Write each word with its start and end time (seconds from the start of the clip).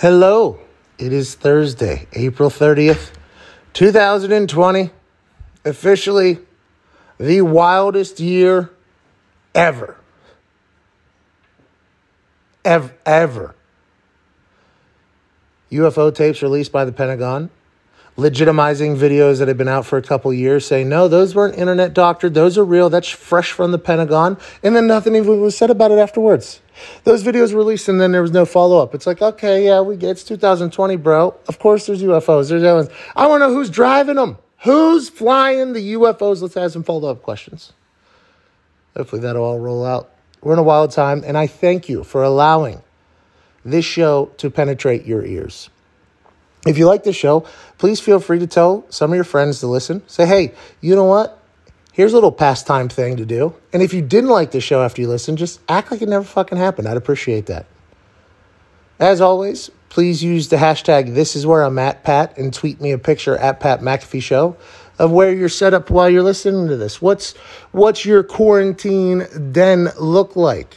Hello. 0.00 0.58
It 0.96 1.12
is 1.12 1.34
Thursday, 1.34 2.06
April 2.14 2.48
30th, 2.48 3.10
2020. 3.74 4.88
Officially 5.66 6.38
the 7.18 7.42
wildest 7.42 8.18
year 8.18 8.70
ever. 9.54 9.98
Ever. 12.64 12.94
Ever. 13.04 13.54
UFO 15.70 16.14
tapes 16.14 16.40
released 16.40 16.72
by 16.72 16.86
the 16.86 16.92
Pentagon, 16.92 17.50
legitimizing 18.16 18.96
videos 18.96 19.38
that 19.38 19.48
had 19.48 19.56
been 19.56 19.68
out 19.68 19.86
for 19.86 19.96
a 19.96 20.02
couple 20.02 20.32
years, 20.32 20.66
saying, 20.66 20.88
no, 20.88 21.08
those 21.08 21.34
weren't 21.34 21.56
internet 21.56 21.94
doctored. 21.94 22.34
Those 22.34 22.58
are 22.58 22.64
real. 22.64 22.90
That's 22.90 23.08
fresh 23.08 23.52
from 23.52 23.72
the 23.72 23.78
Pentagon. 23.78 24.36
And 24.62 24.76
then 24.76 24.86
nothing 24.86 25.16
even 25.16 25.40
was 25.40 25.56
said 25.56 25.70
about 25.70 25.90
it 25.90 25.98
afterwards. 25.98 26.60
Those 27.04 27.22
videos 27.22 27.54
released 27.54 27.88
and 27.88 28.00
then 28.00 28.12
there 28.12 28.22
was 28.22 28.32
no 28.32 28.44
follow 28.44 28.82
up. 28.82 28.94
It's 28.94 29.06
like, 29.06 29.20
okay, 29.20 29.64
yeah, 29.64 29.80
we 29.80 29.96
get 29.96 30.10
it's 30.10 30.24
2020, 30.24 30.96
bro. 30.96 31.34
Of 31.48 31.58
course 31.58 31.86
there's 31.86 32.02
UFOs. 32.02 32.48
There's 32.48 32.62
aliens. 32.62 32.90
I 33.14 33.26
want 33.26 33.42
to 33.42 33.48
know 33.48 33.54
who's 33.54 33.70
driving 33.70 34.16
them. 34.16 34.38
Who's 34.64 35.08
flying 35.08 35.72
the 35.72 35.94
UFOs? 35.94 36.42
Let's 36.42 36.56
ask 36.56 36.74
some 36.74 36.82
follow 36.82 37.10
up 37.10 37.22
questions. 37.22 37.72
Hopefully 38.96 39.22
that'll 39.22 39.42
all 39.42 39.58
roll 39.58 39.84
out. 39.84 40.10
We're 40.42 40.54
in 40.54 40.58
a 40.58 40.62
wild 40.62 40.90
time, 40.90 41.22
and 41.24 41.36
I 41.36 41.46
thank 41.46 41.88
you 41.88 42.02
for 42.02 42.22
allowing 42.22 42.82
this 43.64 43.84
show 43.84 44.30
to 44.38 44.50
penetrate 44.50 45.04
your 45.04 45.24
ears. 45.24 45.70
If 46.66 46.76
you 46.76 46.86
like 46.86 47.04
the 47.04 47.12
show, 47.12 47.46
please 47.78 48.00
feel 48.00 48.20
free 48.20 48.38
to 48.38 48.46
tell 48.46 48.84
some 48.90 49.10
of 49.10 49.14
your 49.14 49.24
friends 49.24 49.60
to 49.60 49.66
listen. 49.66 50.02
Say, 50.06 50.26
hey, 50.26 50.54
you 50.80 50.94
know 50.94 51.04
what? 51.04 51.38
Here's 51.92 52.12
a 52.12 52.16
little 52.16 52.32
pastime 52.32 52.88
thing 52.88 53.16
to 53.16 53.26
do. 53.26 53.54
And 53.72 53.82
if 53.82 53.94
you 53.94 54.02
didn't 54.02 54.30
like 54.30 54.50
the 54.50 54.60
show 54.60 54.82
after 54.82 55.00
you 55.02 55.08
listen, 55.08 55.36
just 55.36 55.60
act 55.68 55.90
like 55.90 56.02
it 56.02 56.08
never 56.08 56.24
fucking 56.24 56.58
happened. 56.58 56.86
I'd 56.86 56.96
appreciate 56.96 57.46
that. 57.46 57.66
As 58.98 59.22
always, 59.22 59.70
please 59.88 60.22
use 60.22 60.48
the 60.48 60.56
hashtag 60.56 61.14
this 61.14 61.34
is 61.34 61.46
where 61.46 61.62
I'm 61.62 61.78
at 61.78 62.04
Pat 62.04 62.36
and 62.36 62.52
tweet 62.52 62.80
me 62.80 62.92
a 62.92 62.98
picture 62.98 63.36
at 63.36 63.58
Pat 63.58 63.80
McAfee 63.80 64.22
Show 64.22 64.56
of 64.98 65.10
where 65.10 65.32
you're 65.32 65.48
set 65.48 65.72
up 65.72 65.88
while 65.88 66.10
you're 66.10 66.22
listening 66.22 66.68
to 66.68 66.76
this. 66.76 67.00
What's 67.00 67.34
what's 67.72 68.04
your 68.04 68.22
quarantine 68.22 69.26
den 69.52 69.88
look 69.98 70.36
like? 70.36 70.76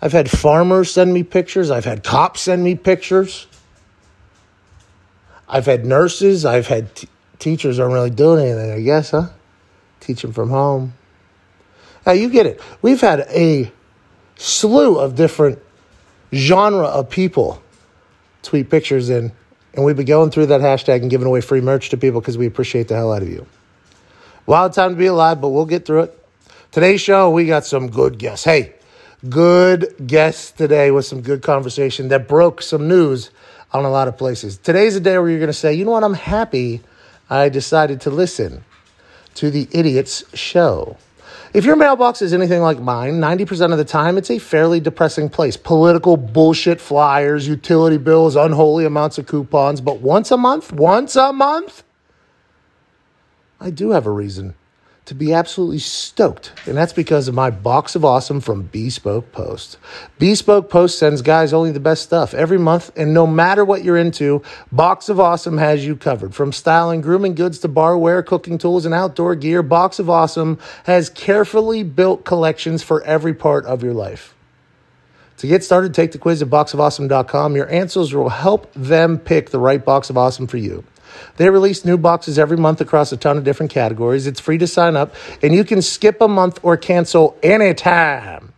I've 0.00 0.12
had 0.12 0.30
farmers 0.30 0.92
send 0.92 1.12
me 1.12 1.24
pictures. 1.24 1.68
I've 1.72 1.84
had 1.84 2.04
cops 2.04 2.42
send 2.42 2.62
me 2.62 2.76
pictures. 2.76 3.47
I've 5.48 5.66
had 5.66 5.86
nurses. 5.86 6.44
I've 6.44 6.66
had 6.66 6.94
t- 6.94 7.08
teachers 7.38 7.78
aren't 7.78 7.94
really 7.94 8.10
doing 8.10 8.44
anything, 8.44 8.70
I 8.70 8.80
guess, 8.82 9.10
huh? 9.10 9.28
Teaching 10.00 10.32
from 10.32 10.50
home. 10.50 10.94
Now 12.06 12.12
you 12.12 12.28
get 12.28 12.46
it. 12.46 12.60
We've 12.82 13.00
had 13.00 13.20
a 13.30 13.72
slew 14.36 14.98
of 14.98 15.14
different 15.14 15.58
genre 16.32 16.86
of 16.86 17.10
people 17.10 17.62
tweet 18.42 18.70
pictures 18.70 19.10
in, 19.10 19.32
and 19.74 19.84
we've 19.84 19.96
been 19.96 20.06
going 20.06 20.30
through 20.30 20.46
that 20.46 20.60
hashtag 20.60 21.02
and 21.02 21.10
giving 21.10 21.26
away 21.26 21.40
free 21.40 21.60
merch 21.60 21.90
to 21.90 21.96
people 21.96 22.20
because 22.20 22.38
we 22.38 22.46
appreciate 22.46 22.88
the 22.88 22.94
hell 22.94 23.12
out 23.12 23.22
of 23.22 23.28
you. 23.28 23.46
Wild 24.46 24.72
time 24.72 24.90
to 24.90 24.96
be 24.96 25.06
alive, 25.06 25.40
but 25.40 25.48
we'll 25.48 25.66
get 25.66 25.84
through 25.84 26.02
it. 26.02 26.26
Today's 26.70 27.00
show, 27.00 27.30
we 27.30 27.46
got 27.46 27.66
some 27.66 27.90
good 27.90 28.18
guests. 28.18 28.44
Hey, 28.44 28.74
good 29.28 29.94
guests 30.06 30.52
today 30.52 30.90
with 30.90 31.04
some 31.04 31.20
good 31.20 31.42
conversation 31.42 32.08
that 32.08 32.28
broke 32.28 32.62
some 32.62 32.88
news 32.88 33.30
on 33.72 33.84
a 33.84 33.90
lot 33.90 34.08
of 34.08 34.16
places. 34.16 34.56
Today's 34.58 34.96
a 34.96 35.00
day 35.00 35.18
where 35.18 35.28
you're 35.28 35.38
going 35.38 35.48
to 35.48 35.52
say, 35.52 35.74
you 35.74 35.84
know 35.84 35.92
what, 35.92 36.04
I'm 36.04 36.14
happy 36.14 36.80
I 37.30 37.48
decided 37.48 38.00
to 38.02 38.10
listen 38.10 38.64
to 39.34 39.50
the 39.50 39.68
Idiots 39.70 40.24
Show. 40.34 40.96
If 41.54 41.64
your 41.64 41.76
mailbox 41.76 42.20
is 42.20 42.34
anything 42.34 42.60
like 42.60 42.78
mine, 42.78 43.20
90% 43.20 43.72
of 43.72 43.78
the 43.78 43.84
time 43.84 44.18
it's 44.18 44.30
a 44.30 44.38
fairly 44.38 44.80
depressing 44.80 45.30
place. 45.30 45.56
Political 45.56 46.18
bullshit 46.18 46.80
flyers, 46.80 47.48
utility 47.48 47.96
bills, 47.96 48.36
unholy 48.36 48.84
amounts 48.84 49.18
of 49.18 49.26
coupons. 49.26 49.80
But 49.80 50.00
once 50.00 50.30
a 50.30 50.36
month, 50.36 50.72
once 50.72 51.16
a 51.16 51.32
month, 51.32 51.84
I 53.60 53.70
do 53.70 53.90
have 53.90 54.06
a 54.06 54.10
reason 54.10 54.54
to 55.08 55.14
be 55.14 55.32
absolutely 55.32 55.78
stoked. 55.78 56.52
And 56.66 56.76
that's 56.76 56.92
because 56.92 57.28
of 57.28 57.34
my 57.34 57.50
box 57.50 57.94
of 57.96 58.04
awesome 58.04 58.40
from 58.40 58.62
Bespoke 58.62 59.32
Post. 59.32 59.78
Bespoke 60.18 60.68
Post 60.70 60.98
sends 60.98 61.22
guys 61.22 61.52
only 61.52 61.72
the 61.72 61.80
best 61.80 62.02
stuff 62.02 62.34
every 62.34 62.58
month. 62.58 62.90
And 62.94 63.14
no 63.14 63.26
matter 63.26 63.64
what 63.64 63.82
you're 63.82 63.96
into, 63.96 64.42
Box 64.70 65.08
of 65.08 65.18
Awesome 65.18 65.56
has 65.58 65.84
you 65.84 65.96
covered. 65.96 66.34
From 66.34 66.52
styling, 66.52 67.00
grooming 67.00 67.34
goods 67.34 67.58
to 67.60 67.68
barware, 67.68 68.24
cooking 68.24 68.58
tools, 68.58 68.84
and 68.84 68.94
outdoor 68.94 69.34
gear, 69.34 69.62
Box 69.62 69.98
of 69.98 70.10
Awesome 70.10 70.58
has 70.84 71.08
carefully 71.08 71.82
built 71.82 72.24
collections 72.24 72.82
for 72.82 73.02
every 73.04 73.32
part 73.32 73.64
of 73.64 73.82
your 73.82 73.94
life. 73.94 74.34
To 75.38 75.46
get 75.46 75.64
started, 75.64 75.94
take 75.94 76.12
the 76.12 76.18
quiz 76.18 76.42
at 76.42 76.48
boxofawesome.com. 76.48 77.56
Your 77.56 77.70
answers 77.70 78.12
will 78.12 78.28
help 78.28 78.72
them 78.74 79.18
pick 79.18 79.50
the 79.50 79.60
right 79.60 79.82
box 79.82 80.10
of 80.10 80.18
awesome 80.18 80.46
for 80.46 80.58
you. 80.58 80.84
They 81.36 81.50
release 81.50 81.84
new 81.84 81.96
boxes 81.96 82.38
every 82.38 82.56
month 82.56 82.80
across 82.80 83.12
a 83.12 83.16
ton 83.16 83.36
of 83.36 83.44
different 83.44 83.72
categories. 83.72 84.26
It's 84.26 84.40
free 84.40 84.58
to 84.58 84.66
sign 84.66 84.96
up, 84.96 85.14
and 85.42 85.54
you 85.54 85.64
can 85.64 85.82
skip 85.82 86.20
a 86.20 86.28
month 86.28 86.58
or 86.62 86.76
cancel 86.76 87.36
anytime. 87.42 88.52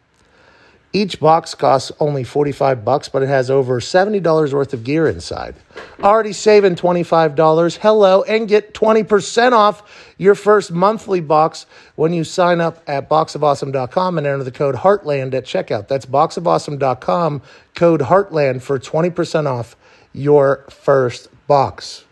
Each 0.93 1.21
box 1.21 1.55
costs 1.55 1.93
only 2.01 2.25
45 2.25 2.85
bucks, 2.85 3.09
but 3.09 3.23
it 3.23 3.29
has 3.29 3.49
over 3.49 3.79
$70 3.79 4.53
worth 4.53 4.75
of 4.75 4.83
gear 4.83 5.07
inside. 5.07 5.55
Already 6.03 6.33
saving 6.33 6.75
$25. 6.75 7.77
Hello, 7.77 8.23
and 8.25 8.49
get 8.49 8.75
20% 8.75 9.53
off 9.53 10.13
your 10.19 10.35
first 10.35 10.73
monthly 10.73 11.21
box 11.21 11.67
when 11.95 12.13
you 12.13 12.25
sign 12.25 12.61
up 12.61 12.83
at 12.89 13.09
boxofawesome.com 13.09 14.19
and 14.19 14.27
enter 14.27 14.43
the 14.43 14.51
code 14.51 14.75
Heartland 14.75 15.33
at 15.33 15.45
checkout. 15.45 15.87
That's 15.87 16.07
boxofawesome.com, 16.07 17.43
code 17.77 18.01
Heartland 18.01 18.61
for 18.61 18.81
20% 18.81 19.47
off 19.47 19.77
your 20.13 20.65
first 20.71 21.29
box. 21.47 22.05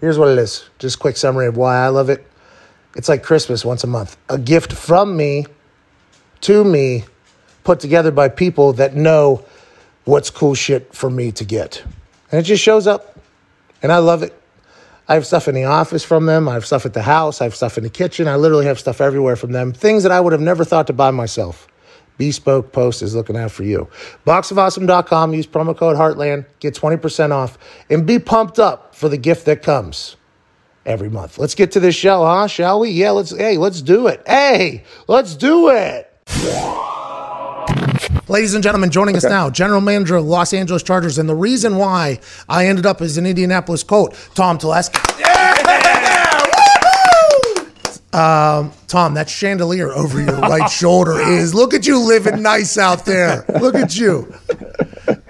Here's 0.00 0.18
what 0.18 0.28
it 0.28 0.38
is. 0.38 0.68
Just 0.78 0.98
quick 0.98 1.16
summary 1.16 1.46
of 1.46 1.56
why 1.56 1.76
I 1.76 1.88
love 1.88 2.08
it. 2.08 2.26
It's 2.94 3.08
like 3.08 3.22
Christmas 3.22 3.64
once 3.64 3.84
a 3.84 3.86
month. 3.86 4.16
A 4.28 4.38
gift 4.38 4.72
from 4.72 5.16
me 5.16 5.46
to 6.42 6.64
me, 6.64 7.04
put 7.64 7.80
together 7.80 8.10
by 8.10 8.28
people 8.28 8.74
that 8.74 8.94
know 8.94 9.44
what's 10.04 10.30
cool 10.30 10.54
shit 10.54 10.94
for 10.94 11.10
me 11.10 11.32
to 11.32 11.44
get. 11.44 11.82
And 12.30 12.40
it 12.40 12.44
just 12.44 12.62
shows 12.62 12.86
up. 12.86 13.18
And 13.82 13.92
I 13.92 13.98
love 13.98 14.22
it. 14.22 14.34
I 15.08 15.14
have 15.14 15.26
stuff 15.26 15.48
in 15.48 15.54
the 15.54 15.64
office 15.64 16.04
from 16.04 16.26
them. 16.26 16.48
I 16.48 16.54
have 16.54 16.66
stuff 16.66 16.84
at 16.84 16.92
the 16.92 17.02
house. 17.02 17.40
I 17.40 17.44
have 17.44 17.54
stuff 17.54 17.78
in 17.78 17.84
the 17.84 17.90
kitchen. 17.90 18.28
I 18.28 18.36
literally 18.36 18.66
have 18.66 18.78
stuff 18.78 19.00
everywhere 19.00 19.36
from 19.36 19.52
them. 19.52 19.72
Things 19.72 20.02
that 20.02 20.12
I 20.12 20.20
would 20.20 20.32
have 20.32 20.42
never 20.42 20.64
thought 20.64 20.86
to 20.88 20.92
buy 20.92 21.10
myself. 21.10 21.66
Bespoke 22.18 22.72
Post 22.72 23.00
is 23.02 23.14
looking 23.14 23.36
out 23.36 23.50
for 23.50 23.64
you. 23.64 23.88
Boxofawesome.com. 24.26 25.34
Use 25.34 25.46
promo 25.46 25.76
code 25.76 25.96
Heartland. 25.96 26.44
Get 26.60 26.74
20% 26.74 27.30
off. 27.30 27.56
And 27.88 28.06
be 28.06 28.18
pumped 28.18 28.58
up 28.58 28.94
for 28.94 29.08
the 29.08 29.16
gift 29.16 29.46
that 29.46 29.62
comes 29.62 30.16
every 30.84 31.08
month. 31.08 31.38
Let's 31.38 31.54
get 31.54 31.72
to 31.72 31.80
this 31.80 31.94
show, 31.94 32.24
huh? 32.24 32.48
Shall 32.48 32.80
we? 32.80 32.90
Yeah, 32.90 33.12
let's, 33.12 33.36
hey, 33.36 33.56
let's 33.56 33.80
do 33.80 34.08
it. 34.08 34.22
Hey, 34.26 34.84
let's 35.06 35.36
do 35.36 35.70
it. 35.70 36.12
Ladies 38.28 38.52
and 38.52 38.62
gentlemen, 38.62 38.90
joining 38.90 39.16
us 39.16 39.24
now, 39.24 39.48
General 39.48 39.80
Manager 39.80 40.16
of 40.16 40.26
Los 40.26 40.52
Angeles 40.52 40.82
Chargers, 40.82 41.16
and 41.16 41.28
the 41.28 41.34
reason 41.34 41.76
why 41.76 42.20
I 42.48 42.66
ended 42.66 42.84
up 42.84 43.00
as 43.00 43.16
an 43.16 43.24
Indianapolis 43.24 43.82
Colt, 43.82 44.14
Tom 44.34 44.58
Telesco. 44.58 45.02
Um, 48.12 48.72
Tom, 48.86 49.14
that 49.14 49.28
chandelier 49.28 49.90
over 49.90 50.20
your 50.20 50.38
right 50.38 50.70
shoulder 50.70 51.20
is. 51.20 51.54
Look 51.54 51.74
at 51.74 51.86
you 51.86 51.98
living 51.98 52.42
nice 52.42 52.78
out 52.78 53.04
there. 53.04 53.44
Look 53.60 53.74
at 53.74 53.96
you. 53.98 54.34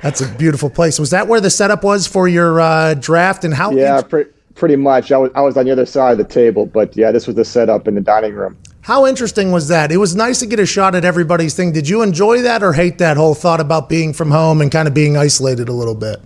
That's 0.03 0.21
a 0.21 0.28
beautiful 0.37 0.71
place. 0.71 0.99
Was 0.99 1.11
that 1.11 1.27
where 1.27 1.41
the 1.41 1.50
setup 1.50 1.83
was 1.83 2.06
for 2.06 2.28
your 2.28 2.61
uh, 2.61 2.94
draft? 2.94 3.44
And 3.44 3.53
how? 3.53 3.72
Yeah, 3.72 4.00
pre- 4.03 4.27
pretty 4.55 4.77
much. 4.77 5.11
I 5.11 5.19
was 5.19 5.31
I 5.34 5.41
was 5.41 5.56
on 5.56 5.65
the 5.65 5.72
other 5.72 5.87
side 5.87 6.12
of 6.12 6.19
the 6.19 6.33
table, 6.33 6.67
but 6.67 6.97
yeah, 6.97 7.11
this 7.11 7.27
was 7.27 7.34
the 7.37 7.44
setup 7.44 7.88
in 7.88 7.94
the 7.94 8.00
dining 8.00 8.34
room. 8.34 8.56
How 8.83 9.06
interesting 9.06 9.53
was 9.53 9.69
that? 9.69 9.93
It 9.93 9.99
was 9.99 10.15
nice 10.15 10.38
to 10.38 10.47
get 10.47 10.59
a 10.61 10.65
shot 10.65 10.94
at 10.94 11.05
everybody's 11.05 11.55
thing. 11.55 11.72
Did 11.72 11.88
you 11.88 12.00
enjoy 12.03 12.43
that 12.43 12.62
or 12.62 12.72
hate 12.72 12.99
that 12.99 13.17
whole 13.17 13.34
thought 13.34 13.61
about 13.61 13.88
being 13.88 14.12
from 14.15 14.31
home 14.31 14.62
and 14.62 14.72
kind 14.72 14.88
of 14.88 14.94
being 14.94 15.17
isolated 15.17 15.69
a 15.69 15.72
little 15.72 15.94
bit? 15.94 16.21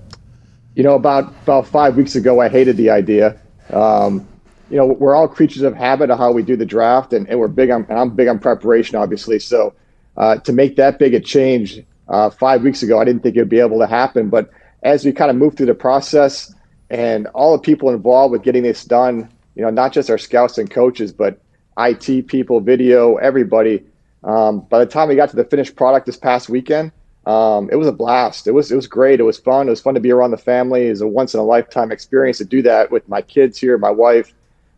You 0.75 0.83
know, 0.83 0.95
about 0.95 1.33
about 1.43 1.67
five 1.67 1.97
weeks 1.97 2.15
ago, 2.15 2.41
I 2.41 2.49
hated 2.49 2.77
the 2.77 2.91
idea. 2.91 3.41
Um, 3.71 4.29
you 4.73 4.79
know, 4.79 4.87
we're 4.87 5.15
all 5.15 5.29
creatures 5.29 5.61
of 5.61 5.75
habit 5.75 6.09
of 6.11 6.19
how 6.19 6.33
we 6.33 6.43
do 6.43 6.57
the 6.57 6.65
draft, 6.65 7.13
and, 7.13 7.29
and 7.29 7.39
we're 7.39 7.47
big 7.47 7.69
on. 7.69 7.85
And 7.91 7.99
I'm 7.99 8.17
big 8.17 8.27
on 8.27 8.39
preparation, 8.39 8.97
obviously. 8.97 9.39
So 9.39 9.75
uh, 10.17 10.37
to 10.37 10.53
make 10.53 10.77
that 10.77 10.99
big 10.99 11.13
a 11.13 11.21
change 11.21 11.83
uh, 12.09 12.31
five 12.31 12.63
weeks 12.63 12.83
ago, 12.83 12.99
I 12.99 13.05
didn't 13.05 13.23
think 13.23 13.37
it 13.37 13.41
would 13.41 13.51
be 13.51 13.61
able 13.61 13.79
to 13.81 13.87
happen. 13.87 14.31
But 14.31 14.51
as 14.83 15.05
we 15.05 15.13
kind 15.13 15.31
of 15.31 15.37
move 15.37 15.59
through 15.59 15.67
the 15.67 15.75
process, 15.75 16.55
and 16.89 17.27
all 17.29 17.53
the 17.53 17.59
people 17.59 17.91
involved 17.91 18.33
with 18.33 18.43
getting 18.43 18.63
this 18.63 18.83
done, 18.83 19.29
you 19.55 19.63
know, 19.63 19.69
not 19.69 19.93
just 19.93 20.09
our 20.09 20.17
scouts 20.17 20.57
and 20.57 20.71
coaches, 20.71 21.13
but 21.13 21.39
IT 21.79 22.27
people, 22.27 22.61
video, 22.61 23.17
everybody. 23.17 23.85
Um, 24.25 24.61
by 24.61 24.79
the 24.79 24.87
time 24.87 25.09
we 25.09 25.17
got 25.17 25.29
to 25.31 25.37
the 25.37 25.45
finished 25.45 25.77
product 25.77 26.07
this 26.07 26.17
past 26.17 26.49
weekend, 26.49 26.93
um, 27.27 27.69
it 27.71 27.77
was 27.77 27.89
a 27.89 27.93
blast. 27.93 28.47
It 28.47 28.53
was 28.53 28.73
it 28.73 28.77
was 28.77 28.87
great. 28.87 29.21
It 29.21 29.25
was 29.25 29.39
fun. 29.39 29.67
It 29.67 29.71
was 29.71 29.83
fun 29.83 29.95
to 29.95 30.01
be 30.01 30.11
around 30.11 30.31
the 30.31 30.39
family. 30.39 30.87
It 30.87 30.91
was 30.91 31.03
a 31.03 31.07
once 31.07 31.35
in 31.35 31.41
a 31.41 31.45
lifetime 31.45 31.93
experience 31.93 32.39
to 32.39 32.47
do 32.47 32.63
that 32.63 32.91
with 32.91 33.07
my 33.07 33.21
kids 33.21 33.59
here, 33.59 33.77
my 33.77 33.91
wife, 33.91 34.33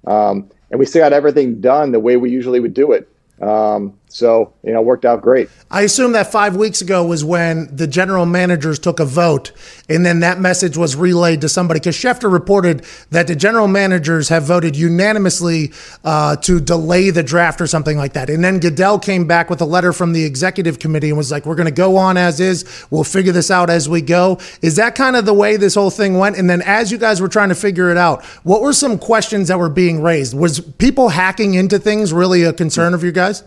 um, 0.06 0.50
and 0.70 0.78
we 0.78 0.86
still 0.86 1.02
got 1.02 1.12
everything 1.12 1.60
done 1.60 1.92
the 1.92 2.00
way 2.00 2.16
we 2.16 2.30
usually 2.30 2.60
would 2.60 2.74
do 2.74 2.92
it. 2.92 3.08
Um, 3.40 3.98
So, 4.14 4.54
you 4.62 4.72
know, 4.72 4.80
worked 4.80 5.04
out 5.04 5.22
great. 5.22 5.50
I 5.72 5.82
assume 5.82 6.12
that 6.12 6.30
five 6.30 6.54
weeks 6.54 6.80
ago 6.80 7.04
was 7.04 7.24
when 7.24 7.74
the 7.74 7.88
general 7.88 8.26
managers 8.26 8.78
took 8.78 9.00
a 9.00 9.04
vote 9.04 9.50
and 9.88 10.06
then 10.06 10.20
that 10.20 10.38
message 10.38 10.76
was 10.76 10.94
relayed 10.94 11.40
to 11.40 11.48
somebody. 11.48 11.80
Because 11.80 11.96
Schefter 11.96 12.32
reported 12.32 12.86
that 13.10 13.26
the 13.26 13.34
general 13.34 13.66
managers 13.66 14.28
have 14.28 14.44
voted 14.44 14.76
unanimously 14.76 15.72
uh, 16.04 16.36
to 16.36 16.60
delay 16.60 17.10
the 17.10 17.24
draft 17.24 17.60
or 17.60 17.66
something 17.66 17.96
like 17.96 18.12
that. 18.12 18.30
And 18.30 18.44
then 18.44 18.60
Goodell 18.60 19.00
came 19.00 19.26
back 19.26 19.50
with 19.50 19.60
a 19.60 19.64
letter 19.64 19.92
from 19.92 20.12
the 20.12 20.24
executive 20.24 20.78
committee 20.78 21.08
and 21.08 21.18
was 21.18 21.32
like, 21.32 21.44
we're 21.44 21.56
going 21.56 21.66
to 21.66 21.72
go 21.72 21.96
on 21.96 22.16
as 22.16 22.38
is. 22.38 22.86
We'll 22.90 23.02
figure 23.02 23.32
this 23.32 23.50
out 23.50 23.68
as 23.68 23.88
we 23.88 24.00
go. 24.00 24.38
Is 24.62 24.76
that 24.76 24.94
kind 24.94 25.16
of 25.16 25.26
the 25.26 25.34
way 25.34 25.56
this 25.56 25.74
whole 25.74 25.90
thing 25.90 26.18
went? 26.18 26.36
And 26.36 26.48
then 26.48 26.62
as 26.62 26.92
you 26.92 26.98
guys 26.98 27.20
were 27.20 27.26
trying 27.26 27.48
to 27.48 27.56
figure 27.56 27.90
it 27.90 27.96
out, 27.96 28.24
what 28.44 28.62
were 28.62 28.72
some 28.72 28.96
questions 28.96 29.48
that 29.48 29.58
were 29.58 29.68
being 29.68 30.00
raised? 30.00 30.38
Was 30.38 30.60
people 30.60 31.08
hacking 31.08 31.54
into 31.54 31.80
things 31.80 32.12
really 32.12 32.44
a 32.44 32.52
concern 32.52 32.94
of 32.94 33.02
you 33.02 33.10
guys? 33.10 33.42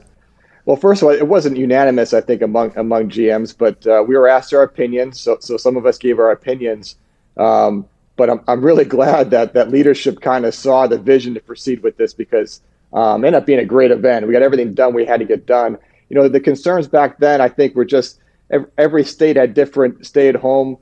Well, 0.67 0.75
first 0.75 1.01
of 1.01 1.07
all, 1.07 1.13
it 1.13 1.29
wasn't 1.29 1.55
unanimous, 1.55 2.13
I 2.13 2.19
think, 2.19 2.41
among 2.41 2.73
among 2.75 3.09
GMs, 3.09 3.55
but 3.57 3.87
uh, 3.87 4.03
we 4.05 4.17
were 4.17 4.27
asked 4.27 4.53
our 4.53 4.63
opinions. 4.63 5.17
So, 5.17 5.37
so 5.39 5.55
some 5.55 5.77
of 5.77 5.85
us 5.85 5.97
gave 5.97 6.19
our 6.19 6.29
opinions. 6.29 6.97
Um, 7.37 7.85
but 8.17 8.29
I'm, 8.29 8.41
I'm 8.49 8.61
really 8.61 8.83
glad 8.97 9.31
that 9.31 9.53
that 9.53 9.69
leadership 9.69 10.19
kind 10.19 10.45
of 10.45 10.53
saw 10.53 10.85
the 10.85 10.97
vision 10.97 11.33
to 11.35 11.39
proceed 11.39 11.83
with 11.83 11.95
this 11.95 12.13
because 12.13 12.59
um, 12.91 13.23
ended 13.23 13.35
up 13.35 13.45
being 13.45 13.59
a 13.59 13.65
great 13.65 13.91
event. 13.91 14.27
We 14.27 14.33
got 14.33 14.41
everything 14.41 14.73
done 14.73 14.93
we 14.93 15.05
had 15.05 15.21
to 15.21 15.25
get 15.25 15.45
done. 15.45 15.77
You 16.09 16.17
know, 16.17 16.27
the 16.27 16.41
concerns 16.41 16.85
back 16.89 17.17
then, 17.19 17.39
I 17.39 17.47
think, 17.47 17.73
were 17.73 17.85
just 17.85 18.19
every 18.77 19.05
state 19.05 19.37
had 19.37 19.53
different 19.53 20.05
stay-at-home 20.05 20.77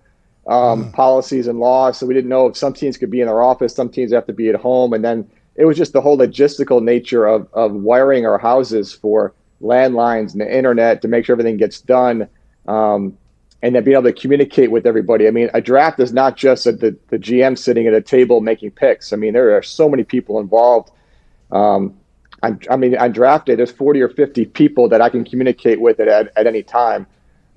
um, 0.47 0.85
mm. 0.85 0.93
policies 0.93 1.45
and 1.45 1.59
laws. 1.59 1.99
So 1.99 2.07
we 2.07 2.15
didn't 2.15 2.31
know 2.31 2.47
if 2.47 2.57
some 2.57 2.73
teams 2.73 2.97
could 2.97 3.11
be 3.11 3.21
in 3.21 3.27
their 3.27 3.43
office, 3.43 3.75
some 3.75 3.89
teams 3.89 4.11
have 4.13 4.25
to 4.25 4.33
be 4.33 4.49
at 4.49 4.55
home, 4.55 4.93
and 4.93 5.05
then 5.05 5.29
it 5.55 5.65
was 5.65 5.77
just 5.77 5.93
the 5.93 6.01
whole 6.01 6.17
logistical 6.17 6.81
nature 6.81 7.27
of 7.27 7.47
of 7.53 7.71
wiring 7.71 8.25
our 8.25 8.39
houses 8.39 8.91
for 8.91 9.31
landlines 9.65 10.31
and 10.31 10.41
the 10.41 10.55
internet 10.57 11.01
to 11.01 11.07
make 11.07 11.25
sure 11.25 11.33
everything 11.33 11.57
gets 11.57 11.81
done. 11.81 12.29
Um, 12.67 13.17
and 13.61 13.73
then 13.73 13.83
being 13.83 13.97
able 13.97 14.03
to 14.03 14.13
communicate 14.13 14.69
with 14.69 14.85
everybody. 14.85 15.27
I 15.27 15.31
mean, 15.31 15.49
a 15.55 15.61
draft 15.61 15.99
is 15.99 16.13
not 16.13 16.37
just 16.37 16.67
a, 16.67 16.71
the, 16.71 16.95
the 17.07 17.17
GM 17.17 17.57
sitting 17.57 17.87
at 17.87 17.93
a 17.93 18.01
table 18.01 18.39
making 18.39 18.71
picks. 18.71 19.11
I 19.11 19.15
mean, 19.15 19.33
there 19.33 19.57
are 19.57 19.63
so 19.63 19.89
many 19.89 20.03
people 20.03 20.39
involved. 20.39 20.91
Um, 21.51 21.95
I'm, 22.43 22.59
I 22.69 22.75
mean, 22.75 22.95
on 22.95 23.11
draft 23.11 23.47
day, 23.47 23.55
there's 23.55 23.71
40 23.71 24.01
or 24.01 24.09
50 24.09 24.45
people 24.45 24.87
that 24.89 25.01
I 25.01 25.09
can 25.09 25.25
communicate 25.25 25.81
with 25.81 25.99
at, 25.99 26.31
at, 26.35 26.45
any 26.45 26.61
time. 26.61 27.07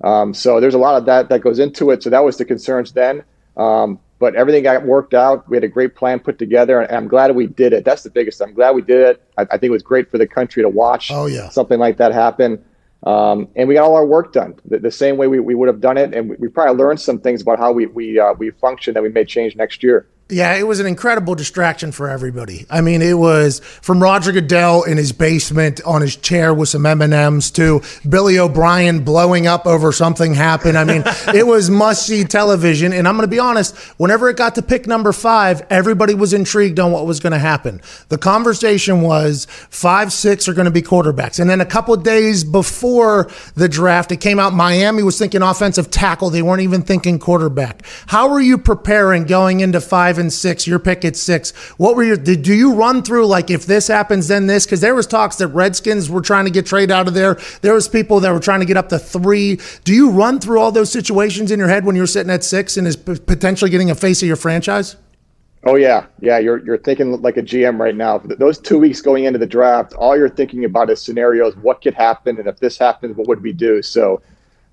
Um, 0.03 0.33
so 0.33 0.59
there's 0.59 0.73
a 0.73 0.79
lot 0.79 0.95
of 0.97 1.05
that 1.05 1.29
that 1.29 1.41
goes 1.41 1.59
into 1.59 1.91
it. 1.91 2.01
So 2.01 2.09
that 2.09 2.23
was 2.23 2.37
the 2.37 2.45
concerns 2.45 2.93
then. 2.93 3.23
Um, 3.55 3.99
but 4.19 4.35
everything 4.35 4.63
got 4.63 4.85
worked 4.85 5.13
out. 5.13 5.47
We 5.49 5.55
had 5.55 5.63
a 5.63 5.69
great 5.69 5.95
plan 5.95 6.19
put 6.19 6.37
together, 6.37 6.81
and 6.81 6.95
I'm 6.95 7.07
glad 7.07 7.33
we 7.35 7.47
did 7.47 7.73
it. 7.73 7.85
That's 7.85 8.03
the 8.03 8.09
biggest. 8.09 8.41
I'm 8.41 8.53
glad 8.53 8.75
we 8.75 8.81
did 8.81 9.01
it. 9.01 9.23
I, 9.37 9.43
I 9.43 9.57
think 9.57 9.63
it 9.63 9.71
was 9.71 9.83
great 9.83 10.11
for 10.11 10.17
the 10.17 10.27
country 10.27 10.61
to 10.61 10.69
watch. 10.69 11.09
Oh 11.11 11.25
yeah, 11.25 11.49
something 11.49 11.79
like 11.79 11.97
that 11.97 12.13
happen. 12.13 12.63
Um, 13.03 13.47
and 13.55 13.69
we 13.69 13.75
got 13.75 13.85
all 13.85 13.95
our 13.95 14.05
work 14.05 14.33
done 14.33 14.55
the, 14.65 14.77
the 14.77 14.91
same 14.91 15.15
way 15.15 15.27
we, 15.27 15.39
we 15.39 15.55
would 15.55 15.69
have 15.69 15.79
done 15.79 15.97
it, 15.97 16.13
and 16.13 16.29
we, 16.29 16.35
we 16.37 16.47
probably 16.49 16.75
learned 16.75 16.99
some 16.99 17.19
things 17.19 17.41
about 17.41 17.57
how 17.57 17.71
we 17.71 17.85
we 17.87 18.19
uh, 18.19 18.33
we 18.33 18.51
function 18.51 18.93
that 18.93 19.03
we 19.03 19.09
may 19.09 19.23
change 19.23 19.55
next 19.55 19.81
year. 19.81 20.07
Yeah, 20.31 20.53
it 20.53 20.67
was 20.67 20.79
an 20.79 20.85
incredible 20.85 21.33
distraction 21.33 21.91
for 21.91 22.07
everybody. 22.07 22.67
I 22.69 22.81
mean, 22.81 23.01
it 23.01 23.17
was 23.17 23.61
from 23.81 23.99
Roger 23.99 24.31
Goodell 24.31 24.83
in 24.83 24.95
his 24.95 25.11
basement 25.11 25.81
on 25.87 26.01
his 26.01 26.15
chair 26.15 26.53
with 26.53 26.69
some 26.69 26.85
M 26.85 27.01
and 27.01 27.15
M's 27.15 27.49
to 27.51 27.81
Billy 28.07 28.37
O'Brien 28.37 29.03
blowing 29.03 29.47
up 29.47 29.65
over 29.65 29.91
something 29.91 30.35
happened. 30.35 30.77
I 30.77 30.83
mean, 30.83 31.01
it 31.33 31.47
was 31.47 31.71
must 31.71 32.05
see 32.05 32.25
television. 32.25 32.93
And 32.93 33.07
I'm 33.07 33.15
going 33.15 33.27
to 33.27 33.31
be 33.31 33.39
honest, 33.39 33.75
whenever 33.97 34.29
it 34.29 34.37
got 34.37 34.53
to 34.53 34.61
pick 34.61 34.85
number 34.85 35.11
five, 35.13 35.65
everybody 35.71 36.13
was 36.13 36.31
intrigued 36.31 36.79
on 36.79 36.91
what 36.91 37.07
was 37.07 37.19
going 37.19 37.33
to 37.33 37.39
happen. 37.39 37.81
The 38.09 38.19
conversation 38.19 39.01
was 39.01 39.47
five, 39.71 40.13
six 40.13 40.47
are 40.47 40.53
going 40.53 40.65
to 40.65 40.71
be 40.71 40.83
quarterbacks, 40.83 41.39
and 41.39 41.49
then 41.49 41.59
a 41.59 41.65
couple 41.65 41.95
days 41.97 42.43
before 42.43 43.31
the 43.55 43.67
draft, 43.67 44.11
it 44.11 44.17
came 44.17 44.37
out 44.37 44.53
Miami 44.53 45.01
was 45.01 45.17
thinking 45.17 45.41
offensive 45.41 45.89
tackle. 45.89 46.29
They 46.29 46.43
weren't 46.43 46.61
even 46.61 46.83
thinking 46.83 47.17
quarterback. 47.17 47.83
How 48.05 48.29
were 48.29 48.39
you 48.39 48.59
preparing 48.59 49.23
going 49.23 49.61
into 49.61 49.81
five? 49.81 50.18
And 50.19 50.31
six. 50.31 50.67
Your 50.67 50.79
pick 50.79 51.05
at 51.05 51.15
six. 51.15 51.51
What 51.77 51.95
were 51.95 52.03
your? 52.03 52.17
Did, 52.17 52.43
do 52.43 52.53
you 52.53 52.73
run 52.73 53.03
through 53.03 53.27
like 53.27 53.49
if 53.49 53.65
this 53.65 53.87
happens, 53.87 54.27
then 54.27 54.47
this? 54.47 54.65
Because 54.65 54.81
there 54.81 54.95
was 54.95 55.07
talks 55.07 55.37
that 55.37 55.47
Redskins 55.47 56.09
were 56.09 56.21
trying 56.21 56.45
to 56.45 56.51
get 56.51 56.65
trade 56.65 56.91
out 56.91 57.07
of 57.07 57.13
there. 57.13 57.39
There 57.61 57.73
was 57.73 57.87
people 57.87 58.19
that 58.19 58.31
were 58.31 58.39
trying 58.39 58.59
to 58.59 58.65
get 58.65 58.77
up 58.77 58.89
to 58.89 58.99
three. 58.99 59.59
Do 59.83 59.93
you 59.93 60.11
run 60.11 60.39
through 60.39 60.59
all 60.59 60.71
those 60.71 60.91
situations 60.91 61.51
in 61.51 61.59
your 61.59 61.69
head 61.69 61.85
when 61.85 61.95
you're 61.95 62.07
sitting 62.07 62.31
at 62.31 62.43
six 62.43 62.77
and 62.77 62.87
is 62.87 62.95
potentially 62.95 63.71
getting 63.71 63.89
a 63.89 63.95
face 63.95 64.21
of 64.21 64.27
your 64.27 64.37
franchise? 64.37 64.95
Oh 65.65 65.75
yeah, 65.75 66.05
yeah. 66.21 66.39
You're 66.39 66.63
you're 66.65 66.77
thinking 66.77 67.21
like 67.21 67.35
a 67.35 67.41
GM 67.41 67.79
right 67.79 67.95
now. 67.95 68.17
Those 68.19 68.57
two 68.57 68.79
weeks 68.79 69.01
going 69.01 69.25
into 69.25 69.39
the 69.39 69.47
draft, 69.47 69.93
all 69.93 70.17
you're 70.17 70.29
thinking 70.29 70.63
about 70.63 70.89
is 70.89 71.01
scenarios. 71.01 71.55
What 71.57 71.81
could 71.81 71.93
happen, 71.93 72.37
and 72.37 72.47
if 72.47 72.59
this 72.59 72.77
happens, 72.77 73.17
what 73.17 73.27
would 73.27 73.41
we 73.41 73.51
do? 73.51 73.81
So, 73.81 74.21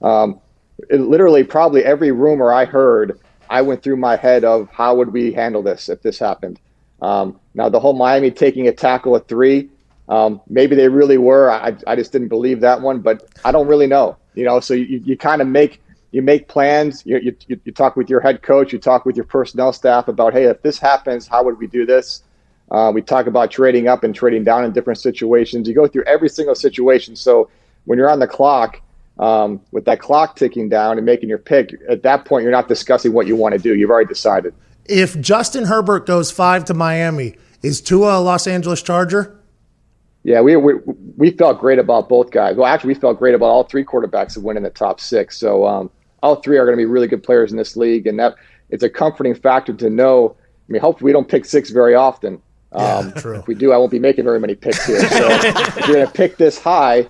um, 0.00 0.40
it, 0.88 1.00
literally, 1.00 1.42
probably 1.42 1.84
every 1.84 2.12
rumor 2.12 2.52
I 2.52 2.66
heard 2.66 3.18
I 3.48 3.62
went 3.62 3.82
through 3.82 3.96
my 3.96 4.16
head 4.16 4.44
of 4.44 4.68
how 4.70 4.96
would 4.96 5.12
we 5.12 5.32
handle 5.32 5.62
this 5.62 5.88
if 5.88 6.02
this 6.02 6.18
happened. 6.18 6.60
Um, 7.02 7.38
now 7.54 7.68
the 7.68 7.80
whole 7.80 7.92
Miami 7.92 8.30
taking 8.30 8.68
a 8.68 8.72
tackle 8.72 9.16
at 9.16 9.28
three, 9.28 9.68
um, 10.08 10.40
maybe 10.48 10.76
they 10.76 10.88
really 10.88 11.18
were. 11.18 11.50
I, 11.50 11.76
I 11.86 11.96
just 11.96 12.12
didn't 12.12 12.28
believe 12.28 12.60
that 12.60 12.80
one, 12.80 13.00
but 13.00 13.28
I 13.44 13.52
don't 13.52 13.66
really 13.66 13.86
know. 13.86 14.16
You 14.34 14.44
know, 14.44 14.60
so 14.60 14.74
you, 14.74 15.02
you 15.04 15.16
kind 15.16 15.42
of 15.42 15.48
make 15.48 15.82
you 16.12 16.22
make 16.22 16.48
plans. 16.48 17.04
You, 17.04 17.18
you, 17.18 17.60
you 17.64 17.72
talk 17.72 17.96
with 17.96 18.08
your 18.08 18.20
head 18.20 18.42
coach. 18.42 18.72
You 18.72 18.78
talk 18.78 19.04
with 19.04 19.16
your 19.16 19.24
personnel 19.24 19.72
staff 19.72 20.08
about, 20.08 20.32
hey, 20.32 20.44
if 20.44 20.62
this 20.62 20.78
happens, 20.78 21.26
how 21.26 21.44
would 21.44 21.58
we 21.58 21.66
do 21.66 21.84
this? 21.84 22.22
Uh, 22.70 22.90
we 22.94 23.02
talk 23.02 23.26
about 23.26 23.50
trading 23.50 23.86
up 23.88 24.02
and 24.02 24.14
trading 24.14 24.44
down 24.44 24.64
in 24.64 24.72
different 24.72 24.98
situations. 24.98 25.68
You 25.68 25.74
go 25.74 25.86
through 25.86 26.04
every 26.04 26.28
single 26.28 26.54
situation. 26.54 27.16
So 27.16 27.50
when 27.84 27.98
you're 27.98 28.10
on 28.10 28.18
the 28.18 28.26
clock, 28.26 28.80
um, 29.18 29.60
with 29.70 29.84
that 29.86 30.00
clock 30.00 30.36
ticking 30.36 30.68
down 30.68 30.98
and 30.98 31.06
making 31.06 31.28
your 31.28 31.38
pick, 31.38 31.74
at 31.88 32.02
that 32.02 32.24
point, 32.24 32.42
you're 32.42 32.52
not 32.52 32.68
discussing 32.68 33.12
what 33.12 33.26
you 33.26 33.36
want 33.36 33.54
to 33.54 33.58
do. 33.58 33.74
You've 33.74 33.90
already 33.90 34.08
decided. 34.08 34.54
If 34.84 35.20
Justin 35.20 35.64
Herbert 35.64 36.06
goes 36.06 36.30
five 36.30 36.64
to 36.66 36.74
Miami, 36.74 37.36
is 37.62 37.80
Tua 37.80 38.18
a 38.18 38.20
Los 38.20 38.46
Angeles 38.46 38.82
Charger? 38.82 39.36
Yeah, 40.22 40.40
we, 40.40 40.56
we, 40.56 40.74
we 41.16 41.30
felt 41.30 41.60
great 41.60 41.78
about 41.78 42.08
both 42.08 42.30
guys. 42.30 42.56
Well, 42.56 42.66
actually, 42.66 42.94
we 42.94 43.00
felt 43.00 43.18
great 43.18 43.34
about 43.34 43.46
all 43.46 43.62
three 43.62 43.84
quarterbacks 43.84 44.34
that 44.34 44.40
went 44.40 44.56
in 44.56 44.64
the 44.64 44.70
top 44.70 45.00
six. 45.00 45.38
So 45.38 45.66
um, 45.66 45.90
all 46.22 46.36
three 46.36 46.58
are 46.58 46.64
going 46.64 46.76
to 46.76 46.80
be 46.80 46.84
really 46.84 47.06
good 47.06 47.22
players 47.22 47.52
in 47.52 47.56
this 47.56 47.76
league, 47.76 48.06
and 48.06 48.18
that 48.18 48.34
it's 48.70 48.82
a 48.82 48.90
comforting 48.90 49.34
factor 49.34 49.72
to 49.72 49.88
know. 49.88 50.36
I 50.68 50.72
mean, 50.72 50.82
hopefully, 50.82 51.06
we 51.06 51.12
don't 51.12 51.28
pick 51.28 51.44
six 51.44 51.70
very 51.70 51.94
often. 51.94 52.42
Um, 52.72 53.08
yeah, 53.08 53.20
true. 53.20 53.38
If 53.38 53.46
we 53.46 53.54
do, 53.54 53.72
I 53.72 53.76
won't 53.76 53.92
be 53.92 54.00
making 54.00 54.24
very 54.24 54.40
many 54.40 54.56
picks 54.56 54.84
here. 54.84 54.98
So 54.98 55.28
if 55.30 55.86
you're 55.86 55.96
going 55.96 56.06
to 56.06 56.12
pick 56.12 56.36
this 56.36 56.58
high, 56.58 57.08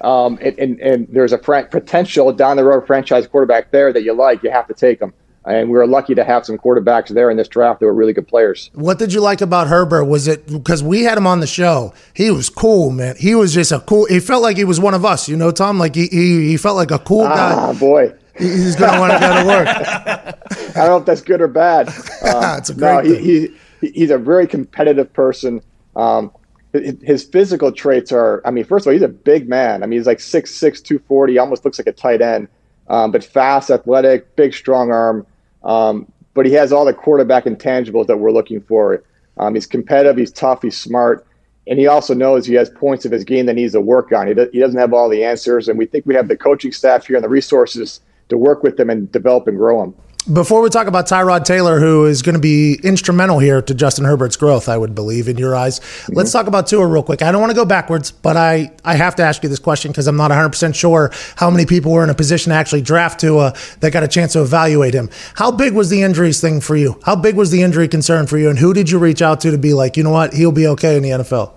um, 0.00 0.38
and, 0.40 0.58
and, 0.58 0.80
and, 0.80 1.08
there's 1.10 1.32
a 1.32 1.38
potential 1.38 2.32
down 2.32 2.56
the 2.56 2.64
road 2.64 2.86
franchise 2.86 3.26
quarterback 3.26 3.70
there 3.70 3.92
that 3.92 4.02
you 4.02 4.14
like, 4.14 4.42
you 4.42 4.50
have 4.50 4.66
to 4.68 4.74
take 4.74 4.98
them. 4.98 5.12
And 5.44 5.70
we 5.70 5.78
were 5.78 5.86
lucky 5.86 6.14
to 6.14 6.24
have 6.24 6.44
some 6.44 6.58
quarterbacks 6.58 7.08
there 7.08 7.30
in 7.30 7.38
this 7.38 7.48
draft 7.48 7.80
that 7.80 7.86
were 7.86 7.94
really 7.94 8.12
good 8.12 8.28
players. 8.28 8.70
What 8.74 8.98
did 8.98 9.12
you 9.12 9.20
like 9.20 9.40
about 9.40 9.68
Herbert? 9.68 10.04
Was 10.04 10.28
it 10.28 10.46
because 10.46 10.82
we 10.82 11.02
had 11.02 11.16
him 11.16 11.26
on 11.26 11.40
the 11.40 11.46
show? 11.46 11.94
He 12.12 12.30
was 12.30 12.50
cool, 12.50 12.90
man. 12.90 13.16
He 13.18 13.34
was 13.34 13.54
just 13.54 13.72
a 13.72 13.80
cool. 13.80 14.04
He 14.06 14.20
felt 14.20 14.42
like 14.42 14.58
he 14.58 14.64
was 14.64 14.78
one 14.78 14.92
of 14.92 15.04
us, 15.04 15.30
you 15.30 15.38
know, 15.38 15.50
Tom. 15.50 15.78
Like 15.78 15.94
he 15.94 16.08
he, 16.08 16.48
he 16.48 16.56
felt 16.58 16.76
like 16.76 16.90
a 16.90 16.98
cool 16.98 17.24
guy. 17.24 17.54
Ah, 17.54 17.72
boy, 17.72 18.12
he's 18.38 18.76
gonna 18.76 19.00
want 19.00 19.14
to 19.14 19.18
go 19.18 19.40
to 19.40 19.46
work. 19.46 19.68
I 20.76 20.86
don't 20.86 20.88
know 20.88 20.96
if 20.98 21.06
that's 21.06 21.22
good 21.22 21.40
or 21.40 21.48
bad. 21.48 21.88
Um, 21.88 21.94
it's 22.58 22.68
a 22.68 22.74
great 22.74 23.04
no, 23.06 23.14
he, 23.14 23.48
he, 23.80 23.90
he's 23.92 24.10
a 24.10 24.18
very 24.18 24.46
competitive 24.46 25.10
person. 25.14 25.62
Um, 25.96 26.32
his 26.72 27.24
physical 27.24 27.72
traits 27.72 28.12
are 28.12 28.42
i 28.44 28.50
mean 28.50 28.64
first 28.64 28.86
of 28.86 28.88
all 28.88 28.92
he's 28.92 29.02
a 29.02 29.08
big 29.08 29.48
man. 29.48 29.82
I 29.82 29.86
mean 29.86 29.98
he's 29.98 30.06
like 30.06 30.18
6'6 30.18 30.58
240 30.84 31.38
almost 31.38 31.64
looks 31.64 31.78
like 31.78 31.88
a 31.88 31.92
tight 31.92 32.22
end 32.22 32.48
um, 32.88 33.10
but 33.10 33.24
fast 33.24 33.70
athletic 33.70 34.34
big 34.36 34.52
strong 34.54 34.90
arm. 34.90 35.26
Um, 35.62 36.10
but 36.34 36.46
he 36.46 36.52
has 36.52 36.72
all 36.72 36.84
the 36.84 36.94
quarterback 36.94 37.44
intangibles 37.44 38.06
that 38.06 38.16
we're 38.16 38.30
looking 38.30 38.60
for. 38.60 39.02
Um, 39.36 39.54
he's 39.54 39.66
competitive 39.66 40.16
he's 40.16 40.32
tough 40.32 40.62
he's 40.62 40.76
smart 40.76 41.26
and 41.66 41.78
he 41.78 41.86
also 41.86 42.14
knows 42.14 42.46
he 42.46 42.54
has 42.54 42.70
points 42.70 43.04
of 43.04 43.12
his 43.12 43.24
game 43.24 43.46
that 43.46 43.54
needs 43.54 43.72
to 43.72 43.80
work 43.80 44.12
on. 44.12 44.26
He, 44.26 44.34
do, 44.34 44.48
he 44.52 44.60
doesn't 44.60 44.78
have 44.78 44.92
all 44.92 45.08
the 45.08 45.24
answers 45.24 45.68
and 45.68 45.78
we 45.78 45.86
think 45.86 46.06
we 46.06 46.14
have 46.14 46.28
the 46.28 46.36
coaching 46.36 46.72
staff 46.72 47.06
here 47.06 47.16
and 47.16 47.24
the 47.24 47.28
resources 47.28 48.00
to 48.28 48.38
work 48.38 48.62
with 48.62 48.76
them 48.76 48.90
and 48.90 49.10
develop 49.10 49.48
and 49.48 49.56
grow 49.56 49.80
them 49.80 49.94
before 50.30 50.60
we 50.60 50.68
talk 50.68 50.86
about 50.86 51.06
Tyrod 51.06 51.44
Taylor, 51.44 51.80
who 51.80 52.04
is 52.04 52.20
going 52.20 52.34
to 52.34 52.40
be 52.40 52.78
instrumental 52.82 53.38
here 53.38 53.62
to 53.62 53.74
Justin 53.74 54.04
Herbert's 54.04 54.36
growth, 54.36 54.68
I 54.68 54.76
would 54.76 54.94
believe, 54.94 55.28
in 55.28 55.38
your 55.38 55.56
eyes, 55.56 55.80
mm-hmm. 55.80 56.12
let's 56.12 56.30
talk 56.30 56.46
about 56.46 56.66
Tua 56.66 56.86
real 56.86 57.02
quick. 57.02 57.22
I 57.22 57.32
don't 57.32 57.40
want 57.40 57.50
to 57.50 57.56
go 57.56 57.64
backwards, 57.64 58.10
but 58.10 58.36
I, 58.36 58.70
I 58.84 58.96
have 58.96 59.16
to 59.16 59.22
ask 59.22 59.42
you 59.42 59.48
this 59.48 59.58
question 59.58 59.90
because 59.90 60.06
I'm 60.06 60.16
not 60.16 60.30
100% 60.30 60.74
sure 60.74 61.10
how 61.36 61.50
many 61.50 61.64
people 61.64 61.92
were 61.92 62.04
in 62.04 62.10
a 62.10 62.14
position 62.14 62.50
to 62.50 62.56
actually 62.56 62.82
draft 62.82 63.20
Tua 63.20 63.54
that 63.80 63.92
got 63.92 64.02
a 64.02 64.08
chance 64.08 64.34
to 64.34 64.42
evaluate 64.42 64.92
him. 64.92 65.08
How 65.34 65.50
big 65.50 65.72
was 65.72 65.88
the 65.88 66.02
injuries 66.02 66.40
thing 66.40 66.60
for 66.60 66.76
you? 66.76 67.00
How 67.04 67.16
big 67.16 67.34
was 67.36 67.50
the 67.50 67.62
injury 67.62 67.88
concern 67.88 68.26
for 68.26 68.36
you? 68.36 68.50
And 68.50 68.58
who 68.58 68.74
did 68.74 68.90
you 68.90 68.98
reach 68.98 69.22
out 69.22 69.40
to 69.40 69.50
to 69.50 69.58
be 69.58 69.72
like, 69.72 69.96
you 69.96 70.02
know 70.02 70.10
what, 70.10 70.34
he'll 70.34 70.52
be 70.52 70.66
okay 70.66 70.96
in 70.96 71.02
the 71.02 71.10
NFL? 71.10 71.54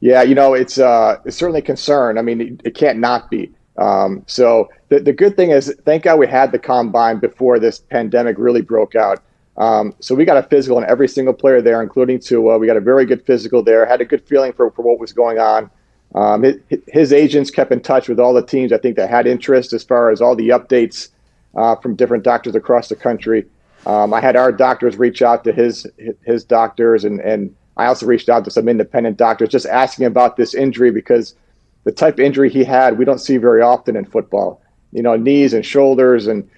Yeah, 0.00 0.22
you 0.22 0.34
know, 0.34 0.52
it's, 0.54 0.78
uh, 0.78 1.16
it's 1.24 1.36
certainly 1.36 1.60
a 1.60 1.62
concern. 1.62 2.18
I 2.18 2.22
mean, 2.22 2.40
it, 2.40 2.60
it 2.64 2.74
can't 2.74 2.98
not 2.98 3.30
be. 3.30 3.52
Um, 3.78 4.24
so 4.26 4.68
the, 4.88 5.00
the 5.00 5.12
good 5.12 5.36
thing 5.36 5.50
is, 5.50 5.74
thank 5.84 6.02
God 6.02 6.18
we 6.18 6.26
had 6.26 6.52
the 6.52 6.58
combine 6.58 7.18
before 7.18 7.58
this 7.58 7.78
pandemic 7.78 8.36
really 8.38 8.60
broke 8.60 8.94
out. 8.94 9.22
Um, 9.56 9.94
so 10.00 10.14
we 10.14 10.24
got 10.24 10.36
a 10.36 10.42
physical 10.42 10.78
in 10.78 10.84
every 10.88 11.08
single 11.08 11.34
player 11.34 11.62
there, 11.62 11.82
including 11.82 12.20
Tua. 12.20 12.58
We 12.58 12.66
got 12.66 12.76
a 12.76 12.80
very 12.80 13.06
good 13.06 13.24
physical 13.24 13.62
there. 13.62 13.86
Had 13.86 14.00
a 14.00 14.04
good 14.04 14.26
feeling 14.26 14.52
for, 14.52 14.70
for 14.72 14.82
what 14.82 14.98
was 14.98 15.12
going 15.12 15.38
on. 15.38 15.70
Um, 16.14 16.42
his, 16.42 16.56
his, 16.86 17.12
agents 17.12 17.50
kept 17.50 17.70
in 17.70 17.80
touch 17.80 18.08
with 18.08 18.18
all 18.18 18.32
the 18.32 18.44
teams 18.44 18.72
I 18.72 18.78
think 18.78 18.96
that 18.96 19.10
had 19.10 19.26
interest 19.26 19.72
as 19.74 19.84
far 19.84 20.10
as 20.10 20.22
all 20.22 20.34
the 20.34 20.48
updates 20.48 21.08
uh, 21.54 21.76
from 21.76 21.96
different 21.96 22.24
doctors 22.24 22.54
across 22.54 22.88
the 22.88 22.96
country. 22.96 23.44
Um, 23.84 24.14
I 24.14 24.20
had 24.20 24.34
our 24.34 24.50
doctors 24.50 24.96
reach 24.96 25.22
out 25.22 25.44
to 25.44 25.52
his 25.52 25.86
his 26.24 26.44
doctors, 26.44 27.04
and 27.04 27.20
and 27.20 27.54
I 27.76 27.86
also 27.86 28.06
reached 28.06 28.30
out 28.30 28.44
to 28.44 28.50
some 28.50 28.68
independent 28.68 29.18
doctors, 29.18 29.50
just 29.50 29.66
asking 29.66 30.06
about 30.06 30.36
this 30.36 30.54
injury 30.54 30.90
because 30.90 31.34
the 31.84 31.92
type 31.92 32.14
of 32.14 32.20
injury 32.20 32.50
he 32.50 32.64
had, 32.64 32.98
we 32.98 33.04
don't 33.04 33.20
see 33.20 33.36
very 33.36 33.62
often 33.62 33.96
in 33.96 34.04
football. 34.04 34.60
You 34.92 35.02
know, 35.02 35.16
knees 35.16 35.52
and 35.52 35.64
shoulders 35.64 36.26
and 36.26 36.48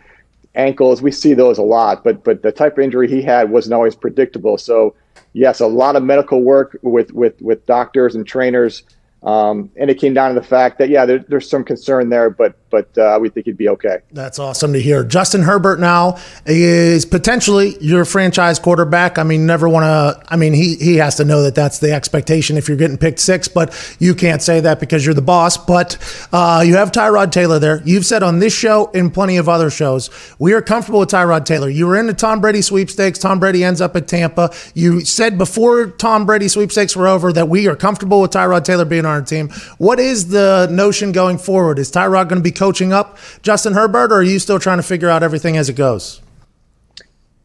ankles, 0.54 1.02
we 1.02 1.12
see 1.12 1.34
those 1.34 1.58
a 1.58 1.62
lot, 1.62 2.04
but 2.04 2.24
but 2.24 2.42
the 2.42 2.52
type 2.52 2.78
of 2.78 2.84
injury 2.84 3.08
he 3.08 3.22
had 3.22 3.50
wasn't 3.50 3.74
always 3.74 3.94
predictable. 3.94 4.58
So 4.58 4.94
yes, 5.32 5.60
a 5.60 5.66
lot 5.66 5.96
of 5.96 6.02
medical 6.02 6.42
work 6.42 6.78
with 6.82 7.12
with 7.12 7.40
with 7.40 7.64
doctors 7.66 8.14
and 8.14 8.26
trainers 8.26 8.82
um, 9.22 9.70
and 9.76 9.90
it 9.90 9.98
came 9.98 10.14
down 10.14 10.34
to 10.34 10.40
the 10.40 10.46
fact 10.46 10.78
that 10.78 10.88
yeah, 10.88 11.04
there, 11.04 11.18
there's 11.18 11.48
some 11.48 11.64
concern 11.64 12.08
there, 12.08 12.30
but 12.30 12.56
but 12.70 12.96
uh, 12.96 13.18
we 13.20 13.28
think 13.28 13.46
he'd 13.46 13.56
be 13.56 13.68
okay. 13.68 13.98
That's 14.12 14.38
awesome 14.38 14.72
to 14.72 14.80
hear. 14.80 15.04
Justin 15.04 15.42
Herbert 15.42 15.80
now 15.80 16.18
is 16.46 17.04
potentially 17.04 17.76
your 17.80 18.04
franchise 18.04 18.58
quarterback. 18.58 19.18
I 19.18 19.24
mean, 19.24 19.46
never 19.46 19.68
want 19.68 19.84
to. 19.84 20.22
I 20.32 20.36
mean, 20.36 20.52
he 20.52 20.76
he 20.76 20.96
has 20.96 21.16
to 21.16 21.24
know 21.24 21.42
that 21.42 21.54
that's 21.54 21.78
the 21.78 21.92
expectation 21.92 22.56
if 22.56 22.68
you're 22.68 22.76
getting 22.76 22.98
picked 22.98 23.20
six, 23.20 23.48
but 23.48 23.74
you 23.98 24.14
can't 24.14 24.42
say 24.42 24.60
that 24.60 24.80
because 24.80 25.04
you're 25.04 25.14
the 25.14 25.22
boss. 25.22 25.56
But 25.56 25.98
uh, 26.32 26.62
you 26.64 26.76
have 26.76 26.92
Tyrod 26.92 27.32
Taylor 27.32 27.58
there. 27.58 27.82
You've 27.84 28.06
said 28.06 28.22
on 28.22 28.38
this 28.38 28.56
show 28.56 28.90
and 28.94 29.12
plenty 29.12 29.36
of 29.36 29.48
other 29.48 29.70
shows, 29.70 30.10
we 30.38 30.52
are 30.52 30.62
comfortable 30.62 31.00
with 31.00 31.10
Tyrod 31.10 31.44
Taylor. 31.44 31.68
You 31.68 31.86
were 31.86 31.98
in 31.98 32.06
the 32.06 32.14
Tom 32.14 32.40
Brady 32.40 32.62
sweepstakes. 32.62 33.18
Tom 33.18 33.40
Brady 33.40 33.64
ends 33.64 33.80
up 33.80 33.96
at 33.96 34.08
Tampa. 34.08 34.52
You 34.74 35.00
said 35.00 35.38
before 35.38 35.88
Tom 35.88 36.26
Brady 36.26 36.48
sweepstakes 36.48 36.96
were 36.96 37.08
over 37.08 37.32
that 37.32 37.48
we 37.48 37.66
are 37.68 37.76
comfortable 37.76 38.20
with 38.20 38.30
Tyrod 38.30 38.64
Taylor 38.64 38.84
being 38.84 39.04
on 39.04 39.12
our 39.12 39.22
team. 39.22 39.48
What 39.78 39.98
is 39.98 40.28
the 40.28 40.68
notion 40.70 41.12
going 41.12 41.38
forward? 41.38 41.78
Is 41.78 41.90
Tyrod 41.90 42.28
going 42.28 42.40
to 42.40 42.40
be 42.40 42.52
coaching 42.60 42.92
up 42.92 43.16
Justin 43.40 43.72
Herbert, 43.72 44.12
or 44.12 44.16
are 44.16 44.22
you 44.22 44.38
still 44.38 44.58
trying 44.58 44.76
to 44.76 44.82
figure 44.82 45.08
out 45.08 45.22
everything 45.22 45.56
as 45.56 45.70
it 45.70 45.76
goes? 45.76 46.20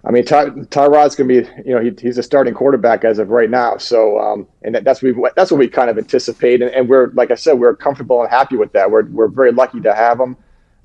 I 0.03 0.11
mean, 0.11 0.25
Ty, 0.25 0.47
Tyrod's 0.47 1.15
going 1.15 1.29
to 1.29 1.41
be, 1.41 1.49
you 1.65 1.73
know, 1.73 1.81
he, 1.81 1.91
he's 1.99 2.17
a 2.17 2.23
starting 2.23 2.53
quarterback 2.53 3.05
as 3.05 3.17
of 3.17 3.29
right 3.29 3.49
now. 3.49 3.77
So, 3.77 4.19
um, 4.19 4.45
and 4.61 4.75
that's 4.75 5.01
what 5.01 5.15
we 5.15 5.29
that's 5.37 5.51
what 5.51 5.57
we 5.57 5.69
kind 5.69 5.89
of 5.89 5.97
anticipate, 5.97 6.61
and, 6.61 6.69
and, 6.71 6.89
we're 6.89 7.11
like 7.13 7.31
I 7.31 7.35
said, 7.35 7.53
we're 7.53 7.77
comfortable 7.77 8.21
and 8.21 8.29
happy 8.29 8.57
with 8.57 8.73
that. 8.73 8.91
We're 8.91 9.05
we're 9.05 9.29
very 9.29 9.53
lucky 9.53 9.79
to 9.81 9.95
have 9.95 10.19
him. 10.19 10.35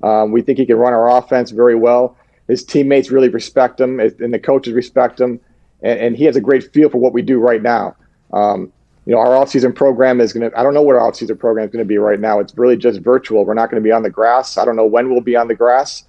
Um, 0.01 0.31
we 0.31 0.41
think 0.41 0.57
he 0.57 0.65
can 0.65 0.77
run 0.77 0.93
our 0.93 1.09
offense 1.17 1.51
very 1.51 1.75
well. 1.75 2.17
His 2.47 2.63
teammates 2.63 3.11
really 3.11 3.29
respect 3.29 3.81
him, 3.81 3.99
and 3.99 4.33
the 4.33 4.39
coaches 4.39 4.73
respect 4.73 5.19
him, 5.19 5.41
and, 5.83 5.99
and 5.99 6.17
he 6.17 6.23
has 6.23 6.37
a 6.37 6.41
great 6.41 6.73
feel 6.73 6.89
for 6.89 6.99
what 6.99 7.11
we 7.11 7.21
do 7.21 7.37
right 7.37 7.61
now. 7.61 7.97
Um, 8.31 8.71
you 9.05 9.13
know, 9.13 9.19
our 9.19 9.35
off-season 9.35 9.73
program 9.73 10.21
is 10.21 10.31
going 10.31 10.49
to, 10.49 10.59
I 10.59 10.63
don't 10.63 10.73
know 10.73 10.81
what 10.81 10.95
our 10.95 11.07
off-season 11.07 11.37
program 11.37 11.65
is 11.65 11.71
going 11.71 11.83
to 11.83 11.87
be 11.87 11.97
right 11.97 12.19
now. 12.19 12.39
It's 12.39 12.55
really 12.57 12.77
just 12.77 13.01
virtual. 13.01 13.45
We're 13.45 13.55
not 13.55 13.71
going 13.71 13.81
to 13.81 13.87
be 13.87 13.91
on 13.91 14.03
the 14.03 14.09
grass. 14.09 14.57
I 14.57 14.65
don't 14.65 14.75
know 14.75 14.85
when 14.85 15.09
we'll 15.09 15.21
be 15.21 15.35
on 15.35 15.47
the 15.47 15.55
grass. 15.55 16.03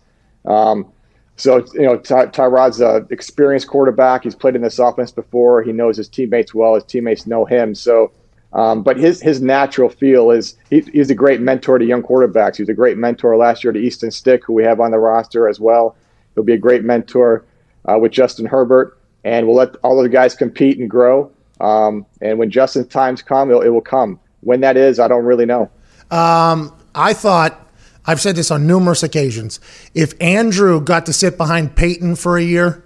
Um, 0.44 0.92
so, 1.36 1.64
you 1.72 1.82
know, 1.82 1.96
Ty- 1.96 2.26
Tyrod's 2.26 2.80
an 2.80 3.06
experienced 3.10 3.66
quarterback. 3.66 4.24
He's 4.24 4.34
played 4.34 4.54
in 4.54 4.62
this 4.62 4.78
offense 4.78 5.10
before. 5.10 5.62
He 5.62 5.72
knows 5.72 5.96
his 5.96 6.08
teammates 6.08 6.54
well. 6.54 6.74
His 6.74 6.84
teammates 6.84 7.26
know 7.26 7.46
him. 7.46 7.74
So, 7.74 8.12
um, 8.52 8.82
but 8.82 8.98
his 8.98 9.22
his 9.22 9.40
natural 9.40 9.88
feel 9.88 10.30
is 10.30 10.56
he, 10.68 10.80
he's 10.80 11.08
a 11.08 11.14
great 11.14 11.40
mentor 11.40 11.78
to 11.78 11.84
young 11.86 12.02
quarterbacks. 12.02 12.56
He 12.56 12.62
was 12.62 12.68
a 12.68 12.74
great 12.74 12.98
mentor 12.98 13.34
last 13.38 13.64
year 13.64 13.72
to 13.72 13.78
Easton 13.78 14.10
Stick, 14.10 14.44
who 14.44 14.52
we 14.52 14.62
have 14.62 14.78
on 14.78 14.90
the 14.90 14.98
roster 14.98 15.48
as 15.48 15.58
well. 15.58 15.96
He'll 16.34 16.44
be 16.44 16.52
a 16.52 16.58
great 16.58 16.84
mentor 16.84 17.46
uh, 17.86 17.98
with 17.98 18.12
Justin 18.12 18.44
Herbert, 18.44 18.98
and 19.24 19.46
we'll 19.46 19.56
let 19.56 19.76
all 19.76 19.98
of 19.98 20.02
the 20.02 20.10
guys 20.10 20.34
compete 20.34 20.78
and 20.78 20.90
grow. 20.90 21.30
Um, 21.62 22.04
and 22.20 22.38
when 22.38 22.50
Justin's 22.50 22.88
times 22.88 23.22
come, 23.22 23.50
it, 23.50 23.54
it, 23.64 23.70
will 23.70 23.80
come. 23.80 24.18
When 24.40 24.60
that 24.60 24.76
is, 24.76 24.98
I 24.98 25.06
don't 25.06 25.24
really 25.24 25.46
know. 25.46 25.70
Um, 26.10 26.76
I 26.94 27.14
thought 27.14 27.70
I've 28.04 28.20
said 28.20 28.34
this 28.34 28.50
on 28.50 28.66
numerous 28.66 29.04
occasions. 29.04 29.60
If 29.94 30.20
Andrew 30.20 30.80
got 30.80 31.06
to 31.06 31.12
sit 31.12 31.38
behind 31.38 31.76
Peyton 31.76 32.16
for 32.16 32.36
a 32.36 32.42
year, 32.42 32.84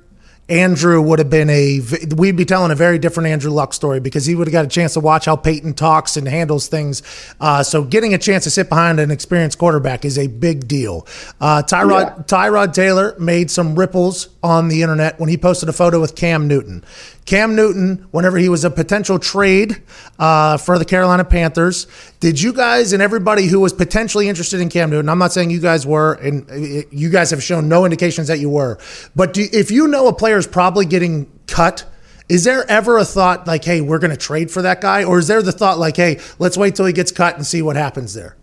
Andrew 0.48 1.02
would 1.02 1.18
have 1.18 1.30
been 1.30 1.50
a, 1.50 1.80
we'd 2.16 2.36
be 2.36 2.44
telling 2.44 2.70
a 2.70 2.76
very 2.76 3.00
different 3.00 3.28
Andrew 3.28 3.50
Luck 3.50 3.74
story 3.74 3.98
because 3.98 4.26
he 4.26 4.36
would 4.36 4.46
have 4.46 4.52
got 4.52 4.64
a 4.64 4.68
chance 4.68 4.92
to 4.94 5.00
watch 5.00 5.24
how 5.24 5.34
Peyton 5.34 5.74
talks 5.74 6.16
and 6.16 6.28
handles 6.28 6.68
things. 6.68 7.02
Uh, 7.40 7.64
so 7.64 7.82
getting 7.82 8.14
a 8.14 8.18
chance 8.18 8.44
to 8.44 8.50
sit 8.50 8.68
behind 8.68 9.00
an 9.00 9.10
experienced 9.10 9.58
quarterback 9.58 10.04
is 10.04 10.16
a 10.16 10.28
big 10.28 10.68
deal. 10.68 11.04
Uh, 11.40 11.62
Tyrod, 11.62 12.16
yeah. 12.16 12.22
Tyrod 12.24 12.74
Taylor 12.74 13.16
made 13.18 13.50
some 13.50 13.76
ripples 13.76 14.28
on 14.42 14.68
the 14.68 14.82
internet 14.82 15.18
when 15.18 15.28
he 15.28 15.36
posted 15.36 15.68
a 15.68 15.72
photo 15.72 16.00
with 16.00 16.14
Cam 16.14 16.46
Newton. 16.46 16.84
Cam 17.26 17.56
Newton, 17.56 18.06
whenever 18.12 18.38
he 18.38 18.48
was 18.48 18.64
a 18.64 18.70
potential 18.70 19.18
trade 19.18 19.82
uh, 20.18 20.56
for 20.56 20.78
the 20.78 20.84
Carolina 20.84 21.24
Panthers, 21.24 21.88
did 22.20 22.40
you 22.40 22.52
guys 22.52 22.92
and 22.92 23.02
everybody 23.02 23.46
who 23.46 23.58
was 23.58 23.72
potentially 23.72 24.28
interested 24.28 24.60
in 24.60 24.68
Cam 24.68 24.90
Newton? 24.90 25.08
I'm 25.08 25.18
not 25.18 25.32
saying 25.32 25.50
you 25.50 25.60
guys 25.60 25.84
were, 25.84 26.14
and 26.14 26.48
uh, 26.48 26.86
you 26.92 27.10
guys 27.10 27.30
have 27.32 27.42
shown 27.42 27.68
no 27.68 27.84
indications 27.84 28.28
that 28.28 28.38
you 28.38 28.48
were. 28.48 28.78
But 29.16 29.34
do, 29.34 29.44
if 29.52 29.72
you 29.72 29.88
know 29.88 30.06
a 30.06 30.12
player 30.12 30.38
is 30.38 30.46
probably 30.46 30.86
getting 30.86 31.28
cut, 31.48 31.84
is 32.28 32.44
there 32.44 32.68
ever 32.70 32.96
a 32.96 33.04
thought 33.04 33.46
like, 33.48 33.64
hey, 33.64 33.80
we're 33.80 33.98
going 33.98 34.12
to 34.12 34.16
trade 34.16 34.48
for 34.48 34.62
that 34.62 34.80
guy, 34.80 35.02
or 35.02 35.18
is 35.18 35.26
there 35.26 35.42
the 35.42 35.52
thought 35.52 35.78
like, 35.78 35.96
hey, 35.96 36.20
let's 36.38 36.56
wait 36.56 36.76
till 36.76 36.86
he 36.86 36.92
gets 36.92 37.10
cut 37.10 37.34
and 37.34 37.44
see 37.44 37.60
what 37.60 37.74
happens 37.74 38.14
there? 38.14 38.36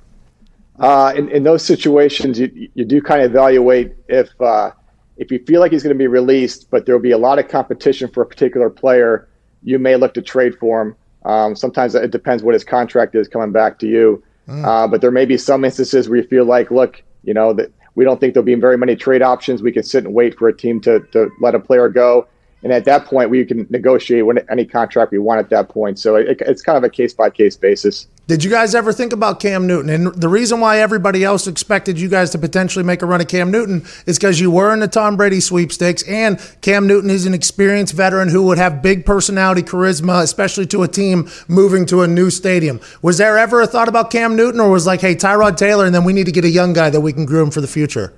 Uh, 0.78 1.14
in, 1.16 1.30
in, 1.30 1.44
those 1.44 1.64
situations, 1.64 2.38
you, 2.38 2.70
you 2.74 2.84
do 2.84 3.02
kind 3.02 3.22
of 3.22 3.32
evaluate 3.32 3.94
if 4.10 4.30
uh, 4.42 4.72
if 5.18 5.32
you 5.32 5.40
feel 5.46 5.60
like 5.60 5.72
he's 5.72 5.84
going 5.84 5.96
to 5.96 6.00
be 6.00 6.08
released, 6.08 6.70
but 6.72 6.86
there 6.86 6.96
will 6.96 7.02
be 7.02 7.12
a 7.12 7.18
lot 7.18 7.40
of 7.40 7.48
competition 7.48 8.10
for 8.10 8.24
a 8.24 8.26
particular 8.26 8.70
player, 8.70 9.28
you 9.64 9.80
may 9.80 9.96
look 9.96 10.14
to 10.16 10.22
trade 10.22 10.58
for 10.60 10.82
him. 10.82 10.96
Um, 11.26 11.56
sometimes 11.56 11.96
it 11.96 12.12
depends 12.12 12.44
what 12.44 12.54
his 12.54 12.64
contract 12.64 13.16
is 13.16 13.28
coming 13.28 13.52
back 13.52 13.80
to 13.80 13.88
you. 13.88 14.24
Mm. 14.48 14.66
Uh, 14.66 14.88
but 14.88 15.02
there 15.02 15.12
may 15.12 15.26
be 15.26 15.38
some 15.38 15.64
instances 15.64 16.10
where 16.10 16.20
you 16.20 16.28
feel 16.28 16.46
like, 16.46 16.70
look, 16.72 17.02
you 17.24 17.34
know, 17.34 17.54
that 17.54 17.72
we 17.96 18.04
don't 18.04 18.20
think 18.20 18.34
there'll 18.34 18.46
be 18.46 18.56
very 18.56 18.78
many 18.78 18.96
trade 18.96 19.22
options. 19.22 19.62
We 19.62 19.72
can 19.72 19.84
sit 19.84 20.04
and 20.04 20.14
wait 20.14 20.38
for 20.38 20.48
a 20.48 20.58
team 20.58 20.82
to, 20.82 21.00
to 21.12 21.30
let 21.40 21.56
a 21.56 21.60
player 21.60 21.88
go. 21.90 22.28
And 22.64 22.72
at 22.72 22.86
that 22.86 23.06
point, 23.06 23.30
we 23.30 23.44
can 23.46 23.68
negotiate 23.70 24.24
any 24.50 24.66
contract 24.66 25.12
we 25.12 25.20
want 25.20 25.40
at 25.40 25.50
that 25.50 25.68
point. 25.70 26.00
So 26.00 26.16
it, 26.16 26.42
it's 26.42 26.62
kind 26.62 26.78
of 26.78 26.84
a 26.84 26.90
case 26.90 27.14
by 27.14 27.30
case 27.30 27.58
basis. 27.58 28.08
Did 28.26 28.42
you 28.42 28.50
guys 28.50 28.74
ever 28.74 28.94
think 28.94 29.12
about 29.12 29.42
Cam 29.42 29.68
Newton? 29.68 29.90
And 29.90 30.16
the 30.16 30.30
reason 30.30 30.62
why 30.62 30.80
everybody 30.80 31.26
else 31.26 31.46
expected 31.46 32.00
you 32.00 32.08
guys 32.08 32.30
to 32.30 32.38
potentially 32.38 32.86
make 32.86 33.02
a 33.02 33.06
run 33.06 33.20
at 33.20 33.28
Cam 33.28 33.52
Newton 33.52 33.86
is 34.06 34.18
because 34.18 34.40
you 34.40 34.50
were 34.50 34.74
in 34.74 34.80
the 34.80 34.88
Tom 34.88 35.18
Brady 35.18 35.42
sweepstakes, 35.42 36.04
and 36.04 36.40
Cam 36.62 36.88
Newton 36.88 37.10
is 37.10 37.26
an 37.26 37.34
experienced 37.34 37.94
veteran 37.94 38.30
who 38.30 38.44
would 38.44 38.58
have 38.58 38.82
big 38.82 39.06
personality, 39.06 39.62
charisma, 39.62 40.24
especially 40.24 40.66
to 40.68 40.84
a 40.84 40.88
team 40.88 41.30
moving 41.50 41.86
to 41.88 42.02
a 42.02 42.08
new 42.08 42.30
stadium. 42.30 42.80
Was 43.02 43.18
there 43.18 43.38
ever 43.38 43.60
a 43.60 43.68
thought 43.68 43.90
about 43.90 44.10
Cam 44.10 44.38
Newton, 44.38 44.62
or 44.62 44.70
was 44.70 44.88
like, 44.88 45.02
hey, 45.02 45.16
Tyrod 45.16 45.58
Taylor, 45.58 45.86
and 45.86 45.94
then 45.94 46.06
we 46.06 46.14
need 46.14 46.28
to 46.28 46.32
get 46.32 46.46
a 46.46 46.50
young 46.50 46.72
guy 46.72 46.90
that 46.90 47.02
we 47.02 47.12
can 47.12 47.26
groom 47.26 47.52
for 47.52 47.60
the 47.60 47.68
future? 47.68 48.14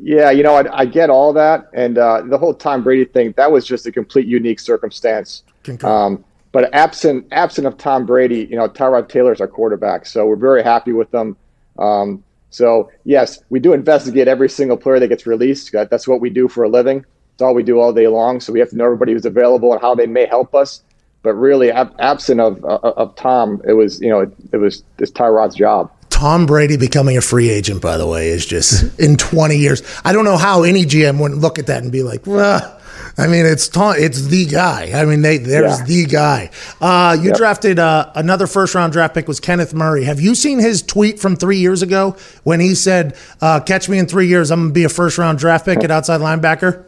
Yeah, 0.00 0.30
you 0.30 0.42
know, 0.42 0.54
I, 0.54 0.80
I 0.80 0.84
get 0.84 1.10
all 1.10 1.32
that, 1.32 1.68
and 1.72 1.98
uh, 1.98 2.22
the 2.22 2.38
whole 2.38 2.54
Tom 2.54 2.82
Brady 2.82 3.04
thing. 3.04 3.34
That 3.36 3.50
was 3.50 3.66
just 3.66 3.86
a 3.86 3.92
complete 3.92 4.26
unique 4.26 4.60
circumstance. 4.60 5.42
Um, 5.88 6.24
but 6.52 6.72
absent 6.72 7.26
absent 7.32 7.66
of 7.66 7.76
Tom 7.78 8.06
Brady, 8.06 8.46
you 8.50 8.56
know, 8.56 8.68
Tyrod 8.68 9.08
Taylor's 9.08 9.40
our 9.40 9.48
quarterback, 9.48 10.06
so 10.06 10.26
we're 10.26 10.36
very 10.36 10.62
happy 10.62 10.92
with 10.92 11.10
them. 11.10 11.36
Um, 11.78 12.22
so 12.50 12.90
yes, 13.04 13.40
we 13.50 13.60
do 13.60 13.72
investigate 13.72 14.28
every 14.28 14.48
single 14.48 14.76
player 14.76 14.98
that 15.00 15.08
gets 15.08 15.26
released. 15.26 15.72
That's 15.72 16.08
what 16.08 16.20
we 16.20 16.30
do 16.30 16.48
for 16.48 16.64
a 16.64 16.68
living. 16.68 17.04
It's 17.34 17.42
all 17.42 17.54
we 17.54 17.62
do 17.62 17.78
all 17.80 17.92
day 17.92 18.08
long. 18.08 18.40
So 18.40 18.52
we 18.52 18.60
have 18.60 18.70
to 18.70 18.76
know 18.76 18.84
everybody 18.84 19.12
who's 19.12 19.26
available 19.26 19.72
and 19.72 19.80
how 19.80 19.94
they 19.94 20.06
may 20.06 20.26
help 20.26 20.54
us. 20.54 20.82
But 21.22 21.34
really, 21.34 21.70
ab- 21.70 21.94
absent 21.98 22.40
of, 22.40 22.64
of, 22.64 22.84
of 22.84 23.16
Tom, 23.16 23.60
it 23.66 23.74
was 23.74 24.00
you 24.00 24.08
know 24.08 24.20
it, 24.20 24.32
it 24.52 24.56
was 24.56 24.82
it's 24.98 25.10
Tyrod's 25.10 25.54
job. 25.54 25.92
Tom 26.18 26.46
Brady 26.46 26.76
becoming 26.76 27.16
a 27.16 27.20
free 27.20 27.48
agent, 27.48 27.80
by 27.80 27.96
the 27.96 28.04
way, 28.04 28.30
is 28.30 28.44
just 28.44 28.98
in 28.98 29.16
20 29.16 29.56
years. 29.56 29.84
I 30.04 30.12
don't 30.12 30.24
know 30.24 30.36
how 30.36 30.64
any 30.64 30.84
GM 30.84 31.20
wouldn't 31.20 31.40
look 31.40 31.60
at 31.60 31.68
that 31.68 31.84
and 31.84 31.92
be 31.92 32.02
like, 32.02 32.26
well, 32.26 32.80
I 33.16 33.28
mean, 33.28 33.46
it's 33.46 33.68
Tom, 33.68 33.94
it's 33.96 34.22
the 34.22 34.46
guy. 34.46 35.00
I 35.00 35.04
mean, 35.04 35.22
they, 35.22 35.38
there's 35.38 35.78
yeah. 35.78 35.84
the 35.84 36.06
guy. 36.06 36.50
Uh, 36.80 37.16
you 37.20 37.28
yep. 37.28 37.36
drafted 37.36 37.78
uh, 37.78 38.10
another 38.16 38.48
first 38.48 38.74
round 38.74 38.92
draft 38.92 39.14
pick 39.14 39.28
was 39.28 39.38
Kenneth 39.38 39.72
Murray. 39.72 40.02
Have 40.02 40.18
you 40.18 40.34
seen 40.34 40.58
his 40.58 40.82
tweet 40.82 41.20
from 41.20 41.36
three 41.36 41.58
years 41.58 41.82
ago 41.82 42.16
when 42.42 42.58
he 42.58 42.74
said, 42.74 43.16
uh, 43.40 43.60
"Catch 43.60 43.88
me 43.88 44.00
in 44.00 44.06
three 44.06 44.26
years, 44.26 44.50
I'm 44.50 44.62
gonna 44.62 44.72
be 44.72 44.82
a 44.82 44.88
first 44.88 45.18
round 45.18 45.38
draft 45.38 45.66
pick 45.66 45.84
at 45.84 45.92
outside 45.92 46.20
linebacker"? 46.20 46.84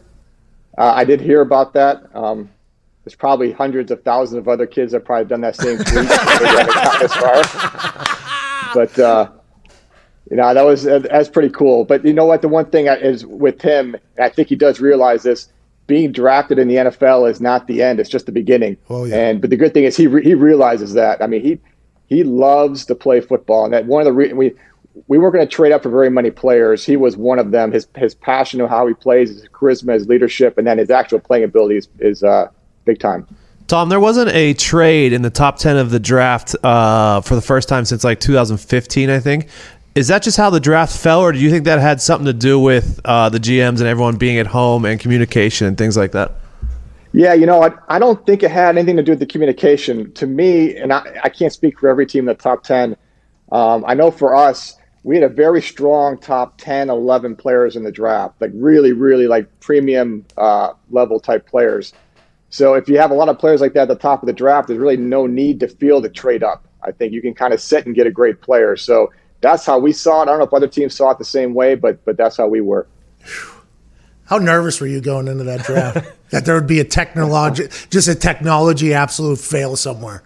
Uh, 0.77 0.93
I 0.93 1.05
did 1.05 1.21
hear 1.21 1.41
about 1.41 1.73
that. 1.75 2.03
Um, 2.17 2.51
there's 3.05 3.15
probably 3.15 3.53
hundreds 3.53 3.93
of 3.93 4.03
thousands 4.03 4.39
of 4.39 4.49
other 4.49 4.67
kids 4.67 4.91
that 4.91 5.05
probably 5.05 5.27
done 5.27 5.43
that 5.43 5.55
same 5.55 5.79
tweet. 5.79 8.11
but 8.75 8.99
uh, 8.99 9.31
you 10.31 10.37
know 10.37 10.55
that 10.55 10.65
was 10.65 10.85
that's 10.85 11.29
pretty 11.29 11.51
cool. 11.51 11.85
But 11.85 12.05
you 12.05 12.13
know 12.13 12.25
what? 12.25 12.43
The 12.43 12.49
one 12.49 12.67
thing 12.67 12.87
is 12.87 13.27
with 13.27 13.61
him, 13.63 13.97
I 14.21 14.29
think 14.29 14.49
he 14.49 14.57
does 14.57 14.81
realize 14.81 15.23
this: 15.23 15.49
being 15.87 16.13
drafted 16.13 16.59
in 16.59 16.69
the 16.69 16.77
NFL 16.77 17.31
is 17.31 17.41
not 17.41 17.67
the 17.67 17.83
end; 17.83 18.01
it's 18.01 18.11
just 18.11 18.27
the 18.27 18.33
beginning. 18.33 18.77
Oh, 18.89 19.05
yeah. 19.05 19.29
And 19.29 19.41
but 19.41 19.51
the 19.51 19.57
good 19.57 19.75
thing 19.75 19.85
is 19.85 19.97
he 19.97 20.07
re- 20.07 20.25
he 20.25 20.35
realizes 20.35 20.95
that. 20.95 21.23
I 21.23 21.27
mean, 21.27 21.43
he 21.43 21.59
he 22.07 22.25
loves 22.25 22.85
to 22.87 22.95
play 22.95 23.21
football, 23.21 23.65
and 23.65 23.75
that 23.75 23.87
one 23.87 24.01
of 24.01 24.07
the 24.07 24.13
re- 24.13 24.33
we 24.33 24.53
we 25.07 25.19
weren't 25.19 25.35
going 25.35 25.47
to 25.47 25.53
trade 25.53 25.73
up 25.73 25.83
for 25.83 25.91
very 25.91 26.11
many 26.11 26.31
players. 26.31 26.85
He 26.85 26.97
was 26.97 27.17
one 27.17 27.39
of 27.39 27.51
them. 27.51 27.73
His 27.73 27.89
his 27.97 28.15
passion 28.15 28.61
of 28.61 28.69
how 28.71 28.87
he 28.87 28.95
plays, 28.95 29.31
his 29.31 29.49
charisma, 29.49 29.95
his 29.95 30.07
leadership, 30.07 30.59
and 30.59 30.67
then 30.67 30.79
his 30.79 30.91
actual 30.91 31.21
playing 31.21 31.45
ability 31.45 31.77
is, 31.77 31.89
is 31.99 32.23
uh, 32.23 32.49
big 32.85 33.01
time. 33.01 33.27
Tom, 33.71 33.89
there 33.89 34.01
wasn't 34.01 34.29
a 34.31 34.53
trade 34.55 35.13
in 35.13 35.23
the 35.23 35.31
top 35.31 35.57
10 35.57 35.77
of 35.77 35.91
the 35.93 36.01
draft 36.01 36.57
uh, 36.65 37.21
for 37.21 37.37
the 37.37 37.41
first 37.41 37.69
time 37.69 37.85
since 37.85 38.03
like 38.03 38.19
2015, 38.19 39.09
I 39.09 39.21
think. 39.21 39.47
Is 39.95 40.09
that 40.09 40.25
just 40.25 40.37
how 40.37 40.51
the 40.51 40.59
draft 40.59 40.97
fell, 40.97 41.21
or 41.21 41.31
do 41.31 41.39
you 41.39 41.51
think 41.51 41.67
that 41.67 41.79
had 41.79 42.03
something 42.03 42.27
to 42.27 42.33
do 42.33 42.59
with 42.59 43.01
uh, 43.05 43.29
the 43.29 43.39
GMs 43.39 43.79
and 43.79 43.83
everyone 43.83 44.17
being 44.17 44.39
at 44.39 44.49
home 44.49 44.85
and 44.85 44.99
communication 44.99 45.69
and 45.69 45.79
things 45.79 45.97
like 45.97 46.11
that? 46.11 46.33
Yeah, 47.13 47.33
you 47.35 47.47
know, 47.47 47.63
I, 47.63 47.71
I 47.87 48.01
don't 48.01 48.27
think 48.27 48.43
it 48.43 48.51
had 48.51 48.77
anything 48.77 48.97
to 48.97 49.05
do 49.05 49.13
with 49.13 49.21
the 49.21 49.27
communication. 49.27 50.11
To 50.15 50.27
me, 50.27 50.77
and 50.77 50.93
I, 50.93 51.21
I 51.23 51.29
can't 51.29 51.53
speak 51.53 51.79
for 51.79 51.89
every 51.89 52.07
team 52.07 52.29
in 52.29 52.35
the 52.37 52.43
top 52.43 52.65
10, 52.65 52.97
um, 53.53 53.85
I 53.87 53.95
know 53.95 54.11
for 54.11 54.35
us, 54.35 54.79
we 55.05 55.15
had 55.15 55.23
a 55.23 55.33
very 55.33 55.63
strong 55.63 56.19
top 56.19 56.59
10, 56.59 56.91
11 56.91 57.37
players 57.37 57.77
in 57.77 57.85
the 57.85 57.93
draft, 57.93 58.41
like 58.41 58.51
really, 58.53 58.91
really 58.91 59.29
like 59.29 59.49
premium 59.61 60.27
uh, 60.37 60.73
level 60.91 61.21
type 61.21 61.47
players. 61.47 61.93
So 62.51 62.75
if 62.75 62.89
you 62.89 62.99
have 62.99 63.11
a 63.11 63.15
lot 63.15 63.29
of 63.29 63.39
players 63.39 63.61
like 63.61 63.73
that 63.75 63.83
at 63.83 63.89
the 63.89 63.95
top 63.95 64.23
of 64.23 64.27
the 64.27 64.33
draft, 64.33 64.69
there's 64.69 64.79
really 64.79 64.97
no 64.97 65.27
need 65.27 65.61
to 65.61 65.69
feel 65.69 66.01
the 66.01 66.09
trade 66.09 66.43
up. 66.43 66.65
I 66.83 66.93
think 66.93 67.13
you 67.13 67.23
can 67.23 67.35
kind 67.35 67.55
of 67.55 67.61
sit 67.61 67.87
and 67.87 67.95
get 67.95 68.07
a 68.07 68.11
great 68.11 68.41
player. 68.41 68.77
So 68.77 69.13
that's 69.41 69.65
how 69.65 69.79
we 69.79 69.93
saw 69.93 70.21
it. 70.21 70.23
I 70.23 70.27
don't 70.27 70.39
know 70.39 70.45
if 70.45 70.53
other 70.53 70.69
teams 70.69 70.95
saw 70.95 71.11
it 71.11 71.19
the 71.19 71.25
same 71.25 71.55
way, 71.55 71.75
but 71.75 72.05
but 72.05 72.17
that's 72.17 72.37
how 72.37 72.49
we 72.49 72.61
were. 72.61 72.87
How 74.25 74.39
nervous 74.39 74.81
were 74.81 74.87
you 74.87 75.01
going 75.01 75.29
into 75.29 75.45
that 75.45 75.65
draft? 75.65 76.07
that 76.31 76.45
there 76.45 76.55
would 76.55 76.67
be 76.67 76.81
a 76.81 76.85
technology, 76.85 77.69
just 77.91 78.09
a 78.09 78.15
technology 78.15 78.95
absolute 78.95 79.39
fail 79.39 79.77
somewhere. 79.77 80.23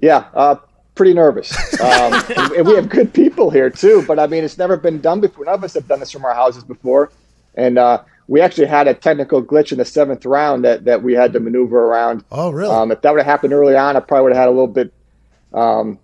Yeah, 0.00 0.26
uh, 0.34 0.56
pretty 0.94 1.14
nervous. 1.14 1.52
Um, 1.80 2.12
and 2.56 2.66
we 2.66 2.74
have 2.74 2.88
good 2.88 3.12
people 3.14 3.50
here 3.50 3.70
too, 3.70 4.04
but 4.06 4.18
I 4.18 4.26
mean, 4.26 4.44
it's 4.44 4.58
never 4.58 4.76
been 4.76 5.00
done 5.00 5.20
before. 5.20 5.44
None 5.44 5.54
of 5.54 5.64
us 5.64 5.74
have 5.74 5.88
done 5.88 6.00
this 6.00 6.10
from 6.10 6.24
our 6.24 6.34
houses 6.34 6.64
before, 6.64 7.10
and 7.54 7.78
uh, 7.78 8.02
we 8.28 8.40
actually 8.40 8.66
had 8.66 8.88
a 8.88 8.94
technical 8.94 9.42
glitch 9.42 9.72
in 9.72 9.78
the 9.78 9.84
seventh 9.84 10.24
round 10.24 10.64
that 10.64 10.84
that 10.84 11.02
we 11.02 11.12
had 11.12 11.32
to 11.32 11.40
maneuver 11.40 11.78
around. 11.78 12.24
Oh, 12.30 12.50
really? 12.50 12.74
Um, 12.74 12.90
if 12.90 13.02
that 13.02 13.10
would 13.10 13.20
have 13.20 13.26
happened 13.26 13.52
early 13.52 13.76
on, 13.76 13.96
I 13.96 14.00
probably 14.00 14.24
would 14.24 14.32
have 14.32 14.42
had 14.42 14.48
a 14.48 14.52
little 14.52 14.66
bit 14.66 14.92
um, 15.52 15.98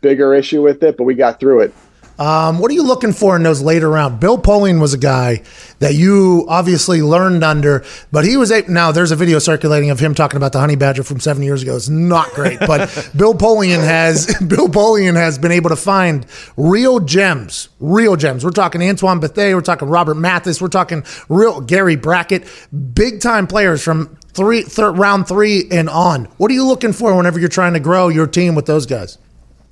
bigger 0.00 0.34
issue 0.34 0.62
with 0.62 0.82
it, 0.82 0.96
but 0.96 1.04
we 1.04 1.14
got 1.14 1.40
through 1.40 1.60
it. 1.60 1.74
Um, 2.18 2.58
what 2.58 2.70
are 2.70 2.74
you 2.74 2.82
looking 2.82 3.12
for 3.12 3.36
in 3.36 3.44
those 3.44 3.62
later 3.62 3.88
rounds? 3.88 4.18
Bill 4.18 4.38
Polian 4.38 4.80
was 4.80 4.92
a 4.92 4.98
guy 4.98 5.42
that 5.78 5.94
you 5.94 6.46
obviously 6.48 7.00
learned 7.00 7.44
under, 7.44 7.84
but 8.10 8.24
he 8.24 8.36
was 8.36 8.50
a, 8.50 8.62
now 8.68 8.90
there's 8.90 9.12
a 9.12 9.16
video 9.16 9.38
circulating 9.38 9.90
of 9.90 10.00
him 10.00 10.14
talking 10.14 10.36
about 10.36 10.52
the 10.52 10.58
honey 10.58 10.74
badger 10.74 11.04
from 11.04 11.20
seven 11.20 11.44
years 11.44 11.62
ago. 11.62 11.76
It's 11.76 11.88
not 11.88 12.28
great, 12.30 12.58
but 12.58 13.10
Bill 13.16 13.34
Polian 13.34 13.84
has 13.84 14.26
Bill 14.48 14.68
Polian 14.68 15.14
has 15.14 15.38
been 15.38 15.52
able 15.52 15.70
to 15.70 15.76
find 15.76 16.26
real 16.56 16.98
gems, 16.98 17.68
real 17.78 18.16
gems. 18.16 18.44
We're 18.44 18.50
talking 18.50 18.82
Antoine 18.82 19.20
Bethea, 19.20 19.54
we're 19.54 19.60
talking 19.60 19.88
Robert 19.88 20.16
Mathis, 20.16 20.60
we're 20.60 20.68
talking 20.68 21.04
real 21.28 21.60
Gary 21.60 21.94
Brackett, 21.94 22.48
big 22.94 23.20
time 23.20 23.46
players 23.46 23.82
from 23.84 24.16
three 24.32 24.62
third, 24.62 24.98
round 24.98 25.28
three 25.28 25.68
and 25.70 25.88
on. 25.88 26.24
What 26.36 26.50
are 26.50 26.54
you 26.54 26.66
looking 26.66 26.92
for 26.92 27.14
whenever 27.16 27.38
you're 27.38 27.48
trying 27.48 27.74
to 27.74 27.80
grow 27.80 28.08
your 28.08 28.26
team 28.26 28.56
with 28.56 28.66
those 28.66 28.86
guys? 28.86 29.18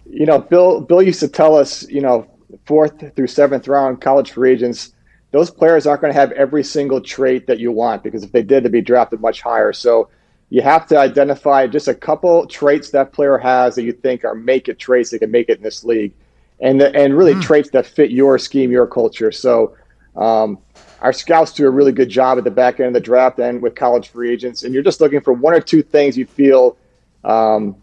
You 0.08 0.26
know, 0.26 0.38
Bill 0.38 0.80
Bill 0.80 1.02
used 1.02 1.20
to 1.20 1.28
tell 1.28 1.56
us, 1.56 1.88
you 1.88 2.00
know, 2.00 2.28
fourth 2.66 3.14
through 3.14 3.26
seventh 3.26 3.68
round 3.68 4.00
college 4.00 4.32
free 4.32 4.52
agents, 4.52 4.92
those 5.30 5.50
players 5.50 5.86
aren't 5.86 6.02
going 6.02 6.12
to 6.12 6.18
have 6.18 6.32
every 6.32 6.64
single 6.64 7.00
trait 7.00 7.46
that 7.46 7.58
you 7.58 7.72
want 7.72 8.02
because 8.02 8.22
if 8.22 8.32
they 8.32 8.42
did, 8.42 8.64
they'd 8.64 8.72
be 8.72 8.80
drafted 8.80 9.20
much 9.20 9.40
higher. 9.40 9.72
So 9.72 10.08
you 10.50 10.62
have 10.62 10.86
to 10.88 10.98
identify 10.98 11.66
just 11.66 11.88
a 11.88 11.94
couple 11.94 12.46
traits 12.46 12.90
that 12.90 13.12
player 13.12 13.38
has 13.38 13.74
that 13.74 13.82
you 13.82 13.92
think 13.92 14.24
are 14.24 14.34
make 14.34 14.68
it 14.68 14.78
traits 14.78 15.10
that 15.10 15.18
can 15.18 15.30
make 15.30 15.48
it 15.48 15.58
in 15.58 15.62
this 15.62 15.84
league, 15.84 16.12
and 16.60 16.80
the, 16.80 16.94
and 16.94 17.16
really 17.16 17.34
mm. 17.34 17.42
traits 17.42 17.70
that 17.70 17.86
fit 17.86 18.10
your 18.10 18.38
scheme, 18.38 18.70
your 18.70 18.86
culture. 18.86 19.32
So. 19.32 19.76
Um, 20.16 20.58
our 21.02 21.12
scouts 21.12 21.52
do 21.52 21.66
a 21.66 21.70
really 21.70 21.92
good 21.92 22.08
job 22.08 22.38
at 22.38 22.44
the 22.44 22.50
back 22.50 22.80
end 22.80 22.88
of 22.88 22.94
the 22.94 23.00
draft 23.00 23.38
and 23.38 23.60
with 23.60 23.74
college 23.74 24.08
free 24.08 24.32
agents, 24.32 24.62
and 24.62 24.72
you're 24.72 24.82
just 24.82 24.98
looking 24.98 25.20
for 25.20 25.34
one 25.34 25.52
or 25.52 25.60
two 25.60 25.82
things 25.82 26.16
you 26.16 26.24
feel 26.24 26.78
um, 27.22 27.76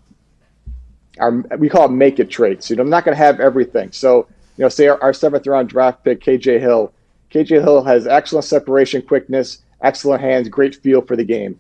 are 1.19 1.31
we 1.57 1.69
call 1.69 1.85
it 1.85 1.91
make 1.91 2.19
it 2.19 2.29
traits. 2.29 2.69
You 2.69 2.75
know, 2.75 2.81
I'm 2.81 2.89
not 2.89 3.05
going 3.05 3.15
to 3.15 3.23
have 3.23 3.39
everything. 3.39 3.91
So 3.91 4.27
you 4.57 4.63
know, 4.63 4.69
say 4.69 4.87
our, 4.87 5.01
our 5.01 5.13
seventh 5.13 5.47
round 5.47 5.69
draft 5.69 6.03
pick, 6.03 6.21
KJ 6.21 6.59
Hill. 6.59 6.93
KJ 7.31 7.61
Hill 7.61 7.83
has 7.83 8.07
excellent 8.07 8.45
separation 8.45 9.01
quickness, 9.01 9.59
excellent 9.81 10.21
hands, 10.21 10.49
great 10.49 10.75
feel 10.75 11.01
for 11.01 11.15
the 11.15 11.23
game. 11.23 11.59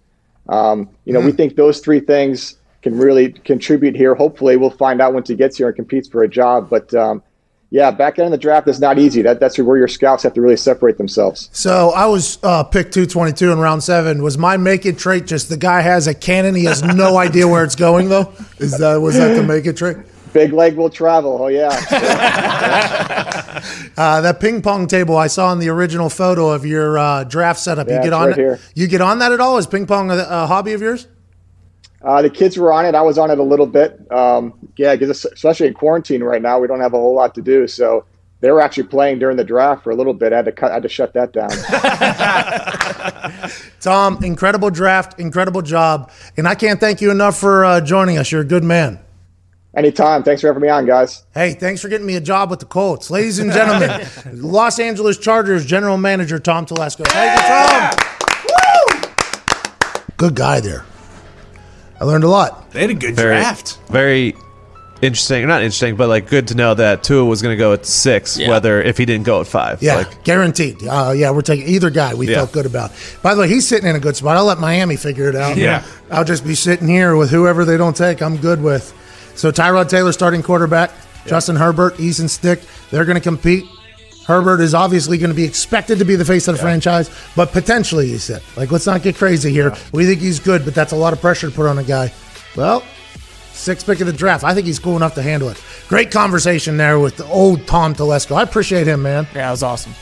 Um, 0.49 0.89
you 1.05 1.13
know, 1.13 1.21
mm. 1.21 1.25
we 1.25 1.31
hmm. 1.31 1.37
think 1.37 1.55
those 1.55 1.79
three 1.79 1.99
things 1.99 2.57
can 2.81 2.97
really 2.97 3.31
contribute 3.31 3.95
here. 3.95 4.13
Hopefully, 4.13 4.57
we'll 4.57 4.69
find 4.69 5.01
out 5.01 5.13
once 5.13 5.29
he 5.29 5.35
gets 5.35 5.57
here 5.57 5.67
and 5.67 5.75
competes 5.75 6.07
for 6.07 6.23
a 6.23 6.27
job. 6.27 6.69
But 6.69 6.93
um, 6.93 7.23
yeah, 7.73 7.89
back 7.89 8.19
end 8.19 8.27
of 8.27 8.31
the 8.31 8.37
draft 8.37 8.67
is 8.67 8.79
not 8.79 8.99
easy. 8.99 9.23
That, 9.23 9.39
that's 9.39 9.57
where 9.57 9.77
your 9.77 9.87
scouts 9.87 10.21
have 10.21 10.33
to 10.33 10.41
really 10.41 10.57
separate 10.57 10.99
themselves. 10.99 11.49
So 11.53 11.89
I 11.89 12.05
was 12.05 12.37
uh, 12.43 12.63
picked 12.63 12.93
222 12.93 13.51
in 13.51 13.57
round 13.57 13.83
seven. 13.83 14.21
Was 14.21 14.37
my 14.37 14.57
make 14.57 14.85
it 14.85 14.99
trait 14.99 15.25
just 15.25 15.49
the 15.49 15.57
guy 15.57 15.81
has 15.81 16.05
a 16.05 16.13
cannon? 16.13 16.53
He 16.53 16.65
has 16.65 16.83
no 16.83 17.17
idea 17.17 17.47
where 17.47 17.63
it's 17.63 17.75
going, 17.75 18.09
though? 18.09 18.31
Is 18.59 18.77
that 18.77 19.01
Was 19.01 19.15
that 19.15 19.33
the 19.33 19.41
make 19.41 19.65
it 19.65 19.77
trait? 19.77 19.97
Big 20.33 20.51
leg 20.51 20.75
will 20.75 20.89
travel. 20.89 21.37
Oh 21.41 21.47
yeah. 21.47 21.69
uh, 23.97 24.21
that 24.21 24.39
ping 24.39 24.61
pong 24.61 24.87
table 24.87 25.15
I 25.15 25.27
saw 25.27 25.53
in 25.53 25.59
the 25.59 25.69
original 25.69 26.09
photo 26.09 26.49
of 26.49 26.65
your 26.65 26.97
uh, 26.97 27.23
draft 27.23 27.59
setup. 27.59 27.87
Yeah, 27.87 27.97
you 27.97 28.03
get 28.03 28.13
on 28.13 28.27
right 28.27 28.35
Here. 28.35 28.59
You 28.75 28.87
get 28.87 29.01
on 29.01 29.19
that 29.19 29.31
at 29.31 29.39
all? 29.39 29.57
Is 29.57 29.67
ping 29.67 29.85
pong 29.85 30.09
a, 30.11 30.15
a 30.15 30.47
hobby 30.47 30.73
of 30.73 30.81
yours? 30.81 31.07
Uh, 32.01 32.21
the 32.21 32.29
kids 32.29 32.57
were 32.57 32.73
on 32.73 32.85
it. 32.85 32.95
I 32.95 33.01
was 33.01 33.17
on 33.17 33.31
it 33.31 33.39
a 33.39 33.43
little 33.43 33.65
bit. 33.65 33.99
Um, 34.11 34.53
yeah, 34.75 34.95
because 34.95 35.25
especially 35.25 35.67
in 35.67 35.73
quarantine 35.73 36.21
right 36.21 36.41
now, 36.41 36.59
we 36.59 36.67
don't 36.67 36.81
have 36.81 36.93
a 36.93 36.97
whole 36.97 37.15
lot 37.15 37.33
to 37.35 37.41
do. 37.41 37.65
So 37.67 38.05
they 38.41 38.51
were 38.51 38.59
actually 38.59 38.83
playing 38.83 39.19
during 39.19 39.37
the 39.37 39.43
draft 39.45 39.83
for 39.85 39.91
a 39.91 39.95
little 39.95 40.13
bit. 40.13 40.33
I 40.33 40.37
had 40.37 40.45
to 40.45 40.51
cut. 40.51 40.71
I 40.71 40.73
had 40.73 40.83
to 40.83 40.89
shut 40.89 41.13
that 41.13 41.31
down. 41.31 41.49
Tom, 43.79 44.21
incredible 44.21 44.69
draft, 44.69 45.17
incredible 45.17 45.61
job, 45.61 46.11
and 46.35 46.45
I 46.45 46.55
can't 46.55 46.79
thank 46.79 46.99
you 46.99 47.09
enough 47.09 47.37
for 47.37 47.63
uh, 47.63 47.79
joining 47.79 48.17
us. 48.17 48.33
You're 48.33 48.41
a 48.41 48.45
good 48.45 48.65
man. 48.65 48.99
Anytime. 49.75 50.21
Thanks 50.21 50.41
for 50.41 50.47
having 50.47 50.61
me 50.61 50.69
on, 50.69 50.85
guys. 50.85 51.23
Hey, 51.33 51.53
thanks 51.53 51.81
for 51.81 51.89
getting 51.89 52.05
me 52.05 52.15
a 52.15 52.21
job 52.21 52.51
with 52.51 52.59
the 52.59 52.65
Colts. 52.65 53.09
Ladies 53.09 53.39
and 53.39 53.51
gentlemen, 53.51 54.07
Los 54.33 54.77
Angeles 54.77 55.17
Chargers 55.17 55.65
general 55.65 55.97
manager 55.97 56.37
Tom 56.37 56.67
Telesco. 56.67 57.05
Thank 57.07 57.39
you, 57.39 57.47
Tom. 57.47 58.13
Good 60.17 60.35
guy 60.35 60.59
there. 60.59 60.85
I 61.99 62.05
learned 62.05 62.23
a 62.23 62.29
lot. 62.29 62.71
They 62.71 62.81
had 62.81 62.91
a 62.91 62.93
good 62.93 63.15
very, 63.15 63.35
draft. 63.35 63.79
Very 63.89 64.35
interesting. 65.01 65.47
Not 65.47 65.63
interesting, 65.63 65.95
but 65.95 66.07
like 66.07 66.29
good 66.29 66.49
to 66.49 66.55
know 66.55 66.75
that 66.75 67.03
Tua 67.03 67.25
was 67.25 67.41
going 67.41 67.53
to 67.53 67.59
go 67.59 67.73
at 67.73 67.87
six, 67.87 68.37
yeah. 68.37 68.49
whether 68.49 68.79
if 68.81 68.97
he 68.97 69.05
didn't 69.05 69.25
go 69.25 69.41
at 69.41 69.47
five. 69.47 69.81
Yeah, 69.81 69.95
like, 69.95 70.23
guaranteed. 70.23 70.83
Uh, 70.83 71.13
yeah, 71.15 71.31
we're 71.31 71.41
taking 71.41 71.67
either 71.67 71.89
guy 71.89 72.13
we 72.13 72.29
yeah. 72.29 72.35
felt 72.35 72.51
good 72.51 72.67
about. 72.67 72.91
By 73.23 73.33
the 73.33 73.41
way, 73.41 73.49
he's 73.49 73.67
sitting 73.67 73.89
in 73.89 73.95
a 73.95 73.99
good 73.99 74.15
spot. 74.15 74.37
I'll 74.37 74.45
let 74.45 74.59
Miami 74.59 74.97
figure 74.97 75.29
it 75.29 75.35
out. 75.35 75.57
Yeah. 75.57 75.83
I'll 76.11 76.25
just 76.25 76.45
be 76.45 76.53
sitting 76.55 76.87
here 76.87 77.15
with 77.15 77.31
whoever 77.31 77.65
they 77.65 77.77
don't 77.77 77.97
take. 77.97 78.21
I'm 78.21 78.37
good 78.37 78.61
with. 78.61 78.93
So 79.35 79.51
Tyrod 79.51 79.89
Taylor 79.89 80.11
starting 80.11 80.43
quarterback, 80.43 80.91
yeah. 80.91 81.29
Justin 81.29 81.55
Herbert, 81.55 81.99
Easton 81.99 82.27
Stick, 82.27 82.61
they're 82.91 83.05
going 83.05 83.15
to 83.15 83.21
compete. 83.21 83.65
Herbert 84.25 84.61
is 84.61 84.73
obviously 84.73 85.17
going 85.17 85.31
to 85.31 85.35
be 85.35 85.43
expected 85.43 85.99
to 85.99 86.05
be 86.05 86.15
the 86.15 86.23
face 86.23 86.47
of 86.47 86.55
the 86.55 86.59
yeah. 86.59 86.63
franchise, 86.63 87.09
but 87.35 87.51
potentially, 87.51 88.07
he 88.07 88.17
said. 88.17 88.41
Like, 88.55 88.71
let's 88.71 88.85
not 88.85 89.03
get 89.03 89.15
crazy 89.15 89.51
here. 89.51 89.69
Yeah. 89.69 89.79
We 89.91 90.05
think 90.05 90.21
he's 90.21 90.39
good, 90.39 90.63
but 90.63 90.73
that's 90.73 90.93
a 90.93 90.95
lot 90.95 91.11
of 91.11 91.19
pressure 91.19 91.49
to 91.49 91.55
put 91.55 91.65
on 91.65 91.77
a 91.77 91.83
guy. 91.83 92.13
Well, 92.55 92.83
sixth 93.51 93.85
pick 93.85 93.99
of 93.99 94.07
the 94.07 94.13
draft. 94.13 94.43
I 94.43 94.53
think 94.53 94.65
he's 94.65 94.79
cool 94.79 94.95
enough 94.95 95.15
to 95.15 95.21
handle 95.21 95.49
it. 95.49 95.61
Great 95.87 96.11
conversation 96.11 96.77
there 96.77 96.99
with 96.99 97.17
the 97.17 97.25
old 97.25 97.67
Tom 97.67 97.95
Telesco. 97.95 98.35
I 98.35 98.43
appreciate 98.43 98.87
him, 98.87 99.01
man. 99.01 99.27
Yeah, 99.35 99.49
it 99.49 99.51
was 99.51 99.63
awesome. 99.63 99.93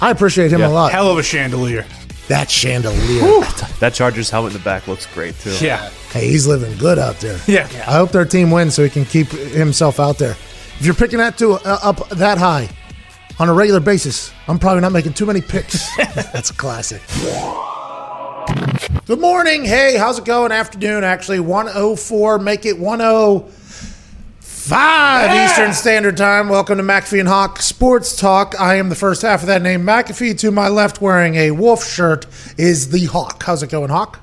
I 0.00 0.10
appreciate 0.10 0.52
him 0.52 0.60
yeah. 0.60 0.68
a 0.68 0.70
lot. 0.70 0.92
Hell 0.92 1.10
of 1.10 1.18
a 1.18 1.22
chandelier. 1.22 1.84
That 2.28 2.50
chandelier. 2.50 3.40
That 3.80 3.94
Chargers 3.94 4.28
helmet 4.30 4.52
in 4.52 4.58
the 4.58 4.64
back 4.64 4.86
looks 4.86 5.06
great, 5.06 5.38
too. 5.40 5.56
Yeah. 5.64 5.88
Hey, 6.12 6.28
he's 6.28 6.46
living 6.46 6.76
good 6.78 6.98
out 6.98 7.16
there. 7.20 7.38
Yeah. 7.46 7.64
I 7.86 7.92
hope 7.92 8.10
their 8.12 8.24
team 8.26 8.50
wins 8.50 8.74
so 8.74 8.84
he 8.84 8.90
can 8.90 9.04
keep 9.06 9.28
himself 9.28 9.98
out 9.98 10.18
there. 10.18 10.32
If 10.78 10.84
you're 10.84 10.94
picking 10.94 11.18
that 11.18 11.38
to 11.38 11.52
uh, 11.54 11.78
up 11.82 12.08
that 12.10 12.38
high 12.38 12.68
on 13.38 13.48
a 13.48 13.52
regular 13.54 13.80
basis, 13.80 14.32
I'm 14.46 14.58
probably 14.58 14.82
not 14.82 14.92
making 14.92 15.14
too 15.14 15.26
many 15.26 15.40
picks. 15.40 15.94
That's 16.14 16.50
a 16.50 16.54
classic. 16.54 17.02
Good 19.06 19.20
morning. 19.20 19.64
Hey, 19.64 19.96
how's 19.96 20.18
it 20.18 20.24
going? 20.24 20.52
Afternoon, 20.52 21.04
actually. 21.04 21.40
104. 21.40 22.38
Make 22.38 22.66
it 22.66 22.78
105 24.70 25.34
yeah. 25.34 25.46
Eastern 25.46 25.72
Standard 25.72 26.16
Time. 26.18 26.50
Welcome 26.50 26.76
to 26.76 26.84
McAfee 26.84 27.20
and 27.20 27.28
Hawk 27.28 27.62
Sports 27.62 28.14
Talk. 28.14 28.54
I 28.60 28.74
am 28.74 28.90
the 28.90 28.94
first 28.94 29.22
half 29.22 29.40
of 29.40 29.46
that 29.46 29.62
name. 29.62 29.82
McAfee 29.82 30.38
to 30.40 30.50
my 30.50 30.68
left, 30.68 31.00
wearing 31.00 31.36
a 31.36 31.52
wolf 31.52 31.86
shirt, 31.86 32.26
is 32.58 32.90
the 32.90 33.06
Hawk. 33.06 33.44
How's 33.44 33.62
it 33.62 33.70
going, 33.70 33.88
Hawk? 33.88 34.20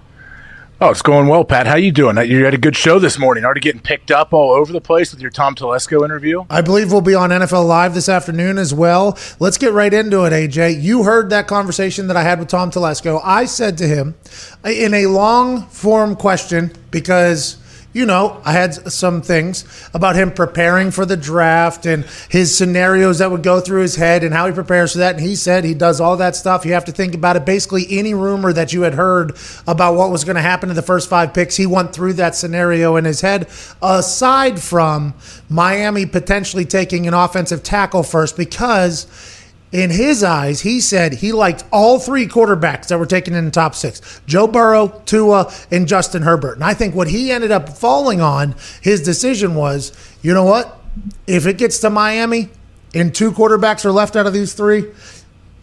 Oh, 0.80 0.92
it's 0.92 1.02
going 1.02 1.28
well, 1.28 1.44
Pat. 1.46 1.66
How 1.66 1.78
you 1.78 1.92
doing? 1.92 2.18
You 2.30 2.46
had 2.46 2.54
a 2.54 2.60
good 2.60 2.76
show 2.76 3.00
this 3.00 3.18
morning. 3.18 3.44
Already 3.44 3.62
getting 3.62 3.82
picked 3.82 4.12
up 4.12 4.34
all 4.34 4.52
over 4.52 4.72
the 4.72 4.82
place 4.82 5.12
with 5.12 5.20
your 5.20 5.32
Tom 5.32 5.56
Telesco 5.56 6.06
interview. 6.06 6.46
I 6.48 6.62
believe 6.62 6.92
we'll 6.92 7.02
be 7.02 7.16
on 7.16 7.32
NFL 7.32 7.66
Live 7.66 7.96
this 7.96 8.08
afternoon 8.08 8.60
as 8.60 8.72
well. 8.72 9.18
Let's 9.40 9.58
get 9.58 9.74
right 9.74 9.92
into 9.92 10.26
it, 10.26 10.30
AJ. 10.32 10.80
You 10.80 11.04
heard 11.04 11.32
that 11.32 11.48
conversation 11.48 12.06
that 12.08 12.18
I 12.18 12.22
had 12.22 12.38
with 12.38 12.50
Tom 12.50 12.70
Telesco. 12.70 13.20
I 13.24 13.46
said 13.46 13.80
to 13.80 13.88
him 13.88 14.14
in 14.64 14.94
a 14.94 15.08
long 15.08 15.64
form 15.68 16.16
question 16.16 16.72
because 16.92 17.58
you 17.96 18.06
know, 18.06 18.42
I 18.44 18.52
had 18.52 18.92
some 18.92 19.22
things 19.22 19.64
about 19.94 20.18
him 20.18 20.34
preparing 20.34 20.92
for 20.92 21.06
the 21.06 21.16
draft 21.16 21.86
and 21.86 22.04
his 22.28 22.54
scenarios 22.54 23.20
that 23.20 23.32
would 23.32 23.42
go 23.42 23.62
through 23.62 23.84
his 23.84 23.96
head 23.96 24.22
and 24.22 24.34
how 24.34 24.48
he 24.48 24.52
prepares 24.52 24.92
for 24.92 24.98
that. 24.98 25.16
And 25.16 25.26
he 25.26 25.38
said 25.38 25.64
he 25.64 25.74
does 25.74 26.02
all 26.02 26.18
that 26.18 26.36
stuff. 26.36 26.66
You 26.66 26.74
have 26.74 26.84
to 26.86 26.92
think 26.92 27.16
about 27.16 27.38
it. 27.38 27.46
Basically, 27.46 27.86
any 27.90 28.14
rumor 28.14 28.52
that 28.52 28.74
you 28.74 28.82
had 28.82 28.96
heard 28.96 29.38
about 29.66 29.96
what 29.96 30.12
was 30.12 30.26
going 30.26 30.36
to 30.36 30.42
happen 30.42 30.68
to 30.68 30.76
the 30.76 30.82
first 30.82 31.10
five 31.10 31.34
picks, 31.34 31.56
he 31.56 31.66
went 31.66 31.94
through 31.94 32.14
that 32.14 32.36
scenario 32.36 32.98
in 32.98 33.06
his 33.06 33.22
head. 33.22 33.48
Aside 33.82 34.62
from 34.62 35.14
Miami 35.48 36.06
potentially 36.06 36.66
taking 36.66 37.08
an 37.08 37.14
offensive 37.14 37.64
tackle 37.64 38.04
first, 38.04 38.36
because 38.36 39.08
in 39.76 39.90
his 39.90 40.24
eyes, 40.24 40.62
he 40.62 40.80
said 40.80 41.16
he 41.16 41.34
liked 41.34 41.66
all 41.70 42.00
three 42.00 42.28
quarterbacks 42.28 42.88
that 42.88 42.98
were 42.98 43.06
taken 43.06 43.34
in 43.34 43.44
the 43.44 43.52
top 43.52 43.76
six 43.76 44.22
Joe 44.26 44.48
Burrow, 44.48 45.02
Tua, 45.06 45.52
and 45.70 45.86
Justin 45.86 46.22
Herbert. 46.22 46.54
And 46.54 46.64
I 46.64 46.74
think 46.74 46.96
what 46.96 47.10
he 47.10 47.30
ended 47.30 47.52
up 47.52 47.68
falling 47.68 48.22
on, 48.22 48.56
his 48.82 49.02
decision 49.02 49.54
was 49.54 49.92
you 50.22 50.34
know 50.34 50.46
what? 50.46 50.80
If 51.28 51.46
it 51.46 51.58
gets 51.58 51.80
to 51.80 51.90
Miami 51.90 52.48
and 52.94 53.14
two 53.14 53.34
quarterbacks 53.34 53.84
are 53.84 53.92
left 53.92 54.16
out 54.16 54.26
of 54.26 54.32
these 54.32 54.54
three, 54.54 54.86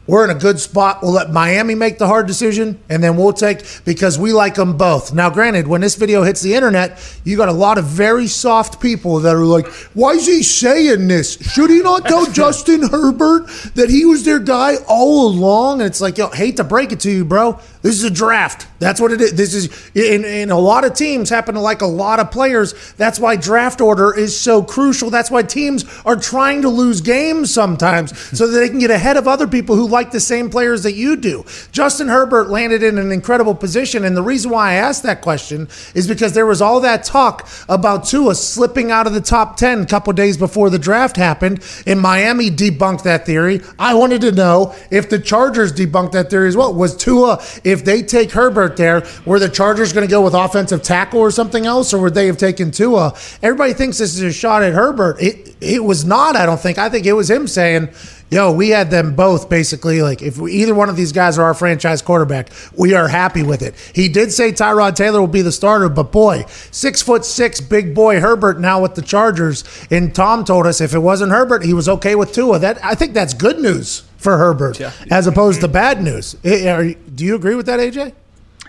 we're 0.06 0.24
in 0.24 0.36
a 0.36 0.38
good 0.38 0.58
spot. 0.58 1.02
We'll 1.02 1.12
let 1.12 1.30
Miami 1.30 1.74
make 1.74 1.98
the 1.98 2.08
hard 2.08 2.26
decision, 2.26 2.80
and 2.88 3.02
then 3.02 3.16
we'll 3.16 3.32
take 3.32 3.64
because 3.84 4.18
we 4.18 4.32
like 4.32 4.56
them 4.56 4.76
both. 4.76 5.14
Now, 5.14 5.30
granted, 5.30 5.68
when 5.68 5.80
this 5.80 5.94
video 5.94 6.22
hits 6.24 6.40
the 6.40 6.54
internet, 6.54 6.98
you 7.24 7.36
got 7.36 7.48
a 7.48 7.52
lot 7.52 7.78
of 7.78 7.84
very 7.84 8.26
soft 8.26 8.80
people 8.80 9.20
that 9.20 9.34
are 9.34 9.44
like, 9.44 9.66
"Why 9.94 10.12
is 10.12 10.26
he 10.26 10.42
saying 10.42 11.06
this? 11.06 11.38
Should 11.52 11.70
he 11.70 11.80
not 11.80 12.06
tell 12.06 12.26
Justin 12.32 12.88
Herbert 12.88 13.46
that 13.74 13.90
he 13.90 14.04
was 14.04 14.24
their 14.24 14.40
guy 14.40 14.76
all 14.88 15.28
along?" 15.28 15.80
And 15.80 15.86
it's 15.86 16.00
like, 16.00 16.18
yo, 16.18 16.28
hate 16.30 16.56
to 16.56 16.64
break 16.64 16.90
it 16.90 17.00
to 17.00 17.10
you, 17.10 17.24
bro. 17.24 17.60
This 17.82 17.96
is 17.96 18.04
a 18.04 18.10
draft. 18.10 18.68
That's 18.78 19.00
what 19.00 19.10
it 19.10 19.20
is. 19.20 19.32
This 19.32 19.54
is, 19.54 19.90
and, 19.94 20.24
and 20.24 20.50
a 20.52 20.56
lot 20.56 20.84
of 20.84 20.94
teams 20.94 21.28
happen 21.28 21.56
to 21.56 21.60
like 21.60 21.82
a 21.82 21.86
lot 21.86 22.20
of 22.20 22.30
players. 22.30 22.92
That's 22.92 23.18
why 23.18 23.34
draft 23.34 23.80
order 23.80 24.16
is 24.16 24.38
so 24.38 24.62
crucial. 24.62 25.10
That's 25.10 25.32
why 25.32 25.42
teams 25.42 25.84
are 26.04 26.14
trying 26.14 26.62
to 26.62 26.68
lose 26.68 27.00
games 27.00 27.52
sometimes 27.52 28.16
so 28.38 28.46
that 28.46 28.58
they 28.58 28.68
can 28.68 28.78
get 28.78 28.92
ahead 28.92 29.16
of 29.16 29.26
other 29.26 29.48
people 29.48 29.74
who 29.74 29.88
like 29.88 30.12
the 30.12 30.20
same 30.20 30.48
players 30.48 30.84
that 30.84 30.92
you 30.92 31.16
do. 31.16 31.44
Justin 31.72 32.06
Herbert 32.06 32.50
landed 32.50 32.84
in 32.84 32.98
an 32.98 33.10
incredible 33.10 33.54
position. 33.54 34.04
And 34.04 34.16
the 34.16 34.22
reason 34.22 34.52
why 34.52 34.70
I 34.70 34.74
asked 34.74 35.02
that 35.02 35.20
question 35.20 35.68
is 35.94 36.06
because 36.06 36.34
there 36.34 36.46
was 36.46 36.62
all 36.62 36.80
that 36.80 37.02
talk 37.02 37.48
about 37.68 38.04
Tua 38.04 38.36
slipping 38.36 38.92
out 38.92 39.08
of 39.08 39.12
the 39.12 39.20
top 39.20 39.56
10 39.56 39.80
a 39.82 39.86
couple 39.86 40.12
days 40.12 40.36
before 40.36 40.70
the 40.70 40.78
draft 40.78 41.16
happened. 41.16 41.64
And 41.86 42.00
Miami 42.00 42.48
debunked 42.48 43.02
that 43.02 43.26
theory. 43.26 43.60
I 43.76 43.94
wanted 43.94 44.20
to 44.20 44.32
know 44.32 44.74
if 44.90 45.10
the 45.10 45.18
Chargers 45.18 45.72
debunked 45.72 46.12
that 46.12 46.30
theory 46.30 46.46
as 46.48 46.56
well. 46.56 46.72
Was 46.72 46.96
Tua, 46.96 47.42
if 47.72 47.84
they 47.84 48.02
take 48.02 48.30
Herbert 48.30 48.76
there, 48.76 49.04
were 49.26 49.38
the 49.38 49.48
Chargers 49.48 49.92
going 49.92 50.06
to 50.06 50.10
go 50.10 50.22
with 50.22 50.34
offensive 50.34 50.82
tackle 50.82 51.20
or 51.20 51.30
something 51.30 51.66
else, 51.66 51.92
or 51.92 51.98
would 52.02 52.14
they 52.14 52.26
have 52.26 52.36
taken 52.36 52.70
Tua? 52.70 53.14
Everybody 53.42 53.72
thinks 53.72 53.98
this 53.98 54.14
is 54.14 54.22
a 54.22 54.32
shot 54.32 54.62
at 54.62 54.72
Herbert. 54.72 55.20
It, 55.20 55.56
it 55.60 55.82
was 55.82 56.04
not, 56.04 56.36
I 56.36 56.46
don't 56.46 56.60
think. 56.60 56.78
I 56.78 56.88
think 56.88 57.06
it 57.06 57.14
was 57.14 57.28
him 57.30 57.48
saying, 57.48 57.88
yo, 58.32 58.50
we 58.50 58.70
had 58.70 58.90
them 58.90 59.14
both 59.14 59.48
basically 59.48 60.02
like 60.02 60.22
if 60.22 60.38
we, 60.38 60.52
either 60.52 60.74
one 60.74 60.88
of 60.88 60.96
these 60.96 61.12
guys 61.12 61.38
are 61.38 61.44
our 61.44 61.54
franchise 61.54 62.02
quarterback, 62.02 62.48
we 62.76 62.94
are 62.94 63.06
happy 63.08 63.42
with 63.42 63.62
it. 63.62 63.74
He 63.94 64.08
did 64.08 64.32
say 64.32 64.50
Tyrod 64.50 64.96
Taylor 64.96 65.20
will 65.20 65.26
be 65.28 65.42
the 65.42 65.52
starter, 65.52 65.88
but 65.88 66.10
boy, 66.10 66.44
six 66.70 67.02
foot 67.02 67.24
six, 67.24 67.60
big 67.60 67.94
boy 67.94 68.20
Herbert 68.20 68.58
now 68.58 68.80
with 68.82 68.94
the 68.94 69.02
Chargers. 69.02 69.62
And 69.90 70.14
Tom 70.14 70.44
told 70.44 70.66
us 70.66 70.80
if 70.80 70.94
it 70.94 70.98
wasn't 71.00 71.30
Herbert, 71.32 71.64
he 71.64 71.74
was 71.74 71.88
okay 71.88 72.14
with 72.14 72.32
Tua. 72.32 72.58
That 72.58 72.82
I 72.84 72.94
think 72.94 73.14
that's 73.14 73.34
good 73.34 73.58
news 73.60 74.02
for 74.16 74.38
Herbert 74.38 74.80
as 75.10 75.26
opposed 75.26 75.60
to 75.60 75.68
bad 75.68 76.02
news. 76.02 76.34
Eh, 76.44 76.80
you- 76.80 76.94
do 76.94 77.24
you 77.24 77.34
agree 77.34 77.54
with 77.54 77.66
that, 77.66 77.78
AJ? 77.80 78.14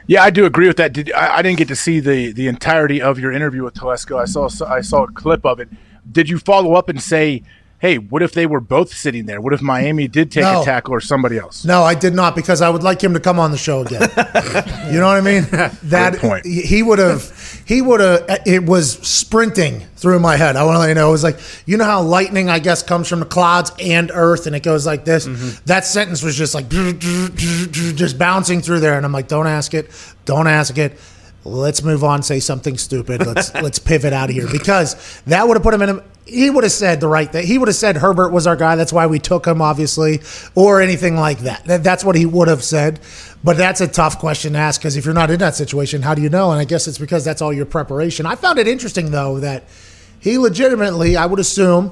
Yeah, 0.05 0.21
I 0.21 0.31
do 0.31 0.45
agree 0.45 0.67
with 0.67 0.75
that. 0.77 0.91
Did 0.91 1.13
I, 1.13 1.37
I 1.37 1.41
didn't 1.41 1.57
get 1.59 1.69
to 1.69 1.75
see 1.77 2.01
the 2.01 2.33
the 2.33 2.47
entirety 2.47 3.01
of 3.01 3.17
your 3.19 3.31
interview 3.31 3.63
with 3.63 3.73
Telesco. 3.75 4.21
I 4.21 4.25
saw 4.25 4.49
I 4.67 4.81
saw 4.81 5.03
a 5.05 5.11
clip 5.11 5.45
of 5.45 5.61
it. 5.61 5.69
Did 6.11 6.27
you 6.29 6.37
follow 6.39 6.73
up 6.73 6.89
and 6.89 7.01
say, 7.01 7.43
"Hey, 7.83 7.97
what 7.97 8.23
if 8.23 8.31
they 8.31 8.45
were 8.45 8.61
both 8.61 8.93
sitting 8.93 9.25
there? 9.25 9.41
What 9.41 9.51
if 9.51 9.61
Miami 9.61 10.07
did 10.07 10.31
take 10.31 10.45
No. 10.45 10.61
a 10.61 10.65
tackle 10.65 10.93
or 10.93 11.01
somebody 11.01 11.37
else?" 11.37 11.65
No, 11.65 11.83
I 11.83 11.95
did 11.95 12.15
not 12.15 12.33
because 12.33 12.61
I 12.61 12.69
would 12.69 12.81
like 12.81 13.03
him 13.03 13.13
to 13.13 13.19
come 13.19 13.39
on 13.39 13.51
the 13.51 13.57
show 13.57 13.81
again. 13.81 14.01
you 14.91 14.99
know 14.99 15.07
what 15.07 15.17
I 15.17 15.21
mean? 15.21 15.43
That 15.83 16.17
point. 16.17 16.45
he 16.45 16.81
would 16.81 16.99
have. 16.99 17.61
He 17.65 17.81
would 17.81 17.99
have. 17.99 18.25
It 18.45 18.63
was 18.65 18.93
sprinting 18.99 19.83
through 19.97 20.19
my 20.19 20.37
head. 20.37 20.55
I 20.55 20.63
want 20.63 20.75
to 20.75 20.79
let 20.79 20.87
you 20.87 20.95
know. 20.95 21.09
It 21.09 21.11
was 21.11 21.23
like 21.23 21.39
you 21.65 21.75
know 21.75 21.83
how 21.85 22.01
lightning, 22.01 22.49
I 22.49 22.59
guess, 22.59 22.81
comes 22.83 23.07
from 23.09 23.19
the 23.19 23.25
clouds 23.25 23.71
and 23.79 24.11
earth, 24.13 24.47
and 24.47 24.55
it 24.55 24.63
goes 24.63 24.85
like 24.85 25.03
this. 25.03 25.27
Mm-hmm. 25.27 25.65
That 25.65 25.85
sentence 25.85 26.23
was 26.23 26.35
just 26.37 26.55
like 26.55 26.69
just 26.69 28.17
bouncing 28.17 28.61
through 28.61 28.79
there, 28.79 28.95
and 28.95 29.05
I'm 29.05 29.11
like, 29.11 29.27
don't 29.27 29.47
ask 29.47 29.73
it, 29.73 29.89
don't 30.25 30.47
ask 30.47 30.77
it. 30.77 30.97
Let's 31.45 31.83
move 31.83 32.03
on. 32.03 32.23
Say 32.23 32.39
something 32.39 32.77
stupid. 32.77 33.25
Let's 33.25 33.53
let's 33.55 33.79
pivot 33.79 34.13
out 34.13 34.29
of 34.29 34.35
here 34.35 34.47
because 34.51 35.21
that 35.27 35.47
would 35.47 35.55
have 35.57 35.63
put 35.63 35.73
him 35.73 35.81
in. 35.81 35.89
a 35.89 36.03
he 36.25 36.49
would 36.49 36.63
have 36.63 36.71
said 36.71 37.01
the 37.01 37.07
right 37.09 37.29
thing. 37.29 37.45
He 37.45 37.57
would 37.57 37.67
have 37.67 37.75
said 37.75 37.97
Herbert 37.97 38.29
was 38.29 38.47
our 38.47 38.55
guy. 38.55 38.77
That's 38.77 38.93
why 38.93 39.07
we 39.07 39.19
took 39.19 39.45
him, 39.45 39.61
obviously, 39.61 40.21
or 40.55 40.81
anything 40.81 41.17
like 41.17 41.39
that. 41.39 41.65
That- 41.65 41.83
That's 41.83 42.05
what 42.05 42.15
he 42.15 42.25
would 42.25 42.47
have 42.47 42.63
said. 42.63 43.01
But 43.43 43.57
that's 43.57 43.81
a 43.81 43.89
tough 43.89 44.19
question 44.19 44.53
to 44.53 44.59
ask 44.59 44.79
because 44.79 44.95
if 44.95 45.03
you're 45.03 45.13
not 45.13 45.29
in 45.31 45.39
that 45.39 45.55
situation, 45.55 46.01
how 46.01 46.15
do 46.15 46.21
you 46.21 46.29
know? 46.29 46.51
And 46.51 46.61
I 46.61 46.63
guess 46.63 46.87
it's 46.87 46.97
because 46.97 47.25
that's 47.25 47.41
all 47.41 47.51
your 47.51 47.65
preparation. 47.65 48.25
I 48.25 48.35
found 48.35 48.57
it 48.57 48.69
interesting 48.69 49.11
though 49.11 49.41
that 49.41 49.65
he 50.21 50.37
legitimately, 50.37 51.17
I 51.17 51.25
would 51.25 51.39
assume, 51.39 51.91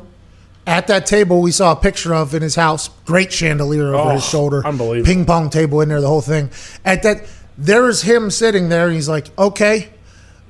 at 0.66 0.88
that 0.88 1.06
table 1.08 1.42
we 1.42 1.52
saw 1.52 1.74
a 1.74 1.76
picture 1.76 2.14
of 2.16 2.34
in 2.34 2.42
his 2.42 2.56
house, 2.56 2.88
great 3.04 3.34
chandelier 3.34 3.94
over 3.94 4.12
Oh, 4.12 4.14
his 4.14 4.24
shoulder, 4.26 4.66
unbelievable. 4.66 5.06
ping 5.14 5.26
pong 5.26 5.50
table 5.50 5.82
in 5.82 5.90
there, 5.90 6.00
the 6.00 6.08
whole 6.08 6.22
thing. 6.22 6.52
At 6.86 7.04
that, 7.04 7.26
there's 7.58 8.02
him 8.04 8.32
sitting 8.32 8.70
there, 8.70 8.90
he's 8.90 9.10
like, 9.10 9.28
okay. 9.38 9.90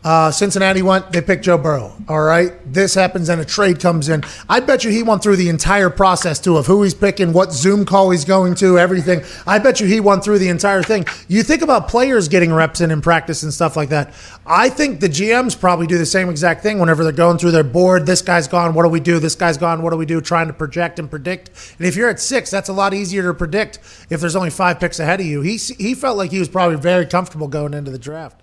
Uh, 0.03 0.31
Cincinnati 0.31 0.81
went. 0.81 1.11
They 1.11 1.21
picked 1.21 1.43
Joe 1.45 1.57
Burrow. 1.57 1.93
All 2.07 2.21
right, 2.21 2.53
this 2.65 2.95
happens, 2.95 3.29
and 3.29 3.39
a 3.39 3.45
trade 3.45 3.79
comes 3.79 4.09
in. 4.09 4.23
I 4.49 4.59
bet 4.59 4.83
you 4.83 4.89
he 4.89 5.03
went 5.03 5.21
through 5.21 5.35
the 5.35 5.49
entire 5.49 5.91
process 5.91 6.39
too 6.39 6.57
of 6.57 6.65
who 6.65 6.81
he's 6.81 6.95
picking, 6.95 7.33
what 7.33 7.53
Zoom 7.53 7.85
call 7.85 8.09
he's 8.09 8.25
going 8.25 8.55
to, 8.55 8.79
everything. 8.79 9.23
I 9.45 9.59
bet 9.59 9.79
you 9.79 9.85
he 9.85 9.99
went 9.99 10.23
through 10.23 10.39
the 10.39 10.49
entire 10.49 10.81
thing. 10.81 11.05
You 11.27 11.43
think 11.43 11.61
about 11.61 11.87
players 11.87 12.27
getting 12.27 12.51
reps 12.51 12.81
in 12.81 12.89
in 12.89 13.01
practice 13.01 13.43
and 13.43 13.53
stuff 13.53 13.75
like 13.75 13.89
that. 13.89 14.13
I 14.45 14.69
think 14.69 15.01
the 15.01 15.09
GMs 15.09 15.59
probably 15.59 15.85
do 15.85 15.99
the 15.99 16.05
same 16.05 16.29
exact 16.29 16.63
thing 16.63 16.79
whenever 16.79 17.03
they're 17.03 17.13
going 17.13 17.37
through 17.37 17.51
their 17.51 17.63
board. 17.63 18.07
This 18.07 18.23
guy's 18.23 18.47
gone. 18.47 18.73
What 18.73 18.83
do 18.83 18.89
we 18.89 18.99
do? 18.99 19.19
This 19.19 19.35
guy's 19.35 19.57
gone. 19.57 19.83
What 19.83 19.91
do 19.91 19.97
we 19.97 20.07
do? 20.07 20.19
Trying 20.19 20.47
to 20.47 20.53
project 20.53 20.97
and 20.97 21.09
predict. 21.09 21.51
And 21.77 21.87
if 21.87 21.95
you're 21.95 22.09
at 22.09 22.19
six, 22.19 22.49
that's 22.49 22.69
a 22.69 22.73
lot 22.73 22.95
easier 22.95 23.23
to 23.23 23.33
predict 23.35 23.77
if 24.09 24.19
there's 24.19 24.35
only 24.35 24.49
five 24.49 24.79
picks 24.79 24.99
ahead 24.99 25.19
of 25.19 25.27
you. 25.27 25.41
He 25.41 25.57
he 25.57 25.93
felt 25.93 26.17
like 26.17 26.31
he 26.31 26.39
was 26.39 26.49
probably 26.49 26.77
very 26.77 27.05
comfortable 27.05 27.47
going 27.47 27.75
into 27.75 27.91
the 27.91 27.99
draft. 27.99 28.41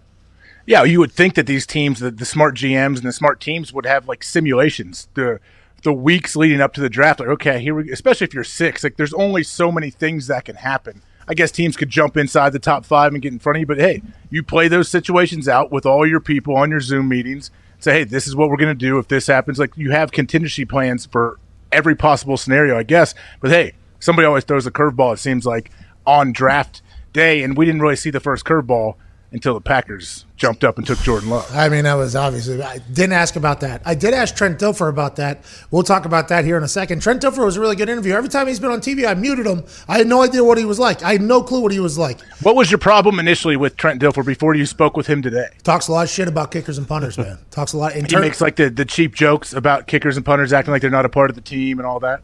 Yeah, 0.69 0.85
you 0.85 0.99
would 0.99 1.13
think 1.13 1.35
that 1.37 1.47
these 1.47 1.67
teams, 1.67 2.01
the, 2.01 2.11
the 2.11 2.27
smart 2.27 2.55
GMs 2.55 2.99
and 2.99 3.07
the 3.07 3.13
smart 3.13 3.41
teams, 3.41 3.73
would 3.73 3.87
have 3.87 4.07
like 4.07 4.23
simulations 4.23 5.09
the 5.15 5.41
the 5.83 5.95
weeks 5.95 6.37
leading 6.37 6.61
up 6.61 6.75
to 6.75 6.83
the 6.83 6.91
draft. 6.91 7.21
Like, 7.21 7.31
okay, 7.31 7.59
here 7.59 7.75
we, 7.75 7.91
especially 7.91 8.27
if 8.27 8.35
you're 8.35 8.45
six, 8.45 8.85
like 8.85 8.99
there's 8.99 9.15
only 9.15 9.43
so 9.43 9.73
many 9.73 9.89
things 9.89 10.27
that 10.27 10.45
can 10.45 10.57
happen. 10.57 11.01
I 11.27 11.33
guess 11.33 11.51
teams 11.51 11.75
could 11.75 11.89
jump 11.89 12.19
inside 12.19 12.53
the 12.53 12.59
top 12.59 12.85
five 12.85 13.15
and 13.15 13.23
get 13.23 13.33
in 13.33 13.39
front 13.39 13.57
of 13.57 13.61
you, 13.61 13.67
but 13.67 13.79
hey, 13.79 14.03
you 14.29 14.43
play 14.43 14.69
those 14.69 14.91
situations 14.91 15.49
out 15.49 15.73
with 15.73 15.87
all 15.87 16.07
your 16.07 16.21
people 16.21 16.55
on 16.55 16.71
your 16.71 16.81
Zoom 16.81 17.09
meetings. 17.09 17.51
Say, 17.79 17.93
hey, 17.93 18.05
this 18.05 18.27
is 18.27 18.37
what 18.37 18.51
we're 18.51 18.59
going 18.59 18.77
to 18.77 18.87
do 18.87 18.99
if 18.99 19.09
this 19.09 19.27
happens. 19.27 19.59
Like 19.59 19.75
you 19.75 19.93
have 19.93 20.13
contingency 20.13 20.67
plans 20.67 21.07
for 21.07 21.39
every 21.73 21.97
possible 21.97 22.37
scenario, 22.37 22.77
I 22.77 22.83
guess. 22.83 23.15
But 23.41 23.53
hey, 23.53 23.73
somebody 24.01 24.27
always 24.27 24.45
throws 24.45 24.67
a 24.67 24.71
curveball. 24.71 25.15
It 25.15 25.19
seems 25.19 25.47
like 25.47 25.71
on 26.07 26.31
draft 26.31 26.83
day, 27.15 27.43
and 27.43 27.57
we 27.57 27.65
didn't 27.65 27.81
really 27.81 27.97
see 27.97 28.11
the 28.11 28.21
first 28.21 28.45
curveball 28.45 28.97
until 29.31 29.55
the 29.55 29.61
Packers 29.61 30.25
jumped 30.37 30.65
up 30.65 30.79
and 30.79 30.87
took 30.87 30.99
Jordan 31.01 31.29
Love. 31.29 31.51
I 31.55 31.69
mean, 31.69 31.85
that 31.85 31.95
was 31.95 32.17
obviously. 32.17 32.63
I 32.63 32.79
didn't 32.79 33.13
ask 33.13 33.37
about 33.37 33.61
that. 33.61 33.83
I 33.85 33.95
did 33.95 34.15
ask 34.15 34.35
Trent 34.35 34.59
Dilfer 34.59 34.89
about 34.89 35.17
that. 35.17 35.45
We'll 35.71 35.83
talk 35.83 36.07
about 36.07 36.29
that 36.29 36.45
here 36.45 36.57
in 36.57 36.63
a 36.63 36.69
second. 36.69 37.03
Trent 37.03 37.23
Dilfer 37.23 37.45
was 37.45 37.57
a 37.57 37.61
really 37.61 37.77
good 37.77 37.89
interview. 37.89 38.15
Every 38.15 38.31
time 38.31 38.47
he's 38.47 38.61
been 38.61 38.71
on 38.71 38.81
TV, 38.81 39.07
I 39.07 39.15
muted 39.15 39.47
him. 39.47 39.65
I 39.87 39.99
had 39.99 40.07
no 40.07 40.23
idea 40.23 40.43
what 40.43 40.59
he 40.59 40.65
was 40.65 40.79
like. 40.79 41.03
I 41.03 41.13
had 41.13 41.23
no 41.23 41.43
clue 41.43 41.61
what 41.61 41.73
he 41.73 41.81
was 41.81 41.99
like. 41.99 42.21
What 42.43 42.57
was 42.57 42.71
your 42.71 42.79
problem 42.79 43.19
initially 43.19 43.57
with 43.57 43.77
Trent 43.77 44.01
Dilfer 44.01 44.25
before 44.25 44.55
you 44.55 44.65
spoke 44.65 44.97
with 44.97 45.07
him 45.07 45.21
today? 45.21 45.49
Talks 45.63 45.89
a 45.89 45.93
lot 45.93 46.05
of 46.05 46.11
shit 46.11 46.29
about 46.29 46.51
kickers 46.51 46.79
and 46.79 46.89
punters, 46.89 47.19
man. 47.19 47.39
Talks 47.51 47.73
a 47.73 47.77
lot. 47.77 47.95
In 47.97 48.07
He 48.07 48.17
makes 48.17 48.41
like 48.41 48.57
the, 48.57 48.71
the 48.71 48.85
cheap 48.85 49.15
jokes 49.15 49.53
about 49.53 49.87
kickers 49.87 50.17
and 50.17 50.25
punters 50.25 50.53
acting 50.53 50.73
like 50.73 50.83
they're 50.83 50.91
not 50.91 51.05
a 51.05 51.11
part 51.11 51.31
of 51.31 51.37
the 51.37 51.43
team 51.43 51.79
and 51.79 51.87
all 51.87 52.01
that. 52.01 52.23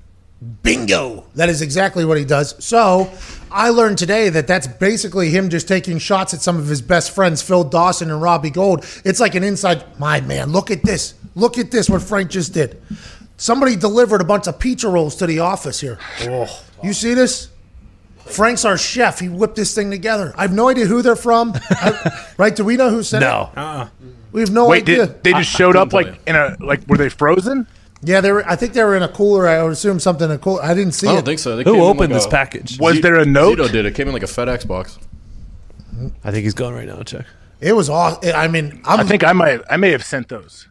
Bingo. 0.62 1.24
That 1.35 1.48
is 1.48 1.62
exactly 1.62 2.04
what 2.04 2.18
he 2.18 2.24
does. 2.24 2.54
So 2.64 3.11
I 3.50 3.70
learned 3.70 3.98
today 3.98 4.28
that 4.28 4.46
that's 4.46 4.66
basically 4.66 5.30
him 5.30 5.48
just 5.48 5.66
taking 5.68 5.98
shots 5.98 6.35
at 6.35 6.40
some 6.42 6.59
of 6.59 6.66
his 6.66 6.83
best 6.83 7.14
friends, 7.14 7.40
Phil 7.42 7.64
Dawson 7.64 8.11
and 8.11 8.20
Robbie 8.20 8.50
Gould. 8.50 8.85
It's 9.04 9.20
like 9.20 9.35
an 9.35 9.44
inside, 9.44 9.85
my 9.98 10.20
man, 10.20 10.52
look 10.52 10.70
at 10.70 10.83
this. 10.83 11.14
Look 11.35 11.59
at 11.59 11.70
this, 11.70 11.88
what 11.88 12.02
Frank 12.02 12.30
just 12.30 12.52
did. 12.52 12.80
Somebody 13.37 13.74
delivered 13.76 14.20
a 14.20 14.24
bunch 14.24 14.46
of 14.46 14.59
pizza 14.59 14.88
rolls 14.88 15.16
to 15.16 15.26
the 15.26 15.40
office 15.40 15.80
here. 15.80 15.98
Oh, 16.22 16.62
You 16.83 16.92
see 16.92 17.14
this? 17.14 17.48
Frank's 18.18 18.64
our 18.64 18.78
chef. 18.78 19.18
He 19.20 19.28
whipped 19.28 19.57
this 19.57 19.74
thing 19.74 19.90
together. 19.90 20.33
I 20.37 20.42
have 20.42 20.52
no 20.52 20.68
idea 20.68 20.87
who 20.87 21.02
they're 21.02 21.16
from. 21.16 21.52
I- 21.70 22.26
right? 22.38 22.54
Do 22.57 22.64
we 22.64 22.76
know 22.76 22.88
who 22.90 23.02
sent 23.02 23.22
it? 23.22 23.26
No. 23.26 23.50
it? 23.57 23.88
We 24.33 24.40
have 24.40 24.50
no 24.50 24.66
Wait, 24.68 24.83
idea. 24.83 25.07
did, 25.07 25.22
they 25.24 25.33
just 25.33 25.50
showed 25.50 25.76
up 25.76 25.90
couldn't 25.90 26.12
like 26.12 26.20
in 26.26 26.35
a 26.37 26.57
like 26.61 26.87
were 26.88 26.96
they 26.96 27.09
frozen? 27.09 27.66
Yeah, 28.05 28.21
they 28.21 28.33
were. 28.33 28.47
I 28.49 28.57
think 28.57 28.73
they 28.75 28.83
were 28.85 28.97
in 28.97 29.03
a 29.03 29.09
cooler. 29.09 29.47
I 29.49 29.62
would 29.62 29.73
assume 29.73 29.99
something 30.01 30.27
in 30.29 30.37
a 30.37 30.38
cooler. 30.38 30.62
I 30.62 30.75
didn't 30.75 30.93
see 30.93 31.09
I 31.09 31.12
it. 31.12 31.14
don't 31.17 31.25
think 31.25 31.38
so. 31.40 31.57
They 31.57 31.64
Who 31.64 31.73
came 31.73 31.81
in 31.83 31.87
opened 31.88 32.01
like 32.12 32.21
this 32.21 32.27
a- 32.27 32.31
package? 32.31 32.79
Was 32.79 33.01
there 33.01 33.17
a 33.17 33.25
note? 33.25 33.59
Zito 33.59 33.71
did. 33.73 33.87
It 33.87 33.95
came 33.95 34.07
in 34.09 34.12
like 34.14 34.23
a 34.23 34.27
FedEx 34.27 34.67
box. 34.67 34.99
I 36.25 36.31
think 36.31 36.45
he's 36.45 36.55
gone 36.55 36.75
right 36.75 36.87
now. 36.87 37.03
Check. 37.03 37.25
It 37.61 37.73
was 37.73 37.88
awesome. 37.88 38.33
I 38.35 38.49
mean, 38.49 38.83
I'm, 38.85 39.01
I 39.01 39.05
think 39.05 39.25
I 39.25 39.33
might 39.33 39.61
I 39.71 39.77
may 39.77 39.90
have 39.93 40.05
sent 40.05 40.29
those. 40.29 40.67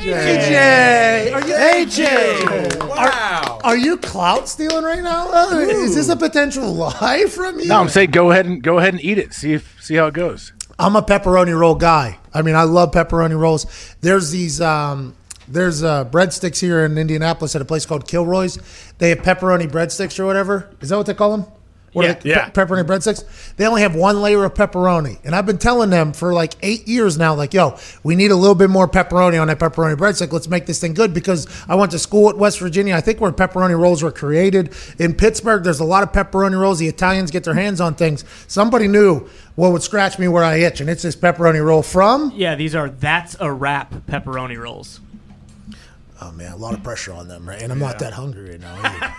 AJ. 0.00 1.32
Are 1.34 1.46
you 1.46 1.54
AJ? 1.54 2.88
Wow. 2.88 3.60
Are, 3.62 3.76
you 3.76 3.96
clout 3.98 4.48
stealing 4.48 4.84
right 4.84 5.02
now? 5.02 5.28
Uh, 5.30 5.58
is 5.58 5.94
this 5.94 6.08
a 6.08 6.16
potential 6.16 6.72
lie 6.74 7.26
from 7.26 7.60
you? 7.60 7.66
No, 7.66 7.80
I'm 7.80 7.88
saying 7.88 8.10
go 8.10 8.30
ahead 8.30 8.46
and 8.46 8.62
go 8.62 8.78
ahead 8.78 8.94
and 8.94 9.04
eat 9.04 9.18
it. 9.18 9.32
See 9.34 9.52
if 9.52 9.76
see 9.82 9.94
how 9.96 10.06
it 10.06 10.14
goes. 10.14 10.52
I'm 10.78 10.96
a 10.96 11.02
pepperoni 11.02 11.56
roll 11.58 11.74
guy. 11.74 12.18
I 12.32 12.42
mean, 12.42 12.54
I 12.54 12.62
love 12.62 12.92
pepperoni 12.92 13.38
rolls. 13.38 13.66
There's 14.00 14.30
these. 14.30 14.60
Um, 14.60 15.14
there's 15.50 15.82
uh, 15.82 16.04
breadsticks 16.04 16.60
here 16.60 16.84
in 16.84 16.96
Indianapolis 16.96 17.54
at 17.56 17.62
a 17.62 17.64
place 17.64 17.84
called 17.86 18.06
Kilroy's. 18.06 18.58
They 18.98 19.10
have 19.10 19.18
pepperoni 19.18 19.68
breadsticks 19.70 20.18
or 20.18 20.26
whatever. 20.26 20.70
Is 20.80 20.88
that 20.90 20.96
what 20.96 21.06
they 21.06 21.14
call 21.14 21.36
them? 21.36 21.46
What 21.92 22.04
Yeah, 22.06 22.12
they, 22.12 22.30
yeah. 22.30 22.48
pe- 22.50 22.52
pepperoni 22.64 22.84
breadsticks. 22.84 23.24
They 23.56 23.66
only 23.66 23.82
have 23.82 23.96
one 23.96 24.22
layer 24.22 24.44
of 24.44 24.54
pepperoni, 24.54 25.18
and 25.24 25.34
I've 25.34 25.44
been 25.44 25.58
telling 25.58 25.90
them 25.90 26.12
for 26.12 26.32
like 26.32 26.54
eight 26.62 26.86
years 26.86 27.18
now, 27.18 27.34
like, 27.34 27.52
yo, 27.52 27.76
we 28.04 28.14
need 28.14 28.30
a 28.30 28.36
little 28.36 28.54
bit 28.54 28.70
more 28.70 28.86
pepperoni 28.86 29.40
on 29.42 29.48
that 29.48 29.58
pepperoni 29.58 29.96
breadstick. 29.96 30.30
Let's 30.32 30.46
make 30.46 30.66
this 30.66 30.80
thing 30.80 30.94
good 30.94 31.12
because 31.12 31.48
I 31.68 31.74
went 31.74 31.90
to 31.90 31.98
school 31.98 32.30
at 32.30 32.38
West 32.38 32.60
Virginia. 32.60 32.94
I 32.94 33.00
think 33.00 33.20
where 33.20 33.32
pepperoni 33.32 33.76
rolls 33.76 34.04
were 34.04 34.12
created 34.12 34.72
in 35.00 35.14
Pittsburgh. 35.14 35.64
There's 35.64 35.80
a 35.80 35.84
lot 35.84 36.04
of 36.04 36.12
pepperoni 36.12 36.56
rolls. 36.56 36.78
The 36.78 36.86
Italians 36.86 37.32
get 37.32 37.42
their 37.42 37.54
hands 37.54 37.80
on 37.80 37.96
things. 37.96 38.24
Somebody 38.46 38.86
knew 38.86 39.28
what 39.56 39.72
would 39.72 39.82
scratch 39.82 40.16
me 40.16 40.28
where 40.28 40.44
I 40.44 40.58
itch, 40.58 40.80
and 40.80 40.88
it's 40.88 41.02
this 41.02 41.16
pepperoni 41.16 41.60
roll 41.64 41.82
from. 41.82 42.30
Yeah, 42.36 42.54
these 42.54 42.76
are 42.76 42.88
that's 42.88 43.36
a 43.40 43.50
wrap 43.52 43.90
pepperoni 44.06 44.56
rolls. 44.56 45.00
Oh 46.20 46.32
man, 46.32 46.52
a 46.52 46.56
lot 46.56 46.74
of 46.74 46.82
pressure 46.82 47.12
on 47.12 47.28
them, 47.28 47.48
right? 47.48 47.60
And 47.62 47.72
I'm 47.72 47.78
not 47.78 47.98
that 48.00 48.12
hungry 48.12 48.50
right 48.50 48.60
now. 48.60 49.14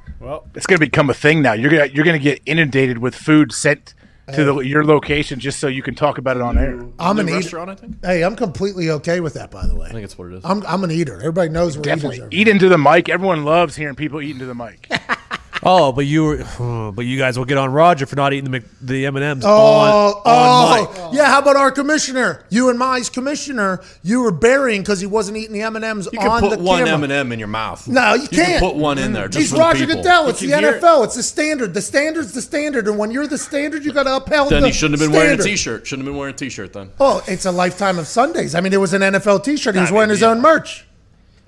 well, 0.20 0.46
It's 0.54 0.66
going 0.66 0.78
to 0.78 0.84
become 0.86 1.08
a 1.10 1.14
thing 1.14 1.42
now. 1.42 1.52
You're 1.54 1.70
gonna 1.70 1.86
you're 1.86 2.04
gonna 2.04 2.18
get 2.18 2.40
inundated 2.46 2.98
with 2.98 3.14
food 3.14 3.52
sent 3.52 3.94
to 4.34 4.44
the, 4.44 4.58
your 4.58 4.84
location 4.84 5.38
just 5.38 5.60
so 5.60 5.68
you 5.68 5.82
can 5.82 5.94
talk 5.94 6.18
about 6.18 6.36
it 6.36 6.42
on 6.42 6.58
air. 6.58 6.84
I'm 6.98 7.18
an 7.20 7.28
eater. 7.28 7.36
restaurant, 7.36 7.70
I 7.70 7.74
think. 7.76 8.04
Hey, 8.04 8.24
I'm 8.24 8.34
completely 8.34 8.90
okay 8.90 9.20
with 9.20 9.34
that, 9.34 9.52
by 9.52 9.66
the 9.68 9.76
way. 9.76 9.86
I 9.86 9.92
think 9.92 10.02
it's 10.04 10.18
what 10.18 10.32
it 10.32 10.34
is. 10.34 10.44
I'm, 10.44 10.66
I'm 10.66 10.82
an 10.82 10.90
eater. 10.90 11.14
Everybody 11.18 11.50
knows 11.50 11.76
we're 11.76 11.84
Definitely 11.84 12.16
eaters. 12.16 12.28
eat 12.32 12.48
into 12.48 12.68
the 12.68 12.76
mic. 12.76 13.08
Everyone 13.08 13.44
loves 13.44 13.76
hearing 13.76 13.94
people 13.94 14.20
eat 14.20 14.32
into 14.32 14.46
the 14.46 14.54
mic. 14.54 14.90
Oh, 15.68 15.90
but 15.90 16.06
you 16.06 16.24
were, 16.24 16.38
oh, 16.60 16.92
but 16.94 17.06
you 17.06 17.18
guys 17.18 17.36
will 17.36 17.44
get 17.44 17.58
on 17.58 17.72
Roger 17.72 18.06
for 18.06 18.14
not 18.14 18.32
eating 18.32 18.44
the 18.44 18.50
Mc, 18.50 18.64
the 18.80 19.04
M 19.06 19.16
and 19.16 19.24
M's 19.24 19.44
Oh, 19.44 19.50
on 19.50 19.88
on 19.90 20.14
oh, 20.14 20.22
oh. 20.24 21.08
mic. 21.10 21.18
yeah. 21.18 21.26
How 21.26 21.40
about 21.40 21.56
our 21.56 21.72
commissioner? 21.72 22.44
You 22.50 22.70
and 22.70 22.78
Mi's 22.78 23.10
commissioner. 23.10 23.80
You 24.04 24.22
were 24.22 24.30
burying 24.30 24.82
because 24.82 25.00
he 25.00 25.06
wasn't 25.06 25.38
eating 25.38 25.52
the 25.54 25.62
M 25.62 25.74
and 25.74 25.84
M's 25.84 26.08
You 26.12 26.20
on 26.20 26.40
can 26.40 26.50
the 26.50 26.56
put 26.56 26.64
one 26.64 26.78
camera. 26.78 26.94
M 26.94 27.02
and 27.02 27.12
m 27.12 27.32
in 27.32 27.38
your 27.40 27.48
mouth. 27.48 27.86
No, 27.88 28.14
you 28.14 28.28
can't. 28.28 28.30
can 28.30 28.60
put 28.60 28.76
one 28.76 28.96
in 28.98 29.12
there. 29.12 29.26
Just 29.26 29.38
He's 29.38 29.50
for 29.50 29.58
Roger 29.58 29.86
people. 29.86 30.02
Goodell. 30.02 30.28
It's 30.28 30.38
the 30.40 30.46
You 30.46 30.54
it. 30.54 30.80
NFL. 30.80 31.04
It's 31.04 31.16
the 31.16 31.22
standard. 31.24 31.74
The 31.74 31.82
standard's 31.82 32.32
the 32.32 32.42
standard, 32.42 32.86
and 32.86 32.96
when 32.96 33.10
you're 33.10 33.26
the 33.26 33.36
standard, 33.36 33.84
you 33.84 33.92
got 33.92 34.04
to 34.04 34.16
upheld. 34.16 34.50
Then 34.50 34.62
the 34.62 34.68
he 34.68 34.72
shouldn't 34.72 35.00
have 35.00 35.10
been 35.10 35.14
wearing 35.16 35.32
a 35.38 35.42
standard. 35.42 35.50
T-shirt. 35.50 35.86
Shouldn't 35.86 36.06
have 36.06 36.12
been 36.12 36.18
wearing 36.18 36.34
a 36.34 36.38
T-shirt 36.38 36.72
then. 36.72 36.90
Oh, 37.00 37.22
it's 37.26 37.44
a 37.44 37.52
lifetime 37.52 37.98
of 37.98 38.06
Sundays. 38.06 38.54
I 38.54 38.60
mean, 38.60 38.72
it 38.72 38.80
was 38.80 38.92
an 38.94 39.02
NFL 39.02 39.42
T-shirt. 39.44 39.74
He 39.74 39.80
was 39.80 39.90
wearing 39.92 40.10
his 40.10 40.22
own 40.22 40.40
merch. 40.40 40.85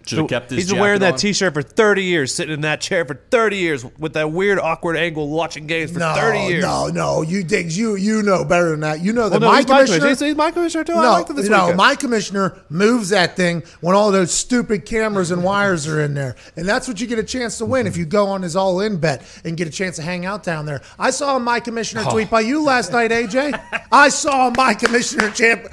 Should 0.09 0.19
have 0.19 0.29
kept 0.29 0.51
his. 0.51 0.59
He's 0.65 0.71
been 0.71 0.81
wearing 0.81 1.01
jacket 1.01 1.07
that 1.11 1.13
on. 1.15 1.19
T-shirt 1.19 1.55
for 1.55 1.63
30 1.63 2.03
years, 2.05 2.35
sitting 2.35 2.55
in 2.55 2.61
that 2.63 2.81
chair 2.81 3.05
for 3.05 3.15
30 3.31 3.57
years 3.57 3.85
with 3.99 4.15
that 4.15 4.31
weird, 4.33 4.59
awkward 4.59 4.97
angle, 4.97 5.29
watching 5.29 5.67
games 5.67 5.93
for 5.93 5.99
No, 5.99 6.15
30 6.15 6.39
years. 6.41 6.63
no, 6.63 6.87
no. 6.89 7.23
You 7.23 7.43
Diggs, 7.45 7.77
you 7.77 7.95
you 7.97 8.23
know 8.23 8.45
better 8.45 8.71
than 8.71 8.81
that. 8.81 9.01
You 9.03 9.13
know 9.13 9.29
that 9.29 9.41
Well, 9.41 9.51
no, 9.51 9.53
my 9.53 9.59
he's 9.59 9.69
my 9.69 9.75
commissioner. 9.77 9.99
commissioner. 10.01 10.27
He's 10.29 10.37
my 10.37 10.51
commissioner 10.51 10.85
too. 10.85 10.93
I 10.95 11.03
No, 11.03 11.13
liked 11.13 11.31
it 11.31 11.37
this 11.37 11.49
no, 11.49 11.59
weekend. 11.61 11.77
my 11.77 11.95
commissioner 11.95 12.57
moves 12.71 13.11
that 13.11 13.37
thing 13.37 13.63
when 13.81 13.95
all 13.95 14.11
those 14.11 14.33
stupid 14.33 14.85
cameras 14.87 15.31
and 15.31 15.45
wires 15.45 15.87
are 15.87 16.01
in 16.01 16.15
there, 16.15 16.37
and 16.57 16.69
that's 16.69 16.89
what 16.89 17.01
you 17.01 17.07
get 17.07 17.19
a 17.19 17.23
chance 17.25 17.59
to 17.59 17.65
win 17.67 17.87
if 17.87 17.97
you 17.97 18.05
go 18.07 18.27
on 18.29 18.43
his 18.43 18.57
all-in 18.57 18.97
bet 18.97 19.23
and 19.45 19.57
get 19.57 19.69
a 19.69 19.71
chance 19.71 19.97
to 19.97 20.03
hang 20.03 20.25
out 20.27 20.43
down 20.43 20.65
there. 20.67 20.81
I 20.99 21.11
saw 21.11 21.39
my 21.39 21.61
commissioner 21.61 22.05
Oh. 22.07 22.11
tweet 22.13 22.31
by 22.31 22.41
you 22.41 22.63
last 22.65 22.93
night, 22.93 23.11
AJ. 23.13 23.53
I 23.93 24.09
saw 24.09 24.51
my 24.57 24.75
commissioner 24.75 25.31
champ. 25.31 25.67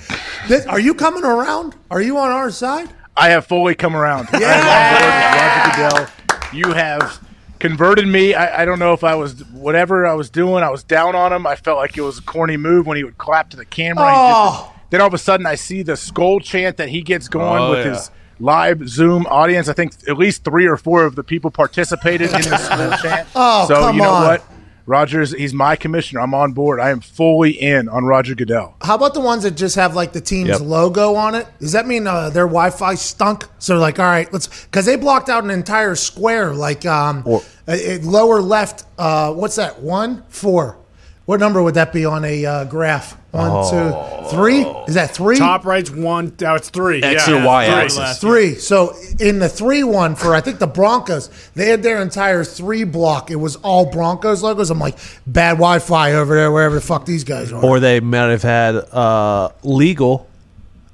This- 0.48 0.66
Are 0.66 0.80
you 0.80 0.94
coming 0.94 1.24
around? 1.24 1.76
Are 1.90 2.02
you 2.02 2.18
on 2.18 2.32
our 2.32 2.52
side? 2.52 2.90
I 3.18 3.30
have 3.30 3.46
fully 3.46 3.76
come 3.76 3.96
around. 3.96 4.28
I 4.34 4.40
am 4.42 5.74
on 5.76 5.90
board 5.90 5.90
with 5.90 6.00
Roger 6.00 6.08
Goodell. 6.10 6.50
You 6.54 6.74
have 6.74 7.28
converted 7.60 8.08
me. 8.08 8.34
I, 8.34 8.62
I 8.62 8.66
don't 8.66 8.80
know 8.80 8.94
if 8.94 9.04
I 9.04 9.16
was 9.16 9.44
whatever 9.52 10.06
I 10.06 10.14
was 10.14 10.30
doing. 10.30 10.64
I 10.64 10.70
was 10.70 10.84
down 10.84 11.16
on 11.16 11.32
him. 11.34 11.48
I 11.48 11.56
felt 11.56 11.78
like 11.78 11.98
it 11.98 12.02
was 12.02 12.18
a 12.20 12.22
corny 12.22 12.58
move 12.58 12.86
when 12.88 12.98
he 12.98 13.04
would 13.04 13.18
clap 13.18 13.50
to 13.52 13.58
the 13.58 13.66
camera. 13.66 14.06
He 14.06 14.16
Oh. 14.18 14.50
just- 14.52 14.72
then 14.92 15.02
all 15.02 15.08
of 15.08 15.14
a 15.16 15.18
sudden, 15.18 15.46
I 15.48 15.56
see 15.56 15.82
the 15.82 15.98
skull 15.98 16.40
chant 16.40 16.78
that 16.78 16.90
he 16.90 17.02
gets 17.02 17.28
going 17.28 17.62
Oh, 17.62 17.72
with 17.72 17.86
yeah. 17.86 17.94
his 17.94 18.12
live 18.40 18.88
Zoom 18.88 19.26
audience. 19.26 19.68
I 19.68 19.74
think 19.74 19.94
at 20.08 20.16
least 20.18 20.44
three 20.44 20.68
or 20.68 20.78
four 20.78 21.06
of 21.06 21.16
the 21.16 21.24
people 21.24 21.50
participated 21.52 22.28
in 22.28 22.42
the 22.44 22.58
skull 22.60 22.98
chant. 23.00 23.28
Oh, 23.36 23.66
so 23.68 23.76
come 23.76 23.96
you 23.98 24.04
know 24.04 24.10
on. 24.12 24.24
what? 24.28 24.44
Rogers, 24.88 25.32
he's 25.32 25.54
my 25.54 25.76
commissioner. 25.76 26.22
I'm 26.22 26.34
on 26.36 26.54
board. 26.54 26.80
I 26.80 26.92
am 26.92 27.00
fully 27.02 27.52
in 27.52 27.90
on 27.90 28.06
Roger 28.06 28.36
Goodell. 28.36 28.76
How 28.82 28.96
about 28.96 29.14
the 29.16 29.20
ones 29.20 29.44
that 29.44 29.56
just 29.56 29.76
have 29.76 29.96
like 29.96 30.14
the 30.14 30.22
team's 30.22 30.50
Yep. 30.50 30.62
logo 30.62 31.16
on 31.16 31.34
it? 31.34 31.48
Does 31.60 31.72
that 31.72 31.88
mean 31.88 32.06
uh, 32.06 32.30
their 32.30 32.46
Wi-Fi 32.46 32.94
stunk? 32.96 33.46
So 33.58 33.74
they're 33.74 33.82
like, 33.82 34.00
all 34.00 34.06
right, 34.06 34.32
let's 34.32 34.66
because 34.66 34.86
they 34.86 34.96
blocked 34.96 35.28
out 35.30 35.44
an 35.44 35.50
entire 35.50 35.96
square, 35.96 36.54
like 36.54 36.86
um, 36.86 37.24
uh, 37.26 37.40
uh, 37.68 37.78
lower 38.04 38.42
left. 38.42 38.86
Uh, 38.98 39.34
what's 39.34 39.56
that? 39.56 39.82
One, 39.82 40.24
four. 40.30 40.78
What 41.26 41.40
number 41.40 41.64
would 41.64 41.74
that 41.74 41.92
be 41.92 42.06
on 42.06 42.24
a 42.24 42.46
uh, 42.46 42.66
graph? 42.66 43.18
One, 43.36 43.70
two, 43.70 44.30
three. 44.36 44.62
Is 44.88 44.96
that 44.96 45.12
three? 45.12 45.38
Top 45.38 45.66
right's 45.66 45.90
one. 45.92 46.36
Now 46.40 46.56
it's 46.56 46.70
three. 46.70 47.04
X 47.04 47.28
yeah, 47.28 47.44
or 47.44 47.46
Y 47.46 47.66
three. 47.66 47.74
axis. 47.76 48.20
Three. 48.20 48.56
So 48.56 48.96
in 49.20 49.40
the 49.40 49.50
three 49.50 49.84
one 49.84 50.16
for 50.16 50.34
I 50.34 50.42
think 50.42 50.60
the 50.60 50.68
Broncos, 50.68 51.30
they 51.54 51.68
had 51.70 51.84
their 51.84 52.02
entire 52.02 52.44
three 52.44 52.84
block. 52.86 53.30
It 53.32 53.36
was 53.36 53.56
all 53.58 53.86
Broncos 53.92 54.42
logos. 54.42 54.70
I'm 54.70 54.80
like, 54.80 54.98
bad 55.28 55.54
Wi-Fi 55.54 56.14
over 56.14 56.34
there, 56.36 56.52
wherever 56.52 56.76
the 56.76 56.82
fuck 56.82 57.06
these 57.06 57.24
guys 57.24 57.52
are. 57.52 57.64
or 57.64 57.80
they 57.80 58.00
might 58.00 58.30
have 58.30 58.44
had 58.44 58.76
uh, 58.76 59.50
legal 59.64 60.28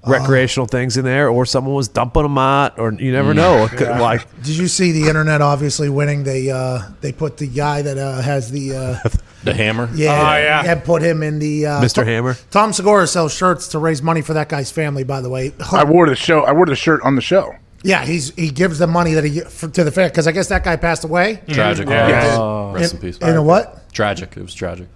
recreational 0.08 0.66
things 0.66 0.98
in 0.98 1.06
there, 1.06 1.30
or 1.30 1.46
someone 1.46 1.76
was 1.76 1.88
dumping 1.88 2.24
them 2.24 2.38
out, 2.38 2.80
or 2.80 2.92
you 2.94 3.12
never 3.12 3.36
know. 3.36 3.66
It 3.66 3.70
could- 3.72 3.88
Like 3.88 4.26
Did 4.42 4.58
you 4.58 4.68
see 4.68 4.92
the 4.92 5.08
internet 5.08 5.42
obviously 5.42 5.90
winning? 5.90 6.24
They 6.24 6.50
uh, 6.50 6.82
they 7.02 7.12
put 7.12 7.38
the 7.38 7.46
guy 7.48 7.84
that 7.84 8.00
uh, 8.00 8.20
has 8.22 8.50
the 8.50 8.76
uh, 8.76 9.10
The 9.44 9.54
hammer. 9.54 9.90
yeah, 9.94 10.12
Oh, 10.12 10.38
yeah. 10.38 10.64
had 10.64 10.86
put 10.86 11.02
him 11.02 11.24
in 11.24 11.40
the 11.40 11.66
uh, 11.66 11.82
Mr. 11.82 12.06
Hammer. 12.06 12.38
Tom 12.52 12.74
Segura 12.74 13.08
sells 13.08 13.34
shirts 13.34 13.70
to 13.70 13.80
raise 13.80 14.02
money 14.02 14.22
for 14.22 14.34
that 14.34 14.50
guy's 14.50 14.72
family. 14.72 15.04
By 15.04 15.22
the 15.22 15.30
way, 15.30 15.54
I 15.72 15.84
wore 15.84 16.08
the 16.08 16.16
show. 16.16 16.42
I 16.42 16.52
wore 16.52 16.66
the 16.68 16.76
shirt 16.76 17.02
on 17.04 17.16
the 17.16 17.22
show. 17.22 17.52
yeah, 17.84 18.06
he's 18.06 18.30
he 18.36 18.52
gives 18.52 18.78
the 18.78 18.86
money 18.88 19.14
that 19.16 19.24
he 19.24 19.40
for, 19.42 19.68
to 19.70 19.84
the 19.84 19.92
fair 19.92 20.10
because 20.10 20.28
I 20.28 20.32
guess 20.32 20.48
that 20.50 20.64
guy 20.64 20.76
passed 20.76 21.04
away. 21.04 21.42
Tragic. 21.48 21.88
Yeah. 21.90 22.08
Yeah. 22.10 22.74
Rest 22.74 22.94
in, 22.94 22.98
in, 22.98 23.02
peace. 23.02 23.18
in 23.18 23.36
a 23.36 23.42
what? 23.42 23.92
Tragic. 23.94 24.38
It 24.38 24.42
was 24.44 24.54
tragic. 24.54 24.88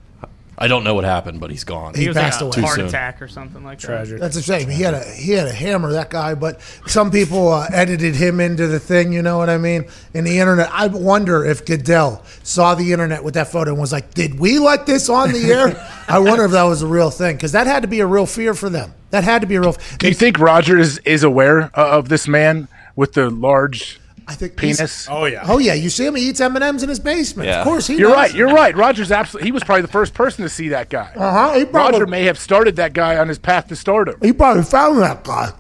I 0.58 0.68
don't 0.68 0.84
know 0.86 0.94
what 0.94 1.04
happened, 1.04 1.40
but 1.42 1.52
he's 1.52 1.64
gone. 1.66 1.94
He 1.96 2.04
He 2.04 2.08
was 2.08 2.16
passed 2.16 2.42
like 2.42 2.56
away. 2.56 2.64
a 2.64 2.66
heart 2.66 2.76
soon. 2.78 2.86
attack 2.88 3.22
or 3.22 3.28
something 3.28 3.64
like 3.64 3.80
that. 3.82 4.08
That's 4.20 4.38
a 4.38 4.42
shame. 4.42 4.70
He 4.70 4.82
had 4.84 4.94
a 4.94 5.04
he 5.04 5.32
had 5.34 5.48
a 5.48 5.52
hammer 5.52 5.92
that 5.92 6.10
guy, 6.10 6.34
but 6.34 6.62
some 6.88 7.12
people 7.12 7.50
uh, 7.52 7.68
edited 7.74 8.16
him 8.16 8.40
into 8.40 8.68
the 8.68 8.80
thing. 8.80 9.12
You 9.12 9.22
know 9.22 9.38
what 9.38 9.50
I 9.50 9.58
mean? 9.58 9.86
In 10.14 10.24
the 10.24 10.40
internet, 10.40 10.70
I 10.72 10.88
wonder 10.88 11.44
if 11.44 11.66
Goodell 11.66 12.24
saw 12.44 12.74
the 12.76 12.92
internet 12.94 13.24
with 13.24 13.34
that 13.34 13.48
photo 13.50 13.72
and 13.72 13.80
was 13.82 13.92
like, 13.92 14.14
"Did 14.14 14.40
we 14.40 14.60
let 14.60 14.86
this 14.86 15.10
on 15.10 15.34
the 15.34 15.52
air?" 15.52 15.76
I 16.08 16.20
wonder 16.20 16.46
if 16.46 16.52
that 16.52 16.64
was 16.64 16.82
a 16.82 16.88
real 16.88 17.10
thing 17.12 17.36
because 17.36 17.52
that 17.52 17.68
had 17.68 17.82
to 17.82 17.88
be 17.90 18.00
a 18.00 18.08
real 18.08 18.26
fear 18.26 18.54
for 18.54 18.70
them. 18.70 18.94
That 19.10 19.24
had 19.26 19.42
to 19.42 19.48
be 19.48 19.56
a 19.56 19.62
real. 19.62 19.76
Do 20.00 20.08
you 20.08 20.14
think 20.14 20.40
Rogers 20.40 21.00
is 21.00 21.24
aware 21.24 21.64
uh, 21.78 21.98
of 21.98 22.08
this 22.10 22.28
man 22.28 22.68
with 22.96 23.14
the 23.14 23.30
large 23.30 24.00
I 24.28 24.34
think 24.34 24.60
he's- 24.60 24.78
penis? 24.78 25.08
Oh 25.10 25.26
yeah. 25.26 25.44
Oh 25.48 25.60
yeah, 25.60 25.74
you 25.74 25.90
see 25.90 26.06
him. 26.06 26.16
He 26.16 26.30
eats 26.30 26.42
M 26.42 26.56
and 26.56 26.64
M's 26.64 26.82
in 26.84 26.90
his 26.90 27.00
basement. 27.00 27.48
Yeah. 27.48 27.60
Of 27.60 27.64
course, 27.66 27.88
he. 27.88 27.96
You're 27.98 28.10
does. 28.10 28.18
right. 28.18 28.34
You're 28.34 28.54
right. 28.54 28.76
Rogers 28.76 29.12
absolutely. 29.12 29.48
He 29.48 29.52
was 29.52 29.64
probably 29.64 29.84
the 29.84 29.88
first 29.88 30.14
person 30.14 30.44
to 30.44 30.50
see 30.50 30.70
that 30.70 30.90
guy. 30.90 31.12
Uh 31.16 31.54
huh. 31.54 31.66
Roger 31.72 32.08
may 32.08 32.24
have 32.24 32.40
started 32.40 32.76
that 32.78 32.94
guy 32.94 33.18
on 33.18 33.28
his 33.28 33.38
path 33.38 33.68
to 33.68 33.76
stardom. 33.76 34.16
he 34.22 34.34
probably 34.34 34.64
found 34.64 35.00
that 35.02 35.24
guy. 35.24 35.52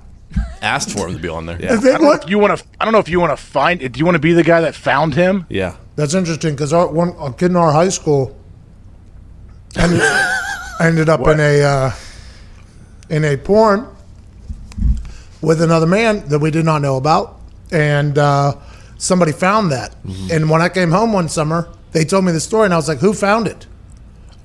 Asked 0.61 0.91
for 0.97 1.07
him 1.07 1.15
to 1.15 1.21
be 1.21 1.29
on 1.29 1.45
there. 1.45 1.57
Yeah. 1.61 1.75
they 1.75 1.91
I 1.93 1.97
don't 1.97 2.03
know 2.03 2.11
if 2.13 2.29
you 2.29 2.39
want 2.39 2.57
to. 2.59 2.65
I 2.79 2.85
don't 2.85 2.91
know 2.91 2.99
if 2.99 3.07
you 3.07 3.19
want 3.19 3.37
to 3.37 3.43
find 3.43 3.81
it. 3.81 3.91
Do 3.93 3.99
you 3.99 4.05
want 4.05 4.15
to 4.15 4.19
be 4.19 4.33
the 4.33 4.43
guy 4.43 4.61
that 4.61 4.75
found 4.75 5.13
him? 5.15 5.45
Yeah. 5.49 5.77
That's 5.95 6.13
interesting 6.13 6.55
because 6.55 6.73
our 6.73 6.87
one 6.87 7.15
a 7.19 7.31
kid 7.31 7.51
in 7.51 7.55
our 7.55 7.71
high 7.71 7.87
school 7.89 8.35
ended, 9.77 10.01
ended 10.81 11.07
up 11.09 11.21
in 11.27 11.39
a 11.39 11.61
uh, 11.61 11.91
in 13.09 13.23
a 13.23 13.37
porn 13.37 13.87
with 15.41 15.61
another 15.61 15.85
man 15.85 16.27
that 16.29 16.39
we 16.39 16.49
did 16.51 16.65
not 16.65 16.81
know 16.81 16.97
about, 16.97 17.39
and 17.75 18.17
uh, 18.17 18.55
somebody 18.97 19.31
found 19.33 19.71
that. 19.71 19.95
And 20.31 20.49
when 20.49 20.61
I 20.61 20.69
came 20.69 20.91
home 20.91 21.11
one 21.13 21.29
summer, 21.29 21.67
they 21.91 22.05
told 22.05 22.23
me 22.25 22.31
the 22.31 22.39
story, 22.39 22.65
and 22.65 22.73
I 22.73 22.77
was 22.77 22.87
like, 22.87 22.99
"Who 22.99 23.13
found 23.13 23.47
it?" 23.47 23.67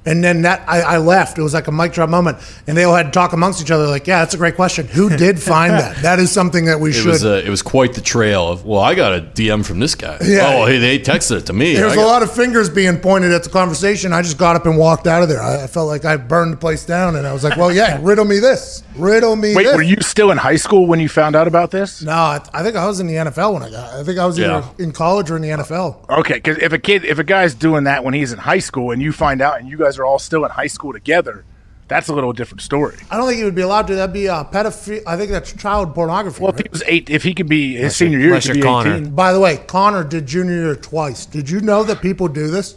And 0.06 0.24
then 0.24 0.42
that 0.42 0.66
I, 0.66 0.80
I 0.80 0.96
left. 0.98 1.36
It 1.38 1.42
was 1.42 1.52
like 1.52 1.66
a 1.66 1.72
mic 1.72 1.92
drop 1.92 2.08
moment, 2.08 2.38
and 2.66 2.74
they 2.76 2.84
all 2.84 2.94
had 2.94 3.04
to 3.06 3.10
talk 3.12 3.34
amongst 3.34 3.60
each 3.60 3.70
other. 3.70 3.86
Like, 3.86 4.06
yeah, 4.06 4.20
that's 4.20 4.32
a 4.32 4.38
great 4.38 4.56
question. 4.56 4.86
Who 4.86 5.10
did 5.16 5.38
find 5.40 5.72
that? 5.74 5.96
That 6.02 6.18
is 6.18 6.32
something 6.32 6.64
that 6.64 6.80
we 6.80 6.90
It 6.90 6.94
should. 6.94 7.06
was 7.06 7.24
uh, 7.24 7.42
it 7.44 7.50
was 7.50 7.60
quite 7.60 7.92
the 7.92 8.00
trail 8.00 8.48
of 8.48 8.64
well 8.64 8.80
I 8.80 8.94
got 8.94 9.12
a 9.12 9.20
DM 9.20 9.64
from 9.64 9.78
this 9.78 9.94
guy 9.94 10.16
Yeah. 10.22 10.54
oh 10.54 10.64
hey 10.66 10.78
they 10.78 10.98
texted 10.98 11.38
it 11.38 11.46
to 11.46 11.52
me 11.52 11.74
There's 11.74 11.90
I 11.92 11.94
a 11.94 11.96
got- 11.96 12.06
lot 12.06 12.22
of 12.22 12.32
fingers 12.32 12.70
being 12.70 12.96
pointed 12.98 13.32
at 13.32 13.44
the 13.44 13.50
conversation. 13.50 14.12
I 14.14 14.22
just 14.22 14.38
got 14.38 14.56
up 14.56 14.64
and 14.64 14.78
walked 14.78 15.06
out 15.06 15.22
of 15.22 15.28
there. 15.28 15.42
I, 15.42 15.64
I 15.64 15.66
felt 15.66 15.88
like 15.88 16.06
I 16.06 16.16
burned 16.16 16.54
the 16.54 16.56
place 16.56 16.86
down, 16.86 17.16
and 17.16 17.26
I 17.26 17.32
was 17.34 17.44
like, 17.44 17.58
"Well, 17.58 17.70
yeah, 17.70 17.98
riddle 18.02 18.24
me 18.24 18.38
this, 18.38 18.82
riddle 18.96 19.36
me 19.36 19.54
Wait, 19.54 19.64
this." 19.64 19.76
were 19.76 19.82
you 19.82 19.96
still 20.00 20.30
in 20.30 20.38
high 20.38 20.56
school 20.56 20.86
when 20.86 20.98
you 21.00 21.10
found 21.10 21.36
out 21.36 21.46
about 21.46 21.70
this? 21.72 22.00
No, 22.02 22.12
I, 22.12 22.40
I 22.54 22.62
think 22.62 22.74
I 22.76 22.86
was 22.86 23.00
in 23.00 23.06
the 23.06 23.14
NFL 23.14 23.52
when 23.52 23.62
I 23.62 23.70
got. 23.70 23.92
I 23.94 24.02
think 24.02 24.18
I 24.18 24.24
was 24.24 24.38
either 24.38 24.48
Yeah. 24.78 24.84
in 24.84 24.92
college 24.92 25.30
or 25.30 25.36
in 25.36 25.42
the 25.42 25.48
NFL. 25.50 26.08
Okay, 26.20 26.34
because 26.34 26.56
if 26.58 26.72
a 26.72 26.78
kid, 26.78 27.04
if 27.04 27.18
a 27.18 27.24
guy's 27.24 27.54
doing 27.54 27.84
that 27.84 28.02
when 28.02 28.14
he's 28.14 28.32
in 28.32 28.38
high 28.38 28.58
school, 28.60 28.92
and 28.92 29.02
you 29.02 29.12
find 29.12 29.42
out, 29.42 29.60
and 29.60 29.68
you 29.68 29.76
guys 29.76 29.89
are 29.98 30.04
all 30.04 30.18
still 30.18 30.44
in 30.44 30.50
high 30.50 30.66
school 30.66 30.92
together, 30.92 31.44
that's 31.88 32.08
a 32.08 32.14
little 32.14 32.32
different 32.32 32.60
story. 32.60 32.96
I 33.10 33.16
don't 33.16 33.26
think 33.26 33.38
he 33.38 33.44
would 33.44 33.56
be 33.56 33.62
allowed 33.62 33.88
to. 33.88 33.96
That'd 33.96 34.12
be 34.12 34.28
uh, 34.28 34.44
pedophilia. 34.44 35.02
I 35.06 35.16
think 35.16 35.32
that's 35.32 35.52
child 35.52 35.92
pornography. 35.92 36.40
Well, 36.40 36.50
if 36.50 36.56
right? 36.56 36.66
he 36.66 36.70
was 36.70 36.82
eight, 36.86 37.10
if 37.10 37.24
he 37.24 37.34
could 37.34 37.48
be 37.48 37.74
his 37.74 37.96
senior 37.96 38.20
year, 38.20 38.38
he 38.38 38.40
could 38.46 38.54
be 38.54 38.62
Connor. 38.62 38.94
eighteen. 38.94 39.10
By 39.14 39.32
the 39.32 39.40
way, 39.40 39.56
Connor 39.66 40.04
did 40.04 40.26
junior 40.26 40.54
year 40.54 40.76
twice. 40.76 41.26
Did 41.26 41.50
you 41.50 41.60
know 41.60 41.82
that 41.82 42.00
people 42.00 42.28
do 42.28 42.48
this? 42.48 42.76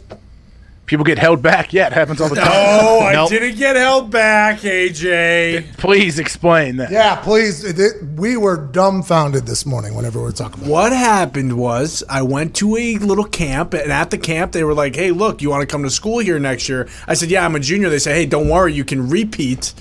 People 0.86 1.04
get 1.04 1.18
held 1.18 1.40
back. 1.40 1.72
Yeah, 1.72 1.86
it 1.86 1.94
happens 1.94 2.20
all 2.20 2.28
the 2.28 2.34
time. 2.36 2.46
Oh, 2.50 3.00
I 3.00 3.14
Nope. 3.14 3.30
didn't 3.30 3.56
get 3.56 3.74
held 3.74 4.10
back, 4.10 4.60
AJ. 4.60 5.64
Please 5.78 6.18
explain 6.18 6.76
that. 6.76 6.90
Yeah, 6.90 7.16
please. 7.16 7.64
It- 7.64 7.78
it- 7.80 7.94
we 8.16 8.36
were 8.36 8.58
dumbfounded 8.58 9.46
this 9.46 9.64
morning 9.64 9.94
whenever 9.94 10.18
we 10.18 10.26
were 10.26 10.32
talking 10.32 10.58
about. 10.60 10.70
What 10.70 10.92
happened 10.92 11.54
was 11.54 12.02
I 12.10 12.20
went 12.20 12.52
to 12.56 12.76
a 12.76 12.98
little 12.98 13.24
camp, 13.24 13.72
and 13.72 13.90
at 13.90 14.10
the 14.10 14.18
camp 14.18 14.52
they 14.52 14.62
were 14.62 14.74
like, 14.74 14.94
"Hey, 14.94 15.10
look, 15.10 15.40
you 15.40 15.48
want 15.48 15.62
to 15.62 15.66
come 15.66 15.84
to 15.84 15.90
school 15.90 16.18
here 16.18 16.38
next 16.38 16.68
year?" 16.68 16.86
I 17.08 17.14
said, 17.14 17.30
"Yeah, 17.30 17.46
I'm 17.46 17.54
a 17.54 17.60
junior." 17.60 17.88
They 17.88 17.98
say, 17.98 18.12
"Hey, 18.12 18.26
don't 18.26 18.48
worry, 18.50 18.74
you 18.74 18.84
can 18.84 19.08
repeat." 19.08 19.72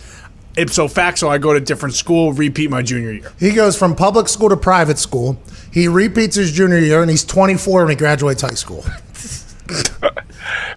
Ipso 0.55 0.87
facto, 0.87 1.27
I 1.27 1.37
go 1.37 1.51
to 1.51 1.57
a 1.57 1.61
different 1.61 1.95
school, 1.95 2.31
repeat 2.31 2.69
my 2.69 2.81
junior 2.81 3.11
year. 3.11 3.31
He 3.39 3.51
goes 3.51 3.75
from 3.75 3.93
public 3.95 4.29
school 4.29 4.49
to 4.49 4.55
private 4.55 4.99
school. 4.99 5.37
He 5.71 5.87
repeats 5.89 6.35
his 6.37 6.51
junior 6.53 6.77
year, 6.77 7.01
and 7.01 7.09
he's 7.11 7.25
24 7.25 7.81
when 7.81 7.89
he 7.89 7.95
graduates 7.95 8.41
high 8.43 8.51
school. 8.53 8.85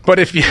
But 0.05 0.19
if 0.19 0.35
you, 0.35 0.43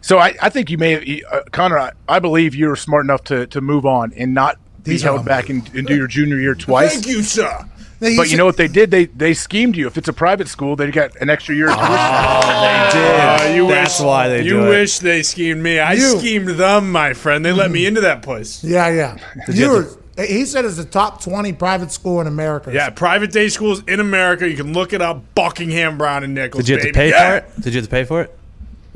so 0.00 0.18
I, 0.18 0.34
I 0.40 0.48
think 0.50 0.70
you 0.70 0.78
may, 0.78 0.92
have, 0.92 1.32
uh, 1.32 1.42
Connor. 1.52 1.78
I, 1.78 1.92
I 2.08 2.18
believe 2.18 2.54
you're 2.54 2.76
smart 2.76 3.04
enough 3.04 3.24
to, 3.24 3.46
to 3.48 3.60
move 3.60 3.84
on 3.86 4.12
and 4.14 4.34
not 4.34 4.56
be 4.82 4.92
These 4.92 5.04
are 5.04 5.14
held 5.14 5.24
back 5.26 5.48
and, 5.48 5.68
and 5.74 5.86
do 5.86 5.96
your 5.96 6.06
junior 6.06 6.38
year 6.38 6.54
twice. 6.54 6.92
Thank 6.94 7.06
you, 7.08 7.22
sir. 7.22 7.58
Now, 7.98 8.10
But 8.16 8.30
you 8.30 8.36
know 8.36 8.44
what 8.44 8.58
they 8.58 8.68
did? 8.68 8.90
They 8.90 9.06
they 9.06 9.32
schemed 9.32 9.74
you. 9.74 9.86
If 9.86 9.96
it's 9.96 10.06
a 10.08 10.12
private 10.12 10.48
school, 10.48 10.76
they 10.76 10.90
got 10.90 11.16
an 11.16 11.30
extra 11.30 11.54
year 11.54 11.70
of 11.70 11.76
tuition. 11.76 11.94
Uh, 11.96 13.52
you 13.54 13.66
That's 13.68 13.98
wish, 13.98 14.06
why 14.06 14.28
they 14.28 14.42
You 14.42 14.50
do 14.50 14.66
it. 14.66 14.68
wish 14.68 14.98
they 14.98 15.22
schemed 15.22 15.62
me. 15.62 15.78
I 15.78 15.94
You- 15.94 16.18
schemed 16.18 16.48
them, 16.48 16.92
my 16.92 17.14
friend. 17.14 17.42
They 17.44 17.52
let 17.52 17.70
me 17.70 17.86
into 17.86 18.02
that 18.02 18.20
place. 18.22 18.62
Yeah, 18.62 18.88
yeah. 18.90 19.16
you 19.48 19.54
You 19.54 19.70
were, 19.70 20.24
he 20.26 20.44
said 20.44 20.64
it's 20.66 20.76
the 20.76 20.84
top 20.84 21.22
20 21.22 21.54
private 21.54 21.90
school 21.90 22.20
in 22.20 22.26
America. 22.26 22.70
Yeah, 22.72 22.90
private 22.90 23.32
day 23.32 23.48
schools 23.48 23.82
in 23.88 23.98
America. 24.00 24.46
You 24.48 24.56
can 24.56 24.72
look 24.74 24.92
it 24.92 25.00
up. 25.00 25.22
Buckingham, 25.34 25.96
Browne, 25.98 26.22
and 26.22 26.34
Nichols. 26.34 26.64
Did 26.64 26.68
you 26.70 26.76
have 26.76 26.86
to 26.86 26.92
pay 26.92 27.10
Yeah. 27.10 27.30
for 27.30 27.36
it? 27.46 27.60
Did 27.62 27.72
you 27.74 27.80
have 27.80 27.88
to 27.88 27.90
pay 27.90 28.04
for 28.04 28.20
it? 28.22 28.35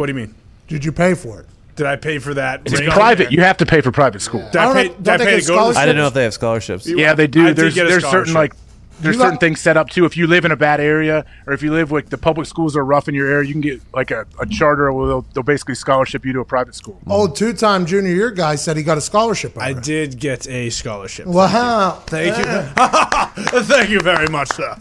What 0.01 0.07
do 0.07 0.13
you 0.15 0.19
mean? 0.19 0.35
Did 0.67 0.83
you 0.83 0.93
pay 0.93 1.13
for 1.13 1.41
it? 1.41 1.47
Did 1.77 1.85
I 1.85 1.97
pay 1.97 2.19
for 2.19 2.33
that? 2.33 2.63
It's 2.65 2.81
ring? 2.81 2.89
private. 2.91 3.31
You 3.33 3.43
have 3.43 3.59
to 3.59 3.67
pay 3.67 3.83
for 3.83 3.93
private 3.93 4.23
school. 4.23 4.41
Did 4.51 4.57
I 4.57 4.63
I, 4.63 4.65
don't 4.65 4.75
pay, 4.75 4.89
know- 4.89 4.95
did 4.95 5.05
don't 5.05 5.21
I 5.21 5.25
pay 5.27 5.41
to 5.41 5.47
go 5.47 5.73
to? 5.75 5.79
I 5.79 5.85
didn't 5.85 5.99
know 5.99 6.07
if 6.07 6.15
they 6.15 6.23
have 6.25 6.33
scholarships. 6.33 6.87
Yeah, 6.89 7.13
they 7.13 7.27
do. 7.27 7.49
did 7.49 7.57
There's 7.57 7.75
there's 7.75 8.07
certain 8.09 8.33
like 8.33 8.55
there's 9.03 9.17
You 9.17 9.21
certain 9.21 9.35
got- 9.35 9.41
things 9.41 9.61
set 9.61 9.77
up 9.77 9.91
too. 9.91 10.07
If 10.07 10.17
you 10.17 10.27
live 10.27 10.47
in 10.47 10.53
a 10.53 10.57
bad 10.57 10.81
area, 10.81 11.27
or 11.47 11.53
if 11.53 11.63
you 11.63 11.71
live 11.71 11.93
like 11.93 12.09
the 12.09 12.17
public 12.17 12.47
schools 12.47 12.79
are 12.79 12.85
rough 12.85 13.09
in 13.11 13.15
your 13.15 13.29
area, 13.29 13.47
you 13.47 13.53
can 13.53 13.61
get 13.61 13.83
like 13.93 14.11
a, 14.11 14.25
a 14.41 14.47
charter 14.47 14.91
where 14.91 15.07
they'll, 15.07 15.27
they'll 15.35 15.43
basically 15.43 15.75
scholarship 15.75 16.25
you 16.25 16.33
to 16.33 16.41
a 16.41 16.47
private 16.47 16.75
school. 16.75 16.99
Old 17.07 17.37
two 17.37 17.53
time 17.53 17.85
junior 17.85 18.11
year 18.11 18.31
guy 18.31 18.55
said 18.55 18.79
he 18.79 18.83
got 18.83 18.97
a 18.97 19.03
scholarship. 19.03 19.59
I 19.59 19.73
over 19.73 19.81
it. 19.81 19.85
did 19.85 20.19
get 20.19 20.49
a 20.49 20.71
scholarship. 20.71 21.27
Wow. 21.27 22.03
Thank 22.07 22.39
you. 22.39 22.45
Thank 23.65 23.91
you 23.91 24.01
very 24.01 24.29
much, 24.29 24.49
sir. 24.53 24.77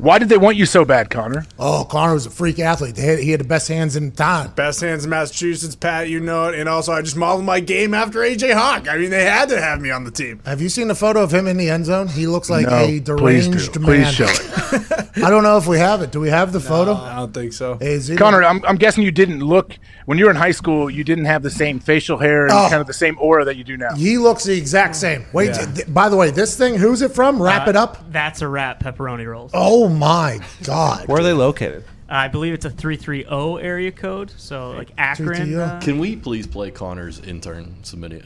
Why 0.00 0.18
did 0.18 0.30
they 0.30 0.38
want 0.38 0.56
you 0.56 0.64
so 0.64 0.84
bad, 0.86 1.10
Connor? 1.10 1.44
Oh, 1.58 1.86
Connor 1.88 2.14
was 2.14 2.24
a 2.24 2.30
freak 2.30 2.58
athlete. 2.58 2.96
He 2.96 3.02
had, 3.02 3.18
he 3.18 3.30
had 3.32 3.40
the 3.40 3.44
best 3.44 3.68
hands 3.68 3.96
in 3.96 4.12
town. 4.12 4.52
Best 4.56 4.80
hands 4.80 5.04
in 5.04 5.10
Massachusetts, 5.10 5.74
Pat. 5.76 6.08
You 6.08 6.20
know 6.20 6.48
it. 6.48 6.58
And 6.58 6.68
also, 6.70 6.92
I 6.92 7.02
just 7.02 7.16
modeled 7.16 7.44
my 7.44 7.60
game 7.60 7.92
after 7.92 8.20
AJ 8.20 8.54
Hawk. 8.54 8.88
I 8.88 8.96
mean, 8.96 9.10
they 9.10 9.24
had 9.24 9.50
to 9.50 9.60
have 9.60 9.78
me 9.80 9.90
on 9.90 10.04
the 10.04 10.10
team. 10.10 10.40
Have 10.46 10.62
you 10.62 10.70
seen 10.70 10.88
the 10.88 10.94
photo 10.94 11.22
of 11.22 11.32
him 11.34 11.46
in 11.46 11.58
the 11.58 11.68
end 11.68 11.84
zone? 11.84 12.08
He 12.08 12.26
looks 12.26 12.48
like 12.48 12.66
No, 12.66 12.76
a 12.78 12.86
please 12.86 13.00
deranged 13.02 13.72
do. 13.74 13.80
man. 13.80 14.04
Please 14.04 14.14
show 14.14 14.26
it. 14.28 14.86
I 15.22 15.28
don't 15.28 15.42
know 15.42 15.58
if 15.58 15.66
we 15.66 15.76
have 15.78 16.00
it. 16.00 16.12
Do 16.12 16.20
we 16.20 16.30
have 16.30 16.52
the 16.52 16.60
photo? 16.60 16.94
I 16.94 17.16
don't 17.16 17.34
think 17.34 17.52
so. 17.52 17.76
Is 17.80 18.08
it- 18.08 18.16
Connor, 18.16 18.42
I'm, 18.42 18.64
I'm 18.64 18.76
guessing 18.76 19.04
you 19.04 19.10
didn't 19.10 19.40
look 19.40 19.76
when 20.06 20.16
you 20.16 20.24
were 20.24 20.30
in 20.30 20.36
high 20.36 20.52
school. 20.52 20.88
You 20.88 21.04
didn't 21.04 21.26
have 21.26 21.42
the 21.42 21.50
same 21.50 21.78
facial 21.78 22.16
hair 22.16 22.44
and 22.44 22.52
Oh. 22.52 22.68
kind 22.70 22.80
of 22.80 22.86
the 22.86 22.94
same 22.94 23.18
aura 23.20 23.44
that 23.44 23.56
you 23.56 23.64
do 23.64 23.76
now. 23.76 23.94
He 23.96 24.16
looks 24.16 24.44
the 24.44 24.56
exact 24.56 24.96
same. 24.96 25.26
Wait, 25.34 25.48
Yeah. 25.50 25.66
th- 25.66 25.92
by 25.92 26.08
the 26.08 26.16
way, 26.16 26.30
this 26.30 26.56
thing, 26.56 26.76
who's 26.76 27.02
it 27.02 27.12
from? 27.12 27.42
Wrap 27.42 27.66
uh, 27.66 27.70
it 27.70 27.76
up. 27.76 28.10
That's 28.10 28.40
a 28.40 28.48
wrap 28.48 28.82
pepperoni 28.82 29.26
rolls. 29.26 29.50
Oh 29.52 29.89
my 29.90 30.40
God. 30.64 31.06
Where 31.08 31.20
are 31.20 31.24
they 31.24 31.32
located? 31.32 31.84
I 32.08 32.28
believe 32.28 32.54
it's 32.54 32.64
a 32.64 32.70
330 32.70 33.62
area 33.62 33.92
code. 33.92 34.32
So 34.36 34.70
like 34.72 34.90
Akron. 34.98 35.54
Uh, 35.58 35.80
Can 35.82 35.98
we 35.98 36.16
please 36.16 36.46
play 36.46 36.70
Connor's 36.70 37.20
intern 37.20 37.76
submit 37.84 38.24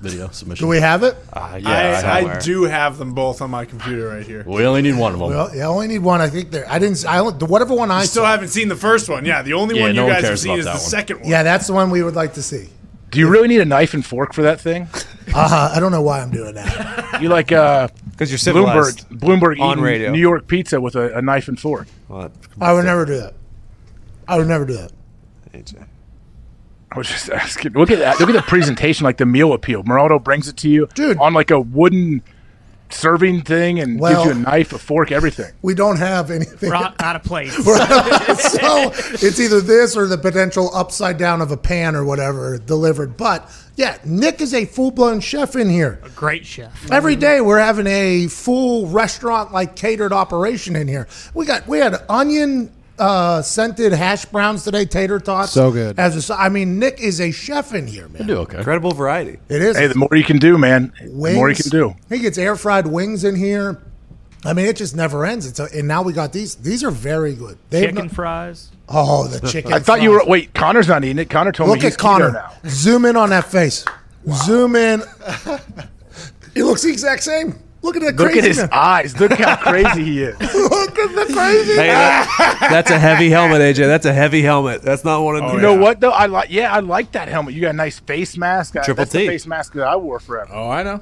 video 0.00 0.28
submission? 0.30 0.64
Do 0.64 0.68
we 0.68 0.78
have 0.80 1.02
it? 1.02 1.16
Uh, 1.32 1.58
yeah, 1.60 1.68
I, 1.70 2.16
I 2.16 2.20
somewhere. 2.20 2.40
do 2.40 2.62
have 2.64 2.98
them 2.98 3.14
both 3.14 3.40
on 3.40 3.50
my 3.50 3.64
computer 3.64 4.08
right 4.08 4.26
here. 4.26 4.44
We 4.46 4.64
only 4.66 4.82
need 4.82 4.96
one 4.96 5.14
of 5.14 5.18
them. 5.20 5.30
Well, 5.30 5.54
yeah, 5.54 5.64
I 5.64 5.66
only 5.68 5.88
need 5.88 6.00
one. 6.00 6.20
I 6.20 6.28
think 6.28 6.50
there. 6.50 6.68
I 6.70 6.78
didn't. 6.78 7.04
I 7.06 7.18
only, 7.18 7.38
the 7.38 7.46
whatever 7.46 7.74
one 7.74 7.90
I 7.90 8.00
I 8.00 8.04
still 8.04 8.24
saw. 8.24 8.30
haven't 8.30 8.48
seen 8.48 8.68
the 8.68 8.76
first 8.76 9.08
one. 9.08 9.24
Yeah, 9.24 9.42
the 9.42 9.54
only 9.54 9.76
Yeah, 9.76 9.82
one 9.84 9.94
no 9.96 10.02
you 10.02 10.06
one 10.08 10.12
guys 10.16 10.22
have 10.24 10.28
cares 10.30 10.42
seen 10.42 10.50
about 10.52 10.58
is 10.60 10.64
the 10.66 10.70
that 10.72 10.74
one. 10.80 10.90
second 10.90 11.20
one. 11.20 11.30
Yeah, 11.30 11.42
that's 11.42 11.66
the 11.66 11.72
one 11.72 11.90
we 11.90 12.02
would 12.02 12.14
like 12.14 12.34
to 12.34 12.42
see. 12.42 12.68
Do 13.10 13.18
you 13.18 13.28
really 13.28 13.48
need 13.48 13.60
a 13.62 13.64
knife 13.64 13.94
and 13.94 14.04
fork 14.04 14.34
for 14.34 14.42
that 14.42 14.60
thing? 14.60 14.82
Uh, 15.34 15.48
huh, 15.48 15.70
I 15.74 15.80
don't 15.80 15.92
know 15.92 16.02
why 16.02 16.20
I'm 16.20 16.30
doing 16.30 16.54
that. 16.56 17.22
You 17.22 17.30
like 17.30 17.52
uh, 17.52 17.88
Because 18.18 18.30
you're 18.32 18.54
Bloomberg? 18.54 18.84
civilized. 18.84 19.08
Bloomberg 19.10 19.60
On 19.60 19.72
eating 19.74 19.84
radio. 19.84 20.10
New 20.10 20.18
York 20.18 20.48
pizza 20.48 20.80
with 20.80 20.96
a, 20.96 21.16
a 21.18 21.22
knife 21.22 21.46
and 21.46 21.58
fork. 21.58 21.86
What? 22.08 22.32
I 22.60 22.72
would 22.72 22.84
never 22.84 23.04
do 23.04 23.16
that. 23.18 23.34
I 24.26 24.36
would 24.36 24.48
never 24.48 24.64
do 24.66 24.74
that. 24.74 24.90
AJ. 25.52 25.86
I 26.90 26.98
was 26.98 27.06
just 27.06 27.30
asking. 27.30 27.72
Look 27.74 27.92
at 27.92 28.00
that. 28.00 28.18
Look 28.18 28.28
at 28.28 28.34
the 28.34 28.42
presentation, 28.42 29.04
like 29.04 29.18
the 29.18 29.26
meal 29.26 29.52
appeal. 29.52 29.84
Moraldo 29.84 30.22
brings 30.22 30.48
it 30.48 30.56
to 30.58 30.68
you, 30.68 30.88
Dude. 30.94 31.16
on 31.18 31.32
like 31.32 31.52
a 31.52 31.60
wooden 31.60 32.22
serving 32.90 33.42
thing, 33.42 33.78
and 33.80 33.98
Well- 33.98 34.24
gives 34.24 34.36
you 34.36 34.42
a 34.42 34.44
knife, 34.44 34.72
a 34.72 34.78
fork, 34.78 35.12
everything. 35.12 35.52
We 35.62 35.74
don't 35.74 35.98
have 35.98 36.30
anything. 36.30 36.68
we're 36.68 36.74
out, 36.74 37.00
out 37.00 37.16
of 37.16 37.22
place. 37.22 37.54
so 37.64 38.92
it's 39.26 39.40
either 39.40 39.60
this 39.60 39.96
or 39.96 40.06
the 40.06 40.18
potential 40.18 40.70
upside 40.74 41.18
down 41.18 41.40
of 41.40 41.50
a 41.50 41.56
pan 41.56 41.94
or 41.94 42.04
whatever 42.04 42.58
delivered. 42.58 43.16
But 43.16 43.48
yeah, 43.76 43.98
Nick 44.04 44.40
is 44.40 44.54
a 44.54 44.64
full 44.64 44.90
blown 44.90 45.20
chef 45.20 45.54
in 45.54 45.70
here. 45.70 46.00
A 46.04 46.08
great 46.10 46.44
chef. 46.44 46.90
Every 46.90 47.14
day 47.16 47.40
we're 47.40 47.60
having 47.60 47.86
a 47.86 48.26
full 48.26 48.88
restaurant 48.88 49.52
like 49.52 49.76
catered 49.76 50.12
operation 50.12 50.74
in 50.74 50.88
here. 50.88 51.06
We 51.34 51.46
got 51.46 51.68
we 51.68 51.78
had 51.78 52.02
onion 52.08 52.72
uh, 52.98 53.42
scented 53.42 53.92
hash 53.92 54.24
browns 54.26 54.64
today, 54.64 54.84
tater 54.84 55.18
tots. 55.20 55.52
So 55.52 55.70
good. 55.70 55.98
As 55.98 56.16
a, 56.16 56.22
si- 56.22 56.32
I 56.34 56.48
mean, 56.48 56.78
Nick 56.78 57.00
is 57.00 57.20
a 57.20 57.30
chef 57.30 57.74
in 57.74 57.86
here, 57.86 58.08
man. 58.08 58.26
Do 58.26 58.38
okay. 58.38 58.58
Incredible 58.58 58.92
variety. 58.92 59.38
It 59.48 59.62
is. 59.62 59.76
Hey, 59.76 59.86
the 59.86 59.94
more 59.94 60.08
you 60.12 60.24
can 60.24 60.38
do, 60.38 60.58
man, 60.58 60.92
the 61.00 61.34
more 61.34 61.48
you 61.48 61.56
can 61.56 61.70
do. 61.70 61.94
He 62.08 62.18
gets 62.18 62.38
air 62.38 62.56
fried 62.56 62.86
wings 62.86 63.24
in 63.24 63.36
here. 63.36 63.82
I 64.44 64.52
mean, 64.52 64.66
it 64.66 64.76
just 64.76 64.94
never 64.94 65.26
ends. 65.26 65.46
It's 65.46 65.58
a, 65.58 65.64
and 65.76 65.88
now 65.88 66.02
we 66.02 66.12
got 66.12 66.32
these. 66.32 66.54
These 66.56 66.84
are 66.84 66.90
very 66.92 67.34
good. 67.34 67.58
They 67.70 67.80
have 67.80 67.90
Chicken 67.90 68.06
no- 68.06 68.12
fries. 68.12 68.70
oh, 68.88 69.26
the 69.26 69.46
chicken. 69.48 69.72
I 69.72 69.80
thought 69.80 70.00
you 70.00 70.10
were. 70.10 70.22
Wait, 70.26 70.54
Connor's 70.54 70.86
not 70.88 71.04
eating 71.04 71.18
it. 71.18 71.28
Connor 71.30 71.52
told 71.52 71.70
Look 71.70 71.78
me 71.80 71.84
he's 71.86 71.94
at 71.94 71.98
Connor. 71.98 72.30
keto 72.30 72.34
now. 72.34 72.52
Zoom 72.70 73.04
in 73.04 73.16
on 73.16 73.30
that 73.30 73.44
face. 73.46 73.84
Zoom 74.30 74.76
in. 74.76 75.02
he 76.54 76.62
looks 76.62 76.82
the 76.82 76.90
exact 76.90 77.22
same. 77.24 77.58
Look 77.80 77.94
at 77.96 78.02
that 78.02 78.16
Look 78.16 78.30
at 78.36 78.44
his 78.44 78.56
craziness. 78.58 78.70
eyes. 78.72 79.20
Look 79.20 79.32
how 79.32 79.56
crazy 79.56 80.02
he 80.04 80.22
is. 80.24 80.38
Look 80.40 80.98
at 80.98 81.14
the 81.14 81.32
crazy. 81.32 81.74
Hey, 81.74 81.86
that- 81.88 82.56
that's 82.70 82.90
a 82.90 82.98
heavy 82.98 83.30
helmet, 83.30 83.60
AJ. 83.60 83.86
That's 83.86 84.04
a 84.06 84.12
heavy 84.12 84.42
helmet. 84.42 84.82
That's 84.82 85.04
not 85.04 85.22
one 85.22 85.36
of 85.36 85.42
the. 85.50 85.56
You 85.56 85.60
know 85.62 85.74
what 85.74 86.00
though? 86.00 86.10
I 86.10 86.26
like. 86.26 86.50
Yeah, 86.50 86.72
I 86.74 86.80
like 86.80 87.12
that 87.12 87.28
helmet. 87.28 87.54
You 87.54 87.60
got 87.60 87.70
a 87.70 87.76
nice 87.76 88.00
face 88.00 88.36
mask. 88.36 88.76
I- 88.76 88.82
Triple 88.82 89.02
That's 89.02 89.12
T. 89.12 89.18
the 89.18 89.26
face 89.28 89.46
mask 89.46 89.74
that 89.74 89.86
I 89.86 89.96
wore 89.96 90.18
forever. 90.18 90.50
Oh, 90.52 90.68
I 90.68 90.82
know. 90.82 91.00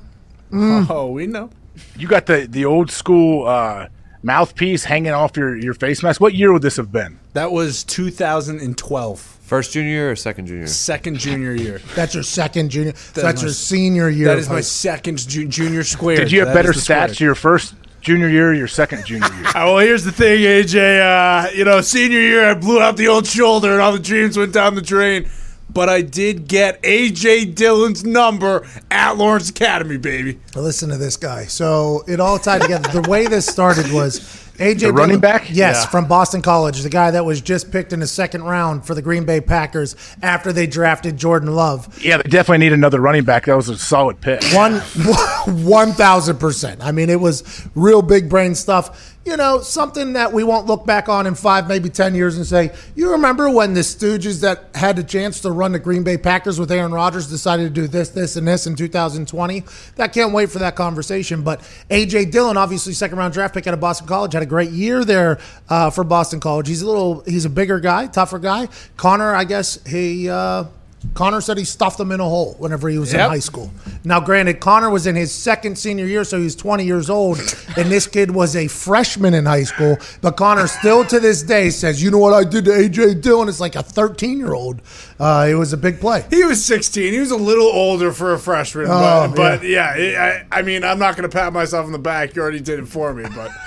Mm. 0.53 0.87
Oh, 0.91 1.07
we 1.11 1.27
know. 1.27 1.51
You 1.97 2.09
got 2.09 2.27
the 2.27 2.47
the 2.49 2.65
old 2.67 2.91
school 2.91 3.47
uh, 3.49 3.89
mouthpiece 4.27 4.85
hanging 4.85 5.13
off 5.13 5.37
your 5.37 5.57
your 5.57 5.73
face 5.73 6.03
mask. 6.03 6.21
What 6.21 6.35
year 6.35 6.53
would 6.53 6.63
this 6.63 6.77
have 6.77 6.93
been? 6.93 7.19
That 7.33 7.53
was 7.53 7.85
2012, 7.85 9.21
First 9.21 9.73
junior 9.73 9.89
year 9.91 10.11
or 10.11 10.17
second 10.17 10.47
junior? 10.47 10.67
second 10.67 11.19
junior 11.19 11.55
year. 11.55 11.81
That's 11.95 12.15
your 12.15 12.25
second 12.25 12.71
junior. 12.71 12.93
That 12.93 13.15
that's 13.15 13.37
is 13.39 13.43
your 13.45 13.53
senior 13.53 14.09
year. 14.11 14.27
That 14.27 14.35
of 14.35 14.39
is 14.41 14.47
high 14.49 14.55
my 14.55 14.61
second 14.61 15.19
ju- 15.29 15.47
junior 15.49 15.85
square. 15.85 16.17
Did 16.17 16.33
you 16.33 16.41
have 16.41 16.49
That 16.49 16.55
better 16.55 16.71
is 16.71 16.85
the 16.87 16.93
stats 16.95 17.15
square. 17.15 17.27
your 17.29 17.35
first 17.37 17.75
junior 18.01 18.29
year 18.29 18.51
or 18.51 18.55
your 18.55 18.67
second 18.69 19.05
junior 19.07 19.33
year? 19.33 19.45
Uh, 19.57 19.65
well, 19.65 19.79
here's 19.79 20.05
the 20.05 20.13
thing, 20.13 20.41
AJ. 20.41 21.01
Uh, 21.01 21.51
you 21.55 21.65
know, 21.65 21.81
senior 21.81 22.19
year, 22.21 22.51
I 22.51 22.55
blew 22.55 22.81
out 22.81 22.97
the 22.97 23.09
old 23.09 23.27
shoulder 23.27 23.73
and 23.73 23.81
all 23.81 23.93
the 23.93 23.99
dreams 24.01 24.37
went 24.37 24.53
down 24.53 24.75
the 24.75 24.83
drain. 24.83 25.29
But 25.77 25.91
I 25.91 26.01
did 26.01 26.49
get 26.49 26.83
AJ 26.83 27.55
Dillon's 27.55 28.03
number 28.03 28.67
at 28.91 29.19
Lawrence 29.19 29.51
Academy, 29.51 29.99
baby. 29.99 30.41
Listen 30.55 30.89
to 30.89 30.97
this 30.97 31.19
guy. 31.19 31.45
So 31.45 32.03
it 32.09 32.19
all 32.19 32.39
tied 32.39 32.63
together. 32.63 32.89
the 33.03 33.07
way 33.09 33.27
this 33.27 33.45
started 33.47 33.93
was 33.93 34.21
AJ 34.59 34.79
The 34.81 34.93
running 34.95 35.09
Dillon- 35.09 35.21
back? 35.21 35.45
Yes, 35.51 35.83
Yeah. 35.83 35.87
from 35.91 36.07
Boston 36.07 36.41
College, 36.41 36.81
the 36.81 36.89
guy 36.89 37.11
that 37.11 37.27
was 37.27 37.43
just 37.43 37.71
picked 37.71 37.93
in 37.93 38.01
the 38.01 38.07
second 38.07 38.45
round 38.45 38.87
for 38.87 38.95
the 38.95 39.03
Green 39.03 39.25
Bay 39.25 39.43
Packers 39.43 39.95
after 40.23 40.51
they 40.51 40.67
drafted 40.67 41.19
Jordan 41.19 41.55
Love. 41.55 41.89
yeah, 42.03 42.17
they 42.17 42.23
definitely 42.31 42.65
need 42.65 42.73
another 42.73 42.99
running 42.99 43.25
back. 43.25 43.45
That 43.45 43.57
was 43.57 43.69
a 43.69 43.77
solid 43.77 44.23
pick. 44.23 44.43
One 44.55 44.81
one 45.47 45.93
thousand 45.93 46.39
percent. 46.39 46.81
I 46.83 46.91
mean, 46.93 47.11
it 47.11 47.21
was 47.21 47.43
real 47.75 48.01
big 48.01 48.29
brain 48.31 48.55
stuff. 48.55 49.16
You 49.27 49.37
know, 49.37 49.61
something 49.61 50.13
that 50.13 50.33
we 50.33 50.45
won't 50.45 50.67
look 50.67 50.87
back 50.87 51.09
on 51.09 51.27
in 51.27 51.35
five, 51.35 51.67
maybe 51.67 51.91
ten 51.91 52.15
years 52.15 52.37
and 52.37 52.47
say, 52.47 52.73
you 52.95 53.11
remember 53.11 53.51
when 53.51 53.75
the 53.75 53.81
Stooges 53.81 54.41
that 54.43 54.67
had 54.73 55.01
a 55.01 55.03
chance 55.03 55.41
to 55.41 55.51
run 55.51 55.73
the 55.73 55.81
Green 55.81 56.05
Bay 56.05 56.17
Packers 56.17 56.61
with 56.61 56.71
Aaron 56.71 56.93
Rodgers 56.93 57.29
decided 57.29 57.65
to 57.65 57.71
do 57.71 57.89
this, 57.89 58.11
this, 58.11 58.37
and 58.37 58.47
this 58.47 58.69
in 58.69 58.77
2020? 58.77 59.65
That 59.97 60.13
can't 60.13 60.33
wait 60.33 60.49
for 60.49 60.61
that 60.61 60.77
conversation. 60.77 61.43
But 61.43 61.61
AJ 61.91 62.31
Dillon, 62.31 62.57
obviously 62.57 62.93
second 62.93 63.19
round 63.19 63.35
draft 63.35 63.53
pick 63.53 63.67
out 63.67 63.75
of 63.75 63.81
Boston 63.81 64.07
College, 64.07 64.33
had 64.33 64.45
a 64.45 64.47
great 64.47 64.71
year 64.71 65.05
there 65.05 65.41
uh, 65.69 65.91
for 65.91 66.05
Boston 66.05 66.39
College. 66.39 66.69
He's 66.69 66.83
a 66.83 66.87
little, 66.87 67.23
he's 67.23 67.45
a 67.45 67.51
bigger 67.51 67.81
guy, 67.81 68.07
tougher 68.07 68.39
guy. 68.39 68.69
Connor, 68.97 69.35
I 69.35 69.43
guess 69.43 69.85
he. 69.85 70.31
Uh, 70.31 70.67
Connor 71.15 71.41
said 71.41 71.57
he 71.59 71.65
stuffed 71.65 71.99
him 71.99 72.13
in 72.13 72.21
a 72.21 72.25
hole 72.25 72.55
whenever 72.59 72.89
he 72.89 72.99
was 72.99 73.15
in 73.15 73.21
high 73.21 73.39
school. 73.39 73.71
Now, 74.05 74.21
granted, 74.21 74.61
Connor 74.61 74.91
was 74.91 75.07
in 75.07 75.17
his 75.17 75.33
second 75.33 75.77
senior 75.79 76.05
year, 76.05 76.25
so 76.25 76.39
he 76.39 76.45
was 76.45 76.55
20 76.55 76.85
years 76.85 77.09
old, 77.11 77.39
and 77.77 77.91
this 77.91 78.07
kid 78.07 78.31
was 78.31 78.55
a 78.55 78.69
freshman 78.69 79.33
in 79.35 79.47
high 79.47 79.65
school. 79.65 79.97
But 80.21 80.37
Connor 80.37 80.67
still 80.67 81.05
to 81.07 81.19
this 81.19 81.43
day 81.43 81.71
says, 81.71 82.03
"You 82.03 82.11
know 82.11 82.19
what 82.19 82.35
I 82.35 82.45
did 82.45 82.65
to 82.67 82.71
AJ 82.71 83.23
Dillon?" 83.23 83.49
It's 83.49 83.61
like 83.61 83.77
a 83.77 83.83
13 83.83 84.39
year 84.39 84.53
old. 84.53 84.83
Uh, 85.19 85.47
it 85.49 85.55
was 85.55 85.73
a 85.73 85.77
big 85.77 86.01
play. 86.01 86.25
He 86.31 86.45
was 86.45 86.63
16. 86.65 87.13
He 87.13 87.19
was 87.21 87.31
a 87.31 87.37
little 87.37 87.67
older 87.67 88.13
for 88.13 88.35
a 88.35 88.39
freshman, 88.39 88.87
Oh, 88.89 89.33
but, 89.35 89.61
but 89.61 89.63
yeah, 89.67 90.45
I, 90.51 90.59
I 90.59 90.63
mean, 90.63 90.85
I'm 90.85 90.99
not 90.99 91.17
going 91.17 91.29
to 91.29 91.35
pat 91.35 91.53
myself 91.53 91.87
on 91.87 91.93
the 91.93 91.99
back. 91.99 92.37
You 92.37 92.43
already 92.43 92.61
did 92.61 92.79
it 92.79 92.87
for 92.89 93.15
me, 93.15 93.25
but 93.35 93.51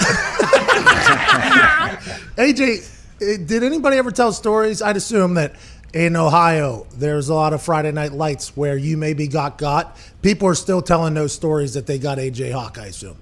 AJ, 2.37 2.89
eh, 3.21 3.37
did 3.45 3.63
anybody 3.63 3.97
ever 3.97 4.11
tell 4.11 4.31
stories? 4.31 4.81
I'd 4.81 4.97
assume 4.97 5.33
that 5.35 5.55
in 5.93 6.15
Ohio, 6.15 6.85
there's 6.93 7.29
a 7.29 7.33
lot 7.33 7.53
of 7.53 7.61
Friday 7.61 7.91
night 7.91 8.11
lights 8.13 8.55
where 8.55 8.77
you 8.77 8.95
maybe 8.97 9.27
got 9.27 9.57
got. 9.57 9.97
People 10.21 10.47
are 10.47 10.55
still 10.55 10.81
telling 10.81 11.13
those 11.13 11.33
stories 11.33 11.73
that 11.73 11.87
they 11.87 11.97
got 11.97 12.17
AJ 12.17 12.51
Hawk, 12.51 12.77
I 12.77 12.85
assume. 12.87 13.17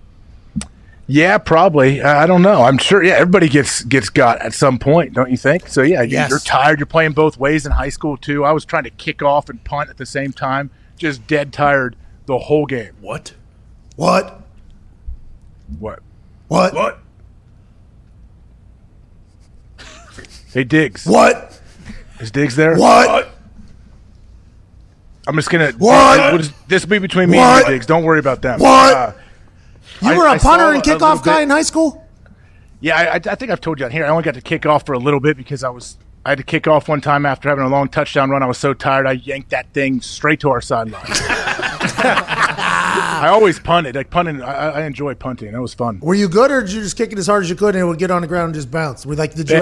Yeah, 1.09 1.37
probably. 1.37 2.01
Uh, 2.01 2.17
I 2.17 2.25
don't 2.25 2.41
know. 2.41 2.63
I'm 2.63 2.77
sure. 2.77 3.01
Yeah, 3.01 3.13
everybody 3.13 3.47
gets 3.47 3.81
gets 3.83 4.09
got 4.09 4.41
at 4.41 4.53
some 4.53 4.77
point, 4.77 5.13
don't 5.13 5.31
you 5.31 5.37
think? 5.37 5.67
So 5.69 5.81
yeah, 5.81 6.01
you- 6.01 6.11
Yes. 6.11 6.29
you're 6.29 6.39
tired. 6.39 6.79
You're 6.79 6.85
playing 6.85 7.13
both 7.13 7.37
ways 7.37 7.65
in 7.65 7.71
high 7.71 7.87
school 7.89 8.17
too. 8.17 8.43
I 8.43 8.51
was 8.51 8.65
trying 8.65 8.83
to 8.83 8.89
kick 8.89 9.21
off 9.21 9.47
and 9.47 9.63
punt 9.63 9.89
at 9.89 9.95
the 9.97 10.05
same 10.05 10.33
time, 10.33 10.69
just 10.97 11.25
dead 11.25 11.53
tired 11.53 11.95
the 12.25 12.37
whole 12.37 12.65
game. 12.65 12.91
what? 12.99 13.33
What? 13.95 14.41
What? 15.79 15.99
What? 16.49 16.73
What? 16.73 16.99
Hey, 20.53 20.63
Diggs. 20.65 21.05
What? 21.05 21.56
Is 22.19 22.31
Diggs 22.31 22.55
there? 22.55 22.75
What? 22.77 23.29
I'm 25.27 25.35
just 25.35 25.49
gonna. 25.49 25.71
What? 25.73 26.31
What 26.31 26.41
is, 26.41 26.51
this 26.67 26.83
will 26.83 26.89
be 26.91 26.99
between 26.99 27.29
me 27.29 27.37
What? 27.37 27.65
and 27.65 27.73
Diggs. 27.73 27.85
Don't 27.85 28.03
worry 28.03 28.19
about 28.19 28.41
them. 28.41 28.59
What? 28.59 28.93
Uh, 28.95 29.11
You 30.01 30.11
I- 30.11 30.17
were 30.17 30.25
a 30.25 30.31
I 30.31 30.37
punter 30.37 30.71
and 30.71 30.81
kickoff 30.83 31.23
guy 31.23 31.37
bit- 31.37 31.43
in 31.43 31.49
high 31.49 31.61
school? 31.63 32.03
Yeah, 32.79 32.95
I, 32.97 33.15
I 33.15 33.35
think 33.35 33.51
I've 33.51 33.59
told 33.61 33.79
you 33.79 33.85
on 33.85 33.91
here. 33.91 34.05
I 34.05 34.09
only 34.09 34.23
got 34.23 34.35
to 34.35 34.41
kick 34.41 34.65
off 34.67 34.85
for 34.85 34.93
a 34.93 34.99
little 34.99 35.19
bit 35.19 35.35
because 35.35 35.63
I 35.63 35.69
was 35.69 35.97
I 36.25 36.29
had 36.29 36.37
to 36.37 36.43
kick 36.43 36.67
off 36.67 36.87
one 36.87 37.01
time 37.01 37.25
after 37.25 37.49
having 37.49 37.65
a 37.65 37.69
long 37.69 37.87
touchdown 37.89 38.29
run. 38.29 38.43
I 38.43 38.45
was 38.45 38.57
so 38.57 38.73
tired, 38.73 39.07
I 39.07 39.13
yanked 39.13 39.49
that 39.49 39.73
thing 39.73 39.99
straight 40.01 40.39
to 40.41 40.49
our 40.49 40.61
sideline. 40.61 41.03
I 41.99 43.27
always 43.31 43.59
punted. 43.59 43.95
Like 43.95 44.09
punting, 44.11 44.41
I, 44.41 44.69
I 44.69 44.85
enjoy 44.85 45.15
punting. 45.15 45.53
It 45.53 45.59
was 45.59 45.73
fun. 45.73 45.99
Were 46.01 46.13
you 46.15 46.29
good 46.29 46.51
or 46.51 46.61
did 46.61 46.71
you 46.71 46.81
just 46.81 46.95
kick 46.97 47.11
it 47.11 47.17
as 47.17 47.27
hard 47.27 47.43
as 47.43 47.49
you 47.49 47.55
could 47.55 47.75
and 47.75 47.81
it 47.81 47.85
would 47.85 47.97
get 47.99 48.11
on 48.11 48.21
the 48.21 48.27
ground 48.27 48.45
and 48.47 48.53
just 48.55 48.69
bounce? 48.69 49.05
Were 49.05 49.15
like, 49.15 49.33
did 49.33 49.49
you 49.49 49.57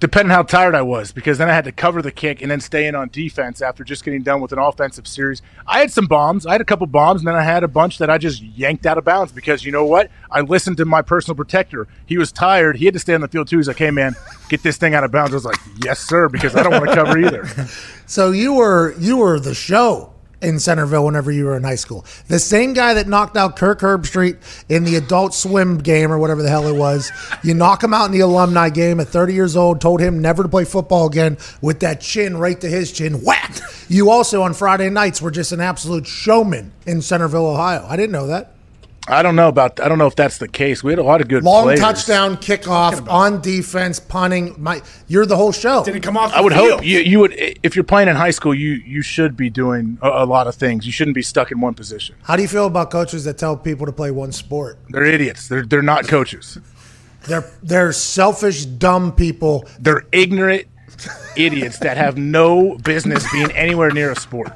Depending 0.00 0.30
how 0.30 0.42
tired 0.42 0.74
I 0.74 0.80
was, 0.80 1.12
because 1.12 1.36
then 1.36 1.50
I 1.50 1.52
had 1.52 1.64
to 1.64 1.72
cover 1.72 2.00
the 2.00 2.10
kick 2.10 2.40
and 2.40 2.50
then 2.50 2.60
stay 2.60 2.86
in 2.86 2.94
on 2.94 3.10
defense 3.10 3.60
after 3.60 3.84
just 3.84 4.02
getting 4.02 4.22
done 4.22 4.40
with 4.40 4.50
an 4.50 4.58
offensive 4.58 5.06
series. 5.06 5.42
I 5.66 5.80
had 5.80 5.90
some 5.92 6.06
bombs. 6.06 6.46
I 6.46 6.52
had 6.52 6.62
a 6.62 6.64
couple 6.64 6.86
bombs, 6.86 7.20
and 7.20 7.28
then 7.28 7.34
I 7.34 7.42
had 7.42 7.62
a 7.64 7.68
bunch 7.68 7.98
that 7.98 8.08
I 8.08 8.16
just 8.16 8.42
yanked 8.42 8.86
out 8.86 8.96
of 8.96 9.04
bounds 9.04 9.30
because 9.30 9.62
you 9.62 9.72
know 9.72 9.84
what? 9.84 10.10
I 10.30 10.40
listened 10.40 10.78
to 10.78 10.86
my 10.86 11.02
personal 11.02 11.36
protector. 11.36 11.86
He 12.06 12.16
was 12.16 12.32
tired. 12.32 12.78
He 12.78 12.86
had 12.86 12.94
to 12.94 13.00
stay 13.00 13.14
on 13.14 13.20
the 13.20 13.28
field 13.28 13.48
too. 13.48 13.58
He's 13.58 13.68
like, 13.68 13.76
"Hey 13.76 13.90
man, 13.90 14.16
get 14.48 14.62
this 14.62 14.78
thing 14.78 14.94
out 14.94 15.04
of 15.04 15.12
bounds." 15.12 15.32
I 15.32 15.34
was 15.34 15.44
like, 15.44 15.58
"Yes, 15.84 16.00
sir," 16.00 16.30
because 16.30 16.56
I 16.56 16.62
don't 16.62 16.72
want 16.72 16.88
to 16.88 16.94
cover 16.94 17.18
either. 17.18 17.46
So 18.06 18.32
you 18.32 18.54
were 18.54 18.92
you 18.98 19.18
were 19.18 19.38
the 19.38 19.54
show 19.54 20.12
in 20.42 20.58
Centerville 20.58 21.04
whenever 21.04 21.30
you 21.30 21.44
were 21.44 21.56
in 21.56 21.64
high 21.64 21.74
school. 21.74 22.04
The 22.28 22.38
same 22.38 22.72
guy 22.72 22.94
that 22.94 23.08
knocked 23.08 23.36
out 23.36 23.56
Kirk 23.56 23.80
Herbstreit 23.80 24.38
in 24.68 24.84
the 24.84 24.96
adult 24.96 25.34
swim 25.34 25.78
game 25.78 26.10
or 26.12 26.18
whatever 26.18 26.42
the 26.42 26.48
hell 26.48 26.66
it 26.66 26.76
was. 26.76 27.10
You 27.42 27.54
knock 27.54 27.82
him 27.82 27.94
out 27.94 28.06
in 28.06 28.12
the 28.12 28.20
alumni 28.20 28.70
game 28.70 29.00
at 29.00 29.08
30 29.08 29.34
years 29.34 29.56
old, 29.56 29.80
told 29.80 30.00
him 30.00 30.20
never 30.20 30.42
to 30.42 30.48
play 30.48 30.64
football 30.64 31.06
again 31.06 31.38
with 31.60 31.80
that 31.80 32.00
chin 32.00 32.36
right 32.36 32.60
to 32.60 32.68
his 32.68 32.92
chin. 32.92 33.22
Whack! 33.22 33.58
You 33.88 34.10
also 34.10 34.42
on 34.42 34.54
Friday 34.54 34.88
nights 34.88 35.20
were 35.20 35.30
just 35.30 35.52
an 35.52 35.60
absolute 35.60 36.06
showman 36.06 36.72
in 36.86 37.02
Centerville, 37.02 37.46
Ohio. 37.46 37.84
I 37.88 37.96
didn't 37.96 38.12
know 38.12 38.28
that. 38.28 38.54
I 39.08 39.22
don't 39.22 39.34
know 39.34 39.48
about. 39.48 39.80
I 39.80 39.88
don't 39.88 39.98
know 39.98 40.06
if 40.06 40.14
that's 40.14 40.38
the 40.38 40.46
case. 40.46 40.84
We 40.84 40.92
had 40.92 40.98
a 40.98 41.02
lot 41.02 41.20
of 41.20 41.28
good 41.28 41.42
Long 41.42 41.64
players. 41.64 41.80
touchdown, 41.80 42.36
kickoff, 42.36 43.08
on 43.10 43.40
defense, 43.40 43.98
punting. 43.98 44.54
My, 44.62 44.82
you're 45.08 45.26
the 45.26 45.36
whole 45.36 45.52
show. 45.52 45.82
Didn't 45.84 46.02
come 46.02 46.16
off. 46.16 46.30
The 46.30 46.36
I 46.36 46.40
would 46.40 46.52
field. 46.52 46.70
hope 46.70 46.84
you 46.84 46.98
you 47.00 47.18
would 47.20 47.34
if 47.36 47.74
you're 47.74 47.84
playing 47.84 48.08
in 48.08 48.16
high 48.16 48.30
school, 48.30 48.54
you 48.54 48.72
you 48.72 49.02
should 49.02 49.36
be 49.36 49.50
doing 49.50 49.98
a, 50.02 50.08
a 50.08 50.26
lot 50.26 50.46
of 50.46 50.54
things. 50.54 50.86
You 50.86 50.92
shouldn't 50.92 51.14
be 51.14 51.22
stuck 51.22 51.50
in 51.50 51.60
one 51.60 51.74
position. 51.74 52.14
How 52.22 52.36
do 52.36 52.42
you 52.42 52.48
feel 52.48 52.66
about 52.66 52.90
coaches 52.90 53.24
that 53.24 53.38
tell 53.38 53.56
people 53.56 53.86
to 53.86 53.92
play 53.92 54.10
one 54.10 54.32
sport? 54.32 54.78
They're 54.90 55.04
idiots. 55.04 55.48
They're 55.48 55.64
they're 55.64 55.82
not 55.82 56.06
coaches. 56.06 56.58
They're 57.26 57.50
they're 57.62 57.92
selfish, 57.92 58.64
dumb 58.64 59.12
people. 59.12 59.66
They're 59.78 60.04
ignorant 60.12 60.66
idiots 61.36 61.78
that 61.78 61.96
have 61.96 62.16
no 62.16 62.76
business 62.78 63.30
being 63.32 63.50
anywhere 63.52 63.90
near 63.90 64.12
a 64.12 64.16
sport. 64.16 64.52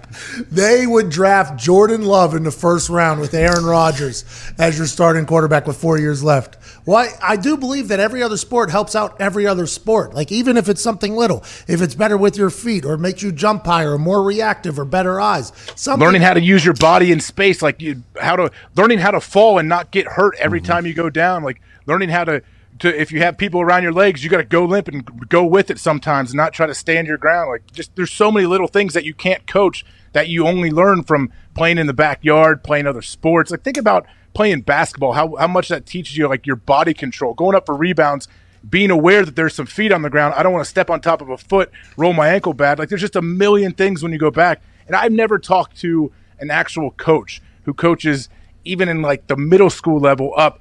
They 0.50 0.86
would 0.86 1.10
draft 1.10 1.58
Jordan 1.58 2.02
Love 2.02 2.34
in 2.34 2.42
the 2.42 2.50
first 2.50 2.88
round 2.88 3.20
with 3.20 3.34
Aaron 3.34 3.64
Rodgers 3.64 4.24
as 4.58 4.76
your 4.78 4.86
starting 4.86 5.26
quarterback 5.26 5.66
with 5.66 5.76
four 5.76 5.98
years 5.98 6.22
left. 6.22 6.56
Well, 6.86 6.98
I, 6.98 7.32
I 7.32 7.36
do 7.36 7.56
believe 7.56 7.88
that 7.88 8.00
every 8.00 8.22
other 8.22 8.36
sport 8.36 8.70
helps 8.70 8.94
out 8.94 9.20
every 9.20 9.46
other 9.46 9.66
sport. 9.66 10.14
Like 10.14 10.30
even 10.30 10.56
if 10.56 10.68
it's 10.68 10.82
something 10.82 11.14
little, 11.14 11.38
if 11.66 11.80
it's 11.80 11.94
better 11.94 12.16
with 12.16 12.36
your 12.36 12.50
feet 12.50 12.84
or 12.84 12.98
makes 12.98 13.22
you 13.22 13.32
jump 13.32 13.64
higher 13.64 13.92
or 13.92 13.98
more 13.98 14.22
reactive 14.22 14.78
or 14.78 14.84
better 14.84 15.20
eyes, 15.20 15.52
something. 15.76 16.04
Learning 16.04 16.22
how 16.22 16.34
to 16.34 16.40
use 16.40 16.64
your 16.64 16.74
body 16.74 17.12
in 17.12 17.20
space, 17.20 17.62
like 17.62 17.80
you 17.80 18.02
how 18.20 18.36
to 18.36 18.50
learning 18.76 18.98
how 18.98 19.10
to 19.10 19.20
fall 19.20 19.58
and 19.58 19.68
not 19.68 19.90
get 19.90 20.06
hurt 20.06 20.34
every 20.38 20.60
mm-hmm. 20.60 20.72
time 20.72 20.86
you 20.86 20.94
go 20.94 21.08
down, 21.08 21.42
like 21.42 21.60
learning 21.86 22.08
how 22.08 22.24
to 22.24 22.42
to 22.80 23.00
if 23.00 23.12
you 23.12 23.20
have 23.20 23.38
people 23.38 23.60
around 23.60 23.82
your 23.82 23.92
legs, 23.92 24.24
you 24.24 24.30
got 24.30 24.38
to 24.38 24.44
go 24.44 24.64
limp 24.64 24.88
and 24.88 25.28
go 25.28 25.44
with 25.44 25.70
it 25.70 25.78
sometimes, 25.78 26.30
and 26.30 26.36
not 26.36 26.52
try 26.52 26.66
to 26.66 26.74
stand 26.74 27.06
your 27.06 27.18
ground. 27.18 27.50
Like 27.50 27.72
just 27.72 27.94
there's 27.96 28.12
so 28.12 28.32
many 28.32 28.46
little 28.46 28.66
things 28.66 28.94
that 28.94 29.04
you 29.04 29.14
can't 29.14 29.46
coach 29.46 29.84
that 30.12 30.28
you 30.28 30.46
only 30.46 30.70
learn 30.70 31.02
from 31.02 31.32
playing 31.54 31.78
in 31.78 31.86
the 31.86 31.92
backyard, 31.92 32.64
playing 32.64 32.86
other 32.86 33.02
sports. 33.02 33.50
Like 33.50 33.62
think 33.62 33.76
about 33.76 34.06
playing 34.32 34.62
basketball, 34.62 35.12
how 35.12 35.36
how 35.36 35.46
much 35.46 35.68
that 35.68 35.86
teaches 35.86 36.16
you 36.16 36.28
like 36.28 36.46
your 36.46 36.56
body 36.56 36.94
control, 36.94 37.34
going 37.34 37.54
up 37.54 37.66
for 37.66 37.76
rebounds, 37.76 38.28
being 38.68 38.90
aware 38.90 39.24
that 39.24 39.36
there's 39.36 39.54
some 39.54 39.66
feet 39.66 39.92
on 39.92 40.02
the 40.02 40.10
ground. 40.10 40.34
I 40.36 40.42
don't 40.42 40.52
want 40.52 40.64
to 40.64 40.70
step 40.70 40.90
on 40.90 41.00
top 41.00 41.20
of 41.20 41.28
a 41.28 41.38
foot, 41.38 41.70
roll 41.96 42.12
my 42.12 42.28
ankle 42.28 42.54
bad. 42.54 42.78
Like 42.78 42.88
there's 42.88 43.00
just 43.00 43.16
a 43.16 43.22
million 43.22 43.72
things 43.72 44.02
when 44.02 44.12
you 44.12 44.18
go 44.18 44.30
back. 44.30 44.62
And 44.86 44.96
I've 44.96 45.12
never 45.12 45.38
talked 45.38 45.78
to 45.78 46.12
an 46.40 46.50
actual 46.50 46.90
coach 46.92 47.40
who 47.64 47.72
coaches 47.72 48.28
even 48.64 48.88
in 48.88 49.02
like 49.02 49.26
the 49.26 49.36
middle 49.36 49.70
school 49.70 50.00
level 50.00 50.32
up. 50.36 50.60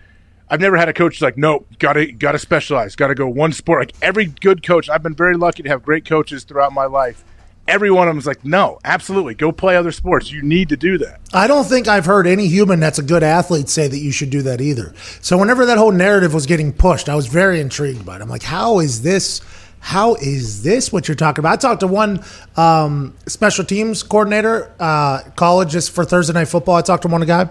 I've 0.54 0.60
never 0.60 0.78
had 0.78 0.88
a 0.88 0.93
coach 0.93 1.20
like, 1.20 1.36
no, 1.36 1.66
gotta 1.80 2.12
gotta 2.12 2.38
specialize, 2.38 2.95
gotta 2.95 3.16
go 3.16 3.28
one 3.28 3.54
sport. 3.54 3.88
Like 3.88 3.95
every 4.04 4.26
good 4.26 4.62
coach, 4.62 4.88
I've 4.88 5.01
been 5.01 5.16
very 5.16 5.36
lucky 5.36 5.64
to 5.64 5.70
have 5.70 5.82
great 5.82 6.06
coaches 6.06 6.43
throughout 6.43 6.72
my 6.74 6.86
life. 6.86 7.24
Every 7.68 7.89
one 7.89 8.08
of 8.08 8.12
them 8.12 8.20
is 8.20 8.28
like, 8.28 8.45
no, 8.45 8.78
absolutely, 8.86 9.34
go 9.34 9.51
play 9.51 9.76
other 9.76 9.91
sports. 9.91 10.32
You 10.32 10.43
need 10.43 10.70
to 10.70 10.78
do 10.78 10.99
that. 10.99 11.22
I 11.34 11.47
don't 11.47 11.64
think 11.64 11.88
I've 11.88 12.06
heard 12.06 12.28
any 12.28 12.45
human 12.45 12.80
that's 12.80 12.99
a 12.99 13.01
good 13.01 13.24
athlete 13.24 13.68
say 13.68 13.88
that 13.88 13.97
you 13.97 14.12
should 14.12 14.30
do 14.30 14.43
that 14.43 14.62
either. 14.62 14.93
So 15.22 15.39
whenever 15.39 15.66
that 15.66 15.80
whole 15.80 15.91
narrative 15.91 16.36
was 16.36 16.45
getting 16.45 16.72
pushed, 16.72 17.10
I 17.10 17.16
was 17.16 17.26
very 17.26 17.60
intrigued 17.60 18.06
by 18.06 18.18
it. 18.18 18.22
I'm 18.22 18.30
like, 18.30 18.43
how 18.43 18.78
is 18.78 19.01
this? 19.01 19.41
How 19.80 20.14
is 20.14 20.62
this 20.62 20.93
what 20.93 21.08
you're 21.08 21.16
talking 21.16 21.41
about? 21.41 21.54
I 21.54 21.56
talked 21.56 21.80
to 21.80 21.88
one 21.88 22.24
um, 22.56 23.16
special 23.26 23.66
teams 23.66 24.04
coordinator, 24.04 24.72
uh, 24.80 25.24
college, 25.36 25.72
just 25.72 25.89
for 25.89 26.06
Thursday 26.06 26.34
night 26.34 26.47
football. 26.47 26.76
I 26.76 26.84
talked 26.84 27.01
to 27.01 27.08
one 27.08 27.26
guy, 27.26 27.49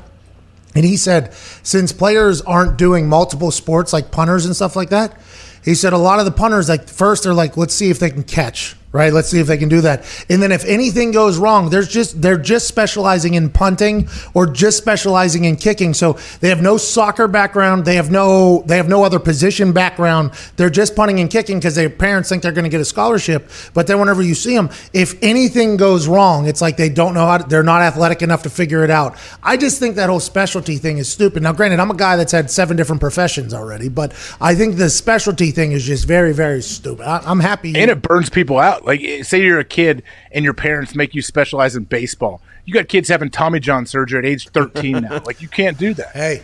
and 0.75 0.85
he 0.85 0.97
said 0.97 1.33
since 1.63 1.93
players 1.93 2.41
aren't 2.43 2.77
doing 2.77 3.09
multiple 3.09 3.51
sports 3.51 3.93
like 3.93 4.11
punters 4.11 4.47
and 4.47 4.55
stuff 4.57 4.77
like 4.77 4.91
that, 4.91 5.21
he 5.65 5.75
said 5.75 5.93
a 5.93 5.99
lot 5.99 6.19
of 6.19 6.25
the 6.25 6.33
punters 6.33 6.69
like 6.69 6.89
first 6.89 7.25
they're 7.25 7.35
like, 7.35 7.57
let's 7.57 7.75
see 7.75 7.91
if 7.91 7.99
they 7.99 8.11
can 8.11 8.25
catch. 8.25 8.77
Right, 8.93 9.11
let's 9.11 9.29
see 9.29 9.41
if 9.41 9.47
they 9.47 9.57
can 9.57 9.71
do 9.71 9.81
that. 9.81 10.05
And 10.29 10.43
then 10.43 10.53
if 10.53 10.67
anything 10.67 11.13
goes 11.13 11.39
wrong, 11.39 11.71
there's 11.71 11.89
just 11.89 12.21
they're 12.21 12.37
just 12.37 12.69
specializing 12.69 13.33
in 13.33 13.49
punting 13.49 14.07
or 14.35 14.47
just 14.47 14.77
specializing 14.77 15.45
in 15.45 15.57
kicking. 15.57 15.95
So 15.95 16.19
they 16.41 16.51
have 16.51 16.61
no 16.61 16.77
soccer 16.77 17.27
background, 17.27 17.87
they 17.87 17.97
have 17.97 18.11
no 18.11 18.63
they 18.67 18.77
have 18.77 18.91
no 18.91 19.03
other 19.03 19.19
position 19.19 19.73
background. 19.73 20.33
They're 20.57 20.69
just 20.69 20.95
punting 20.95 21.21
and 21.21 21.31
kicking 21.31 21.59
because 21.59 21.75
their 21.75 21.89
parents 21.89 22.29
think 22.29 22.43
they're 22.43 22.53
going 22.53 22.65
to 22.65 22.71
get 22.71 22.83
a 22.83 22.85
scholarship. 22.85 23.51
But 23.73 23.87
then 23.87 23.99
whenever 23.99 24.21
you 24.21 24.35
see 24.35 24.55
them, 24.55 24.69
if 24.93 25.15
anything 25.23 25.79
goes 25.79 26.07
wrong, 26.07 26.47
it's 26.47 26.61
like 26.61 26.77
they 26.77 26.91
don't 26.91 27.15
know 27.15 27.27
how 27.27 27.39
to, 27.39 27.49
they're 27.49 27.63
not 27.63 27.81
athletic 27.81 28.21
enough 28.21 28.43
to 28.43 28.51
figure 28.51 28.85
it 28.85 28.91
out. 28.91 29.17
I 29.43 29.57
just 29.57 29.79
think 29.79 29.97
that 29.97 30.11
whole 30.11 30.21
specialty 30.21 30.77
thing 30.77 30.99
is 30.99 31.09
stupid. 31.09 31.43
Now, 31.43 31.55
granted, 31.55 31.81
I'm 31.81 31.91
a 31.91 31.97
guy 31.97 32.17
that's 32.17 32.33
had 32.33 32.51
seven 32.51 32.77
different 32.77 33.01
professions 33.01 33.55
already, 33.55 33.89
but 33.89 34.13
I 34.39 34.55
think 34.55 34.77
the 34.77 34.91
specialty 34.91 35.51
thing 35.51 35.73
is 35.73 35.83
just 35.85 36.07
very, 36.07 36.35
very 36.35 36.61
stupid. 36.61 37.07
I, 37.07 37.23
I'm 37.25 37.41
happy. 37.41 37.75
and 37.75 37.91
it 37.91 38.03
burns 38.03 38.29
people 38.29 38.59
out. 38.59 38.82
Like, 38.85 39.01
eh, 39.03 39.23
say 39.23 39.43
you're 39.43 39.59
a 39.61 39.65
kid 39.65 40.03
and 40.31 40.45
your 40.45 40.55
parents 40.55 40.95
make 40.95 41.15
you 41.15 41.23
specialize 41.23 41.77
in 41.77 41.85
baseball. 41.85 42.43
You 42.65 42.75
got 42.75 42.89
kids 42.89 43.09
having 43.09 43.31
Tommy 43.31 43.61
John 43.61 43.87
surgery 43.87 44.19
at 44.19 44.25
age 44.25 44.49
13 44.49 45.01
now. 45.03 45.21
Like, 45.25 45.41
you 45.41 45.49
can't 45.49 45.79
do 45.79 45.95
that. 45.95 46.11
hey, 46.13 46.43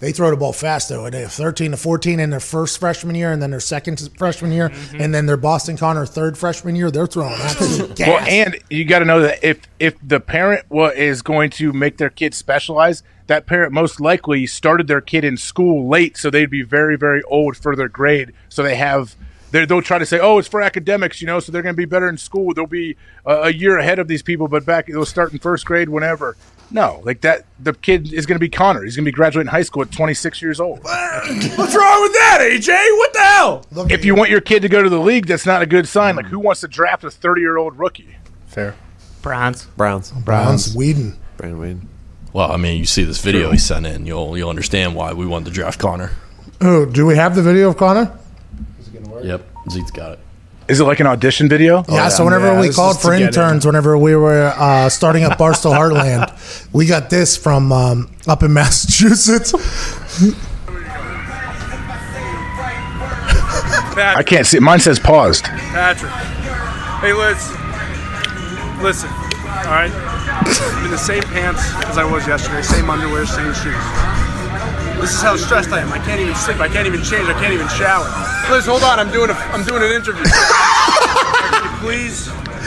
they 0.00 0.12
throw 0.12 0.30
the 0.30 0.36
ball 0.36 0.52
fast 0.52 0.88
though. 0.90 1.10
They 1.10 1.22
have 1.22 1.32
13 1.32 1.72
to 1.72 1.76
14 1.76 2.20
in 2.20 2.30
their 2.30 2.38
first 2.38 2.78
freshman 2.78 3.16
year, 3.16 3.32
and 3.32 3.42
then 3.42 3.50
their 3.50 3.58
second 3.58 4.08
freshman 4.16 4.52
year, 4.52 4.70
and 4.94 5.12
then 5.12 5.26
their 5.26 5.36
Boston 5.36 5.76
Connor 5.76 6.06
third 6.06 6.38
freshman 6.38 6.76
year. 6.76 6.90
They're 6.92 7.08
throwing 7.08 7.32
absolute 7.40 7.96
gas. 7.96 8.06
Well, 8.06 8.18
and 8.28 8.56
you 8.70 8.84
got 8.84 9.00
to 9.00 9.04
know 9.04 9.20
that 9.22 9.42
if 9.44 9.58
if 9.80 9.96
the 10.00 10.20
parent 10.20 10.64
wa- 10.70 10.92
is 10.94 11.22
going 11.22 11.50
to 11.50 11.72
make 11.72 11.96
their 11.96 12.10
kid 12.10 12.32
specialize, 12.34 13.02
that 13.26 13.46
parent 13.46 13.72
most 13.72 14.00
likely 14.00 14.46
started 14.46 14.86
their 14.86 15.00
kid 15.00 15.24
in 15.24 15.36
school 15.36 15.88
late, 15.88 16.16
so 16.16 16.30
they'd 16.30 16.48
be 16.48 16.62
very 16.62 16.94
very 16.96 17.22
old 17.24 17.56
for 17.56 17.74
their 17.74 17.88
grade. 17.88 18.32
So 18.48 18.62
they 18.62 18.76
have 18.76 19.16
they 19.50 19.64
they'll 19.64 19.82
try 19.82 19.98
to 19.98 20.06
say, 20.06 20.18
oh, 20.18 20.38
it's 20.38 20.48
for 20.48 20.60
academics, 20.60 21.20
you 21.20 21.26
know, 21.26 21.40
so 21.40 21.52
they're 21.52 21.62
going 21.62 21.74
to 21.74 21.76
be 21.76 21.84
better 21.84 22.08
in 22.08 22.16
school. 22.16 22.52
They'll 22.54 22.66
be 22.66 22.96
uh, 23.26 23.42
a 23.42 23.52
year 23.52 23.78
ahead 23.78 23.98
of 23.98 24.08
these 24.08 24.22
people, 24.22 24.48
but 24.48 24.64
back 24.64 24.86
they'll 24.86 25.04
start 25.04 25.32
in 25.32 25.38
first 25.38 25.64
grade 25.64 25.88
whenever. 25.88 26.36
No, 26.70 27.00
like 27.04 27.22
that. 27.22 27.46
The 27.58 27.72
kid 27.72 28.12
is 28.12 28.26
going 28.26 28.36
to 28.36 28.40
be 28.40 28.50
Connor. 28.50 28.84
He's 28.84 28.94
going 28.94 29.04
to 29.04 29.08
be 29.10 29.14
graduating 29.14 29.50
high 29.50 29.62
school 29.62 29.82
at 29.82 29.90
26 29.90 30.42
years 30.42 30.60
old. 30.60 30.78
What's 30.82 31.74
wrong 31.74 32.02
with 32.02 32.12
that, 32.12 32.38
AJ? 32.42 32.98
What 32.98 33.12
the 33.14 33.20
hell? 33.20 33.66
Look 33.72 33.90
If 33.90 34.04
you 34.04 34.14
want 34.14 34.30
your 34.30 34.42
kid 34.42 34.60
to 34.62 34.68
go 34.68 34.82
to 34.82 34.90
the 34.90 35.00
league, 35.00 35.26
that's 35.26 35.46
not 35.46 35.62
a 35.62 35.66
good 35.66 35.88
sign. 35.88 36.16
Like, 36.16 36.26
who 36.26 36.38
wants 36.38 36.60
to 36.60 36.68
draft 36.68 37.04
a 37.04 37.10
30 37.10 37.40
year 37.40 37.56
old 37.56 37.78
rookie? 37.78 38.16
Fair. 38.46 38.74
Browns. 39.22 39.64
Browns. 39.76 40.10
Browns, 40.10 40.76
Weeden. 40.76 41.16
Brandon 41.38 41.60
Weeden. 41.60 41.86
Well, 42.32 42.52
I 42.52 42.56
mean, 42.58 42.78
you 42.78 42.84
see 42.84 43.04
this 43.04 43.20
video 43.20 43.50
he 43.50 43.58
sent 43.58 43.86
in, 43.86 44.04
you'll 44.04 44.36
you'll 44.36 44.50
understand 44.50 44.94
why 44.94 45.12
we 45.14 45.26
wanted 45.26 45.46
to 45.46 45.50
draft 45.50 45.80
Connor. 45.80 46.12
Oh, 46.60 46.84
do 46.84 47.06
we 47.06 47.16
have 47.16 47.34
the 47.34 47.42
video 47.42 47.70
of 47.70 47.76
Connor? 47.76 48.16
Yep, 49.22 49.42
Zeke's 49.70 49.90
got 49.90 50.12
it. 50.12 50.18
Is 50.68 50.80
it 50.80 50.84
like 50.84 51.00
an 51.00 51.06
audition 51.06 51.48
video? 51.48 51.82
Yeah, 51.88 52.08
so 52.08 52.24
whenever 52.26 52.48
Yeah, 52.48 52.60
we 52.60 52.66
this 52.66 52.76
called 52.76 52.96
is 52.96 53.02
for 53.02 53.12
to 53.12 53.18
get 53.18 53.28
interns, 53.28 53.64
whenever 53.64 53.96
we 53.96 54.14
were 54.14 54.52
uh, 54.56 54.90
starting 54.90 55.24
up 55.24 55.38
Barstool 55.38 55.72
Heartland, 55.74 56.68
we 56.74 56.84
got 56.84 57.08
this 57.08 57.36
from 57.38 57.72
um, 57.72 58.10
up 58.26 58.42
in 58.42 58.52
Massachusetts. 58.52 59.54
I 64.00 64.22
can't 64.22 64.46
see 64.46 64.58
it. 64.58 64.62
Mine 64.62 64.78
says 64.80 64.98
paused. 64.98 65.44
Patrick. 65.44 66.12
Hey, 67.00 67.12
Liz. 67.12 67.50
Listen, 68.82 69.10
all 69.10 69.74
right? 69.74 69.90
I'm 69.90 70.84
in 70.84 70.90
the 70.90 70.98
same 70.98 71.22
pants 71.22 71.62
as 71.86 71.98
I 71.98 72.04
was 72.04 72.26
yesterday, 72.26 72.62
same 72.62 72.90
underwear, 72.90 73.26
same 73.26 73.52
shoes. 73.54 73.74
This 75.00 75.14
is 75.14 75.22
how 75.22 75.36
stressed 75.36 75.70
I 75.70 75.80
am. 75.80 75.92
I 75.92 75.98
can't 75.98 76.20
even 76.20 76.34
sleep. 76.34 76.58
I 76.60 76.68
can't 76.68 76.86
even 76.86 77.02
change. 77.02 77.28
I 77.28 77.34
can't 77.34 77.52
even 77.52 77.68
shower. 77.68 78.04
Liz, 78.50 78.66
hold 78.66 78.82
on. 78.82 78.98
I'm 78.98 79.10
doing 79.12 79.30
a. 79.30 79.34
I'm 79.54 79.64
doing 79.64 79.82
an 79.82 79.92
interview. 79.92 80.24
Please 81.80 82.26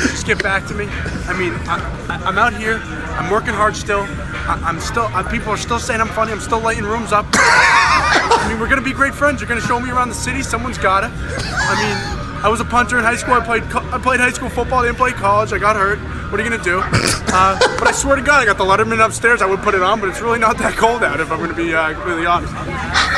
just 0.09 0.25
get 0.25 0.41
back 0.41 0.65
to 0.67 0.73
me? 0.73 0.87
I 1.27 1.37
mean, 1.37 1.53
I, 1.67 1.77
I, 2.09 2.15
I'm 2.25 2.37
out 2.37 2.53
here. 2.53 2.79
I'm 3.19 3.29
working 3.29 3.53
hard 3.53 3.75
still. 3.75 4.07
I, 4.47 4.59
I'm 4.63 4.79
still. 4.79 5.11
Uh, 5.13 5.29
people 5.29 5.49
are 5.49 5.57
still 5.57 5.79
saying 5.79 5.99
I'm 5.99 6.07
funny. 6.07 6.31
I'm 6.31 6.39
still 6.39 6.59
lighting 6.59 6.85
rooms 6.85 7.11
up. 7.11 7.25
I 7.33 8.45
mean, 8.49 8.59
we're 8.59 8.69
gonna 8.69 8.81
be 8.81 8.93
great 8.93 9.13
friends. 9.13 9.41
You're 9.41 9.49
gonna 9.49 9.61
show 9.61 9.79
me 9.79 9.91
around 9.91 10.09
the 10.09 10.15
city. 10.15 10.41
Someone's 10.41 10.77
gotta. 10.77 11.11
I 11.11 11.75
mean, 11.83 12.20
I 12.43 12.49
was 12.49 12.59
a 12.59 12.65
punter 12.65 12.97
in 12.97 13.03
high 13.03 13.15
school. 13.15 13.35
I 13.35 13.45
played. 13.45 13.63
I 13.63 13.99
played 13.99 14.19
high 14.19 14.31
school 14.31 14.49
football. 14.49 14.79
I 14.79 14.87
didn't 14.87 14.97
play 14.97 15.11
college. 15.11 15.53
I 15.53 15.59
got 15.59 15.75
hurt. 15.75 15.99
What 16.31 16.39
are 16.39 16.43
you 16.43 16.49
gonna 16.49 16.63
do? 16.63 16.81
Uh, 17.33 17.57
but 17.79 17.87
I 17.87 17.93
swear 17.93 18.17
to 18.17 18.21
God, 18.21 18.41
I 18.41 18.45
got 18.45 18.57
the 18.57 18.65
Letterman 18.65 18.99
upstairs. 18.99 19.41
I 19.41 19.45
would 19.45 19.61
put 19.61 19.73
it 19.73 19.81
on, 19.81 20.01
but 20.01 20.09
it's 20.09 20.19
really 20.19 20.37
not 20.37 20.57
that 20.57 20.75
cold 20.75 21.01
out. 21.01 21.21
If 21.21 21.31
I'm 21.31 21.39
gonna 21.39 21.53
be 21.53 21.73
uh, 21.73 21.93
completely 21.93 22.25
honest. 22.25 22.51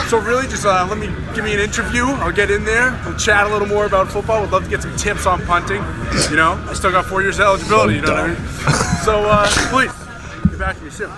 So 0.07 0.19
really, 0.19 0.45
just 0.45 0.67
uh, 0.67 0.86
let 0.88 0.99
me 0.99 1.07
give 1.34 1.43
me 1.43 1.51
an 1.55 1.59
interview. 1.59 2.05
I'll 2.05 2.32
get 2.32 2.51
in 2.51 2.63
there. 2.63 2.91
We'll 3.05 3.17
chat 3.17 3.47
a 3.47 3.49
little 3.49 3.67
more 3.67 3.88
about 3.88 4.11
football. 4.11 4.41
Would 4.41 4.51
love 4.51 4.65
to 4.65 4.69
get 4.69 4.84
some 4.84 4.95
tips 4.97 5.26
on 5.26 5.41
punting. 5.47 5.82
You 6.30 6.36
know, 6.36 6.63
I 6.69 6.74
still 6.76 6.91
got 6.91 7.05
four 7.05 7.24
years 7.24 7.39
of 7.39 7.45
eligibility. 7.45 7.95
You 7.95 8.01
know 8.01 8.13
what 8.13 8.19
I 8.19 8.28
mean? 8.28 9.03
So 9.03 9.26
uh, 9.26 9.47
please, 9.71 9.91
get 10.51 10.59
back 10.59 10.78
to 10.78 10.84
me 10.84 10.91
soon. 10.91 11.09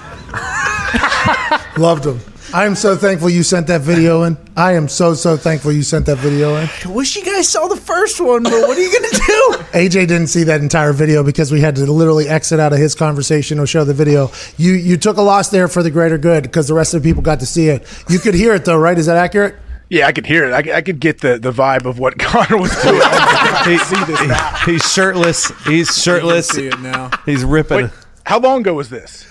Loved 1.77 2.05
him. 2.05 2.21
I 2.55 2.63
am 2.65 2.75
so 2.75 2.95
thankful 2.95 3.29
you 3.29 3.43
sent 3.43 3.67
that 3.67 3.81
video 3.81 4.23
in. 4.23 4.37
I 4.55 4.75
am 4.75 4.87
so 4.87 5.13
so 5.13 5.35
thankful 5.35 5.73
you 5.73 5.83
sent 5.83 6.05
that 6.05 6.19
video 6.19 6.55
in. 6.55 6.69
I 6.85 6.87
wish 6.87 7.17
you 7.17 7.25
guys 7.25 7.49
saw 7.49 7.67
the 7.67 7.75
first 7.75 8.21
one, 8.21 8.43
but 8.43 8.53
what 8.53 8.77
are 8.77 8.81
you 8.81 8.93
gonna 8.93 9.09
do? 9.11 9.63
AJ 9.77 10.07
didn't 10.07 10.27
see 10.27 10.43
that 10.45 10.61
entire 10.61 10.93
video 10.93 11.21
because 11.21 11.51
we 11.51 11.59
had 11.59 11.75
to 11.75 11.85
literally 11.91 12.29
exit 12.29 12.61
out 12.61 12.71
of 12.71 12.79
his 12.79 12.95
conversation 12.95 13.59
or 13.59 13.67
show 13.67 13.83
the 13.83 13.93
video. 13.93 14.31
You 14.55 14.71
you 14.71 14.95
took 14.95 15.17
a 15.17 15.21
loss 15.21 15.49
there 15.49 15.67
for 15.67 15.83
the 15.83 15.91
greater 15.91 16.17
good 16.17 16.43
because 16.43 16.69
the 16.69 16.73
rest 16.73 16.93
of 16.93 17.03
the 17.03 17.09
people 17.09 17.21
got 17.21 17.41
to 17.41 17.45
see 17.45 17.67
it. 17.67 17.85
You 18.07 18.19
could 18.19 18.35
hear 18.35 18.53
it 18.53 18.63
though, 18.63 18.77
right? 18.77 18.97
Is 18.97 19.07
that 19.07 19.17
accurate? 19.17 19.57
Yeah, 19.89 20.07
I 20.07 20.13
could 20.13 20.25
hear 20.25 20.45
it. 20.45 20.53
I, 20.53 20.61
could- 20.63 20.73
I 20.75 20.81
could 20.81 20.99
get 21.01 21.19
the, 21.21 21.37
the 21.37 21.51
vibe 21.51 21.85
of 21.85 21.99
what 21.99 22.17
Connor 22.19 22.57
was 22.57 22.71
doing. 22.81 23.01
He, 23.65 23.77
he- 23.77 24.71
he's 24.73 24.91
shirtless. 24.93 25.51
He's 25.65 26.01
shirtless. 26.01 26.47
See 26.47 26.67
it 26.67 26.79
now. 26.79 27.09
He's 27.25 27.43
ripping. 27.43 27.77
Wait, 27.83 27.91
how 28.25 28.39
long 28.39 28.61
ago 28.61 28.73
was 28.75 28.89
this? 28.89 29.25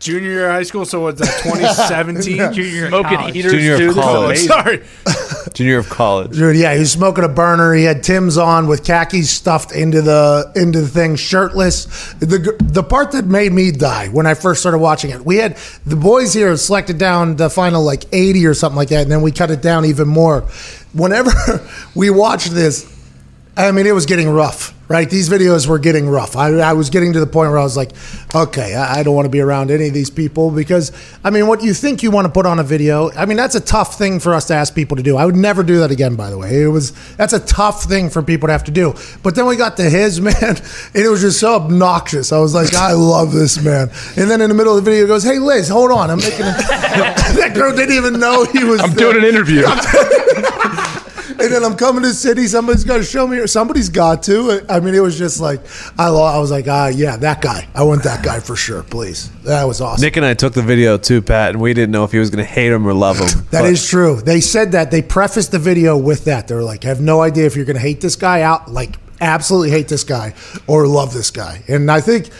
Junior 0.00 0.30
year 0.30 0.46
of 0.46 0.52
high 0.52 0.62
school, 0.62 0.86
so 0.86 1.00
what's 1.02 1.20
that? 1.20 1.42
2017. 1.42 2.52
Junior 2.54 2.88
Smoking 2.88 3.16
college. 3.18 3.34
heaters, 3.34 3.52
Junior 3.52 3.74
of 3.74 3.78
too? 3.78 3.86
This 3.88 3.96
is 3.96 4.02
college. 4.02 4.24
amazing. 4.24 4.48
Sorry. 4.48 5.50
Junior 5.52 5.78
of 5.78 5.90
college. 5.90 6.32
Dude, 6.32 6.56
yeah, 6.56 6.72
he 6.72 6.80
was 6.80 6.92
smoking 6.92 7.22
a 7.22 7.28
burner. 7.28 7.74
He 7.74 7.84
had 7.84 8.02
Tim's 8.02 8.38
on 8.38 8.66
with 8.66 8.82
khakis 8.82 9.28
stuffed 9.30 9.72
into 9.72 10.00
the 10.00 10.50
into 10.56 10.80
the 10.80 10.88
thing, 10.88 11.16
shirtless. 11.16 12.14
The 12.14 12.56
the 12.62 12.82
part 12.82 13.12
that 13.12 13.26
made 13.26 13.52
me 13.52 13.72
die 13.72 14.08
when 14.08 14.26
I 14.26 14.32
first 14.32 14.60
started 14.62 14.78
watching 14.78 15.10
it, 15.10 15.22
we 15.24 15.36
had 15.36 15.56
the 15.84 15.96
boys 15.96 16.32
here 16.32 16.56
selected 16.56 16.96
down 16.96 17.36
the 17.36 17.50
final 17.50 17.82
like 17.82 18.04
eighty 18.12 18.46
or 18.46 18.54
something 18.54 18.76
like 18.76 18.88
that, 18.88 19.02
and 19.02 19.12
then 19.12 19.20
we 19.20 19.32
cut 19.32 19.50
it 19.50 19.60
down 19.60 19.84
even 19.84 20.08
more. 20.08 20.42
Whenever 20.94 21.30
we 21.94 22.08
watched 22.08 22.52
this, 22.52 22.90
I 23.54 23.70
mean, 23.72 23.86
it 23.86 23.92
was 23.94 24.06
getting 24.06 24.30
rough, 24.30 24.72
right? 24.90 25.08
These 25.08 25.28
videos 25.28 25.68
were 25.68 25.78
getting 25.78 26.08
rough. 26.08 26.34
I, 26.34 26.48
I 26.58 26.72
was 26.72 26.90
getting 26.90 27.12
to 27.12 27.20
the 27.20 27.26
point 27.26 27.50
where 27.50 27.60
I 27.60 27.62
was 27.62 27.76
like, 27.76 27.92
okay, 28.34 28.74
I, 28.74 28.98
I 28.98 29.02
don't 29.04 29.14
want 29.14 29.26
to 29.26 29.30
be 29.30 29.38
around 29.38 29.70
any 29.70 29.86
of 29.86 29.94
these 29.94 30.10
people 30.10 30.50
because, 30.50 30.90
I 31.22 31.30
mean, 31.30 31.46
what 31.46 31.62
you 31.62 31.72
think 31.74 32.02
you 32.02 32.10
want 32.10 32.26
to 32.26 32.32
put 32.32 32.44
on 32.44 32.58
a 32.58 32.64
video, 32.64 33.12
I 33.12 33.24
mean, 33.24 33.36
that's 33.36 33.54
a 33.54 33.60
tough 33.60 33.96
thing 33.96 34.18
for 34.18 34.34
us 34.34 34.46
to 34.46 34.54
ask 34.54 34.74
people 34.74 34.96
to 34.96 35.02
do. 35.04 35.16
I 35.16 35.26
would 35.26 35.36
never 35.36 35.62
do 35.62 35.78
that 35.78 35.92
again, 35.92 36.16
by 36.16 36.28
the 36.28 36.36
way. 36.36 36.60
It 36.60 36.66
was, 36.66 36.92
that's 37.14 37.32
a 37.32 37.38
tough 37.38 37.84
thing 37.84 38.10
for 38.10 38.20
people 38.20 38.48
to 38.48 38.52
have 38.52 38.64
to 38.64 38.72
do. 38.72 38.94
But 39.22 39.36
then 39.36 39.46
we 39.46 39.54
got 39.54 39.76
to 39.76 39.88
his, 39.88 40.20
man, 40.30 40.34
and 40.40 40.60
it 40.92 41.08
was 41.08 41.20
just 41.20 41.38
so 41.38 41.54
obnoxious. 41.54 42.32
I 42.32 42.40
was 42.40 42.52
like, 42.52 42.74
I 42.74 42.92
love 42.92 43.30
this, 43.30 43.62
man. 43.62 43.90
And 44.16 44.28
then 44.28 44.40
in 44.40 44.48
the 44.48 44.56
middle 44.56 44.76
of 44.76 44.84
the 44.84 44.90
video, 44.90 45.04
he 45.04 45.08
goes, 45.08 45.22
hey, 45.22 45.38
Liz, 45.38 45.68
hold 45.68 45.92
on. 45.92 46.10
I'm 46.10 46.18
making 46.18 46.40
a, 46.40 46.52
that 47.38 47.52
girl 47.54 47.76
didn't 47.76 47.94
even 47.94 48.18
know 48.18 48.44
he 48.44 48.64
was 48.64 48.80
I'm 48.80 48.90
there. 48.94 49.12
doing 49.12 49.24
an 49.24 49.30
interview. 49.30 49.62
And 51.40 51.52
then 51.52 51.64
I'm 51.64 51.76
coming 51.76 52.02
to 52.02 52.08
the 52.08 52.14
city. 52.14 52.46
Somebody's 52.46 52.84
got 52.84 52.98
to 52.98 53.02
show 53.02 53.26
me. 53.26 53.38
Or 53.38 53.46
somebody's 53.46 53.88
got 53.88 54.22
to. 54.24 54.64
I 54.68 54.80
mean, 54.80 54.94
it 54.94 55.00
was 55.00 55.18
just 55.18 55.40
like 55.40 55.60
I. 55.98 56.08
I 56.08 56.38
was 56.38 56.50
like, 56.50 56.66
ah, 56.68 56.88
yeah, 56.88 57.16
that 57.16 57.40
guy. 57.40 57.66
I 57.74 57.82
want 57.82 58.02
that 58.04 58.22
guy 58.24 58.40
for 58.40 58.56
sure. 58.56 58.82
Please, 58.82 59.30
that 59.42 59.64
was 59.64 59.80
awesome. 59.80 60.02
Nick 60.02 60.16
and 60.16 60.26
I 60.26 60.34
took 60.34 60.52
the 60.52 60.62
video 60.62 60.98
too, 60.98 61.22
Pat, 61.22 61.50
and 61.50 61.60
we 61.60 61.72
didn't 61.74 61.92
know 61.92 62.04
if 62.04 62.12
he 62.12 62.18
was 62.18 62.30
going 62.30 62.44
to 62.44 62.50
hate 62.50 62.70
him 62.72 62.86
or 62.86 62.94
love 62.94 63.18
him. 63.18 63.28
That 63.50 63.62
But 63.62 63.72
is 63.72 63.88
true. 63.88 64.20
They 64.20 64.40
said 64.40 64.72
that. 64.72 64.90
They 64.90 65.02
prefaced 65.02 65.50
the 65.50 65.58
video 65.58 65.96
with 65.96 66.24
that. 66.26 66.46
They 66.46 66.54
were 66.54 66.62
like, 66.62 66.84
have 66.84 67.00
no 67.00 67.20
idea 67.20 67.46
if 67.46 67.56
you're 67.56 67.64
going 67.64 67.76
to 67.76 67.82
hate 67.82 68.00
this 68.00 68.14
guy 68.16 68.42
out, 68.42 68.70
like 68.70 68.96
absolutely 69.20 69.70
hate 69.70 69.88
this 69.88 70.04
guy 70.04 70.34
or 70.66 70.86
love 70.86 71.12
this 71.12 71.30
guy. 71.30 71.62
And 71.68 71.90
I 71.90 72.00
think, 72.00 72.30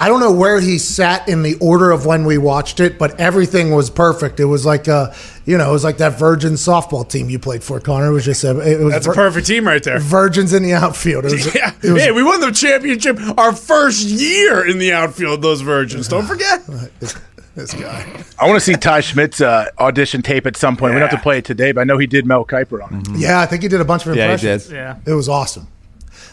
I 0.00 0.08
don't 0.08 0.20
know 0.20 0.32
where 0.32 0.60
he 0.60 0.78
sat 0.78 1.28
in 1.28 1.42
the 1.42 1.56
order 1.60 1.90
of 1.90 2.06
when 2.06 2.24
we 2.24 2.38
watched 2.38 2.78
it, 2.78 2.98
but 2.98 3.18
everything 3.18 3.72
was 3.72 3.90
perfect. 3.90 4.38
It 4.38 4.44
was 4.44 4.64
like, 4.64 4.86
a, 4.86 5.12
you 5.44 5.58
know, 5.58 5.68
it 5.70 5.72
was 5.72 5.82
like 5.82 5.96
that 5.98 6.18
Virgin 6.18 6.52
softball 6.52 7.08
team 7.08 7.28
you 7.28 7.38
played 7.40 7.64
for, 7.64 7.80
Connor. 7.80 8.06
It 8.06 8.12
was 8.12 8.24
just 8.24 8.44
a, 8.44 8.50
it 8.60 8.78
was 8.84 8.92
That's 8.92 9.06
a 9.06 9.10
vir- 9.10 9.14
perfect 9.16 9.46
team 9.48 9.66
right 9.66 9.82
there. 9.82 9.98
Virgins 9.98 10.52
in 10.52 10.62
the 10.62 10.72
outfield. 10.74 11.24
It 11.24 11.32
was, 11.32 11.54
Yeah, 11.54 11.72
it 11.82 11.90
was 11.90 12.02
hey, 12.02 12.12
we 12.12 12.22
won 12.22 12.40
the 12.40 12.52
championship 12.52 13.18
our 13.36 13.52
first 13.52 14.06
year 14.06 14.64
in 14.66 14.78
the 14.78 14.92
outfield. 14.92 15.42
Those 15.42 15.62
Virgins, 15.62 16.06
don't 16.06 16.26
forget. 16.28 16.64
this 17.56 17.74
guy. 17.74 18.22
I 18.38 18.46
want 18.46 18.54
to 18.56 18.60
see 18.64 18.74
Ty 18.74 19.00
Schmit's 19.00 19.40
uh, 19.40 19.66
audition 19.80 20.22
tape 20.22 20.46
at 20.46 20.56
some 20.56 20.76
point. 20.76 20.94
We 20.94 21.00
don't 21.00 21.08
have 21.10 21.18
to 21.18 21.22
play 21.24 21.38
it 21.38 21.44
today, 21.44 21.72
but 21.72 21.80
I 21.80 21.84
know 21.84 21.98
he 21.98 22.06
did 22.06 22.24
Mel 22.24 22.44
Kiper 22.44 22.84
on 22.84 23.00
it. 23.00 23.18
Yeah, 23.18 23.40
I 23.40 23.46
think 23.46 23.62
he 23.62 23.68
did 23.68 23.80
a 23.80 23.84
bunch 23.84 24.06
of 24.06 24.12
impressions. 24.16 24.42
yeah, 24.44 24.50
he 24.50 24.52
impressions. 24.52 24.68
did. 24.68 25.06
Yeah. 25.06 25.12
It 25.12 25.16
was 25.16 25.28
awesome. 25.28 25.66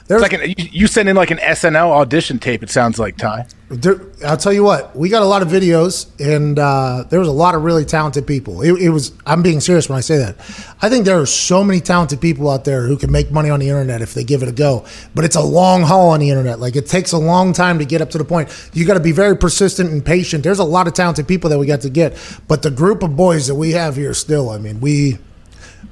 There 0.07 0.17
It's 0.17 0.21
like 0.21 0.33
an, 0.33 0.53
you, 0.55 0.69
you 0.71 0.87
send 0.87 1.09
in 1.09 1.15
like 1.15 1.31
an 1.31 1.39
SNL 1.39 1.89
audition 1.89 2.37
tape. 2.37 2.61
It 2.61 2.69
sounds 2.69 2.99
like 2.99 3.17
Ty. 3.17 3.47
there, 3.69 3.99
I'll 4.23 4.37
tell 4.37 4.53
you 4.53 4.63
what, 4.63 4.95
we 4.95 5.09
got 5.09 5.23
a 5.23 5.25
lot 5.25 5.41
of 5.41 5.47
videos, 5.47 6.07
and 6.19 6.59
uh, 6.59 7.05
there 7.09 7.17
was 7.17 7.27
a 7.27 7.31
lot 7.31 7.55
of 7.55 7.63
really 7.63 7.85
talented 7.85 8.27
people. 8.27 8.61
It, 8.61 8.79
it 8.79 8.89
was. 8.89 9.13
I'm 9.25 9.41
being 9.41 9.59
serious 9.59 9.89
when 9.89 9.97
I 9.97 10.01
say 10.01 10.17
that. 10.17 10.35
I 10.79 10.89
think 10.89 11.05
there 11.05 11.19
are 11.19 11.25
so 11.25 11.63
many 11.63 11.79
talented 11.79 12.21
people 12.21 12.51
out 12.51 12.65
there 12.65 12.85
who 12.85 12.97
can 12.97 13.11
make 13.11 13.31
money 13.31 13.49
on 13.49 13.59
the 13.59 13.67
internet 13.67 14.03
if 14.03 14.13
they 14.13 14.23
give 14.23 14.43
it 14.43 14.47
a 14.47 14.51
go. 14.51 14.85
But 15.15 15.25
it's 15.25 15.35
a 15.35 15.41
long 15.41 15.81
haul 15.81 16.09
on 16.09 16.19
the 16.19 16.29
internet. 16.29 16.59
Like 16.59 16.75
it 16.75 16.85
takes 16.85 17.11
a 17.11 17.17
long 17.17 17.51
time 17.51 17.79
to 17.79 17.85
get 17.85 17.99
up 17.99 18.11
to 18.11 18.19
the 18.19 18.25
point. 18.25 18.49
You 18.73 18.85
got 18.85 18.93
to 18.93 18.99
be 18.99 19.11
very 19.11 19.35
persistent 19.35 19.89
and 19.89 20.05
patient. 20.05 20.43
There's 20.43 20.59
a 20.59 20.63
lot 20.63 20.87
of 20.87 20.93
talented 20.93 21.27
people 21.27 21.49
that 21.49 21.57
we 21.57 21.65
got 21.65 21.81
to 21.81 21.89
get, 21.89 22.15
but 22.47 22.61
the 22.61 22.69
group 22.69 23.01
of 23.01 23.15
boys 23.15 23.47
that 23.47 23.55
we 23.55 23.71
have 23.71 23.95
here 23.95 24.13
still. 24.13 24.51
I 24.51 24.59
mean, 24.59 24.81
we 24.81 25.17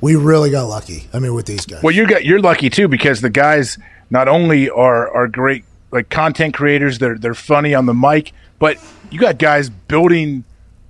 we 0.01 0.15
really 0.15 0.51
got 0.51 0.65
lucky. 0.65 1.07
I 1.13 1.17
mean, 1.17 1.33
with 1.33 1.47
these 1.47 1.65
guys. 1.65 1.81
Well, 1.81 1.95
you 1.95 2.05
got 2.05 2.23
you're 2.23 2.41
lucky 2.41 2.69
too 2.69 2.87
because 2.87 3.21
the 3.21 3.31
guys 3.31 3.79
not 4.09 4.27
only 4.27 4.69
are 4.69 5.09
are 5.13 5.27
great 5.27 5.65
like 5.91 6.09
content 6.09 6.53
creators, 6.53 6.99
they're 6.99 7.17
they're 7.17 7.33
funny 7.35 7.73
on 7.73 7.85
the 7.85 7.93
mic, 7.93 8.31
but 8.59 8.77
you 9.11 9.19
got 9.19 9.37
guys 9.37 9.69
building 9.69 10.43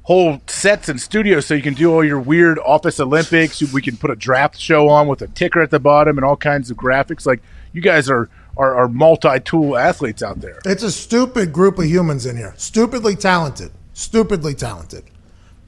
whole 0.04 0.42
sets 0.48 0.90
and 0.90 1.00
studios 1.00 1.46
so 1.46 1.54
you 1.54 1.62
can 1.62 1.74
do 1.74 1.90
all 1.94 2.04
your 2.04 2.20
weird 2.20 2.60
office 2.60 3.00
Olympics. 3.00 3.62
We 3.74 3.82
can 3.82 3.96
put 3.96 4.12
a 4.12 4.16
draft 4.18 4.60
show 4.60 4.90
on 4.90 5.08
with 5.08 5.22
a 5.22 5.28
ticker 5.28 5.62
at 5.62 5.72
the 5.72 5.80
bottom 5.80 6.18
and 6.18 6.26
all 6.26 6.36
kinds 6.36 6.70
of 6.70 6.78
graphics. 6.78 7.26
Like 7.26 7.42
you 7.72 7.82
guys 7.82 8.10
are 8.10 8.30
are, 8.58 8.76
are 8.76 8.88
multi 8.88 9.40
tool 9.40 9.78
athletes 9.78 10.22
out 10.22 10.42
there. 10.42 10.60
It's 10.66 10.84
a 10.84 10.92
stupid 10.92 11.52
group 11.54 11.80
of 11.80 11.86
humans 11.86 12.26
in 12.26 12.38
here. 12.38 12.54
Stupidly 12.58 13.16
talented. 13.16 13.72
Stupidly 13.94 14.54
talented. 14.56 15.04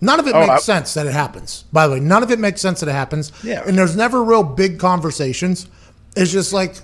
None 0.01 0.19
of 0.19 0.27
it 0.27 0.35
Oh, 0.35 0.41
makes 0.41 0.51
I- 0.51 0.57
sense 0.59 0.93
that 0.93 1.07
it 1.07 1.13
happens. 1.13 1.63
By 1.73 1.87
the 1.87 1.93
way, 1.93 1.99
none 1.99 2.21
of 2.21 2.29
it 2.29 2.37
makes 2.37 2.61
sense 2.61 2.81
that 2.81 2.89
it 2.89 2.93
happens. 2.93 3.31
Yeah. 3.43 3.63
And 3.65 3.77
there's 3.77 3.95
never 3.95 4.23
real 4.23 4.43
big 4.43 4.77
conversations. 4.77 5.67
It's 6.15 6.31
just 6.31 6.53
like, 6.53 6.75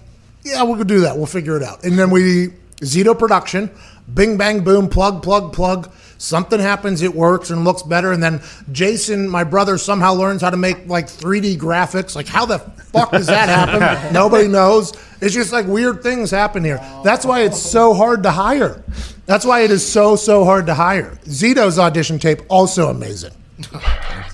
yeah, 0.44 0.64
we'll 0.64 0.84
do 0.84 1.02
that. 1.02 1.18
We'll 1.18 1.26
figure 1.26 1.58
it 1.58 1.64
out. 1.64 1.84
And 1.84 1.98
then 1.98 2.10
we 2.10 2.50
Zito 2.82 3.18
production, 3.18 3.70
bing 4.12 4.38
bang 4.38 4.64
boom, 4.64 4.90
plug 4.90 5.22
plug 5.22 5.54
plug. 5.54 5.92
Something 6.18 6.60
happens, 6.60 7.02
it 7.02 7.16
works 7.16 7.50
and 7.50 7.64
looks 7.64 7.82
better, 7.82 8.12
and 8.12 8.22
then 8.22 8.42
Jason, 8.72 9.28
my 9.28 9.44
brother, 9.44 9.80
somehow 9.80 10.14
learns 10.14 10.44
how 10.44 10.52
to 10.52 10.58
make 10.58 10.88
like 10.88 11.08
3D 11.08 11.58
graphics. 11.58 12.16
Like, 12.16 12.28
how 12.28 12.46
the 12.46 12.60
fuck 12.60 13.12
does 13.12 13.26
that 13.26 13.50
happen? 13.50 14.14
Nobody 14.14 14.48
knows. 14.48 14.94
It's 15.20 15.34
just 15.34 15.52
like 15.52 15.66
weird 15.66 16.04
things 16.04 16.30
happen 16.30 16.64
here. 16.64 16.78
That's 17.04 17.26
why 17.26 17.42
it's 17.42 17.60
so 17.60 17.94
hard 17.94 18.24
to 18.24 18.32
hire. 18.32 18.84
That's 19.26 19.46
why 19.46 19.62
it 19.62 19.72
is 19.72 19.88
so 19.88 20.16
so 20.16 20.44
hard 20.44 20.66
to 20.68 20.74
hire. 20.74 21.18
Zito's 21.26 21.80
audition 21.80 22.20
tape 22.20 22.42
also 22.50 22.90
amazing. 22.90 23.32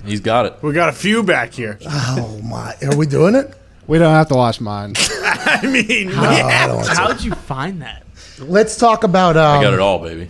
He's 0.06 0.22
got 0.22 0.46
it. 0.46 0.56
We 0.62 0.74
got 0.74 0.90
a 0.90 0.94
few 0.94 1.22
back 1.24 1.54
here. 1.54 1.78
Oh 1.86 2.40
my, 2.44 2.76
are 2.82 2.96
we 2.96 3.06
doing 3.06 3.36
it? 3.36 3.54
We 3.88 3.98
don't 3.98 4.14
have 4.14 4.28
to 4.30 4.36
watch 4.36 4.60
mine. 4.60 4.94
I 5.24 5.62
mean, 5.66 6.14
I 6.14 6.68
don't 6.68 6.76
want 6.78 6.88
to. 6.88 6.96
How 6.96 7.08
did 7.08 7.24
you 7.24 7.32
find 7.32 7.82
that? 7.82 8.04
Let's 8.40 8.76
talk 8.78 9.04
about. 9.04 9.38
Um, 9.38 9.60
I 9.60 9.64
got 9.64 9.74
it 9.74 9.80
all, 9.80 10.00
baby. 10.00 10.30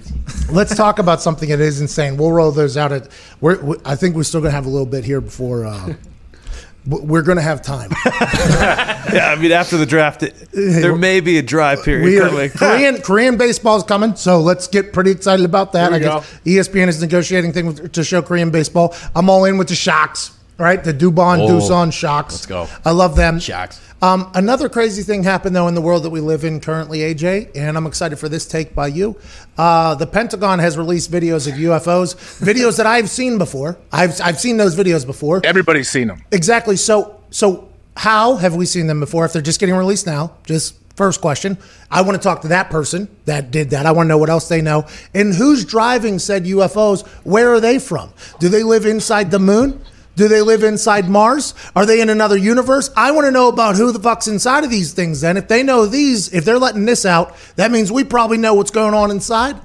let's 0.52 0.76
talk 0.76 1.00
about 1.00 1.22
something 1.22 1.50
that 1.50 1.60
is 1.60 1.82
insane. 1.82 2.18
We'll 2.18 2.32
roll 2.32 2.52
those 2.52 2.78
out 2.78 2.92
at. 2.92 3.10
We're, 3.42 3.62
we, 3.62 3.76
I 3.84 3.96
think 3.96 4.16
we're 4.16 4.24
still 4.24 4.42
gonna 4.42 4.52
have 4.52 4.66
a 4.66 4.70
little 4.70 4.86
bit 4.86 5.04
here 5.04 5.20
before. 5.20 5.66
Uh, 5.66 5.96
we're 6.86 7.24
gonna 7.24 7.42
have 7.42 7.62
time. 7.62 7.92
Yeah, 9.08 9.32
I 9.32 9.42
mean, 9.42 9.54
after 9.54 9.78
the 9.78 9.86
draft, 9.86 10.22
it, 10.24 10.36
there 10.52 10.94
may 10.94 11.22
be 11.22 11.38
a 11.38 11.42
dry 11.42 11.78
period 11.78 12.04
We 12.04 12.20
are, 12.20 12.28
coming. 12.28 12.50
Korean 12.50 13.02
Korean 13.02 13.38
baseball 13.38 13.78
is 13.78 13.84
coming, 13.84 14.16
so 14.18 14.42
let's 14.42 14.68
get 14.68 14.92
pretty 14.92 15.12
excited 15.12 15.46
about 15.46 15.72
that. 15.72 15.92
There 15.92 16.00
we 16.02 16.06
I 16.06 16.20
guess 16.20 16.68
ESPN 16.68 16.90
is 16.90 17.02
negotiating 17.02 17.54
things 17.54 17.90
to 17.90 18.04
show 18.04 18.22
Korean 18.22 18.52
baseball. 18.52 18.94
I'm 19.16 19.30
all 19.30 19.46
in 19.46 19.58
with 19.58 19.70
the 19.70 19.76
Shocks, 19.76 20.37
right? 20.58 20.84
The 20.84 20.94
Dubon 20.94 21.40
Oh, 21.40 21.48
Doosan 21.50 21.92
Shocks. 21.94 22.34
let's 22.34 22.46
go. 22.46 22.68
I 22.86 22.92
love 22.92 23.16
them. 23.16 23.40
Shocks. 23.40 23.80
Um, 24.02 24.30
another 24.36 24.70
crazy 24.70 25.02
thing 25.02 25.24
happened 25.24 25.56
though 25.56 25.68
in 25.68 25.74
the 25.74 25.82
world 25.82 26.04
that 26.04 26.12
we 26.12 26.20
live 26.20 26.44
in 26.44 26.60
currently, 26.60 27.00
AJ, 27.00 27.50
and 27.56 27.76
I'm 27.76 27.88
excited 27.88 28.18
for 28.20 28.30
this 28.30 28.46
take 28.46 28.76
by 28.76 28.88
you. 28.88 29.16
Uh, 29.58 29.96
the 29.96 30.06
Pentagon 30.06 30.60
has 30.60 30.78
released 30.78 31.12
videos 31.12 31.48
of 31.52 31.56
UFOs, 31.58 32.14
videos 32.40 32.78
that 32.78 32.86
I've 32.86 33.10
seen 33.10 33.38
before. 33.40 33.78
I've 33.92 34.20
I've 34.22 34.40
seen 34.40 34.58
those 34.58 34.76
videos 34.76 35.04
before. 35.06 35.42
Everybody's 35.44 35.90
seen 35.90 36.08
them. 36.10 36.24
Exactly. 36.32 36.76
So 36.76 37.20
so 37.32 37.70
how 37.96 38.36
have 38.36 38.56
we 38.56 38.68
seen 38.68 38.86
them 38.86 39.00
before? 39.00 39.26
If 39.26 39.34
they're 39.34 39.42
just 39.42 39.60
getting 39.60 39.74
released 39.76 40.06
now, 40.06 40.34
just 40.46 40.76
first 40.96 41.20
question. 41.20 41.58
I 41.90 42.02
want 42.02 42.18
to 42.18 42.22
talk 42.24 42.42
to 42.42 42.48
that 42.50 42.70
person 42.70 43.08
that 43.26 43.50
did 43.50 43.72
that. 43.72 43.88
I 43.88 43.92
want 43.92 44.06
to 44.06 44.10
know 44.10 44.18
what 44.20 44.30
else 44.30 44.48
they 44.48 44.62
know. 44.62 44.86
And 45.16 45.34
who's 45.34 45.66
driving 45.66 46.20
said 46.20 46.46
UFOs? 46.46 47.06
Where 47.24 47.52
are 47.54 47.60
they 47.60 47.80
from? 47.80 48.12
Do 48.40 48.48
they 48.50 48.62
live 48.62 48.86
inside 48.86 49.32
the 49.32 49.40
moon? 49.40 49.82
Do 50.18 50.28
they 50.28 50.42
live 50.42 50.64
inside 50.64 51.08
Mars? 51.08 51.54
Are 51.76 51.86
they 51.86 52.02
in 52.02 52.10
another 52.10 52.36
universe? 52.36 52.90
I 52.98 53.12
want 53.12 53.26
to 53.26 53.32
know 53.32 53.50
about 53.50 53.76
who 53.76 53.92
the 53.92 54.00
fuck's 54.00 54.28
inside 54.28 54.64
of 54.64 54.72
these 54.72 54.92
things 54.92 55.22
then. 55.22 55.38
If 55.38 55.48
they 55.48 55.62
know 55.62 55.86
these, 55.86 56.34
if 56.34 56.44
they're 56.44 56.58
letting 56.58 56.86
this 56.86 57.06
out, 57.06 57.36
that 57.56 57.70
means 57.70 57.92
we 57.92 58.04
probably 58.04 58.40
know 58.40 58.56
what's 58.56 58.72
going 58.72 58.96
on 58.96 59.12
inside. 59.12 59.62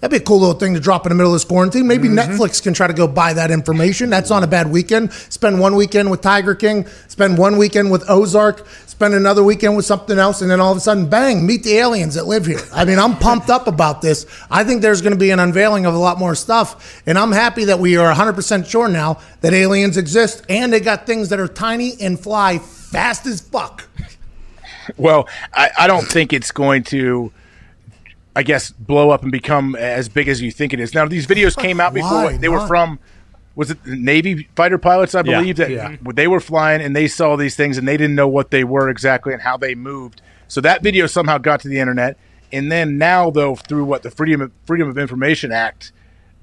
That'd 0.00 0.10
be 0.10 0.22
a 0.22 0.26
cool 0.26 0.40
little 0.40 0.58
thing 0.58 0.74
to 0.74 0.80
drop 0.80 1.06
in 1.06 1.10
the 1.10 1.14
middle 1.14 1.32
of 1.32 1.36
this 1.36 1.44
quarantine. 1.44 1.86
Maybe 1.86 2.08
mm-hmm. 2.08 2.18
Netflix 2.18 2.62
can 2.62 2.74
try 2.74 2.86
to 2.86 2.92
go 2.92 3.08
buy 3.08 3.32
that 3.32 3.50
information. 3.50 4.10
That's 4.10 4.28
not 4.28 4.42
a 4.42 4.46
bad 4.46 4.70
weekend. 4.70 5.12
Spend 5.12 5.58
one 5.58 5.74
weekend 5.74 6.10
with 6.10 6.20
Tiger 6.20 6.54
King, 6.54 6.86
spend 7.08 7.38
one 7.38 7.56
weekend 7.56 7.90
with 7.90 8.04
Ozark, 8.08 8.66
spend 8.96 9.14
another 9.14 9.42
weekend 9.42 9.74
with 9.74 9.86
something 9.86 10.18
else, 10.18 10.42
and 10.42 10.50
then 10.50 10.60
all 10.60 10.72
of 10.72 10.78
a 10.78 10.80
sudden, 10.80 11.08
bang, 11.08 11.46
meet 11.46 11.62
the 11.62 11.74
aliens 11.78 12.14
that 12.14 12.26
live 12.26 12.44
here. 12.44 12.60
I 12.74 12.84
mean, 12.84 12.98
I'm 12.98 13.16
pumped 13.18 13.48
up 13.48 13.66
about 13.66 14.02
this. 14.02 14.26
I 14.50 14.64
think 14.64 14.82
there's 14.82 15.00
going 15.00 15.12
to 15.12 15.18
be 15.18 15.30
an 15.30 15.38
unveiling 15.38 15.86
of 15.86 15.94
a 15.94 15.98
lot 15.98 16.18
more 16.18 16.34
stuff, 16.34 17.02
and 17.06 17.18
I'm 17.18 17.32
happy 17.32 17.64
that 17.64 17.78
we 17.78 17.96
are 17.96 18.14
100% 18.14 18.66
sure 18.66 18.88
now 18.88 19.18
that 19.40 19.54
aliens 19.54 19.96
exist 19.96 20.44
and 20.48 20.72
they 20.72 20.80
got 20.80 21.06
things 21.06 21.30
that 21.30 21.40
are 21.40 21.48
tiny 21.48 21.94
and 22.00 22.20
fly 22.20 22.58
fast 22.58 23.26
as 23.26 23.40
fuck. 23.40 23.88
Well, 24.96 25.28
I, 25.52 25.70
I 25.80 25.86
don't 25.88 26.06
think 26.06 26.32
it's 26.32 26.52
going 26.52 26.84
to, 26.84 27.32
I 28.36 28.42
guess, 28.42 28.70
blow 28.70 29.08
up 29.10 29.22
and 29.22 29.32
become 29.32 29.74
as 29.76 30.10
big 30.10 30.28
as 30.28 30.42
you 30.42 30.50
think 30.50 30.74
it 30.74 30.78
is. 30.78 30.92
Now, 30.94 31.06
these 31.08 31.26
videos 31.26 31.56
came 31.56 31.80
out 31.80 31.94
before. 31.94 32.24
Why 32.24 32.36
They 32.36 32.50
were 32.50 32.66
from, 32.66 32.98
was 33.54 33.70
it 33.70 33.78
Navy 33.86 34.46
fighter 34.54 34.76
pilots, 34.76 35.14
I 35.14 35.20
Yeah, 35.24 35.40
believe, 35.40 35.56
that 35.56 35.70
yeah. 35.70 35.96
they 36.14 36.28
were 36.28 36.38
flying 36.40 36.82
and 36.82 36.94
they 36.94 37.08
saw 37.08 37.36
these 37.36 37.56
things 37.56 37.78
and 37.78 37.88
they 37.88 37.96
didn't 37.96 38.14
know 38.14 38.28
what 38.28 38.50
they 38.50 38.62
were 38.62 38.90
exactly 38.90 39.32
and 39.32 39.40
how 39.40 39.56
they 39.56 39.74
moved. 39.74 40.20
So 40.48 40.60
that 40.60 40.82
video 40.82 41.06
somehow 41.06 41.38
got 41.38 41.60
to 41.60 41.68
the 41.68 41.78
internet. 41.78 42.18
And 42.52 42.70
then 42.70 42.98
now, 42.98 43.30
though, 43.30 43.56
through 43.56 43.86
what 43.86 44.02
the 44.02 44.10
Freedom 44.10 44.42
of, 44.42 44.52
Freedom 44.66 44.88
of 44.88 44.98
Information 44.98 45.50
Act, 45.50 45.92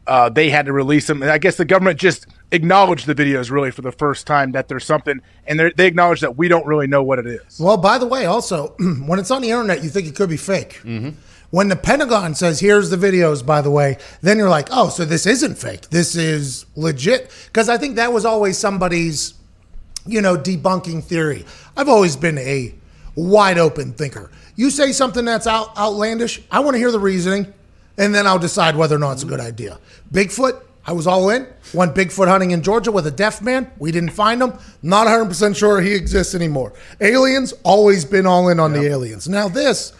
uh, 0.08 0.30
they 0.30 0.50
had 0.50 0.66
to 0.66 0.74
release 0.74 1.06
them. 1.06 1.22
And 1.22 1.30
I 1.32 1.38
guess 1.38 1.58
the 1.58 1.64
government 1.64 2.00
just 2.00 2.26
acknowledged 2.52 3.06
the 3.06 3.14
videos 3.16 3.52
really 3.52 3.70
for 3.72 3.84
the 3.84 3.92
first 3.92 4.26
time 4.26 4.52
that 4.54 4.68
there's 4.68 4.84
something, 4.84 5.22
and 5.48 5.60
they're- 5.60 5.72
they 5.78 5.86
acknowledge 5.86 6.22
that 6.22 6.38
we 6.38 6.48
don't 6.48 6.66
really 6.66 6.88
know 6.88 7.04
what 7.04 7.20
it 7.20 7.28
is. 7.28 7.60
Well, 7.60 7.78
by 7.78 8.00
the 8.00 8.08
way, 8.08 8.26
also, 8.26 8.76
when 9.06 9.20
it's 9.20 9.30
on 9.32 9.44
the 9.44 9.52
internet, 9.52 9.84
you 9.84 9.90
think 9.90 10.08
it 10.08 10.16
could 10.16 10.30
be 10.30 10.38
fake. 10.38 10.82
When 11.54 11.68
the 11.68 11.76
Pentagon 11.76 12.34
says, 12.34 12.62
here's 12.62 12.90
the 12.90 12.98
videos, 12.98 13.46
by 13.46 13.62
the 13.62 13.70
way, 13.70 14.00
then 14.22 14.40
you're 14.40 14.50
like, 14.50 14.70
oh, 14.72 14.90
so 14.90 15.06
this 15.06 15.28
isn't 15.28 15.56
fake. 15.56 15.88
This 15.92 16.16
is 16.16 16.66
legit. 16.76 17.30
Because 17.46 17.70
I 17.70 17.78
think 17.78 17.96
that 17.98 18.12
was 18.12 18.26
always 18.26 18.58
somebody's, 18.58 19.36
you 20.08 20.20
know, 20.20 20.36
debunking 20.36 21.04
theory. 21.04 21.46
I've 21.78 21.90
always 21.90 22.16
been 22.16 22.40
a 22.40 22.74
wide 23.14 23.60
open 23.60 23.94
thinker. 23.94 24.32
You 24.56 24.72
say 24.72 24.92
something 24.94 25.26
that's 25.26 25.46
out, 25.46 25.78
outlandish, 25.78 26.42
I 26.50 26.60
want 26.62 26.74
to 26.74 26.80
hear 26.80 26.92
the 26.92 27.00
reasoning, 27.00 27.54
and 28.00 28.16
then 28.16 28.26
I'll 28.26 28.40
decide 28.40 28.76
whether 28.76 28.96
or 28.96 29.00
not 29.00 29.12
it's 29.12 29.24
a 29.24 29.28
good 29.28 29.40
idea. 29.40 29.78
Bigfoot, 30.12 30.60
I 30.88 30.94
was 30.94 31.06
all 31.06 31.30
in. 31.30 31.46
Went 31.72 31.94
Bigfoot 31.94 32.30
hunting 32.30 32.50
in 32.50 32.64
Georgia 32.64 32.92
with 32.92 33.06
a 33.06 33.12
deaf 33.12 33.44
man. 33.44 33.72
We 33.78 33.92
didn't 33.92 34.14
find 34.14 34.42
him. 34.42 34.58
Not 34.82 35.06
100% 35.06 35.56
sure 35.56 35.82
he 35.82 35.94
exists 35.94 36.34
anymore. 36.34 36.74
Aliens, 37.00 37.54
always 37.62 38.06
been 38.06 38.26
all 38.26 38.50
in 38.50 38.60
on 38.60 38.74
the 38.74 38.88
aliens. 38.88 39.30
Now, 39.30 39.48
this, 39.48 39.94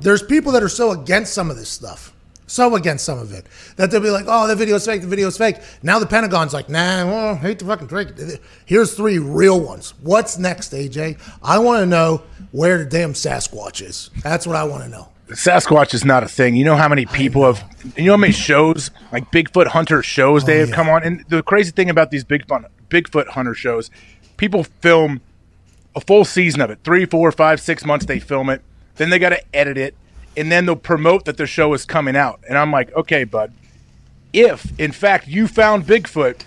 there's 0.00 0.22
people 0.22 0.52
that 0.52 0.62
are 0.62 0.68
so 0.68 0.90
against 0.92 1.32
some 1.32 1.50
of 1.50 1.56
this 1.56 1.68
stuff, 1.68 2.12
so 2.46 2.74
against 2.74 3.04
some 3.04 3.18
of 3.18 3.32
it, 3.32 3.46
that 3.76 3.90
they'll 3.90 4.00
be 4.00 4.10
like, 4.10 4.26
oh, 4.28 4.46
the 4.46 4.56
video's 4.56 4.84
fake, 4.84 5.02
the 5.02 5.06
video's 5.06 5.38
fake. 5.38 5.56
Now 5.82 5.98
the 5.98 6.06
Pentagon's 6.06 6.52
like, 6.52 6.68
nah, 6.68 7.06
well, 7.06 7.36
hate 7.36 7.58
to 7.60 7.64
fucking 7.64 7.86
break 7.86 8.08
it. 8.18 8.40
Here's 8.66 8.94
three 8.94 9.18
real 9.18 9.60
ones. 9.60 9.94
What's 10.02 10.38
next, 10.38 10.72
AJ? 10.72 11.20
I 11.42 11.58
want 11.58 11.80
to 11.80 11.86
know 11.86 12.22
where 12.52 12.78
the 12.78 12.84
damn 12.84 13.12
Sasquatch 13.12 13.80
is. 13.82 14.10
That's 14.22 14.46
what 14.46 14.56
I 14.56 14.64
want 14.64 14.84
to 14.84 14.88
know. 14.88 15.08
Sasquatch 15.28 15.94
is 15.94 16.04
not 16.04 16.24
a 16.24 16.28
thing. 16.28 16.56
You 16.56 16.64
know 16.64 16.76
how 16.76 16.88
many 16.88 17.06
people 17.06 17.44
have, 17.44 17.64
you 17.96 18.06
know 18.06 18.12
how 18.12 18.16
many 18.16 18.32
shows, 18.32 18.90
like 19.12 19.30
Bigfoot 19.30 19.68
hunter 19.68 20.02
shows, 20.02 20.44
they 20.44 20.56
oh, 20.56 20.60
have 20.60 20.70
yeah. 20.70 20.74
come 20.74 20.88
on. 20.88 21.04
And 21.04 21.24
the 21.28 21.42
crazy 21.42 21.70
thing 21.70 21.88
about 21.88 22.10
these 22.10 22.24
Bigfoot 22.24 22.66
Bigfoot 22.88 23.28
hunter 23.28 23.54
shows, 23.54 23.90
people 24.36 24.64
film 24.64 25.20
a 25.94 26.00
full 26.00 26.24
season 26.24 26.60
of 26.60 26.70
it, 26.70 26.80
three, 26.82 27.04
four, 27.04 27.30
five, 27.30 27.60
six 27.60 27.84
months. 27.84 28.06
They 28.06 28.18
film 28.18 28.50
it, 28.50 28.62
then 29.00 29.10
they 29.10 29.18
got 29.18 29.30
to 29.30 29.42
edit 29.56 29.78
it, 29.78 29.94
and 30.36 30.52
then 30.52 30.66
they'll 30.66 30.76
promote 30.76 31.24
that 31.24 31.36
the 31.36 31.46
show 31.46 31.72
is 31.72 31.84
coming 31.84 32.16
out. 32.16 32.40
And 32.48 32.56
I'm 32.58 32.70
like, 32.70 32.94
okay, 32.94 33.24
bud, 33.24 33.52
if 34.32 34.78
in 34.78 34.92
fact 34.92 35.26
you 35.26 35.48
found 35.48 35.84
Bigfoot, 35.84 36.42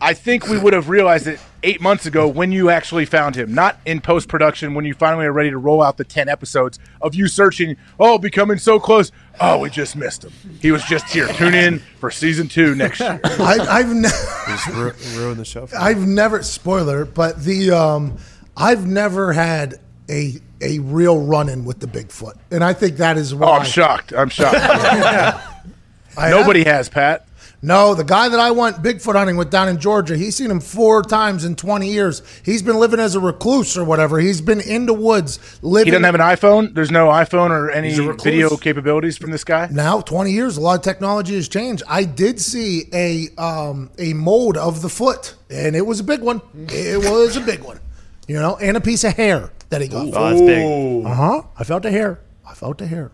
I 0.00 0.14
think 0.14 0.48
we 0.48 0.58
would 0.58 0.72
have 0.72 0.88
realized 0.88 1.28
it 1.28 1.38
eight 1.62 1.80
months 1.80 2.06
ago 2.06 2.26
when 2.26 2.50
you 2.50 2.70
actually 2.70 3.04
found 3.04 3.36
him, 3.36 3.54
not 3.54 3.78
in 3.86 4.00
post 4.00 4.28
production 4.28 4.74
when 4.74 4.84
you 4.84 4.94
finally 4.94 5.26
are 5.26 5.32
ready 5.32 5.50
to 5.50 5.58
roll 5.58 5.80
out 5.80 5.96
the 5.96 6.04
10 6.04 6.28
episodes 6.28 6.80
of 7.00 7.14
you 7.14 7.28
searching, 7.28 7.76
oh, 8.00 8.18
becoming 8.18 8.58
so 8.58 8.80
close. 8.80 9.12
Oh, 9.40 9.58
we 9.58 9.70
just 9.70 9.94
missed 9.94 10.24
him. 10.24 10.32
He 10.60 10.72
was 10.72 10.82
just 10.84 11.06
here. 11.12 11.28
Tune 11.28 11.54
in 11.54 11.78
for 12.00 12.10
season 12.10 12.48
two 12.48 12.74
next 12.74 12.98
year. 12.98 13.20
I, 13.24 13.58
I've 13.60 13.94
never. 13.94 14.14
Just 14.48 14.66
ru- 14.68 15.20
ruin 15.20 15.38
the 15.38 15.44
show. 15.44 15.66
For. 15.66 15.76
I've 15.76 16.04
never 16.06 16.42
spoiler, 16.42 17.04
but 17.04 17.44
the 17.44 17.70
um, 17.70 18.18
I've 18.56 18.86
never 18.86 19.32
had 19.32 19.76
a 20.10 20.34
a 20.62 20.78
real 20.78 21.20
run 21.20 21.48
in 21.48 21.64
with 21.64 21.80
the 21.80 21.86
Bigfoot, 21.86 22.36
and 22.50 22.62
I 22.64 22.72
think 22.72 22.96
that 22.98 23.18
is 23.18 23.34
why. 23.34 23.48
Oh, 23.48 23.52
I'm 23.54 23.64
shocked. 23.66 24.12
I'm 24.12 24.28
shocked. 24.28 24.56
I 26.16 26.30
Nobody 26.30 26.64
has, 26.64 26.88
Pat. 26.88 27.26
No, 27.64 27.94
the 27.94 28.02
guy 28.02 28.28
that 28.28 28.40
I 28.40 28.50
went 28.50 28.78
Bigfoot 28.82 29.14
hunting 29.14 29.36
with 29.36 29.48
down 29.48 29.68
in 29.68 29.78
Georgia, 29.78 30.16
he's 30.16 30.34
seen 30.34 30.50
him 30.50 30.58
four 30.58 31.00
times 31.00 31.44
in 31.44 31.54
20 31.54 31.88
years. 31.88 32.20
He's 32.44 32.60
been 32.60 32.76
living 32.76 32.98
as 32.98 33.14
a 33.14 33.20
recluse 33.20 33.76
or 33.78 33.84
whatever. 33.84 34.18
He's 34.18 34.40
been 34.40 34.60
in 34.60 34.86
the 34.86 34.92
woods 34.92 35.38
living. 35.62 35.86
He 35.86 35.90
doesn't 35.92 36.02
have 36.02 36.16
an 36.16 36.20
iPhone. 36.20 36.74
There's 36.74 36.90
no 36.90 37.06
iPhone 37.06 37.50
or 37.50 37.70
any 37.70 37.90
He's 37.90 38.00
a 38.00 38.02
recluse. 38.02 38.24
video 38.24 38.56
capabilities 38.56 39.16
from 39.16 39.30
this 39.30 39.44
guy. 39.44 39.68
now 39.70 40.00
20 40.00 40.32
years 40.32 40.56
a 40.56 40.60
lot 40.60 40.76
of 40.76 40.82
technology 40.82 41.34
has 41.36 41.48
changed 41.48 41.82
i 41.88 42.02
did 42.04 42.40
see 42.40 42.84
a 42.92 43.28
um, 43.40 43.90
a 43.98 44.12
mold 44.12 44.56
of 44.56 44.82
the 44.82 44.88
foot 44.88 45.34
and 45.48 45.76
it 45.76 45.86
was 45.86 46.00
a 46.00 46.04
big 46.04 46.20
one 46.20 46.40
it 46.68 46.98
was 46.98 47.36
a 47.36 47.40
big 47.40 47.60
one 47.62 47.78
you 48.26 48.34
know 48.34 48.56
and 48.56 48.76
a 48.76 48.80
piece 48.80 49.04
of 49.04 49.14
hair 49.14 49.50
that 49.72 49.80
he 49.80 49.88
got 49.88 50.06
Oh, 50.14 50.28
that's 50.30 50.40
big. 50.40 51.04
uh-huh 51.06 51.42
i 51.58 51.64
felt 51.64 51.82
the 51.82 51.90
hair 51.90 52.20
i 52.48 52.54
felt 52.54 52.78
the 52.78 52.86
hair 52.86 53.10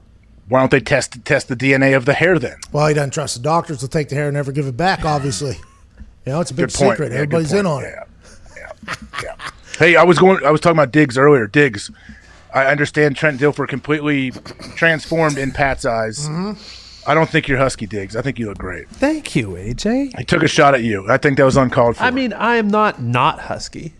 Why 0.48 0.60
don't 0.60 0.70
they 0.70 0.80
test 0.80 1.24
test 1.24 1.48
the 1.48 1.56
DNA 1.56 1.96
of 1.96 2.04
the 2.04 2.14
hair 2.14 2.38
then? 2.38 2.56
well 2.72 2.86
he 2.86 2.94
doesn't 2.94 3.12
trust 3.14 3.36
the 3.36 3.42
doctors 3.42 3.78
to 3.78 3.88
take 3.88 4.08
the 4.10 4.14
hair 4.16 4.26
and 4.28 4.34
never 4.34 4.52
give 4.52 4.66
it 4.66 4.76
back 4.76 5.04
obviously 5.04 5.54
you 6.26 6.32
know 6.32 6.40
it's 6.40 6.50
a 6.50 6.54
big 6.54 6.64
Good 6.66 6.72
secret 6.72 7.08
Yeah, 7.12 7.18
everybody's 7.18 7.52
in 7.52 7.64
point. 7.64 7.66
on 7.66 7.84
it 7.84 7.94
Yeah. 8.56 8.72
Yeah. 8.82 8.98
yeah. 9.22 9.50
Hey, 9.78 9.94
I 9.96 10.02
was 10.02 10.18
going. 10.18 10.44
I 10.44 10.50
was 10.50 10.60
talking 10.60 10.76
about 10.76 10.90
Diggs 10.90 11.16
earlier. 11.16 11.46
Diggs. 11.46 11.88
I 12.52 12.64
understand 12.66 13.14
Trent 13.14 13.38
Dilfer 13.40 13.68
completely 13.68 14.32
transformed 14.74 15.38
in 15.38 15.52
Pat's 15.52 15.84
eyes. 15.84 16.28
Mm-hmm. 16.28 17.08
I 17.08 17.14
don't 17.14 17.30
think 17.30 17.46
you're 17.46 17.58
Husky 17.58 17.86
Diggs. 17.86 18.16
I 18.16 18.22
think 18.22 18.40
you 18.40 18.46
look 18.46 18.58
great. 18.58 18.88
Thank 18.88 19.36
you, 19.36 19.50
AJ. 19.50 20.14
I 20.16 20.24
took 20.24 20.42
a 20.42 20.48
shot 20.48 20.74
at 20.74 20.82
you. 20.82 21.08
I 21.08 21.16
think 21.16 21.36
that 21.36 21.44
was 21.44 21.56
uncalled 21.56 21.96
for. 21.96 22.02
I 22.02 22.10
mean, 22.10 22.32
I 22.32 22.56
am 22.56 22.66
not 22.66 23.00
not 23.00 23.38
husky. 23.42 23.94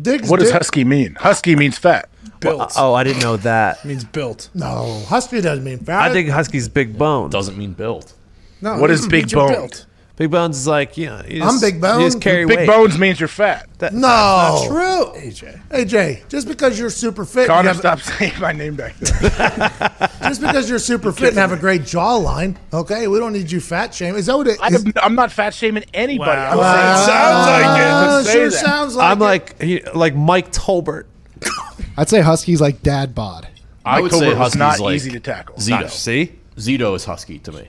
Diggs 0.00 0.28
what 0.28 0.40
does 0.40 0.48
did- 0.48 0.56
Husky 0.56 0.84
mean? 0.84 1.14
Husky 1.18 1.56
means 1.56 1.78
fat. 1.78 2.08
Built. 2.40 2.60
Uh, 2.60 2.68
oh, 2.76 2.94
I 2.94 3.02
didn't 3.04 3.22
know 3.22 3.36
that. 3.38 3.82
means 3.84 4.04
built. 4.04 4.50
No, 4.54 5.02
husky 5.08 5.40
doesn't 5.40 5.64
mean 5.64 5.78
fat. 5.78 6.02
I 6.10 6.12
think 6.12 6.28
Husky's 6.28 6.68
big 6.68 6.98
bone. 6.98 7.30
Doesn't 7.30 7.56
mean 7.56 7.72
built. 7.72 8.12
No, 8.60 8.78
What 8.78 8.90
it 8.90 8.94
is 8.94 9.02
means 9.02 9.10
big 9.10 9.32
you're 9.32 9.48
built. 9.48 9.86
Big 10.16 10.30
bones 10.30 10.56
is 10.56 10.66
like 10.66 10.96
you 10.96 11.06
know. 11.06 11.20
You 11.28 11.42
I'm 11.42 11.50
just, 11.50 11.60
big 11.60 11.74
You 11.74 11.80
just 11.80 12.22
carry 12.22 12.46
Big 12.46 12.56
weight. 12.60 12.66
bones 12.66 12.98
means 12.98 13.20
you're 13.20 13.28
fat. 13.28 13.68
That- 13.78 13.92
no, 13.92 14.64
True. 14.66 15.20
AJ. 15.20 15.60
AJ, 15.68 16.26
just 16.30 16.48
because 16.48 16.78
you're 16.78 16.88
super 16.88 17.26
fit, 17.26 17.40
and 17.42 17.48
Connor, 17.48 17.68
have- 17.68 17.76
stop 17.78 18.00
saying 18.18 18.32
my 18.40 18.52
name 18.52 18.76
back 18.76 18.96
there. 18.96 20.08
just 20.22 20.40
because 20.40 20.70
you're 20.70 20.78
super 20.78 21.12
fit 21.12 21.28
and 21.30 21.36
have 21.38 21.52
a 21.52 21.56
great 21.58 21.82
jawline, 21.82 22.56
okay, 22.72 23.08
we 23.08 23.18
don't 23.18 23.34
need 23.34 23.50
you 23.52 23.60
fat 23.60 23.92
shame. 23.94 24.14
Is 24.16 24.24
that 24.26 24.36
what 24.38 24.46
it 24.46 24.58
I 24.62 24.68
is? 24.68 24.86
am, 24.86 24.92
I'm 25.02 25.14
not 25.14 25.32
fat 25.32 25.52
shaming 25.52 25.84
anybody. 25.92 26.30
Wow. 26.30 26.60
I'm 26.60 26.96
saying 27.04 27.16
sounds 27.18 27.46
like 27.46 27.80
it. 27.80 27.86
uh, 27.86 28.18
to 28.18 28.24
say 28.24 28.32
sure 28.32 28.50
that. 28.50 28.56
sounds 28.56 28.96
like 28.96 29.10
I'm 29.10 29.18
it. 29.20 29.24
like 29.24 29.62
he, 29.62 29.82
like 29.94 30.14
Mike 30.16 30.50
Tolbert. 30.50 31.04
I'd 31.98 32.08
say 32.08 32.22
Husky's 32.22 32.60
like 32.62 32.82
dad 32.82 33.14
bod. 33.14 33.48
I 33.84 34.00
would 34.00 34.12
Mike 34.12 34.18
say 34.20 34.26
Tolbert 34.28 34.28
was 34.30 34.38
Husky's 34.54 34.58
not 34.58 34.80
like 34.80 34.94
easy 34.94 35.10
to 35.10 35.20
tackle. 35.20 35.56
Zito. 35.56 35.90
See, 35.90 36.32
Zito 36.56 36.96
is 36.96 37.04
Husky 37.04 37.38
to 37.40 37.52
me. 37.52 37.68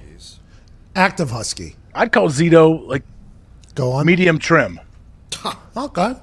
active 0.96 1.32
husky. 1.32 1.76
I'd 1.98 2.12
call 2.12 2.30
Zito 2.30 2.88
like 2.88 3.04
Go 3.76 3.92
on. 3.94 4.06
medium 4.06 4.40
trim. 4.40 4.80
Okay. 5.76 6.14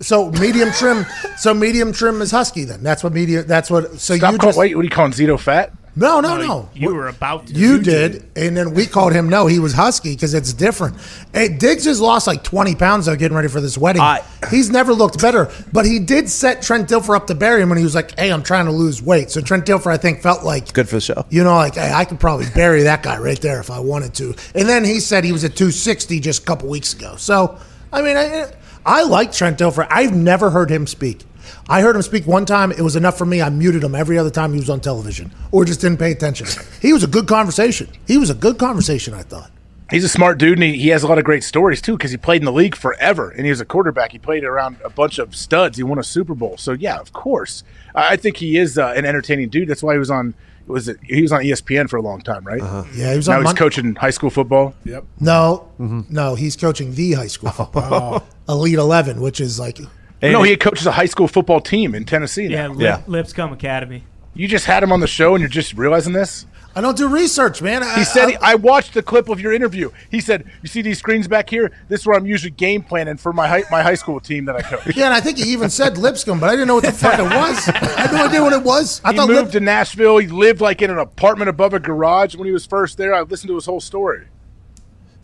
So 0.00 0.30
medium 0.32 0.70
trim. 0.72 1.06
So 1.38 1.54
medium 1.54 1.92
trim 1.92 2.20
is 2.20 2.30
husky. 2.30 2.64
Then 2.64 2.82
that's 2.82 3.02
what 3.02 3.12
medium. 3.12 3.46
That's 3.46 3.70
what. 3.70 3.98
So 4.00 4.16
Stop 4.16 4.32
you 4.32 4.38
call, 4.38 4.48
just 4.48 4.58
wait. 4.58 4.74
What 4.74 4.82
are 4.82 4.84
you 4.84 4.90
calling 4.90 5.12
Zito 5.12 5.38
fat? 5.40 5.72
No 5.96 6.20
no 6.20 6.36
no. 6.36 6.68
You 6.74 6.94
were 6.94 7.06
about 7.08 7.46
to. 7.46 7.52
You 7.54 7.80
did, 7.80 8.24
and 8.34 8.56
then 8.56 8.74
we 8.74 8.86
called 8.86 9.12
him. 9.12 9.28
No, 9.28 9.46
he 9.46 9.58
was 9.58 9.72
husky 9.72 10.14
because 10.14 10.34
it's 10.34 10.52
different. 10.52 10.96
Hey, 11.32 11.48
Diggs 11.48 11.84
has 11.84 12.00
lost 12.00 12.26
like 12.26 12.42
twenty 12.42 12.74
pounds 12.74 13.06
though, 13.06 13.14
getting 13.16 13.36
ready 13.36 13.48
for 13.48 13.60
this 13.60 13.78
wedding. 13.78 14.02
I- 14.02 14.22
He's 14.50 14.68
never 14.70 14.92
looked 14.92 15.20
better, 15.22 15.50
but 15.72 15.86
he 15.86 15.98
did 15.98 16.28
set 16.28 16.60
Trent 16.62 16.88
Dilfer 16.88 17.16
up 17.16 17.26
to 17.28 17.34
bury 17.34 17.62
him 17.62 17.68
when 17.70 17.78
he 17.78 17.84
was 17.84 17.94
like, 17.94 18.18
"Hey, 18.18 18.30
I'm 18.30 18.42
trying 18.42 18.66
to 18.66 18.72
lose 18.72 19.00
weight." 19.00 19.30
So 19.30 19.40
Trent 19.40 19.64
Dilfer, 19.64 19.90
I 19.90 19.96
think, 19.96 20.20
felt 20.20 20.44
like 20.44 20.72
good 20.72 20.88
for 20.88 20.96
the 20.96 21.00
show. 21.00 21.24
You 21.30 21.44
know, 21.44 21.54
like 21.56 21.76
hey, 21.76 21.92
I 21.94 22.04
could 22.04 22.20
probably 22.20 22.46
bury 22.54 22.82
that 22.82 23.02
guy 23.02 23.16
right 23.18 23.40
there 23.40 23.58
if 23.60 23.70
I 23.70 23.78
wanted 23.78 24.14
to. 24.14 24.34
And 24.54 24.68
then 24.68 24.84
he 24.84 25.00
said 25.00 25.24
he 25.24 25.32
was 25.32 25.44
at 25.44 25.56
260 25.56 26.20
just 26.20 26.42
a 26.42 26.44
couple 26.44 26.68
weeks 26.68 26.92
ago. 26.92 27.14
So 27.16 27.58
I 27.92 28.02
mean, 28.02 28.16
I, 28.16 28.52
I 28.84 29.04
like 29.04 29.32
Trent 29.32 29.58
Dilfer. 29.58 29.86
I've 29.88 30.14
never 30.14 30.50
heard 30.50 30.70
him 30.70 30.86
speak. 30.86 31.24
I 31.68 31.80
heard 31.80 31.96
him 31.96 32.02
speak 32.02 32.26
one 32.26 32.44
time. 32.46 32.72
It 32.72 32.80
was 32.82 32.96
enough 32.96 33.16
for 33.18 33.26
me. 33.26 33.40
I 33.42 33.48
muted 33.50 33.82
him 33.84 33.94
every 33.94 34.18
other 34.18 34.30
time 34.30 34.52
he 34.52 34.58
was 34.60 34.70
on 34.70 34.80
television, 34.80 35.32
or 35.52 35.64
just 35.64 35.80
didn't 35.80 35.98
pay 35.98 36.12
attention. 36.12 36.46
He 36.80 36.92
was 36.92 37.02
a 37.04 37.08
good 37.08 37.26
conversation. 37.28 37.88
He 38.06 38.18
was 38.18 38.30
a 38.30 38.34
good 38.34 38.58
conversation. 38.58 39.14
I 39.14 39.22
thought. 39.22 39.50
He's 39.90 40.02
a 40.04 40.08
smart 40.08 40.38
dude, 40.38 40.54
and 40.58 40.62
he, 40.62 40.78
he 40.78 40.88
has 40.88 41.02
a 41.02 41.06
lot 41.06 41.18
of 41.18 41.24
great 41.24 41.44
stories 41.44 41.82
too. 41.82 41.96
Because 41.96 42.10
he 42.10 42.16
played 42.16 42.40
in 42.40 42.46
the 42.46 42.52
league 42.52 42.74
forever, 42.74 43.30
and 43.30 43.44
he 43.44 43.50
was 43.50 43.60
a 43.60 43.64
quarterback. 43.66 44.12
He 44.12 44.18
played 44.18 44.42
around 44.44 44.76
a 44.84 44.88
bunch 44.90 45.18
of 45.18 45.36
studs. 45.36 45.76
He 45.76 45.82
won 45.82 45.98
a 45.98 46.02
Super 46.02 46.34
Bowl. 46.34 46.56
So 46.56 46.72
yeah, 46.72 46.96
of 46.98 47.12
course, 47.12 47.62
I, 47.94 48.12
I 48.12 48.16
think 48.16 48.38
he 48.38 48.56
is 48.56 48.78
uh, 48.78 48.94
an 48.96 49.04
entertaining 49.04 49.50
dude. 49.50 49.68
That's 49.68 49.82
why 49.82 49.92
he 49.92 49.98
was 49.98 50.10
on. 50.10 50.34
Was 50.66 50.88
it? 50.88 50.96
He 51.02 51.20
was 51.20 51.30
on 51.30 51.42
ESPN 51.42 51.90
for 51.90 51.98
a 51.98 52.02
long 52.02 52.22
time, 52.22 52.42
right? 52.44 52.62
Yeah, 52.94 53.10
he 53.10 53.16
was 53.18 53.28
Now 53.28 53.34
on. 53.34 53.40
he's 53.42 53.48
Mon- 53.48 53.56
coaching 53.56 53.94
high 53.96 54.08
school 54.08 54.30
football. 54.30 54.74
Yep. 54.84 55.04
no, 55.20 55.68
no, 55.78 56.34
he's 56.36 56.56
coaching 56.56 56.94
the 56.94 57.12
high 57.12 57.26
school 57.26 57.50
football, 57.50 58.26
Elite 58.48 58.78
Eleven, 58.78 59.20
which 59.20 59.40
is 59.42 59.60
like 59.60 59.78
no, 60.22 60.42
he 60.42 60.56
coaches 60.56 60.86
a 60.86 60.92
high 60.92 61.06
school 61.06 61.28
football 61.28 61.60
team 61.60 61.94
in 61.94 62.04
Tennessee. 62.04 62.46
Yeah, 62.46 62.68
Lip, 62.68 62.80
Yeah. 62.80 63.02
Lipscomb 63.06 63.52
Academy. 63.52 64.04
You 64.34 64.48
just 64.48 64.66
had 64.66 64.82
him 64.82 64.90
on 64.90 65.00
the 65.00 65.06
show, 65.06 65.34
and 65.34 65.40
you're 65.42 65.48
just 65.48 65.74
realizing 65.74 66.12
this. 66.12 66.46
I 66.76 66.80
don't 66.80 66.96
do 66.96 67.06
research, 67.06 67.62
man. 67.62 67.84
I, 67.84 67.94
He 67.98 68.04
said, 68.04 68.30
I, 68.42 68.52
I 68.52 68.54
watched 68.56 68.94
the 68.94 69.02
clip 69.02 69.28
of 69.28 69.38
your 69.40 69.52
interview. 69.52 69.92
He 70.10 70.20
said, 70.20 70.44
You 70.60 70.68
see 70.68 70.82
these 70.82 70.98
screens 70.98 71.28
back 71.28 71.48
here? 71.48 71.70
This 71.88 72.00
is 72.00 72.06
where 72.06 72.16
I'm 72.16 72.26
usually 72.26 72.50
game 72.50 72.82
planning 72.82 73.16
for 73.16 73.32
my 73.32 73.46
high, 73.46 73.62
my 73.70 73.80
high 73.80 73.94
school 73.94 74.18
team 74.18 74.46
that 74.46 74.56
I 74.56 74.62
coach. 74.62 74.96
yeah, 74.96 75.04
and 75.04 75.14
I 75.14 75.20
think 75.20 75.38
he 75.38 75.52
even 75.52 75.70
said 75.70 75.96
Lipscomb, 75.98 76.40
but 76.40 76.48
I 76.48 76.52
didn't 76.54 76.66
know 76.66 76.74
what 76.74 76.84
the 76.84 76.90
fuck 76.90 77.16
it 77.20 77.22
was. 77.22 77.68
I 77.68 78.00
had 78.00 78.12
no 78.12 78.26
idea 78.26 78.42
what 78.42 78.52
it 78.54 78.64
was. 78.64 79.00
I 79.04 79.12
He 79.12 79.18
thought 79.18 79.28
moved 79.28 79.40
Lip- 79.42 79.52
to 79.52 79.60
Nashville. 79.60 80.18
He 80.18 80.26
lived 80.26 80.60
like 80.60 80.82
in 80.82 80.90
an 80.90 80.98
apartment 80.98 81.48
above 81.48 81.74
a 81.74 81.78
garage 81.78 82.34
when 82.34 82.46
he 82.46 82.52
was 82.52 82.66
first 82.66 82.98
there. 82.98 83.14
I 83.14 83.20
listened 83.20 83.50
to 83.50 83.54
his 83.54 83.66
whole 83.66 83.80
story. 83.80 84.26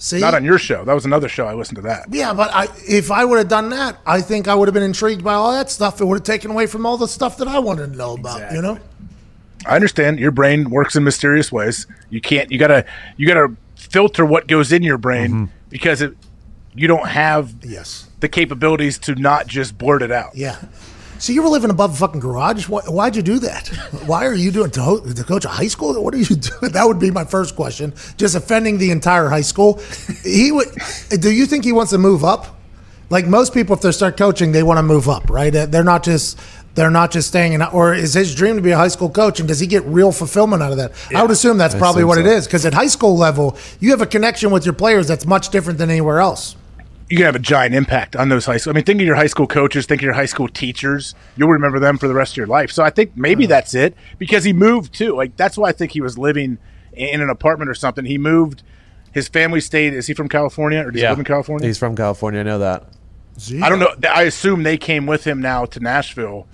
See, 0.00 0.18
Not 0.18 0.32
on 0.32 0.44
your 0.44 0.56
show. 0.56 0.82
That 0.82 0.94
was 0.94 1.04
another 1.04 1.28
show. 1.28 1.46
I 1.46 1.52
listened 1.52 1.76
to 1.76 1.82
that. 1.82 2.06
Yeah, 2.10 2.32
but 2.32 2.50
I, 2.54 2.68
if 2.88 3.10
I 3.10 3.22
would 3.26 3.36
have 3.36 3.48
done 3.48 3.68
that, 3.68 3.98
I 4.06 4.22
think 4.22 4.48
I 4.48 4.54
would 4.54 4.66
have 4.66 4.72
been 4.72 4.82
intrigued 4.82 5.22
by 5.22 5.34
all 5.34 5.52
that 5.52 5.68
stuff. 5.68 6.00
It 6.00 6.06
would 6.06 6.14
have 6.14 6.24
taken 6.24 6.50
away 6.50 6.64
from 6.66 6.86
all 6.86 6.96
the 6.96 7.06
stuff 7.06 7.36
that 7.36 7.48
I 7.48 7.58
wanted 7.58 7.90
to 7.92 7.96
know 7.98 8.14
about. 8.14 8.50
You 8.50 8.62
know? 8.62 8.78
I 9.66 9.76
understand 9.76 10.18
your 10.18 10.30
brain 10.30 10.70
works 10.70 10.96
in 10.96 11.04
mysterious 11.04 11.52
ways. 11.52 11.86
You 12.08 12.22
can't. 12.22 12.50
You 12.50 12.58
gotta. 12.58 12.86
You 13.18 13.26
gotta 13.26 13.54
filter 13.76 14.24
what 14.24 14.46
goes 14.48 14.72
in 14.72 14.82
your 14.82 14.96
brain 14.96 15.30
mm-hmm. 15.30 15.44
because 15.68 16.00
it. 16.00 16.16
You 16.72 16.88
don't 16.88 17.08
have 17.08 17.52
Yes. 17.62 18.08
the 18.20 18.28
capabilities 18.28 18.96
to 19.00 19.16
not 19.16 19.48
just 19.48 19.76
blurt 19.76 20.00
it 20.00 20.10
out. 20.10 20.34
Yeah. 20.34 20.56
So 21.20 21.34
you 21.34 21.42
were 21.42 21.50
living 21.50 21.70
above 21.70 21.92
a 21.92 21.96
fucking 21.96 22.20
garage. 22.20 22.66
Why, 22.66 22.80
why'd 22.82 23.14
you 23.14 23.20
do 23.20 23.38
that? 23.40 23.68
Why 24.06 24.26
are 24.26 24.34
you 24.34 24.50
doing 24.50 24.70
to, 24.70 24.80
ho- 24.80 25.00
to 25.00 25.22
coach 25.22 25.44
a 25.44 25.48
high 25.50 25.68
school? 25.68 26.02
What 26.02 26.14
are 26.14 26.16
you 26.16 26.24
doing? 26.36 26.72
That 26.72 26.84
would 26.86 26.98
be 26.98 27.10
my 27.10 27.24
first 27.24 27.54
question. 27.54 27.92
Just 28.16 28.34
offending 28.34 28.78
the 28.78 28.90
entire 28.90 29.28
high 29.28 29.42
school. 29.42 29.78
He 30.24 30.50
would. 30.50 30.68
Do 31.20 31.30
you 31.30 31.44
think 31.44 31.64
he 31.64 31.72
wants 31.72 31.90
to 31.90 31.98
move 31.98 32.24
up? 32.24 32.56
Like 33.10 33.26
most 33.26 33.52
people, 33.52 33.76
if 33.76 33.82
they 33.82 33.92
start 33.92 34.16
coaching, 34.16 34.52
they 34.52 34.62
want 34.62 34.78
to 34.78 34.82
move 34.82 35.08
up, 35.10 35.28
right? 35.28 35.50
They're 35.50 35.84
not 35.84 36.02
just. 36.02 36.38
They're 36.76 36.88
not 36.90 37.10
just 37.10 37.26
staying 37.26 37.52
in, 37.52 37.62
or 37.62 37.92
is 37.92 38.14
his 38.14 38.32
dream 38.32 38.54
to 38.54 38.62
be 38.62 38.70
a 38.70 38.76
high 38.76 38.88
school 38.88 39.10
coach? 39.10 39.40
And 39.40 39.48
does 39.48 39.58
he 39.58 39.66
get 39.66 39.82
real 39.86 40.12
fulfillment 40.12 40.62
out 40.62 40.70
of 40.70 40.78
that? 40.78 40.92
I 41.12 41.20
would 41.20 41.32
assume 41.32 41.58
that's 41.58 41.74
probably 41.74 42.04
what 42.04 42.16
it 42.16 42.26
so. 42.26 42.30
is, 42.30 42.46
because 42.46 42.64
at 42.64 42.72
high 42.72 42.86
school 42.86 43.16
level, 43.16 43.58
you 43.80 43.90
have 43.90 44.00
a 44.00 44.06
connection 44.06 44.52
with 44.52 44.64
your 44.64 44.72
players 44.72 45.08
that's 45.08 45.26
much 45.26 45.48
different 45.48 45.80
than 45.80 45.90
anywhere 45.90 46.20
else. 46.20 46.54
You 47.10 47.16
can 47.16 47.26
have 47.26 47.34
a 47.34 47.40
giant 47.40 47.74
impact 47.74 48.14
on 48.14 48.28
those 48.28 48.46
high 48.46 48.56
school. 48.56 48.72
I 48.72 48.74
mean, 48.74 48.84
think 48.84 49.00
of 49.00 49.06
your 49.06 49.16
high 49.16 49.26
school 49.26 49.48
coaches, 49.48 49.84
think 49.84 50.00
of 50.00 50.04
your 50.04 50.14
high 50.14 50.26
school 50.26 50.46
teachers. 50.46 51.16
You'll 51.36 51.48
remember 51.48 51.80
them 51.80 51.98
for 51.98 52.06
the 52.06 52.14
rest 52.14 52.34
of 52.34 52.36
your 52.36 52.46
life. 52.46 52.70
So 52.70 52.84
I 52.84 52.90
think 52.90 53.16
maybe 53.16 53.46
that's 53.46 53.74
it 53.74 53.96
because 54.18 54.44
he 54.44 54.52
moved 54.52 54.94
too. 54.94 55.16
Like 55.16 55.36
that's 55.36 55.58
why 55.58 55.70
I 55.70 55.72
think 55.72 55.90
he 55.90 56.00
was 56.00 56.16
living 56.16 56.58
in 56.92 57.20
an 57.20 57.28
apartment 57.28 57.68
or 57.68 57.74
something. 57.74 58.04
He 58.04 58.16
moved. 58.16 58.62
His 59.12 59.26
family 59.26 59.60
stayed. 59.60 59.92
Is 59.92 60.06
he 60.06 60.14
from 60.14 60.28
California 60.28 60.86
or 60.86 60.92
does 60.92 61.02
he 61.02 61.08
live 61.08 61.18
in 61.18 61.24
California? 61.24 61.66
He's 61.66 61.78
from 61.78 61.96
California. 61.96 62.40
I 62.40 62.44
know 62.44 62.60
that. 62.60 62.86
I 63.60 63.68
don't 63.68 63.80
know. 63.80 63.92
I 64.08 64.22
assume 64.22 64.62
they 64.62 64.78
came 64.78 65.06
with 65.06 65.24
him 65.24 65.40
now 65.40 65.64
to 65.64 65.80
Nashville, 65.80 66.46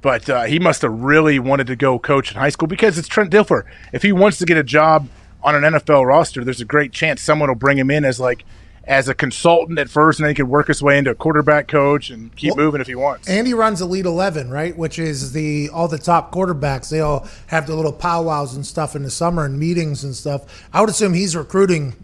but 0.00 0.30
uh, 0.30 0.44
he 0.44 0.58
must 0.58 0.80
have 0.82 0.92
really 0.92 1.38
wanted 1.38 1.66
to 1.66 1.76
go 1.76 1.98
coach 1.98 2.32
in 2.32 2.38
high 2.38 2.48
school 2.48 2.68
because 2.68 2.96
it's 2.96 3.08
Trent 3.08 3.30
Dilfer. 3.30 3.64
If 3.92 4.02
he 4.02 4.12
wants 4.12 4.38
to 4.38 4.46
get 4.46 4.56
a 4.56 4.62
job 4.62 5.08
on 5.42 5.54
an 5.54 5.74
NFL 5.74 6.06
roster, 6.06 6.44
there's 6.44 6.62
a 6.62 6.64
great 6.64 6.92
chance 6.92 7.20
someone 7.20 7.50
will 7.50 7.56
bring 7.56 7.76
him 7.76 7.90
in 7.90 8.06
as 8.06 8.18
like 8.18 8.44
as 8.88 9.06
a 9.06 9.14
consultant 9.14 9.78
at 9.78 9.90
first, 9.90 10.18
and 10.18 10.24
then 10.24 10.30
he 10.30 10.34
could 10.34 10.48
work 10.48 10.66
his 10.66 10.82
way 10.82 10.96
into 10.96 11.10
a 11.10 11.14
quarterback 11.14 11.68
coach 11.68 12.08
and 12.08 12.34
keep 12.34 12.56
moving 12.56 12.80
if 12.80 12.86
he 12.86 12.94
wants. 12.94 13.28
Andy 13.28 13.52
runs 13.52 13.82
Elite 13.82 14.06
Eleven, 14.06 14.50
right? 14.50 14.76
Which 14.76 14.98
is 14.98 15.32
the 15.32 15.68
all 15.68 15.86
the 15.88 15.98
top 15.98 16.32
quarterbacks. 16.32 16.88
They 16.88 17.00
all 17.00 17.28
have 17.48 17.66
the 17.66 17.76
little 17.76 17.92
powwows 17.92 18.54
and 18.54 18.66
stuff 18.66 18.96
in 18.96 19.02
the 19.02 19.10
summer 19.10 19.44
and 19.44 19.58
meetings 19.58 20.02
and 20.02 20.16
stuff. 20.16 20.66
I 20.72 20.80
would 20.80 20.88
assume 20.90 21.12
he's 21.12 21.36
recruiting. 21.36 21.94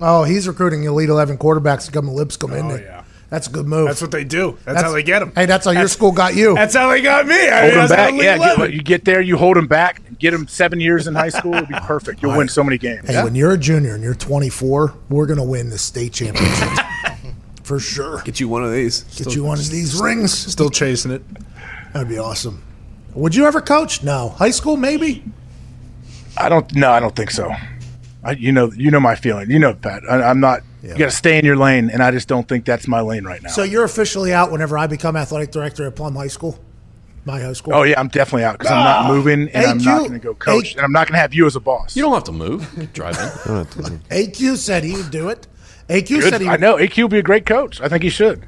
Oh, 0.00 0.24
he's 0.24 0.48
recruiting 0.48 0.82
Elite 0.84 1.08
Eleven 1.08 1.38
quarterbacks 1.38 1.86
to 1.86 1.92
come 1.92 2.06
to 2.06 2.12
Lipscomb, 2.12 2.52
isn't 2.52 2.70
Oh, 2.70 2.74
yeah. 2.76 3.03
That's 3.34 3.48
a 3.48 3.50
good 3.50 3.66
move. 3.66 3.88
That's 3.88 4.00
what 4.00 4.12
they 4.12 4.22
do. 4.22 4.56
That's, 4.64 4.80
how 4.80 4.92
they 4.92 5.02
get 5.02 5.18
them. 5.18 5.32
Hey, 5.34 5.44
that's 5.44 5.64
how 5.64 5.72
your 5.72 5.88
school 5.88 6.12
got 6.12 6.36
you. 6.36 6.54
That's 6.54 6.72
how 6.72 6.88
they 6.88 7.02
got 7.02 7.26
me. 7.26 7.34
I 7.34 7.62
hold 7.62 7.72
him 7.72 7.78
that's 7.78 7.92
how 7.92 8.10
back, 8.12 8.22
yeah. 8.22 8.36
11. 8.36 8.66
Get, 8.66 8.74
you 8.74 8.82
get 8.82 9.04
there, 9.04 9.20
you 9.20 9.36
hold 9.36 9.56
them 9.56 9.66
back, 9.66 10.00
get 10.20 10.30
them 10.30 10.46
seven 10.46 10.78
years 10.78 11.08
in 11.08 11.16
high 11.16 11.30
school. 11.30 11.52
It'd 11.54 11.68
be 11.68 11.74
perfect. 11.80 12.22
You'll 12.22 12.36
win 12.36 12.46
so 12.46 12.62
many 12.62 12.78
games. 12.78 13.08
Hey, 13.08 13.24
when 13.24 13.34
you're 13.34 13.50
a 13.50 13.58
junior 13.58 13.96
and 13.96 14.04
you're 14.04 14.14
24, 14.14 14.94
we're 15.08 15.26
gonna 15.26 15.42
win 15.42 15.68
the 15.68 15.78
state 15.78 16.12
championship 16.12 16.68
for 17.64 17.80
sure. 17.80 18.22
Get 18.22 18.38
you 18.38 18.48
one 18.48 18.62
of 18.62 18.70
these. 18.70 19.02
Get 19.16 19.34
you 19.34 19.42
one 19.42 19.58
of 19.58 19.68
these 19.68 20.00
rings. 20.00 20.32
Still 20.32 20.70
chasing 20.70 21.10
it. 21.10 21.22
That'd 21.92 22.08
be 22.08 22.18
awesome. 22.18 22.62
Would 23.14 23.34
you 23.34 23.46
ever 23.46 23.60
coach? 23.60 24.04
No. 24.04 24.28
High 24.28 24.52
school, 24.52 24.76
maybe. 24.76 25.24
I 26.38 26.48
don't. 26.48 26.72
No, 26.72 26.92
I 26.92 27.00
don't 27.00 27.16
think 27.16 27.32
so. 27.32 27.52
I, 28.22 28.30
you 28.32 28.52
know, 28.52 28.70
you 28.70 28.92
know 28.92 29.00
my 29.00 29.16
feeling. 29.16 29.50
You 29.50 29.58
know, 29.58 29.74
Pat. 29.74 30.04
I, 30.08 30.22
I'm 30.22 30.38
not. 30.38 30.60
You 30.92 30.98
got 30.98 31.06
to 31.06 31.10
stay 31.10 31.38
in 31.38 31.44
your 31.44 31.56
lane, 31.56 31.90
and 31.90 32.02
I 32.02 32.10
just 32.10 32.28
don't 32.28 32.46
think 32.48 32.64
that's 32.64 32.86
my 32.86 33.00
lane 33.00 33.24
right 33.24 33.42
now. 33.42 33.48
So 33.50 33.62
you're 33.62 33.84
officially 33.84 34.32
out 34.32 34.52
whenever 34.52 34.76
I 34.76 34.86
become 34.86 35.16
athletic 35.16 35.50
director 35.50 35.86
at 35.86 35.96
Plum 35.96 36.14
High 36.14 36.26
School, 36.28 36.58
my 37.24 37.40
high 37.40 37.52
school. 37.54 37.74
Oh 37.74 37.82
yeah, 37.84 37.98
I'm 37.98 38.08
definitely 38.08 38.44
out 38.44 38.58
because 38.58 38.70
I'm 38.70 38.84
not 38.84 39.10
moving 39.10 39.48
and 39.54 39.66
I'm 39.66 39.78
not 39.78 40.00
going 40.00 40.12
to 40.12 40.18
go 40.18 40.34
coach 40.34 40.74
A- 40.74 40.76
and 40.78 40.84
I'm 40.84 40.92
not 40.92 41.06
going 41.08 41.14
to 41.14 41.20
have 41.20 41.32
you 41.32 41.46
as 41.46 41.56
a 41.56 41.60
boss. 41.60 41.96
You 41.96 42.02
don't 42.02 42.12
have 42.14 42.24
to 42.24 42.32
move. 42.32 42.92
Drive 42.92 43.16
in. 43.16 43.98
AQ 44.10 44.56
said 44.58 44.84
he 44.84 44.92
would 44.96 45.10
do 45.10 45.30
it. 45.30 45.46
AQ 45.88 46.08
Good. 46.08 46.22
said 46.30 46.40
he. 46.40 46.46
Would. 46.48 46.54
I 46.54 46.56
know 46.58 46.76
AQ 46.76 47.02
will 47.02 47.08
be 47.08 47.18
a 47.18 47.22
great 47.22 47.46
coach. 47.46 47.80
I 47.80 47.88
think 47.88 48.02
he 48.02 48.10
should. 48.10 48.44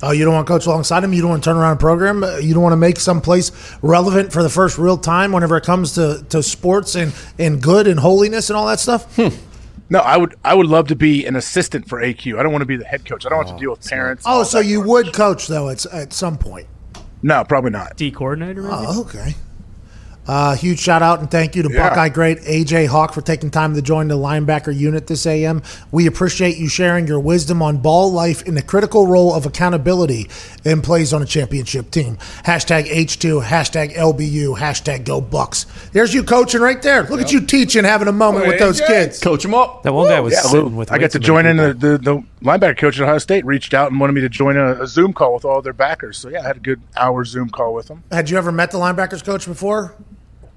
Oh, 0.00 0.12
you 0.12 0.24
don't 0.24 0.32
want 0.34 0.46
to 0.46 0.52
coach 0.52 0.64
alongside 0.66 1.02
him. 1.02 1.12
You 1.12 1.22
don't 1.22 1.30
want 1.30 1.42
to 1.42 1.50
turn 1.50 1.56
around 1.56 1.76
a 1.76 1.80
program. 1.80 2.22
Uh, 2.22 2.36
You 2.36 2.54
don't 2.54 2.62
want 2.62 2.72
to 2.72 2.76
make 2.76 3.00
some 3.00 3.20
place 3.20 3.50
relevant 3.82 4.32
for 4.32 4.44
the 4.44 4.48
first 4.48 4.78
real 4.78 4.96
time 4.96 5.32
whenever 5.32 5.56
it 5.56 5.64
comes 5.64 5.94
to, 5.94 6.24
to 6.28 6.40
sports 6.40 6.94
and, 6.94 7.12
and 7.36 7.60
good 7.60 7.88
and 7.88 7.98
holiness 7.98 8.48
and 8.48 8.56
all 8.56 8.68
that 8.68 8.78
stuff. 8.78 9.12
Hmm. 9.16 9.28
No, 9.90 10.00
I 10.00 10.16
would. 10.16 10.34
I 10.44 10.54
would 10.54 10.66
love 10.66 10.88
to 10.88 10.96
be 10.96 11.24
an 11.24 11.36
assistant 11.36 11.88
for 11.88 12.00
AQ. 12.00 12.38
I 12.38 12.42
don't 12.42 12.52
want 12.52 12.62
to 12.62 12.66
be 12.66 12.76
the 12.76 12.84
head 12.84 13.04
coach. 13.04 13.24
I 13.24 13.30
don't 13.30 13.38
want 13.38 13.48
to 13.48 13.54
oh, 13.54 13.58
deal 13.58 13.70
with 13.70 13.88
parents. 13.88 14.24
Oh, 14.26 14.42
so 14.42 14.60
you 14.60 14.78
garbage. 14.78 15.06
would 15.06 15.14
coach 15.14 15.46
though 15.46 15.68
at 15.70 15.86
at 15.86 16.12
some 16.12 16.36
point. 16.36 16.68
No, 17.22 17.42
probably 17.44 17.70
not. 17.70 17.96
D 17.96 18.10
coordinator, 18.10 18.62
maybe? 18.62 18.74
Oh, 18.74 19.00
okay. 19.02 19.34
Uh, 20.28 20.54
huge 20.54 20.78
shout 20.78 21.02
out 21.02 21.20
and 21.20 21.30
thank 21.30 21.56
you 21.56 21.62
to 21.62 21.72
Yeah. 21.72 21.88
Buckeye 21.88 22.10
great 22.10 22.40
AJ 22.42 22.86
Hawk 22.86 23.14
for 23.14 23.22
taking 23.22 23.50
time 23.50 23.74
to 23.74 23.80
join 23.82 24.08
the 24.08 24.16
linebacker 24.16 24.76
unit 24.76 25.06
this 25.06 25.26
AM. 25.26 25.62
We 25.90 26.06
appreciate 26.06 26.58
you 26.58 26.68
sharing 26.68 27.06
your 27.06 27.18
wisdom 27.18 27.62
on 27.62 27.78
ball 27.78 28.12
life 28.12 28.42
in 28.42 28.54
the 28.54 28.60
critical 28.62 29.06
role 29.06 29.34
of 29.34 29.46
accountability 29.46 30.28
in 30.64 30.82
plays 30.82 31.14
on 31.14 31.22
a 31.22 31.26
championship 31.26 31.90
team. 31.90 32.18
Hashtag 32.44 32.84
H2, 32.90 33.42
hashtag 33.42 33.94
LBU, 33.96 34.58
hashtag 34.58 35.06
Go 35.06 35.22
Bucks. 35.22 35.64
There's 35.92 36.12
you 36.12 36.22
coaching 36.22 36.60
right 36.60 36.82
there. 36.82 37.04
Look 37.04 37.22
at 37.22 37.32
you 37.32 37.40
teaching, 37.40 37.84
having 37.84 38.06
a 38.08 38.12
moment 38.12 38.46
with 38.46 38.58
those 38.58 38.82
kids. 38.82 39.18
Coach 39.20 39.42
them 39.42 39.54
up. 39.54 39.82
That 39.84 39.94
one 39.94 40.08
guy 40.08 40.20
was 40.20 40.34
Yeah, 40.34 40.40
sitting 40.42 40.76
with. 40.76 40.92
I 40.92 40.98
got 40.98 41.12
to 41.12 41.18
join 41.18 41.46
in 41.46 41.56
the, 41.56 41.72
the, 41.72 41.96
the 41.96 42.24
linebacker 42.42 42.76
coach 42.76 42.98
at 43.00 43.04
Ohio 43.04 43.16
State 43.16 43.46
reached 43.46 43.72
out 43.72 43.90
and 43.90 43.98
wanted 43.98 44.12
me 44.12 44.20
to 44.20 44.28
join 44.28 44.58
a, 44.58 44.82
a 44.82 44.86
Zoom 44.86 45.14
call 45.14 45.32
with 45.32 45.46
all 45.46 45.62
their 45.62 45.72
backers. 45.72 46.18
So 46.18 46.28
yeah, 46.28 46.40
I 46.42 46.48
had 46.48 46.56
a 46.56 46.60
good 46.60 46.82
hour 46.98 47.24
Zoom 47.24 47.48
call 47.48 47.72
with 47.72 47.86
them. 47.88 48.04
Had 48.12 48.28
you 48.28 48.36
ever 48.36 48.52
met 48.52 48.70
the 48.72 48.78
linebackers 48.78 49.24
coach 49.24 49.46
before? 49.46 49.94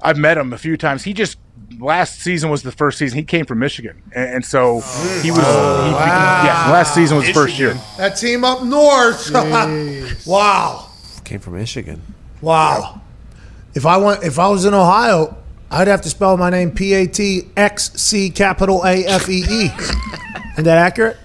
I've 0.02 0.18
met 0.18 0.38
him 0.38 0.54
a 0.54 0.58
few 0.58 0.78
times. 0.78 1.04
He 1.04 1.14
just 1.14 1.38
last 1.80 2.20
season 2.20 2.49
was 2.49 2.64
the 2.64 2.72
first 2.72 2.97
season. 2.97 3.18
He 3.18 3.24
came 3.24 3.45
from 3.45 3.60
Michigan, 3.60 4.02
and, 4.14 4.36
and 4.36 4.45
so 4.45 4.82
he 5.22 5.32
was. 5.32 5.39
he, 5.39 5.45
oh, 5.45 5.91
yeah, 6.45 6.72
last 6.72 6.93
season 6.93 7.18
was 7.18 7.28
the 7.28 7.34
first 7.34 7.58
year. 7.60 7.76
That 7.97 8.18
team 8.18 8.43
up 8.43 8.64
north. 8.64 9.32
wow. 10.26 10.89
Came 11.24 11.39
from 11.39 11.54
Michigan. 11.56 12.02
Wow. 12.41 13.02
If 13.74 13.86
I 13.86 13.97
went, 13.97 14.24
if 14.24 14.39
I 14.39 14.47
was 14.49 14.66
in 14.66 14.74
Ohio, 14.74 15.38
I'd 15.70 15.88
have 15.88 16.02
to 16.02 16.10
spell 16.10 16.36
my 16.38 16.49
name 16.49 16.72
P 16.72 16.93
A 16.93 17.08
T 17.08 17.43
X 17.56 17.93
C 17.93 18.30
capital 18.30 18.84
A 18.84 19.06
F 19.06 19.30
E 19.30 19.43
E. 19.49 19.66
Is 20.58 20.66
that 20.66 20.78
accurate? 20.78 21.18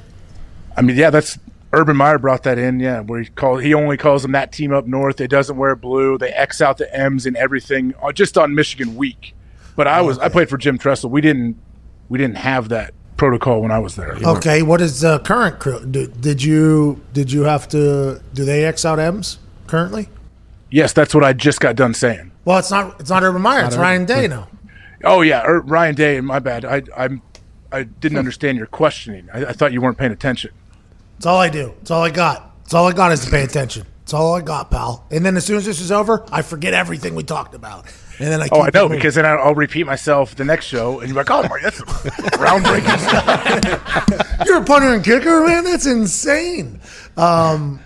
I 0.77 0.83
mean, 0.83 0.97
yeah, 0.97 1.11
that's 1.11 1.39
Urban 1.77 1.97
Meyer 1.97 2.19
brought 2.19 2.43
that 2.45 2.59
in. 2.59 2.81
Yeah, 2.81 3.01
where 3.01 3.21
he 3.21 3.29
called 3.29 3.63
he 3.63 3.75
only 3.75 3.97
calls 3.97 4.23
them 4.23 4.33
that 4.33 4.51
team 4.51 4.73
up 4.73 4.87
north. 4.87 5.21
It 5.21 5.29
doesn't 5.29 5.57
wear 5.57 5.77
blue. 5.77 6.17
They 6.17 6.31
X 6.31 6.61
out 6.61 6.79
the 6.79 6.95
M's 6.97 7.27
and 7.27 7.37
everything 7.37 7.95
uh, 8.03 8.13
just 8.13 8.39
on 8.39 8.55
Michigan 8.55 8.97
week. 8.97 9.35
But 9.77 9.87
I 9.87 10.01
was 10.01 10.19
I 10.19 10.31
played 10.31 10.49
for 10.49 10.57
Jim 10.57 10.79
Tressel. 10.79 11.11
We 11.11 11.21
didn't 11.21 11.57
we 12.09 12.19
didn't 12.19 12.39
have 12.39 12.71
that 12.71 12.95
protocol 13.19 13.61
when 13.61 13.71
I 13.71 13.79
was 13.79 13.97
there. 13.97 14.17
Okay. 14.25 14.63
What 14.63 14.81
is 14.81 15.01
the 15.01 15.19
current 15.21 15.59
crew? 15.59 15.85
Did, 15.85 16.21
did 16.21 16.43
you 16.43 17.03
did 17.13 17.31
you 17.31 17.43
have 17.43 17.69
to? 17.69 18.23
Do 18.33 18.45
they 18.45 18.65
X 18.65 18.85
out 18.85 18.99
M's 18.99 19.39
currently? 19.67 20.09
Yes, 20.71 20.93
that's 20.93 21.15
what 21.15 21.25
I 21.25 21.33
just 21.33 21.61
got 21.61 21.77
done 21.77 21.95
saying. 21.95 22.33
Well, 22.45 22.59
it's 22.59 22.71
not. 22.71 22.99
It's 23.01 23.11
not 23.11 23.23
Urban 23.23 23.43
Meyer. 23.43 23.67
It's 23.67 23.77
Ryan 23.77 24.07
Day 24.07 24.29
now. 24.29 24.49
Oh 25.05 25.21
yeah, 25.21 25.45
er, 25.47 25.61
Ryan 25.61 25.95
Day. 25.95 26.21
My 26.23 26.39
bad. 26.39 26.65
I 26.65 26.83
I'm 26.97 27.21
I 27.71 27.83
didn't 27.83 28.19
understand 28.19 28.57
your 28.57 28.67
questioning. 28.67 29.29
I, 29.33 29.47
I 29.47 29.53
thought 29.53 29.73
you 29.73 29.81
weren't 29.81 29.99
paying 29.99 30.13
attention. 30.13 30.53
That's 31.17 31.27
all 31.27 31.39
I 31.39 31.49
do. 31.49 31.75
That's 31.79 31.91
all 31.91 32.03
I 32.03 32.11
got. 32.11 32.55
It's 32.65 32.75
all 32.75 32.87
I 32.87 32.93
got 32.93 33.13
is 33.13 33.25
to 33.25 33.31
pay 33.31 33.43
attention. 33.43 33.87
That's 34.01 34.15
all 34.15 34.35
I 34.35 34.41
got, 34.41 34.71
pal. 34.71 35.05
And 35.11 35.25
then 35.25 35.37
as 35.37 35.45
soon 35.45 35.57
as 35.57 35.65
this 35.65 35.81
is 35.81 35.91
over, 35.91 36.25
I 36.31 36.43
forget 36.43 36.75
everything 36.75 37.15
we 37.15 37.25
talked 37.25 37.55
about. 37.55 37.87
And 38.19 38.29
then 38.29 38.41
I. 38.41 38.49
Oh, 38.53 38.63
I 38.63 38.71
know 38.73 38.89
because 38.89 39.15
then 39.17 39.27
I'll, 39.27 39.39
I'll 39.39 39.55
repeat 39.55 39.85
myself 39.85 40.37
the 40.37 40.45
next 40.45 40.67
show, 40.67 41.01
and 41.01 41.09
you're 41.09 41.17
like, 41.17 41.31
"Oh, 41.31 41.43
Marty, 41.43 41.65
that's 41.65 41.81
groundbreaking 41.81 42.99
stuff." 42.99 44.27
You're 44.47 44.63
a 44.63 44.65
punter 44.65 44.95
and 44.95 45.05
kicker, 45.05 45.45
man. 45.47 45.65
That's 45.65 45.87
insane. 45.87 46.81
Um, 47.17 47.81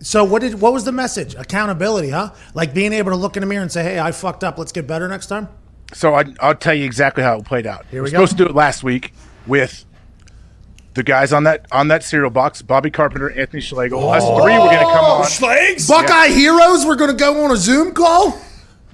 so 0.00 0.24
what 0.24 0.42
did 0.42 0.60
what 0.60 0.72
was 0.72 0.84
the 0.84 0.92
message? 0.92 1.34
Accountability, 1.34 2.10
huh? 2.10 2.30
Like 2.54 2.74
being 2.74 2.92
able 2.92 3.10
to 3.10 3.16
look 3.16 3.36
in 3.36 3.40
the 3.40 3.46
mirror 3.46 3.62
and 3.62 3.72
say, 3.72 3.82
"Hey, 3.82 3.98
I 3.98 4.12
fucked 4.12 4.44
up. 4.44 4.58
Let's 4.58 4.72
get 4.72 4.86
better 4.86 5.08
next 5.08 5.26
time." 5.26 5.48
So 5.94 6.14
I, 6.14 6.24
I'll 6.40 6.54
tell 6.54 6.74
you 6.74 6.84
exactly 6.84 7.22
how 7.24 7.38
it 7.38 7.44
played 7.44 7.66
out. 7.66 7.86
Here 7.86 8.02
we 8.02 8.10
we 8.10 8.12
were 8.12 8.18
go. 8.18 8.26
supposed 8.26 8.38
to 8.38 8.44
do 8.44 8.50
it 8.50 8.54
last 8.54 8.82
week 8.84 9.12
with 9.46 9.84
the 10.94 11.02
guys 11.02 11.32
on 11.32 11.44
that 11.44 11.66
on 11.72 11.88
that 11.88 12.02
cereal 12.04 12.30
box: 12.30 12.62
Bobby 12.62 12.90
Carpenter, 12.90 13.30
Anthony 13.30 13.60
Schlegel. 13.60 14.08
Us 14.10 14.24
three 14.24 14.52
were 14.58 14.66
going 14.66 14.78
to 14.78 14.84
come 14.84 15.04
on. 15.04 15.24
Slags? 15.24 15.88
Buckeye 15.88 16.28
heroes, 16.28 16.84
we're 16.84 16.96
going 16.96 17.10
to 17.10 17.16
go 17.16 17.44
on 17.44 17.50
a 17.50 17.56
Zoom 17.56 17.92
call. 17.92 18.38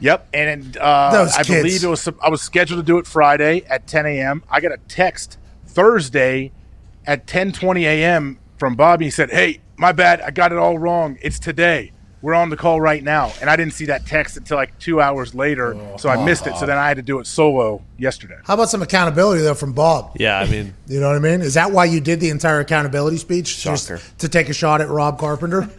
Yep, 0.00 0.28
and 0.32 0.76
uh, 0.76 1.10
Those 1.10 1.34
I 1.34 1.42
kids. 1.42 1.48
believe 1.62 1.84
it 1.84 1.88
was. 1.88 2.08
I 2.22 2.28
was 2.28 2.40
scheduled 2.40 2.78
to 2.78 2.84
do 2.86 2.98
it 2.98 3.06
Friday 3.06 3.64
at 3.68 3.86
10 3.88 4.06
a.m. 4.06 4.44
I 4.48 4.60
got 4.60 4.70
a 4.72 4.78
text 4.88 5.38
Thursday 5.66 6.52
at 7.06 7.26
10:20 7.26 7.80
a.m. 7.82 8.38
from 8.58 8.76
Bobby. 8.76 9.06
He 9.06 9.10
said, 9.10 9.30
"Hey, 9.30 9.60
my 9.76 9.90
bad. 9.92 10.20
I 10.20 10.30
got 10.30 10.52
it 10.52 10.58
all 10.58 10.78
wrong. 10.78 11.18
It's 11.20 11.38
today. 11.40 11.92
We're 12.22 12.34
on 12.34 12.50
the 12.50 12.56
call 12.56 12.80
right 12.80 13.02
now." 13.02 13.32
And 13.40 13.48
I 13.48 13.56
didn't 13.56 13.74
see 13.74 13.86
that 13.86 14.06
text 14.06 14.36
until 14.36 14.56
like 14.56 14.76
two 14.78 15.00
hours 15.00 15.34
later, 15.34 15.74
oh, 15.74 15.96
so 15.96 16.08
I 16.08 16.24
missed 16.24 16.46
it. 16.46 16.56
So 16.56 16.66
then 16.66 16.78
I 16.78 16.88
had 16.88 16.96
to 16.96 17.02
do 17.02 17.18
it 17.20 17.26
solo 17.26 17.82
yesterday. 17.98 18.36
How 18.44 18.54
about 18.54 18.70
some 18.70 18.82
accountability 18.82 19.42
though 19.42 19.54
from 19.54 19.72
Bob? 19.72 20.16
Yeah, 20.18 20.38
I 20.38 20.46
mean, 20.48 20.74
You 20.86 21.00
know 21.00 21.08
what 21.08 21.16
I 21.16 21.20
mean? 21.20 21.40
Is 21.42 21.54
that 21.54 21.70
why 21.72 21.84
you 21.84 22.00
did 22.00 22.20
the 22.20 22.30
entire 22.30 22.60
accountability 22.60 23.18
speech? 23.18 23.48
Shocker. 23.48 23.96
Just 23.96 24.18
to 24.18 24.28
take 24.28 24.48
a 24.48 24.52
shot 24.54 24.80
at 24.80 24.88
Rob 24.88 25.18
Carpenter? 25.18 25.68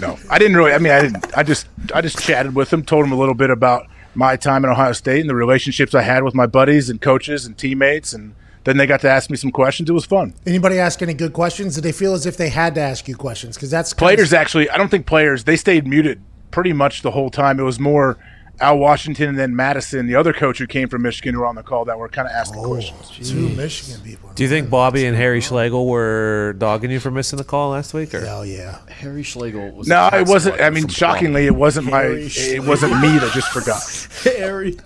No, 0.00 0.18
I 0.28 0.38
didn't 0.38 0.56
really. 0.56 0.72
I 0.72 0.78
mean, 0.78 0.92
I 0.92 1.02
didn't. 1.02 1.38
I 1.38 1.42
just 1.44 1.68
I 1.94 2.00
just 2.00 2.18
chatted 2.18 2.54
with 2.54 2.72
him, 2.72 2.84
told 2.84 3.04
him 3.06 3.12
a 3.12 3.16
little 3.16 3.34
bit 3.34 3.50
about 3.50 3.86
my 4.14 4.36
time 4.36 4.64
in 4.64 4.70
Ohio 4.70 4.92
State 4.92 5.20
and 5.20 5.30
the 5.30 5.34
relationships 5.34 5.94
I 5.94 6.02
had 6.02 6.24
with 6.24 6.34
my 6.34 6.46
buddies 6.46 6.90
and 6.90 7.00
coaches 7.00 7.46
and 7.46 7.56
teammates, 7.56 8.12
and 8.12 8.34
then 8.64 8.76
they 8.76 8.86
got 8.86 9.00
to 9.02 9.10
ask 9.10 9.30
me 9.30 9.36
some 9.36 9.50
questions. 9.50 9.88
It 9.88 9.92
was 9.92 10.06
fun. 10.06 10.34
Anybody 10.46 10.78
ask 10.78 11.00
any 11.02 11.14
good 11.14 11.32
questions? 11.32 11.74
Did 11.74 11.84
they 11.84 11.92
feel 11.92 12.14
as 12.14 12.26
if 12.26 12.36
they 12.36 12.48
had 12.48 12.74
to 12.76 12.80
ask 12.80 13.06
you 13.06 13.14
questions? 13.14 13.56
Because 13.56 13.70
that's 13.70 13.92
kinda- 13.92 14.14
Players 14.14 14.32
actually, 14.32 14.68
I 14.70 14.76
don't 14.76 14.90
think 14.90 15.06
players. 15.06 15.44
They 15.44 15.56
stayed 15.56 15.86
muted 15.86 16.20
pretty 16.50 16.72
much 16.72 17.02
the 17.02 17.10
whole 17.10 17.30
time. 17.30 17.60
It 17.60 17.64
was 17.64 17.78
more 17.78 18.18
Al 18.60 18.78
Washington 18.78 19.30
and 19.30 19.38
then 19.38 19.56
Madison, 19.56 20.06
the 20.06 20.14
other 20.14 20.32
coach 20.32 20.58
who 20.58 20.66
came 20.66 20.88
from 20.88 21.02
Michigan, 21.02 21.34
who 21.34 21.40
were 21.40 21.46
on 21.46 21.56
the 21.56 21.62
call 21.62 21.84
that 21.86 21.98
were 21.98 22.08
kind 22.08 22.28
of 22.28 22.32
asking 22.32 22.60
oh, 22.60 22.68
questions. 22.68 23.28
two 23.28 23.48
Michigan 23.50 24.00
people. 24.04 24.30
do 24.34 24.44
you 24.44 24.48
think 24.48 24.70
Bobby 24.70 25.06
and 25.06 25.16
Harry 25.16 25.40
Schlegel 25.40 25.88
were 25.88 26.54
dogging 26.58 26.90
you 26.92 27.00
for 27.00 27.10
missing 27.10 27.36
the 27.36 27.44
call 27.44 27.70
last 27.70 27.92
week? 27.92 28.14
Or 28.14 28.24
Hell 28.24 28.46
yeah! 28.46 28.78
Harry 28.88 29.24
Schlegel 29.24 29.72
was. 29.72 29.88
No, 29.88 30.08
it 30.12 30.28
wasn't. 30.28 30.60
I 30.60 30.70
mean, 30.70 30.82
from 30.82 30.90
shockingly, 30.90 31.46
it 31.46 31.54
wasn't 31.54 31.90
my. 31.90 32.04
It 32.04 32.64
wasn't 32.64 33.00
me 33.00 33.18
that 33.18 33.32
just 33.32 33.48
forgot. 33.48 33.82
Harry. 34.38 34.78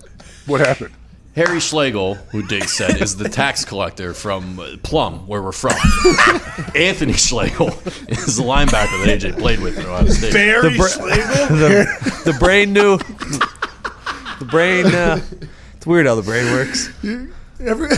What 0.46 0.60
happened? 0.60 0.94
Harry 1.38 1.60
Schlegel, 1.60 2.14
who 2.32 2.44
Diggs 2.44 2.72
said 2.72 3.00
is 3.00 3.16
the 3.16 3.28
tax 3.28 3.64
collector 3.64 4.12
from 4.12 4.60
Plum, 4.82 5.24
where 5.28 5.40
we're 5.40 5.52
from. 5.52 5.70
Anthony 6.74 7.12
Schlegel 7.12 7.68
is 8.08 8.38
the 8.38 8.42
linebacker 8.42 9.04
that 9.04 9.20
AJ 9.20 9.38
played 9.38 9.60
with 9.60 9.78
at 9.78 9.84
Ohio 9.84 10.08
State. 10.08 10.32
Barry 10.32 10.76
bra- 10.76 10.88
Schlegel? 10.88 11.16
the, 11.56 12.22
the 12.24 12.36
brain 12.40 12.72
knew. 12.72 12.98
The 12.98 14.48
brain. 14.50 14.86
Uh, 14.86 15.20
it's 15.76 15.86
weird 15.86 16.06
how 16.06 16.16
the 16.16 16.22
brain 16.22 16.50
works. 16.50 16.88
Every, 17.60 17.90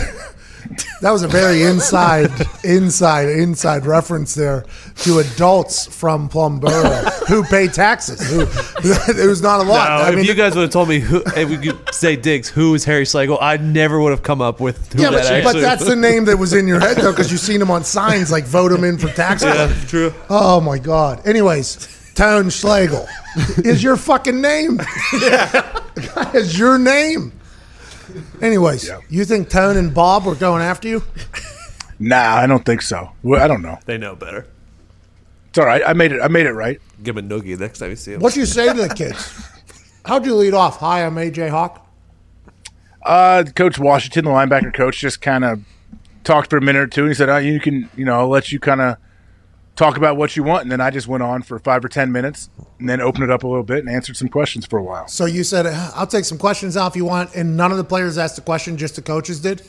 that 1.01 1.11
was 1.11 1.23
a 1.23 1.27
very 1.27 1.63
inside, 1.63 2.31
inside, 2.63 3.29
inside 3.29 3.85
reference 3.85 4.35
there 4.35 4.65
to 4.97 5.19
adults 5.19 5.87
from 5.87 6.29
Plumboro 6.29 7.27
who 7.27 7.43
pay 7.43 7.67
taxes. 7.67 8.21
Who, 8.29 8.41
it 9.21 9.27
was 9.27 9.41
not 9.41 9.59
a 9.59 9.63
lot. 9.63 9.89
No, 9.89 10.05
I 10.05 10.09
if 10.09 10.15
mean, 10.15 10.25
you 10.25 10.33
guys 10.33 10.55
would 10.55 10.63
have 10.63 10.71
told 10.71 10.89
me 10.89 10.99
who, 10.99 11.23
if 11.35 11.49
we 11.49 11.57
could 11.57 11.93
say 11.93 12.15
Diggs, 12.15 12.49
who 12.49 12.73
is 12.75 12.85
Harry 12.85 13.05
Schlegel, 13.05 13.37
I 13.41 13.57
never 13.57 13.99
would 13.99 14.11
have 14.11 14.23
come 14.23 14.41
up 14.41 14.59
with 14.59 14.93
who 14.93 15.01
yeah, 15.01 15.09
that 15.11 15.23
but, 15.23 15.31
actually. 15.31 15.53
but 15.53 15.61
that's 15.61 15.85
the 15.85 15.95
name 15.95 16.25
that 16.25 16.37
was 16.37 16.53
in 16.53 16.67
your 16.67 16.79
head 16.79 16.97
though, 16.97 17.11
because 17.11 17.31
you've 17.31 17.41
seen 17.51 17.61
him 17.61 17.71
on 17.71 17.83
signs 17.83 18.31
like 18.31 18.45
"vote 18.45 18.71
him 18.71 18.83
in 18.83 18.97
for 18.97 19.09
tax." 19.09 19.43
yeah, 19.43 19.73
true. 19.87 20.13
Oh 20.29 20.61
my 20.61 20.77
God. 20.77 21.25
Anyways, 21.27 22.13
Tone 22.15 22.49
Schlegel 22.49 23.07
is 23.57 23.83
your 23.83 23.97
fucking 23.97 24.41
name. 24.41 24.79
Yeah, 25.21 25.79
is 26.33 26.57
your 26.57 26.77
name. 26.77 27.33
Anyways, 28.41 28.89
you 29.09 29.25
think 29.25 29.49
Tone 29.49 29.77
and 29.77 29.93
Bob 29.93 30.25
were 30.25 30.35
going 30.35 30.61
after 30.61 30.87
you? 30.87 31.03
Nah, 31.99 32.35
I 32.35 32.47
don't 32.47 32.65
think 32.65 32.81
so. 32.81 33.11
Well, 33.21 33.41
I 33.41 33.47
don't 33.47 33.61
know. 33.61 33.77
They 33.85 33.97
know 33.97 34.15
better. 34.15 34.47
It's 35.49 35.57
all 35.57 35.65
right. 35.65 35.81
I 35.85 35.93
made 35.93 36.11
it. 36.11 36.21
I 36.21 36.27
made 36.29 36.45
it 36.45 36.53
right. 36.53 36.79
Give 37.03 37.17
him 37.17 37.31
a 37.31 37.39
noogie 37.39 37.59
next 37.59 37.79
time 37.79 37.89
you 37.89 37.95
see 37.95 38.13
him. 38.13 38.21
What 38.21 38.33
do 38.33 38.39
you 38.39 38.45
say 38.45 38.73
to 38.73 38.87
the 38.87 38.93
kids? 38.93 39.49
How'd 40.05 40.25
you 40.25 40.33
lead 40.35 40.53
off? 40.53 40.77
Hi, 40.77 41.05
I'm 41.05 41.15
AJ 41.15 41.49
Hawk. 41.49 41.87
Uh, 43.03 43.43
Coach 43.55 43.77
Washington, 43.77 44.25
the 44.25 44.31
linebacker 44.31 44.73
coach, 44.73 44.99
just 44.99 45.21
kind 45.21 45.43
of 45.43 45.61
talked 46.23 46.49
for 46.49 46.57
a 46.57 46.61
minute 46.61 46.79
or 46.79 46.87
two, 46.87 47.01
and 47.01 47.09
he 47.09 47.15
said, 47.15 47.29
oh, 47.29 47.37
"You 47.37 47.59
can, 47.59 47.89
you 47.95 48.05
know, 48.05 48.19
I'll 48.19 48.29
let 48.29 48.51
you 48.51 48.59
kind 48.59 48.81
of 48.81 48.97
talk 49.81 49.97
about 49.97 50.17
what 50.17 50.35
you 50.35 50.43
want." 50.43 50.63
And 50.63 50.71
then 50.71 50.81
I 50.81 50.89
just 50.89 51.07
went 51.07 51.23
on 51.23 51.41
for 51.41 51.59
five 51.59 51.83
or 51.83 51.89
ten 51.89 52.11
minutes, 52.11 52.49
and 52.79 52.87
then 52.87 53.01
opened 53.01 53.23
it 53.23 53.31
up 53.31 53.43
a 53.43 53.47
little 53.47 53.63
bit 53.63 53.79
and 53.79 53.89
answered 53.89 54.17
some 54.17 54.29
questions 54.29 54.65
for 54.65 54.79
a 54.79 54.83
while. 54.83 55.07
So 55.07 55.25
you 55.25 55.43
said 55.43 55.65
uh, 55.65 55.91
I'll 55.95 56.07
take 56.07 56.25
some 56.25 56.37
questions 56.37 56.77
out 56.77 56.91
if 56.91 56.95
you 56.95 57.05
want, 57.05 57.35
and 57.35 57.57
none 57.57 57.71
of 57.71 57.77
the 57.77 57.83
players 57.83 58.17
asked 58.17 58.35
the 58.35 58.41
question, 58.41 58.77
just 58.77 58.95
the 58.95 59.01
coaches 59.01 59.39
did. 59.39 59.63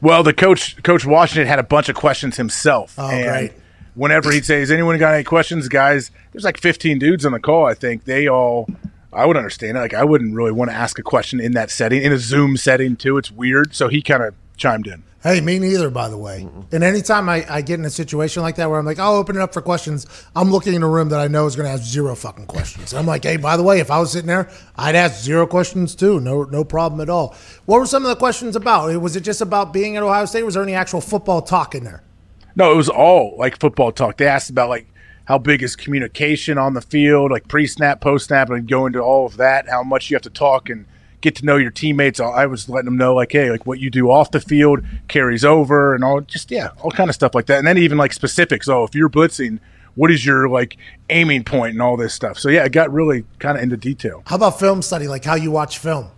Well, 0.00 0.24
the 0.24 0.32
coach, 0.32 0.82
Coach 0.82 1.04
Washington, 1.04 1.46
had 1.46 1.60
a 1.60 1.62
bunch 1.62 1.88
of 1.88 1.94
questions 1.94 2.36
himself. 2.36 2.94
Oh, 2.98 3.08
and 3.08 3.24
great. 3.24 3.52
Whenever 3.94 4.32
he'd 4.32 4.44
say, 4.44 4.60
"Has 4.60 4.70
anyone 4.70 4.98
got 4.98 5.14
any 5.14 5.24
questions?" 5.24 5.68
Guys, 5.68 6.10
there's 6.32 6.44
like 6.44 6.58
15 6.58 6.98
dudes 6.98 7.24
on 7.24 7.32
the 7.32 7.40
call. 7.40 7.66
I 7.66 7.74
think 7.74 8.04
they 8.04 8.26
all. 8.26 8.68
I 9.12 9.26
would 9.26 9.36
understand 9.36 9.76
it. 9.76 9.80
Like 9.80 9.94
I 9.94 10.04
wouldn't 10.04 10.34
really 10.34 10.52
want 10.52 10.70
to 10.70 10.76
ask 10.76 10.98
a 10.98 11.02
question 11.02 11.38
in 11.38 11.52
that 11.52 11.70
setting, 11.70 12.02
in 12.02 12.12
a 12.12 12.18
Zoom 12.18 12.56
setting 12.56 12.96
too. 12.96 13.18
It's 13.18 13.30
weird. 13.30 13.74
So 13.74 13.88
he 13.88 14.00
kind 14.00 14.22
of 14.22 14.34
chimed 14.56 14.86
in. 14.86 15.04
Hey, 15.22 15.40
me 15.40 15.60
neither, 15.60 15.88
by 15.88 16.08
the 16.08 16.16
way. 16.16 16.48
And 16.72 16.82
anytime 16.82 17.28
I, 17.28 17.46
I 17.48 17.60
get 17.60 17.78
in 17.78 17.84
a 17.84 17.90
situation 17.90 18.42
like 18.42 18.56
that 18.56 18.68
where 18.68 18.80
I'm 18.80 18.84
like, 18.84 18.98
I'll 18.98 19.14
open 19.14 19.36
it 19.36 19.40
up 19.40 19.54
for 19.54 19.62
questions, 19.62 20.04
I'm 20.34 20.50
looking 20.50 20.74
in 20.74 20.82
a 20.82 20.88
room 20.88 21.10
that 21.10 21.20
I 21.20 21.28
know 21.28 21.46
is 21.46 21.54
going 21.54 21.66
to 21.66 21.70
have 21.70 21.84
zero 21.84 22.16
fucking 22.16 22.46
questions. 22.46 22.92
I'm 22.92 23.06
like, 23.06 23.22
hey, 23.22 23.36
by 23.36 23.56
the 23.56 23.62
way, 23.62 23.78
if 23.78 23.88
I 23.88 24.00
was 24.00 24.10
sitting 24.10 24.26
there, 24.26 24.50
I'd 24.74 24.96
ask 24.96 25.22
zero 25.22 25.46
questions 25.46 25.94
too. 25.94 26.18
No, 26.18 26.42
no 26.42 26.64
problem 26.64 27.00
at 27.00 27.08
all. 27.08 27.36
What 27.66 27.78
were 27.78 27.86
some 27.86 28.02
of 28.02 28.08
the 28.08 28.16
questions 28.16 28.56
about? 28.56 29.00
Was 29.00 29.14
it 29.14 29.20
just 29.20 29.40
about 29.40 29.72
being 29.72 29.96
at 29.96 30.02
Ohio 30.02 30.24
State? 30.24 30.42
Was 30.42 30.54
there 30.54 30.62
any 30.64 30.74
actual 30.74 31.00
football 31.00 31.40
talk 31.40 31.76
in 31.76 31.84
there? 31.84 32.02
No, 32.56 32.72
it 32.72 32.76
was 32.76 32.88
all 32.88 33.36
like 33.38 33.60
football 33.60 33.92
talk. 33.92 34.16
They 34.16 34.26
asked 34.26 34.50
about 34.50 34.70
like 34.70 34.88
how 35.26 35.38
big 35.38 35.62
is 35.62 35.76
communication 35.76 36.58
on 36.58 36.74
the 36.74 36.80
field, 36.80 37.30
like 37.30 37.46
pre 37.46 37.68
snap, 37.68 38.00
post 38.00 38.26
snap, 38.26 38.50
and 38.50 38.68
go 38.68 38.86
into 38.86 38.98
all 38.98 39.26
of 39.26 39.36
that, 39.36 39.68
how 39.68 39.84
much 39.84 40.10
you 40.10 40.16
have 40.16 40.22
to 40.22 40.30
talk 40.30 40.68
and 40.68 40.84
get 41.22 41.36
to 41.36 41.44
know 41.46 41.56
your 41.56 41.70
teammates. 41.70 42.20
I 42.20 42.44
was 42.44 42.68
letting 42.68 42.84
them 42.84 42.98
know, 42.98 43.14
like, 43.14 43.32
hey, 43.32 43.50
like 43.50 43.64
what 43.64 43.78
you 43.78 43.88
do 43.88 44.10
off 44.10 44.30
the 44.30 44.40
field 44.40 44.84
carries 45.08 45.44
over 45.44 45.94
and 45.94 46.04
all, 46.04 46.20
just, 46.20 46.50
yeah, 46.50 46.70
all 46.82 46.90
kind 46.90 47.08
of 47.08 47.14
stuff 47.14 47.34
like 47.34 47.46
that. 47.46 47.58
And 47.58 47.66
then 47.66 47.78
even 47.78 47.96
like 47.96 48.12
specifics. 48.12 48.68
Oh, 48.68 48.84
if 48.84 48.94
you're 48.94 49.08
blitzing, 49.08 49.58
what 49.94 50.10
is 50.10 50.26
your 50.26 50.48
like 50.48 50.76
aiming 51.08 51.44
point 51.44 51.72
and 51.72 51.80
all 51.80 51.96
this 51.96 52.12
stuff. 52.12 52.38
So, 52.38 52.50
yeah, 52.50 52.64
it 52.64 52.72
got 52.72 52.92
really 52.92 53.24
kind 53.38 53.56
of 53.56 53.62
into 53.62 53.76
detail. 53.78 54.22
How 54.26 54.36
about 54.36 54.58
film 54.58 54.82
study, 54.82 55.08
like 55.08 55.24
how 55.24 55.36
you 55.36 55.50
watch 55.50 55.78
film? 55.78 56.10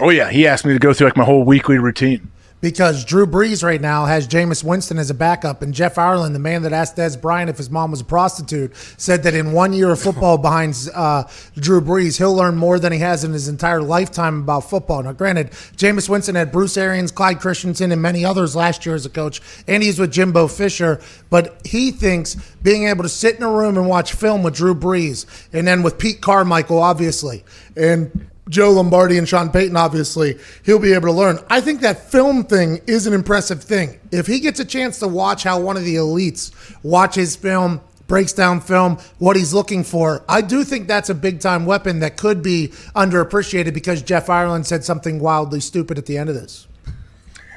Oh, 0.00 0.10
yeah. 0.10 0.30
He 0.30 0.46
asked 0.46 0.64
me 0.64 0.72
to 0.72 0.78
go 0.78 0.92
through 0.94 1.08
like 1.08 1.16
my 1.16 1.24
whole 1.24 1.44
weekly 1.44 1.78
routine. 1.78 2.30
Because 2.60 3.04
Drew 3.04 3.26
Brees 3.26 3.62
right 3.62 3.80
now 3.80 4.06
has 4.06 4.26
Jameis 4.26 4.64
Winston 4.64 4.98
as 4.98 5.10
a 5.10 5.14
backup, 5.14 5.60
and 5.60 5.74
Jeff 5.74 5.98
Ireland, 5.98 6.34
the 6.34 6.40
man 6.40 6.62
that 6.62 6.72
asked 6.72 6.96
Dez 6.96 7.20
Bryant 7.20 7.50
if 7.50 7.58
his 7.58 7.70
mom 7.70 7.90
was 7.90 8.00
a 8.00 8.04
prostitute, 8.04 8.74
said 8.96 9.22
that 9.24 9.34
in 9.34 9.52
one 9.52 9.74
year 9.74 9.90
of 9.90 10.00
football 10.00 10.38
behind 10.38 10.88
uh, 10.94 11.24
Drew 11.56 11.82
Brees, 11.82 12.16
he'll 12.16 12.34
learn 12.34 12.56
more 12.56 12.78
than 12.78 12.92
he 12.92 12.98
has 13.00 13.24
in 13.24 13.32
his 13.32 13.46
entire 13.48 13.82
lifetime 13.82 14.40
about 14.40 14.60
football. 14.60 15.02
Now, 15.02 15.12
granted, 15.12 15.50
Jameis 15.50 16.08
Winston 16.08 16.34
had 16.34 16.50
Bruce 16.50 16.78
Arians, 16.78 17.12
Clyde 17.12 17.40
Christensen, 17.40 17.92
and 17.92 18.00
many 18.00 18.24
others 18.24 18.56
last 18.56 18.86
year 18.86 18.94
as 18.94 19.04
a 19.04 19.10
coach, 19.10 19.42
and 19.68 19.82
he's 19.82 19.98
with 19.98 20.10
Jimbo 20.10 20.48
Fisher, 20.48 21.00
but 21.28 21.60
he 21.64 21.90
thinks 21.90 22.36
being 22.62 22.88
able 22.88 23.02
to 23.02 23.08
sit 23.08 23.36
in 23.36 23.42
a 23.42 23.50
room 23.50 23.76
and 23.76 23.86
watch 23.86 24.14
film 24.14 24.42
with 24.42 24.54
Drew 24.54 24.74
Brees, 24.74 25.26
and 25.52 25.68
then 25.68 25.82
with 25.82 25.98
Pete 25.98 26.22
Carmichael, 26.22 26.78
obviously, 26.78 27.44
and 27.76 28.28
Joe 28.48 28.70
Lombardi 28.70 29.18
and 29.18 29.28
Sean 29.28 29.50
Payton, 29.50 29.76
obviously, 29.76 30.38
he'll 30.64 30.78
be 30.78 30.92
able 30.92 31.08
to 31.08 31.12
learn. 31.12 31.38
I 31.50 31.60
think 31.60 31.80
that 31.80 32.10
film 32.10 32.44
thing 32.44 32.80
is 32.86 33.06
an 33.06 33.12
impressive 33.12 33.62
thing. 33.62 33.98
If 34.12 34.26
he 34.26 34.38
gets 34.38 34.60
a 34.60 34.64
chance 34.64 35.00
to 35.00 35.08
watch 35.08 35.42
how 35.42 35.60
one 35.60 35.76
of 35.76 35.84
the 35.84 35.96
elites 35.96 36.52
watches 36.84 37.34
film, 37.34 37.80
breaks 38.06 38.32
down 38.32 38.60
film, 38.60 38.98
what 39.18 39.34
he's 39.34 39.52
looking 39.52 39.82
for, 39.82 40.24
I 40.28 40.42
do 40.42 40.62
think 40.62 40.86
that's 40.86 41.10
a 41.10 41.14
big 41.14 41.40
time 41.40 41.66
weapon 41.66 41.98
that 42.00 42.16
could 42.16 42.40
be 42.40 42.68
underappreciated 42.94 43.74
because 43.74 44.00
Jeff 44.00 44.30
Ireland 44.30 44.66
said 44.66 44.84
something 44.84 45.18
wildly 45.18 45.60
stupid 45.60 45.98
at 45.98 46.06
the 46.06 46.16
end 46.16 46.28
of 46.28 46.36
this. 46.36 46.68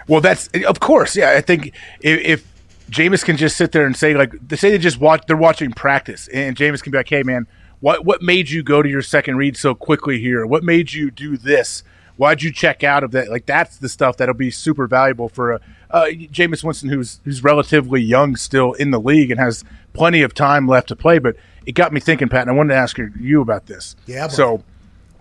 Well, 0.08 0.22
that's 0.22 0.50
of 0.68 0.80
course, 0.80 1.16
yeah. 1.16 1.34
I 1.34 1.42
think 1.42 1.68
if, 2.02 2.20
if 2.22 2.54
Jameis 2.90 3.24
can 3.24 3.38
just 3.38 3.58
sit 3.58 3.72
there 3.74 3.86
and 3.86 3.96
say 3.96 4.16
like 4.16 4.32
they 4.48 4.56
say 4.56 4.72
they 4.72 4.80
just 4.80 5.00
watch 5.00 5.24
they're 5.28 5.38
watching 5.38 5.72
practice, 5.72 6.28
and 6.30 6.56
Jameis 6.56 6.82
can 6.82 6.92
be 6.92 6.98
like, 6.98 7.08
"Hey, 7.08 7.22
man, 7.22 7.46
what 7.80 8.05
what 8.05 8.21
made 8.21 8.49
you 8.49 8.63
go 8.63 8.82
to 8.82 8.89
your 8.89 9.01
second 9.01 9.38
read 9.38 9.57
so 9.57 9.73
quickly 9.73 10.19
here? 10.19 10.45
What 10.45 10.63
made 10.63 10.93
you 10.93 11.11
do 11.11 11.38
this? 11.38 11.84
Why'd 12.17 12.41
you 12.41 12.51
check 12.51 12.84
out 12.84 13.03
of 13.03 13.11
that? 13.11 13.30
Like 13.30 13.45
that's 13.45 13.77
the 13.77 13.88
stuff 13.88 14.17
that'll 14.17 14.36
be 14.36 14.51
super 14.51 14.88
valuable 14.88 15.30
for 15.30 15.53
a 15.53 15.61
uh, 15.91 16.05
Jameis 16.07 16.63
Winston, 16.63 16.89
who's 16.89 17.19
who's 17.23 17.43
relatively 17.43 18.01
young 18.01 18.36
still 18.36 18.73
in 18.73 18.91
the 18.91 18.99
league 18.99 19.32
and 19.32 19.39
has 19.39 19.63
plenty 19.93 20.21
of 20.21 20.34
time 20.34 20.67
left 20.67 20.89
to 20.89 20.95
play. 20.95 21.19
But 21.19 21.36
it 21.65 21.73
got 21.73 21.93
me 21.93 21.99
thinking, 21.99 22.30
Pat, 22.30 22.41
and 22.41 22.51
I 22.51 22.53
wanted 22.53 22.73
to 22.73 22.80
ask 22.80 22.97
you, 22.97 23.41
about 23.41 23.67
this. 23.67 23.95
Yeah. 24.05 24.27
So 24.27 24.63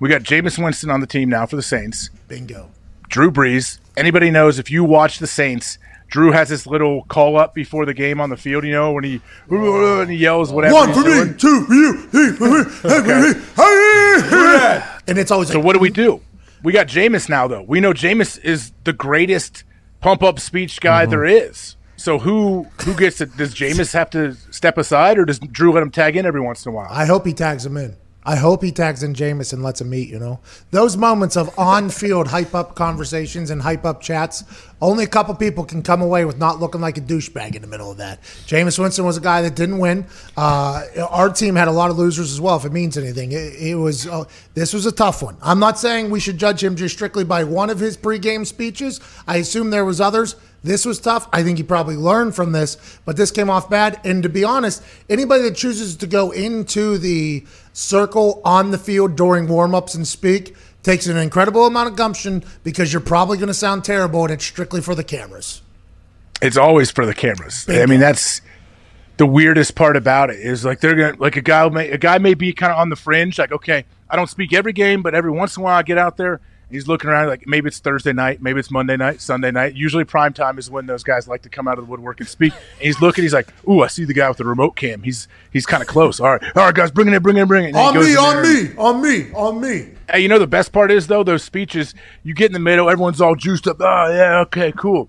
we 0.01 0.09
got 0.09 0.23
Jameis 0.23 0.63
Winston 0.63 0.91
on 0.91 1.01
the 1.01 1.07
team 1.07 1.29
now 1.29 1.47
for 1.47 1.57
the 1.57 1.63
Saints. 1.63 2.11
Bingo. 2.27 2.71
Drew 3.09 3.31
Brees. 3.31 3.79
Anybody 3.97 4.31
knows 4.31 4.59
if 4.59 4.71
you 4.71 4.85
watch 4.85 5.19
the 5.19 5.27
Saints, 5.27 5.79
Drew 6.09 6.33
has 6.33 6.49
this 6.49 6.67
little 6.67 7.05
call 7.05 7.37
up 7.37 7.55
before 7.55 7.85
the 7.87 7.95
game 7.95 8.21
on 8.21 8.31
the 8.31 8.37
field. 8.37 8.65
You 8.65 8.73
know 8.73 8.93
when 8.93 9.05
he 9.05 9.21
and 9.51 10.11
he 10.11 10.17
yells 10.17 10.53
whatever. 10.53 10.75
One 10.75 10.89
he's 10.89 10.97
for 11.03 11.05
me, 11.09 11.15
doing. 11.15 11.37
two 11.37 11.65
for 11.67 11.75
you, 11.75 11.99
three 12.09 12.33
for 12.33 12.51
me, 12.51 12.65
three 12.65 13.41
for 14.23 14.37
me. 14.37 14.85
And 15.07 15.19
it's 15.19 15.31
always 15.31 15.49
So 15.51 15.61
what 15.61 15.75
do 15.75 15.79
we 15.79 15.91
do? 15.91 16.21
We 16.63 16.73
got 16.73 16.89
Jameis 16.89 17.29
now, 17.29 17.47
though. 17.47 17.63
We 17.63 17.81
know 17.81 17.93
Jameis 17.93 18.43
is 18.43 18.73
the 18.85 18.93
greatest 18.93 19.65
pump 20.01 20.23
up 20.23 20.41
speech 20.41 20.81
guy 20.81 21.03
Mm-hmm. 21.03 21.11
there 21.11 21.25
is. 21.25 21.77
So 21.97 22.19
who 22.19 22.67
who 22.85 22.95
gets 22.95 23.21
it? 23.21 23.37
Does 23.37 23.55
Jameis 23.55 23.93
have 23.93 24.11
to 24.11 24.35
step 24.51 24.79
aside, 24.79 25.19
or 25.19 25.25
does 25.25 25.39
Drew 25.41 25.73
let 25.73 25.83
him 25.83 25.91
tag 25.91 26.17
in 26.17 26.27
every 26.27 26.41
once 26.41 26.65
in 26.65 26.71
a 26.71 26.75
while? 26.75 26.89
I 26.91 27.07
hope 27.07 27.27
he 27.27 27.33
tags 27.33 27.67
him 27.67 27.77
in. 27.77 27.97
I 28.29 28.37
hope 28.37 28.63
he 28.63 28.73
tags 28.73 29.03
in 29.03 29.15
Jameis 29.15 29.55
and 29.55 29.63
lets 29.63 29.81
him 29.81 29.89
meet, 29.89 30.11
you 30.11 30.19
know. 30.19 30.39
Those 30.71 30.99
moments 30.99 31.35
of 31.35 31.59
on 31.59 31.89
field 31.89 32.29
hype 32.29 32.55
up 32.55 32.75
conversations 32.75 33.49
and 33.49 33.63
hype 33.63 33.87
up 33.87 34.03
chats, 34.03 34.45
only 34.83 35.05
a 35.05 35.07
couple 35.07 35.35
people 35.35 35.65
can 35.65 35.83
come 35.83 36.03
away 36.03 36.27
with 36.27 36.37
not 36.37 36.61
looking 36.61 36.83
like 36.83 36.99
a 36.99 37.01
douchebag 37.01 37.55
in 37.55 37.63
the 37.63 37.69
middle 37.69 37.91
of 37.91 37.97
that. 37.97 38.21
Jameis 38.47 38.79
Winston 38.79 39.07
was 39.07 39.17
a 39.17 39.23
guy 39.23 39.41
that 39.41 39.57
didn't 39.57 39.79
win. 39.79 40.05
Uh, 40.37 40.85
our 41.09 41.31
team 41.31 41.57
had 41.57 41.69
a 41.69 41.73
lot 41.73 41.91
of 41.91 41.97
losers 41.97 42.31
as 42.31 42.39
well, 42.39 42.57
if 42.57 42.67
it 42.67 42.73
means 42.73 42.99
anything. 42.99 43.33
It, 43.33 43.55
it 43.55 43.77
was 43.77 44.07
uh, 44.07 44.25
this 44.53 44.75
was 44.75 44.85
a 44.85 44.93
tough 44.93 45.23
one. 45.23 45.39
I'm 45.41 45.59
not 45.59 45.79
saying 45.79 46.11
we 46.11 46.21
should 46.21 46.37
judge 46.37 46.63
him 46.63 46.77
just 46.77 46.95
strictly 46.95 47.25
by 47.25 47.45
one 47.45 47.71
of 47.71 47.81
his 47.81 47.97
pregame 47.97 48.47
speeches. 48.47 49.01
I 49.27 49.39
assume 49.39 49.71
there 49.71 49.87
was 49.87 50.03
others. 50.03 50.37
This 50.63 50.85
was 50.85 50.99
tough. 50.99 51.29
I 51.33 51.43
think 51.45 51.59
he 51.59 51.65
probably 51.65 51.97
learned 51.97 52.35
from 52.35 52.53
this, 52.53 52.99
but 53.05 53.17
this 53.17 53.31
came 53.31 53.49
off 53.49 53.71
bad. 53.71 54.01
And 54.05 54.23
to 54.25 54.29
be 54.29 54.43
honest, 54.43 54.83
anybody 55.09 55.45
that 55.45 55.57
chooses 55.57 55.97
to 55.97 56.07
go 56.07 56.33
into 56.33 56.99
the 56.99 57.47
circle 57.79 58.41
on 58.45 58.73
the 58.73 58.79
field 58.79 59.15
during 59.15 59.47
warmups 59.47 59.95
and 59.95 60.07
speak 60.07 60.57
takes 60.83 61.07
an 61.07 61.17
incredible 61.17 61.65
amount 61.65 61.89
of 61.89 61.95
gumption 61.95 62.43
because 62.65 62.93
you're 62.93 63.01
probably 63.01 63.39
going 63.39 63.49
to 63.49 63.55
sound 63.55 63.85
terrible 63.85 64.25
and 64.25 64.33
it's 64.33 64.45
strictly 64.45 64.81
for 64.81 64.97
the 64.97 65.05
cameras. 65.05 65.63
It's 66.43 66.57
always 66.57 66.91
for 66.91 67.07
the 67.07 67.15
cameras. 67.15 67.67
I 67.69 67.87
mean, 67.87 68.01
that's 68.01 68.41
the 69.17 69.27
weirdest 69.27 69.77
part 69.77 69.97
about 69.97 70.31
it 70.31 70.41
is 70.41 70.65
like 70.65 70.81
they're 70.81 70.95
gonna 70.95 71.17
like 71.19 71.37
a 71.37 71.41
guy 71.41 71.69
may 71.69 71.91
a 71.91 71.99
guy 71.99 72.19
may 72.19 72.35
be 72.35 72.53
kind 72.53 72.73
of 72.73 72.79
on 72.79 72.89
the 72.89 72.97
fringe. 72.97 73.39
Like, 73.39 73.51
okay, 73.51 73.85
I 74.09 74.15
don't 74.15 74.31
speak 74.31 74.53
every 74.53 74.73
game, 74.73 75.03
but 75.03 75.15
every 75.15 75.33
once 75.33 75.57
in 75.57 75.63
a 75.63 75.65
while 75.65 75.77
I 75.77 75.83
get 75.83 75.99
out 75.99 76.17
there. 76.17 76.41
He's 76.71 76.87
looking 76.87 77.09
around 77.09 77.29
like 77.29 77.47
maybe 77.47 77.69
it's 77.69 77.79
Thursday 77.79 78.13
night, 78.13 78.43
maybe 78.43 78.61
it's 78.61 78.71
Monday 78.71 78.97
night, 78.97 79.23
Sunday 79.23 79.51
night. 79.51 79.75
Usually 79.75 80.05
prime 80.05 80.35
time 80.35 80.59
is 80.59 80.71
when 80.71 80.85
those 80.85 81.03
guys 81.03 81.27
like 81.27 81.41
to 81.43 81.49
come 81.49 81.67
out 81.67 81.79
of 81.79 81.87
the 81.87 81.91
woodwork 81.91 82.21
and 82.21 82.29
speak. 82.29 82.53
And 82.53 82.63
he's 82.83 83.01
looking, 83.01 83.23
he's 83.23 83.33
like, 83.33 83.49
"Ooh, 83.67 83.83
I 83.83 83.87
see 83.87 84.05
the 84.05 84.13
guy 84.13 84.29
with 84.29 84.37
the 84.37 84.45
remote 84.45 84.77
cam. 84.77 85.03
He's 85.03 85.29
he's 85.51 85.65
kind 85.65 85.83
of 85.83 85.89
close. 85.89 86.21
All 86.21 86.31
right, 86.31 86.43
all 86.57 86.65
right, 86.67 86.75
guys, 86.75 86.91
bring 86.91 87.09
it 87.09 87.15
in, 87.15 87.23
bring 87.23 87.39
it 87.39 87.43
in, 87.43 87.49
bring 87.49 87.65
it." 87.65 87.69
in. 87.71 87.77
And 87.77 88.05
he 88.05 88.17
On 88.17 88.43
me, 88.43 88.43
on 88.43 88.43
me, 88.43 88.75
on 88.77 89.03
me, 89.03 89.33
on 89.33 89.61
me. 89.61 89.89
Hey, 90.11 90.21
you 90.21 90.29
know 90.29 90.39
the 90.39 90.47
best 90.47 90.73
part 90.73 90.91
is 90.91 91.07
though 91.07 91.23
those 91.23 91.43
speeches. 91.43 91.95
You 92.23 92.35
get 92.35 92.47
in 92.47 92.53
the 92.53 92.59
middle, 92.59 92.91
everyone's 92.91 93.21
all 93.23 93.35
juiced 93.35 93.67
up. 93.67 93.79
Oh 93.81 94.13
yeah, 94.13 94.41
okay, 94.41 94.71
cool. 94.73 95.09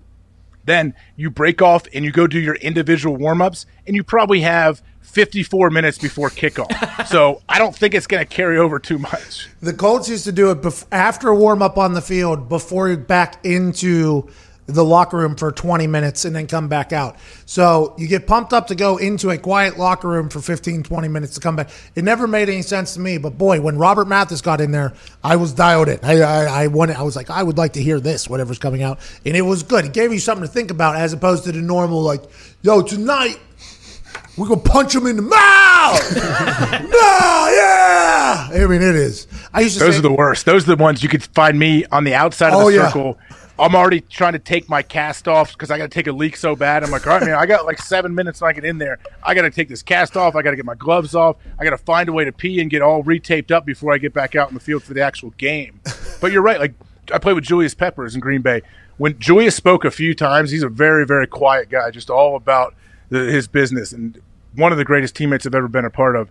Then 0.64 0.94
you 1.16 1.30
break 1.30 1.60
off 1.60 1.84
and 1.92 2.04
you 2.04 2.12
go 2.12 2.26
do 2.26 2.38
your 2.38 2.54
individual 2.56 3.16
warm 3.16 3.42
ups, 3.42 3.66
and 3.86 3.94
you 3.96 4.02
probably 4.02 4.40
have 4.40 4.82
54 5.00 5.70
minutes 5.70 5.98
before 5.98 6.30
kickoff. 6.30 7.06
so 7.06 7.42
I 7.48 7.58
don't 7.58 7.74
think 7.74 7.94
it's 7.94 8.06
going 8.06 8.24
to 8.24 8.28
carry 8.28 8.58
over 8.58 8.78
too 8.78 8.98
much. 8.98 9.48
The 9.60 9.72
Colts 9.72 10.08
used 10.08 10.24
to 10.24 10.32
do 10.32 10.50
it 10.50 10.62
bef- 10.62 10.86
after 10.92 11.28
a 11.28 11.36
warm 11.36 11.62
up 11.62 11.78
on 11.78 11.94
the 11.94 12.02
field, 12.02 12.48
before 12.48 12.88
you 12.88 12.96
back 12.96 13.44
into 13.44 14.30
the 14.74 14.84
locker 14.84 15.16
room 15.16 15.34
for 15.34 15.50
20 15.52 15.86
minutes 15.86 16.24
and 16.24 16.34
then 16.34 16.46
come 16.46 16.68
back 16.68 16.92
out. 16.92 17.16
So 17.46 17.94
you 17.98 18.06
get 18.06 18.26
pumped 18.26 18.52
up 18.52 18.68
to 18.68 18.74
go 18.74 18.96
into 18.96 19.30
a 19.30 19.38
quiet 19.38 19.78
locker 19.78 20.08
room 20.08 20.28
for 20.28 20.40
15, 20.40 20.82
20 20.82 21.08
minutes 21.08 21.34
to 21.34 21.40
come 21.40 21.56
back. 21.56 21.70
It 21.94 22.04
never 22.04 22.26
made 22.26 22.48
any 22.48 22.62
sense 22.62 22.94
to 22.94 23.00
me. 23.00 23.18
But 23.18 23.36
boy, 23.36 23.60
when 23.60 23.78
Robert 23.78 24.06
Mathis 24.06 24.40
got 24.40 24.60
in 24.60 24.70
there, 24.70 24.94
I 25.22 25.36
was 25.36 25.52
dialed 25.52 25.88
in. 25.88 25.98
I, 26.02 26.20
I, 26.20 26.62
I 26.62 26.66
wanted, 26.68 26.96
I 26.96 27.02
was 27.02 27.16
like, 27.16 27.30
I 27.30 27.42
would 27.42 27.58
like 27.58 27.72
to 27.74 27.82
hear 27.82 28.00
this, 28.00 28.28
whatever's 28.28 28.58
coming 28.58 28.82
out. 28.82 28.98
And 29.24 29.36
it 29.36 29.42
was 29.42 29.62
good. 29.62 29.84
It 29.84 29.92
gave 29.92 30.12
you 30.12 30.20
something 30.20 30.46
to 30.46 30.52
think 30.52 30.70
about 30.70 30.96
as 30.96 31.12
opposed 31.12 31.44
to 31.44 31.52
the 31.52 31.62
normal, 31.62 32.02
like, 32.02 32.22
yo, 32.62 32.82
tonight 32.82 33.38
we're 34.40 34.48
gonna 34.48 34.60
punch 34.62 34.94
him 34.94 35.06
in 35.06 35.16
the 35.16 35.22
mouth. 35.22 36.16
no, 36.16 37.50
yeah. 37.54 38.48
I 38.52 38.66
mean, 38.68 38.80
it 38.82 38.96
is. 38.96 39.26
I 39.52 39.60
used 39.60 39.78
to 39.78 39.84
Those 39.84 39.94
say, 39.94 39.98
are 39.98 40.02
the 40.02 40.12
worst. 40.12 40.46
Those 40.46 40.64
are 40.68 40.74
the 40.76 40.82
ones 40.82 41.02
you 41.02 41.08
could 41.08 41.22
find 41.22 41.58
me 41.58 41.84
on 41.92 42.04
the 42.04 42.14
outside 42.14 42.52
of 42.54 42.60
Oh, 42.62 42.70
the 42.70 42.76
yeah. 42.78 42.86
circle. 42.86 43.18
I'm 43.58 43.74
already 43.74 44.00
trying 44.00 44.32
to 44.32 44.38
take 44.38 44.70
my 44.70 44.80
cast 44.80 45.28
off 45.28 45.52
because 45.52 45.70
I 45.70 45.76
got 45.76 45.84
to 45.84 45.88
take 45.90 46.06
a 46.06 46.12
leak 46.12 46.36
so 46.36 46.56
bad. 46.56 46.82
I'm 46.82 46.90
like, 46.90 47.06
all 47.06 47.12
right, 47.18 47.22
man, 47.22 47.34
I 47.34 47.44
got 47.44 47.66
like 47.66 47.78
seven 47.78 48.14
minutes 48.14 48.40
when 48.40 48.48
I 48.48 48.52
get 48.54 48.64
in 48.64 48.78
there. 48.78 48.98
I 49.22 49.34
got 49.34 49.42
to 49.42 49.50
take 49.50 49.68
this 49.68 49.82
cast 49.82 50.16
off. 50.16 50.34
I 50.34 50.40
got 50.40 50.50
to 50.52 50.56
get 50.56 50.64
my 50.64 50.74
gloves 50.74 51.14
off. 51.14 51.36
I 51.58 51.64
got 51.64 51.70
to 51.70 51.76
find 51.78 52.08
a 52.08 52.12
way 52.12 52.24
to 52.24 52.32
pee 52.32 52.60
and 52.62 52.70
get 52.70 52.80
all 52.80 53.04
retaped 53.04 53.50
up 53.50 53.66
before 53.66 53.92
I 53.92 53.98
get 53.98 54.14
back 54.14 54.34
out 54.34 54.48
in 54.48 54.54
the 54.54 54.60
field 54.60 54.82
for 54.82 54.94
the 54.94 55.02
actual 55.02 55.30
game. 55.36 55.80
But 56.22 56.32
you're 56.32 56.42
right. 56.42 56.60
Like 56.60 56.74
I 57.14 57.18
played 57.18 57.32
with 57.34 57.44
Julius 57.44 57.72
Peppers 57.74 58.14
in 58.14 58.20
Green 58.20 58.42
Bay. 58.42 58.60
When 58.98 59.18
Julius 59.18 59.56
spoke 59.56 59.86
a 59.86 59.90
few 59.90 60.14
times, 60.14 60.50
he's 60.50 60.62
a 60.62 60.68
very, 60.68 61.06
very 61.06 61.26
quiet 61.26 61.70
guy, 61.70 61.90
just 61.90 62.10
all 62.10 62.36
about 62.36 62.74
the, 63.08 63.20
his 63.20 63.48
business 63.48 63.92
and 63.92 64.20
one 64.54 64.72
of 64.72 64.78
the 64.78 64.84
greatest 64.84 65.14
teammates 65.16 65.46
I've 65.46 65.54
ever 65.54 65.68
been 65.68 65.84
a 65.84 65.90
part 65.90 66.16
of. 66.16 66.30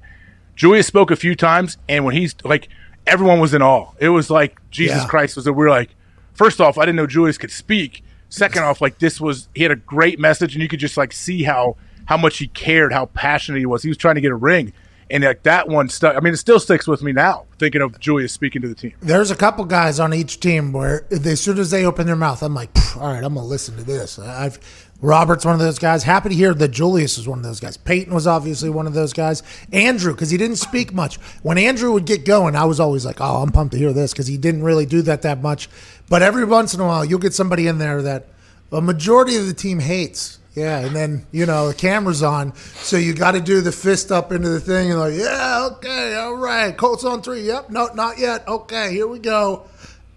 Julius 0.55 0.87
spoke 0.87 1.09
a 1.11 1.15
few 1.15 1.35
times, 1.35 1.77
and 1.87 2.03
when 2.05 2.15
he's 2.15 2.35
like, 2.43 2.67
everyone 3.07 3.39
was 3.39 3.53
in 3.53 3.61
awe. 3.61 3.91
It 3.99 4.09
was 4.09 4.29
like 4.29 4.59
Jesus 4.71 4.97
Yeah. 5.03 5.07
Christ 5.07 5.35
was. 5.35 5.45
that 5.45 5.53
we 5.53 5.63
were 5.63 5.69
like, 5.69 5.95
first 6.33 6.59
off, 6.59 6.77
I 6.77 6.81
didn't 6.81 6.97
know 6.97 7.07
Julius 7.07 7.37
could 7.37 7.51
speak. 7.51 8.03
Second 8.29 8.63
off, 8.63 8.81
like 8.81 8.99
this 8.99 9.19
was 9.19 9.47
he 9.55 9.63
had 9.63 9.71
a 9.71 9.75
great 9.75 10.19
message, 10.19 10.53
and 10.53 10.61
you 10.61 10.67
could 10.69 10.79
just 10.79 10.97
like 10.97 11.11
see 11.13 11.43
how 11.43 11.77
how 12.05 12.17
much 12.17 12.37
he 12.39 12.47
cared, 12.47 12.91
how 12.93 13.05
passionate 13.07 13.59
he 13.59 13.65
was. 13.65 13.83
He 13.83 13.89
was 13.89 13.97
trying 13.97 14.15
to 14.15 14.21
get 14.21 14.31
a 14.31 14.35
ring, 14.35 14.71
and 15.09 15.23
like 15.23 15.43
that 15.43 15.67
one 15.67 15.89
stuck. 15.89 16.15
I 16.15 16.19
mean, 16.19 16.33
it 16.33 16.37
still 16.37 16.59
sticks 16.59 16.87
with 16.87 17.01
me 17.01 17.11
now, 17.11 17.45
thinking 17.57 17.81
of 17.81 17.99
Julius 17.99 18.31
speaking 18.33 18.61
to 18.61 18.67
the 18.67 18.75
team. 18.75 18.93
There's 18.99 19.31
a 19.31 19.35
couple 19.35 19.65
guys 19.65 19.99
on 19.99 20.13
each 20.13 20.39
team 20.39 20.73
where 20.73 21.07
they, 21.09 21.31
as 21.31 21.41
soon 21.41 21.57
as 21.57 21.71
they 21.71 21.85
open 21.85 22.05
their 22.05 22.15
mouth, 22.15 22.43
I'm 22.43 22.53
like, 22.53 22.69
all 22.97 23.07
right, 23.13 23.23
I'm 23.23 23.33
gonna 23.33 23.47
listen 23.47 23.75
to 23.77 23.83
this. 23.83 24.19
I've 24.19 24.59
Robert's 25.01 25.45
one 25.45 25.53
of 25.53 25.59
those 25.59 25.79
guys. 25.79 26.03
Happy 26.03 26.29
to 26.29 26.35
hear 26.35 26.53
that 26.53 26.69
Julius 26.69 27.17
is 27.17 27.27
one 27.27 27.39
of 27.39 27.43
those 27.43 27.59
guys. 27.59 27.77
Peyton 27.77 28.13
was 28.13 28.27
obviously 28.27 28.69
one 28.69 28.85
of 28.85 28.93
those 28.93 29.13
guys. 29.13 29.43
Andrew, 29.71 30.13
because 30.13 30.29
he 30.29 30.37
didn't 30.37 30.57
speak 30.57 30.93
much. 30.93 31.17
When 31.41 31.57
Andrew 31.57 31.93
would 31.93 32.05
get 32.05 32.25
going, 32.25 32.55
I 32.55 32.65
was 32.65 32.79
always 32.79 33.05
like, 33.05 33.21
oh, 33.21 33.41
I'm 33.41 33.51
pumped 33.51 33.71
to 33.73 33.77
hear 33.77 33.93
this 33.93 34.11
because 34.11 34.27
he 34.27 34.37
didn't 34.37 34.63
really 34.63 34.85
do 34.85 35.01
that 35.03 35.21
that 35.21 35.41
much. 35.41 35.69
But 36.09 36.21
every 36.21 36.43
once 36.43 36.73
in 36.73 36.81
a 36.81 36.85
while, 36.85 37.05
you'll 37.05 37.19
get 37.19 37.33
somebody 37.33 37.67
in 37.67 37.77
there 37.77 38.01
that 38.01 38.27
a 38.71 38.81
majority 38.81 39.37
of 39.37 39.47
the 39.47 39.53
team 39.53 39.79
hates. 39.79 40.37
Yeah, 40.55 40.79
and 40.79 40.95
then 40.95 41.25
you 41.31 41.45
know 41.45 41.69
the 41.69 41.73
camera's 41.73 42.23
on, 42.23 42.53
so 42.55 42.97
you 42.97 43.13
got 43.13 43.31
to 43.31 43.39
do 43.39 43.61
the 43.61 43.71
fist 43.71 44.11
up 44.11 44.31
into 44.31 44.49
the 44.49 44.59
thing 44.59 44.89
and 44.89 44.99
like, 44.99 45.13
yeah, 45.13 45.69
okay, 45.73 46.15
all 46.15 46.35
right, 46.35 46.75
Colts 46.75 47.05
on 47.05 47.21
three. 47.21 47.43
Yep, 47.43 47.69
no, 47.69 47.87
not 47.93 48.17
yet. 48.17 48.45
Okay, 48.47 48.91
here 48.91 49.07
we 49.07 49.19
go, 49.19 49.67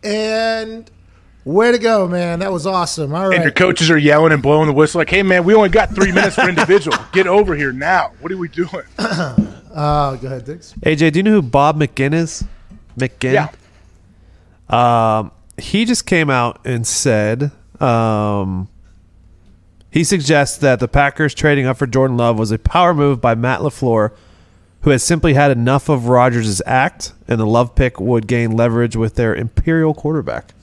and 0.02 0.90
way 1.44 1.72
to 1.72 1.78
go, 1.78 2.06
man. 2.06 2.40
That 2.40 2.52
was 2.52 2.66
awesome. 2.66 3.14
All 3.14 3.28
right. 3.28 3.34
And 3.34 3.44
your 3.44 3.52
coaches 3.52 3.90
are 3.90 3.98
yelling 3.98 4.32
and 4.32 4.42
blowing 4.42 4.66
the 4.66 4.72
whistle 4.72 4.98
like, 4.98 5.10
"Hey, 5.10 5.22
man, 5.22 5.44
we 5.44 5.54
only 5.54 5.68
got 5.68 5.94
three 5.94 6.12
minutes 6.12 6.36
for 6.36 6.48
individual. 6.48 6.96
Get 7.12 7.26
over 7.26 7.54
here 7.54 7.72
now. 7.72 8.12
What 8.20 8.32
are 8.32 8.36
we 8.36 8.48
doing?" 8.48 8.82
uh, 8.98 10.16
go 10.16 10.26
ahead, 10.26 10.44
Diggs. 10.44 10.74
AJ, 10.82 11.12
do 11.12 11.18
you 11.18 11.22
know 11.22 11.32
who 11.32 11.42
Bob 11.42 11.78
McGinn 11.78 12.14
is? 12.14 12.44
McGinn. 12.98 13.48
Yeah. 14.70 15.18
Um, 15.18 15.32
he 15.58 15.84
just 15.84 16.06
came 16.06 16.30
out 16.30 16.60
and 16.64 16.86
said 16.86 17.52
um, 17.80 18.68
he 19.90 20.04
suggests 20.04 20.56
that 20.58 20.80
the 20.80 20.88
Packers 20.88 21.34
trading 21.34 21.66
up 21.66 21.76
for 21.76 21.86
Jordan 21.86 22.16
Love 22.16 22.38
was 22.38 22.50
a 22.50 22.58
power 22.58 22.94
move 22.94 23.20
by 23.20 23.34
Matt 23.34 23.60
LaFleur, 23.60 24.12
who 24.82 24.90
has 24.90 25.02
simply 25.02 25.34
had 25.34 25.50
enough 25.50 25.88
of 25.88 26.06
Rodgers' 26.06 26.62
act, 26.64 27.12
and 27.28 27.38
the 27.38 27.46
Love 27.46 27.74
pick 27.74 28.00
would 28.00 28.26
gain 28.26 28.52
leverage 28.52 28.96
with 28.96 29.16
their 29.16 29.34
imperial 29.34 29.92
quarterback. 29.92 30.54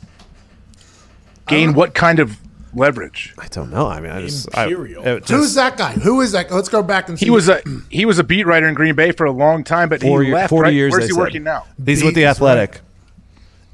Gain 1.49 1.73
what 1.73 1.93
kind 1.93 2.19
of 2.19 2.37
leverage? 2.73 3.33
I 3.37 3.47
don't 3.47 3.71
know. 3.71 3.87
I 3.87 3.99
mean, 3.99 4.11
I 4.11 4.21
just 4.21 4.47
Imperial. 4.55 5.01
I, 5.07 5.19
just- 5.19 5.29
Who's 5.31 5.53
that 5.55 5.77
guy? 5.77 5.93
Who 5.93 6.21
is 6.21 6.31
that? 6.33 6.51
Let's 6.51 6.69
go 6.69 6.81
back 6.83 7.09
and 7.09 7.17
see. 7.17 7.25
He 7.25 7.29
was 7.31 7.49
a 7.49 7.61
he 7.89 8.05
was 8.05 8.19
a 8.19 8.23
beat 8.23 8.45
writer 8.45 8.67
in 8.67 8.73
Green 8.75 8.95
Bay 8.95 9.11
for 9.11 9.25
a 9.25 9.31
long 9.31 9.63
time, 9.63 9.89
but 9.89 10.01
Four 10.01 10.21
he 10.23 10.29
ye- 10.29 10.33
left. 10.33 10.49
40 10.49 10.63
right? 10.67 10.73
years, 10.73 10.91
Where's 10.91 11.05
he 11.05 11.11
said. 11.11 11.19
working 11.19 11.43
now? 11.43 11.65
He's 11.83 12.03
with 12.03 12.15
the 12.15 12.21
Beats, 12.21 12.37
Athletic. 12.37 12.81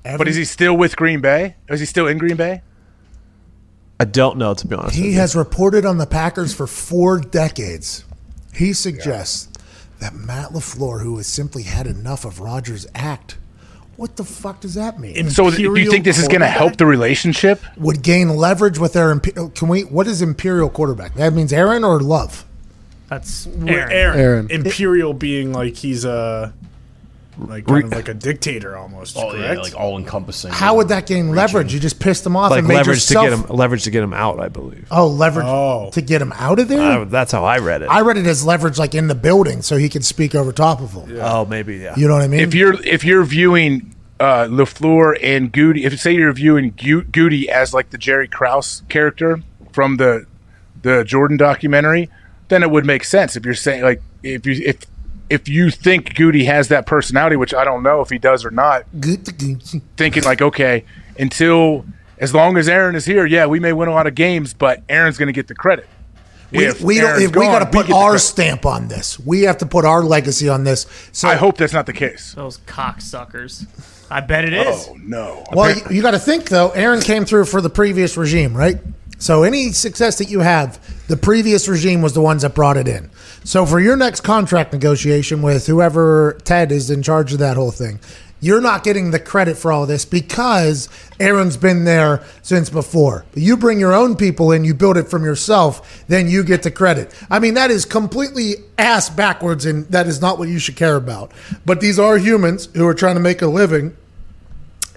But 0.03 0.27
is 0.27 0.35
he 0.35 0.45
still 0.45 0.77
with 0.77 0.95
Green 0.95 1.19
Bay? 1.19 1.55
Is 1.67 1.79
he 1.79 1.85
still 1.85 2.07
in 2.07 2.17
Green 2.19 2.35
Bay? 2.35 2.61
I 3.99 4.05
don't 4.05 4.37
know 4.37 4.53
to 4.53 4.67
be 4.67 4.75
honest. 4.75 4.95
He 4.95 5.03
with 5.03 5.11
you. 5.13 5.19
has 5.19 5.35
reported 5.35 5.85
on 5.85 5.97
the 5.97 6.05
Packers 6.05 6.53
for 6.53 6.67
four 6.67 7.19
decades. 7.19 8.03
He 8.53 8.73
suggests 8.73 9.49
that 9.99 10.13
Matt 10.13 10.49
LaFleur, 10.49 11.01
who 11.01 11.15
has 11.17 11.27
simply 11.27 11.63
had 11.63 11.87
enough 11.87 12.25
of 12.25 12.39
Rodgers' 12.39 12.85
act, 12.93 13.37
what 13.97 14.15
the 14.15 14.23
fuck 14.23 14.61
does 14.61 14.73
that 14.75 14.99
mean? 14.99 15.29
So 15.29 15.49
do 15.49 15.61
you 15.61 15.89
think 15.89 16.03
this 16.05 16.17
is 16.17 16.27
going 16.27 16.41
to 16.41 16.47
help 16.47 16.77
the 16.77 16.85
relationship? 16.85 17.61
Would 17.77 18.01
gain 18.01 18.29
leverage 18.29 18.77
with 18.77 18.93
their. 18.93 19.13
impe- 19.13 19.37
oh, 19.37 19.49
Can 19.49 19.67
we? 19.67 19.83
What 19.83 20.07
is 20.07 20.21
Imperial 20.21 20.69
quarterback? 20.69 21.13
That 21.15 21.33
means 21.33 21.53
Aaron 21.53 21.83
or 21.83 21.99
Love? 21.99 22.45
That's 23.09 23.47
Aaron. 23.47 23.69
Aaron. 23.69 24.19
Aaron. 24.19 24.51
Imperial 24.51 25.13
being 25.13 25.53
like 25.53 25.75
he's 25.75 26.05
a 26.05 26.53
like 27.37 27.65
kind 27.65 27.83
of 27.85 27.91
like 27.91 28.07
a 28.07 28.13
dictator 28.13 28.77
almost. 28.77 29.17
Oh 29.17 29.33
yeah, 29.35 29.53
like 29.53 29.75
all 29.75 29.97
encompassing. 29.97 30.51
How 30.51 30.75
would 30.77 30.87
that 30.89 31.05
gain 31.07 31.29
leverage? 31.29 31.73
You 31.73 31.79
just 31.79 31.99
pissed 31.99 32.23
them 32.23 32.35
off 32.35 32.51
like 32.51 32.59
and 32.59 32.67
made 32.67 32.75
leverage 32.75 32.97
yourself. 32.97 33.25
to 33.25 33.35
get 33.37 33.49
him 33.49 33.55
leverage 33.55 33.83
to 33.83 33.91
get 33.91 34.03
him 34.03 34.13
out. 34.13 34.39
I 34.39 34.47
believe. 34.49 34.87
Oh, 34.91 35.07
leverage 35.07 35.45
Oh. 35.47 35.89
to 35.91 36.01
get 36.01 36.21
him 36.21 36.31
out 36.35 36.59
of 36.59 36.67
there. 36.67 37.01
I, 37.01 37.03
that's 37.03 37.31
how 37.31 37.43
I 37.43 37.57
read 37.59 37.81
it. 37.81 37.85
I 37.89 38.01
read 38.01 38.17
it 38.17 38.25
as 38.25 38.45
leverage, 38.45 38.77
like 38.79 38.95
in 38.95 39.07
the 39.07 39.15
building, 39.15 39.61
so 39.61 39.77
he 39.77 39.89
could 39.89 40.05
speak 40.05 40.35
over 40.35 40.51
top 40.51 40.81
of 40.81 40.91
him. 40.93 41.17
oh, 41.21 41.45
maybe 41.45 41.77
yeah. 41.77 41.93
You 41.97 42.07
know 42.07 42.13
what 42.13 42.23
I 42.23 42.27
mean? 42.27 42.39
If 42.41 42.53
you're 42.53 42.81
if 42.83 43.03
you're 43.03 43.23
viewing 43.23 43.95
uh, 44.19 44.45
Lafleur 44.45 45.17
and 45.21 45.51
Goody, 45.51 45.83
if 45.85 45.99
say 45.99 46.13
you're 46.13 46.31
viewing 46.33 46.73
Gu- 46.77 47.03
Goody 47.03 47.49
as 47.49 47.73
like 47.73 47.89
the 47.89 47.97
Jerry 47.97 48.27
Krause 48.27 48.83
character 48.89 49.41
from 49.73 49.97
the 49.97 50.25
the 50.81 51.03
Jordan 51.03 51.35
documentary, 51.37 52.09
then 52.47 52.63
it 52.63 52.69
would 52.71 52.85
make 52.85 53.03
sense. 53.03 53.35
If 53.35 53.43
you're 53.45 53.55
saying 53.55 53.81
like 53.83 54.01
if 54.23 54.45
you 54.45 54.61
if 54.65 54.77
if 55.29 55.49
you 55.49 55.69
think 55.69 56.15
Goody 56.15 56.45
has 56.45 56.67
that 56.69 56.85
personality, 56.85 57.35
which 57.35 57.53
I 57.53 57.63
don't 57.63 57.83
know 57.83 58.01
if 58.01 58.09
he 58.09 58.17
does 58.17 58.45
or 58.45 58.51
not, 58.51 58.85
thinking 59.97 60.23
like 60.23 60.41
okay, 60.41 60.85
until 61.17 61.85
as 62.17 62.33
long 62.33 62.57
as 62.57 62.69
Aaron 62.69 62.95
is 62.95 63.05
here, 63.05 63.25
yeah, 63.25 63.45
we 63.45 63.59
may 63.59 63.73
win 63.73 63.89
a 63.89 63.93
lot 63.93 64.07
of 64.07 64.15
games, 64.15 64.53
but 64.53 64.83
Aaron's 64.87 65.17
going 65.17 65.27
to 65.27 65.33
get 65.33 65.47
the 65.47 65.55
credit. 65.55 65.87
we, 66.51 66.65
If 66.65 66.81
we 66.81 66.97
don't. 66.97 67.09
Aaron's 67.09 67.23
If 67.23 67.35
we 67.35 67.45
got 67.45 67.59
to 67.59 67.65
put 67.65 67.87
get 67.87 67.95
our 67.95 68.17
stamp 68.17 68.65
on 68.65 68.87
this. 68.87 69.19
We 69.19 69.43
have 69.43 69.57
to 69.59 69.65
put 69.65 69.85
our 69.85 70.03
legacy 70.03 70.47
on 70.47 70.63
this. 70.63 70.85
So 71.11 71.27
I 71.27 71.35
hope 71.35 71.57
that's 71.57 71.73
not 71.73 71.85
the 71.85 71.93
case. 71.93 72.33
Those 72.33 72.59
cocksuckers. 72.59 73.65
I 74.09 74.21
bet 74.21 74.45
it 74.45 74.53
is. 74.53 74.87
Oh 74.87 74.95
no! 75.01 75.43
Well, 75.51 75.75
you, 75.75 75.81
you 75.89 76.01
got 76.03 76.11
to 76.11 76.19
think 76.19 76.49
though. 76.49 76.69
Aaron 76.69 77.01
came 77.01 77.25
through 77.25 77.45
for 77.45 77.59
the 77.59 77.71
previous 77.71 78.15
regime, 78.17 78.55
right? 78.55 78.77
So 79.17 79.43
any 79.43 79.71
success 79.71 80.17
that 80.17 80.29
you 80.29 80.41
have, 80.41 80.79
the 81.07 81.17
previous 81.17 81.67
regime 81.67 82.01
was 82.01 82.13
the 82.13 82.21
ones 82.21 82.41
that 82.41 82.55
brought 82.55 82.77
it 82.77 82.87
in. 82.87 83.09
So 83.43 83.65
for 83.65 83.79
your 83.79 83.95
next 83.95 84.21
contract 84.21 84.73
negotiation 84.73 85.41
with 85.41 85.67
whoever 85.67 86.37
Ted 86.43 86.71
is 86.71 86.89
in 86.89 87.03
charge 87.03 87.31
of 87.33 87.39
that 87.39 87.57
whole 87.57 87.71
thing, 87.71 87.99
you're 88.41 88.61
not 88.61 88.83
getting 88.83 89.11
the 89.11 89.19
credit 89.19 89.57
for 89.57 89.71
all 89.71 89.85
this 89.85 90.05
because 90.05 90.89
Aaron's 91.19 91.57
been 91.57 91.83
there 91.85 92.23
since 92.41 92.69
before. 92.69 93.25
You 93.33 93.57
bring 93.57 93.79
your 93.79 93.93
own 93.93 94.15
people 94.15 94.51
in, 94.51 94.65
you 94.65 94.73
build 94.73 94.97
it 94.97 95.07
from 95.07 95.23
yourself, 95.23 96.05
then 96.07 96.29
you 96.29 96.43
get 96.43 96.61
the 96.61 96.69
credit. 96.69 97.11
I 97.29 97.39
mean, 97.39 97.53
that 97.55 97.71
is 97.71 97.85
completely 97.85 98.55
ass 98.77 99.09
backwards, 99.09 99.65
and 99.65 99.87
that 99.87 100.05
is 100.05 100.21
not 100.21 100.37
what 100.37 100.49
you 100.49 100.59
should 100.59 100.75
care 100.75 100.95
about. 100.95 101.31
But 101.65 101.79
these 101.79 101.97
are 101.97 102.17
humans 102.17 102.67
who 102.75 102.85
are 102.87 102.93
trying 102.93 103.15
to 103.15 103.21
make 103.21 103.41
a 103.41 103.47
living. 103.47 103.95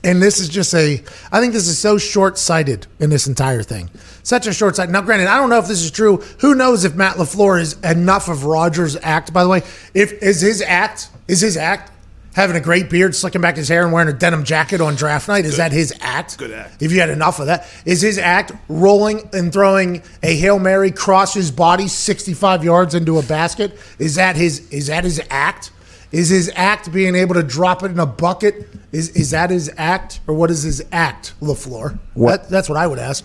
And 0.05 0.23
this 0.23 0.41
is 0.41 0.49
just 0.49 0.75
a, 0.75 1.03
I 1.33 1.41
think 1.41 1.53
this 1.53 1.69
is 1.69 1.79
so 1.79 1.97
short 1.97 2.39
sighted 2.39 2.87
in 3.01 3.11
this 3.11 3.27
entire 3.27 3.63
thing. 3.63 3.91
Such 4.29 4.47
a 4.47 4.53
short 4.53 4.77
sight. 4.77 4.91
Now, 4.91 5.01
granted, 5.01 5.27
I 5.27 5.39
don't 5.39 5.49
know 5.49 5.57
if 5.59 5.69
this 5.69 5.81
is 5.83 5.91
true. 5.91 6.19
Who 6.41 6.55
knows 6.55 6.85
if 6.85 6.95
Matt 6.95 7.17
LaFleur 7.17 7.59
is 7.63 7.81
enough 7.81 8.29
of 8.29 8.45
Rodgers' 8.45 8.95
act, 9.01 9.33
by 9.33 9.43
the 9.43 9.49
way? 9.49 9.63
If 9.95 10.23
is 10.23 10.43
his 10.43 10.61
act, 10.61 11.09
is 11.29 11.41
his 11.41 11.57
act 11.57 11.91
having 12.35 12.55
a 12.55 12.61
great 12.61 12.91
beard, 12.91 13.15
slicking 13.15 13.41
back 13.41 13.57
his 13.57 13.71
hair, 13.71 13.85
and 13.85 13.91
wearing 13.91 14.11
a 14.11 14.13
denim 14.13 14.45
jacket 14.45 14.83
on 14.83 14.97
draft 14.97 15.29
night? 15.29 15.47
Is 15.47 15.57
that 15.57 15.73
his 15.73 15.95
act? 16.03 16.37
Good 16.37 16.51
act. 16.51 16.83
If 16.83 16.93
you 16.93 17.01
had 17.01 17.09
enough 17.09 17.41
of 17.41 17.47
that, 17.47 17.67
is 17.87 18.03
his 18.03 18.19
act 18.19 18.53
rolling 18.69 19.27
and 19.33 19.51
throwing 19.51 20.03
a 20.23 20.37
Hail 20.37 20.59
Mary 20.59 20.91
cross 20.91 21.33
his 21.33 21.51
body 21.51 21.89
65 21.89 22.63
yards 22.63 22.95
into 22.95 23.17
a 23.19 23.23
basket? 23.23 23.81
Is 23.99 24.17
that 24.17 24.37
his, 24.37 24.69
is 24.69 24.89
that 24.89 25.05
his 25.05 25.23
act? 25.31 25.71
Is 26.13 26.29
his 26.29 26.53
act 26.55 26.93
being 26.93 27.15
able 27.15 27.33
to 27.37 27.43
drop 27.43 27.83
it 27.83 27.93
in 27.93 27.99
a 27.99 28.05
bucket? 28.05 28.69
Is 28.93 29.09
is 29.11 29.31
that 29.31 29.49
his 29.49 29.71
act, 29.79 30.21
or 30.27 30.35
what 30.35 30.51
is 30.51 30.65
his 30.65 30.85
act, 30.93 31.33
Lafleur? 31.41 31.99
What- 32.13 32.43
That, 32.43 32.51
that's 32.51 32.69
what 32.69 32.77
I 32.77 32.87
would 32.87 32.99
ask. 32.99 33.25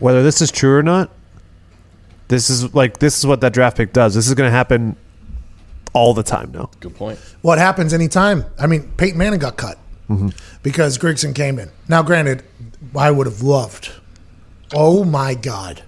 Whether 0.00 0.22
this 0.22 0.40
is 0.42 0.50
true 0.50 0.76
or 0.76 0.82
not, 0.82 1.10
this 2.28 2.50
is 2.50 2.74
like 2.74 2.98
this 2.98 3.18
is 3.18 3.26
what 3.26 3.40
that 3.42 3.52
draft 3.52 3.76
pick 3.76 3.92
does. 3.92 4.14
This 4.14 4.26
is 4.28 4.34
going 4.34 4.48
to 4.48 4.52
happen 4.52 4.96
all 5.92 6.14
the 6.14 6.22
time 6.22 6.52
now. 6.52 6.70
Good 6.80 6.94
point. 6.96 7.18
What 7.42 7.58
happens 7.58 7.92
anytime? 7.92 8.44
I 8.58 8.66
mean, 8.66 8.92
Peyton 8.96 9.18
Manning 9.18 9.40
got 9.40 9.56
cut 9.56 9.78
mm-hmm. 10.08 10.28
because 10.62 10.98
Grigson 10.98 11.34
came 11.34 11.58
in. 11.58 11.70
Now, 11.88 12.02
granted, 12.02 12.42
I 12.96 13.10
would 13.10 13.26
have 13.26 13.42
loved. 13.42 13.92
Oh 14.72 15.04
my 15.04 15.34
God! 15.34 15.82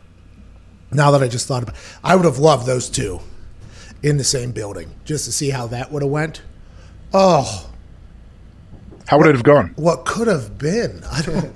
Now 0.90 1.10
that 1.12 1.22
I 1.22 1.28
just 1.28 1.46
thought 1.46 1.62
about, 1.62 1.76
it, 1.76 1.80
I 2.02 2.16
would 2.16 2.24
have 2.24 2.38
loved 2.38 2.66
those 2.66 2.90
two 2.90 3.20
in 4.02 4.16
the 4.16 4.24
same 4.24 4.50
building 4.50 4.90
just 5.04 5.24
to 5.26 5.32
see 5.32 5.50
how 5.50 5.68
that 5.68 5.92
would 5.92 6.02
have 6.02 6.10
went. 6.10 6.42
Oh, 7.14 7.70
How 9.06 9.18
would 9.18 9.26
it 9.28 9.34
have 9.34 9.44
gone? 9.44 9.72
what 9.76 10.04
could 10.04 10.26
have 10.26 10.58
been. 10.58 11.02
I 11.10 11.22
don't 11.22 11.54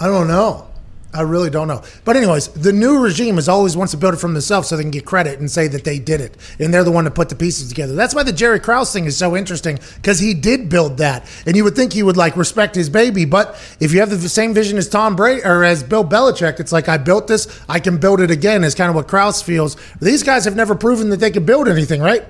I 0.00 0.06
don't 0.08 0.26
know. 0.26 0.66
I 1.14 1.20
really 1.20 1.48
don't 1.48 1.68
know. 1.68 1.82
But 2.04 2.16
anyways, 2.16 2.48
the 2.48 2.72
new 2.72 2.98
regime 2.98 3.38
is 3.38 3.48
always 3.48 3.76
wants 3.76 3.92
to 3.92 3.96
build 3.96 4.14
it 4.14 4.16
from 4.16 4.34
themselves 4.34 4.68
so 4.68 4.76
they 4.76 4.82
can 4.82 4.90
get 4.90 5.04
credit 5.04 5.38
and 5.38 5.48
say 5.48 5.68
that 5.68 5.84
they 5.84 6.00
did 6.00 6.20
it. 6.20 6.36
And 6.58 6.74
they're 6.74 6.82
the 6.82 6.90
one 6.90 7.04
to 7.04 7.10
put 7.12 7.28
the 7.28 7.36
pieces 7.36 7.68
together. 7.68 7.94
That's 7.94 8.16
why 8.16 8.24
the 8.24 8.32
Jerry 8.32 8.58
Krause 8.58 8.92
thing 8.92 9.04
is 9.04 9.16
so 9.16 9.36
interesting 9.36 9.78
because 9.94 10.18
he 10.18 10.34
did 10.34 10.68
build 10.68 10.98
that. 10.98 11.24
And 11.46 11.56
you 11.56 11.62
would 11.62 11.76
think 11.76 11.92
he 11.92 12.02
would 12.02 12.16
like 12.16 12.36
respect 12.36 12.74
his 12.74 12.90
baby, 12.90 13.24
but 13.26 13.54
if 13.78 13.92
you 13.92 14.00
have 14.00 14.10
the 14.10 14.28
same 14.28 14.54
vision 14.54 14.76
as 14.76 14.88
Tom 14.88 15.14
Brady 15.14 15.42
or 15.44 15.62
as 15.62 15.84
Bill 15.84 16.04
Belichick, 16.04 16.58
it's 16.58 16.72
like 16.72 16.88
I 16.88 16.98
built 16.98 17.28
this, 17.28 17.62
I 17.68 17.78
can 17.78 17.98
build 17.98 18.20
it 18.20 18.32
again 18.32 18.64
is 18.64 18.74
kind 18.74 18.90
of 18.90 18.96
what 18.96 19.06
Krause 19.06 19.40
feels. 19.40 19.76
These 20.00 20.24
guys 20.24 20.44
have 20.46 20.56
never 20.56 20.74
proven 20.74 21.10
that 21.10 21.20
they 21.20 21.30
can 21.30 21.46
build 21.46 21.68
anything, 21.68 22.00
right? 22.00 22.24